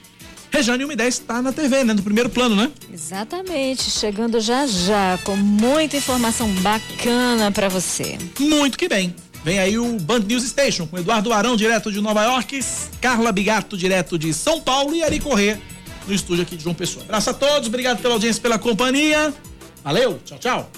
Rejane 0.50 0.84
110 0.84 1.14
está 1.14 1.40
na 1.40 1.52
TV, 1.52 1.84
né? 1.84 1.94
No 1.94 2.02
primeiro 2.02 2.28
plano, 2.28 2.54
né? 2.54 2.70
Exatamente, 2.92 3.90
chegando 3.90 4.40
já 4.40 4.66
já 4.66 5.18
com 5.24 5.34
muita 5.34 5.96
informação 5.96 6.48
bacana 6.56 7.50
para 7.50 7.68
você. 7.68 8.18
Muito 8.38 8.78
que 8.78 8.88
bem. 8.88 9.14
Vem 9.44 9.58
aí 9.58 9.78
o 9.78 9.98
Band 9.98 10.20
News 10.20 10.44
Station 10.44 10.86
com 10.86 10.98
Eduardo 10.98 11.32
Arão, 11.32 11.56
direto 11.56 11.90
de 11.90 12.00
Nova 12.00 12.22
York, 12.22 12.60
Carla 13.00 13.32
Bigato, 13.32 13.76
direto 13.76 14.16
de 14.16 14.32
São 14.32 14.60
Paulo 14.60 14.94
e 14.94 15.02
Ari 15.02 15.18
Corrêa, 15.18 15.60
no 16.06 16.14
estúdio 16.14 16.42
aqui 16.42 16.56
de 16.56 16.62
João 16.62 16.74
Pessoa. 16.74 17.04
Abraço 17.04 17.30
a 17.30 17.34
todos, 17.34 17.66
obrigado 17.68 18.00
pela 18.00 18.14
audiência, 18.14 18.40
pela 18.40 18.58
companhia. 18.58 19.34
Valeu, 19.82 20.20
tchau, 20.24 20.38
tchau. 20.38 20.70